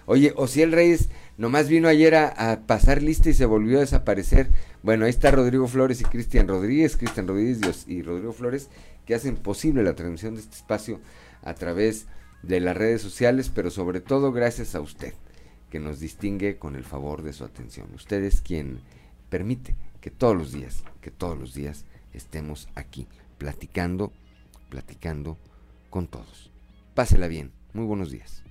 Oye, 0.05 0.34
el 0.56 0.72
Reyes 0.72 1.09
nomás 1.38 1.70
vino 1.70 1.88
ayer 1.88 2.14
a, 2.14 2.60
pasar 2.66 3.02
lista 3.02 3.30
y 3.30 3.34
se 3.34 3.47
volvió 3.47 3.78
a 3.78 3.80
desaparecer. 3.80 4.51
Bueno, 4.82 5.06
ahí 5.06 5.10
está 5.10 5.30
Rodrigo 5.30 5.66
Flores 5.68 6.02
y 6.02 6.05
Cristian 6.05 6.48
Rodríguez, 6.48 6.98
Cristian 6.98 7.26
Rodríguez 7.26 7.86
y 7.86 8.02
Rodrigo 8.02 8.34
Flores, 8.34 8.68
que 9.06 9.14
hacen 9.14 9.36
posible 9.36 9.82
la 9.82 9.94
transmisión 9.94 10.34
de 10.34 10.42
este 10.42 10.56
espacio 10.56 11.01
a 11.42 11.55
través 11.55 12.06
de 12.42 12.60
las 12.60 12.76
redes 12.76 13.01
sociales, 13.01 13.51
pero 13.55 13.70
sobre 13.70 14.02
todo 14.02 14.32
gracias 14.32 14.74
a 14.74 14.82
usted, 14.82 15.14
que 15.70 15.80
nos 15.80 15.98
distingue 15.98 16.59
con 16.59 16.76
el 16.76 16.84
favor 16.84 17.22
de 17.22 17.32
su 17.32 17.44
atención. 17.44 17.88
Usted 17.94 18.22
es 18.22 18.42
quien 18.42 18.80
permite 19.30 19.76
que 20.02 20.10
todos 20.10 20.36
los 20.36 20.52
días, 20.52 20.84
que 21.01 21.10
todos 21.10 21.38
los 21.38 21.55
días 21.55 21.86
estemos 22.12 22.68
aquí 22.74 23.06
platicando, 23.41 24.12
platicando 24.69 25.39
con 25.89 26.07
todos. 26.09 26.53
Pásela 26.95 27.27
bien. 27.27 27.53
Muy 27.73 27.87
buenos 27.87 28.11
días. 28.11 28.45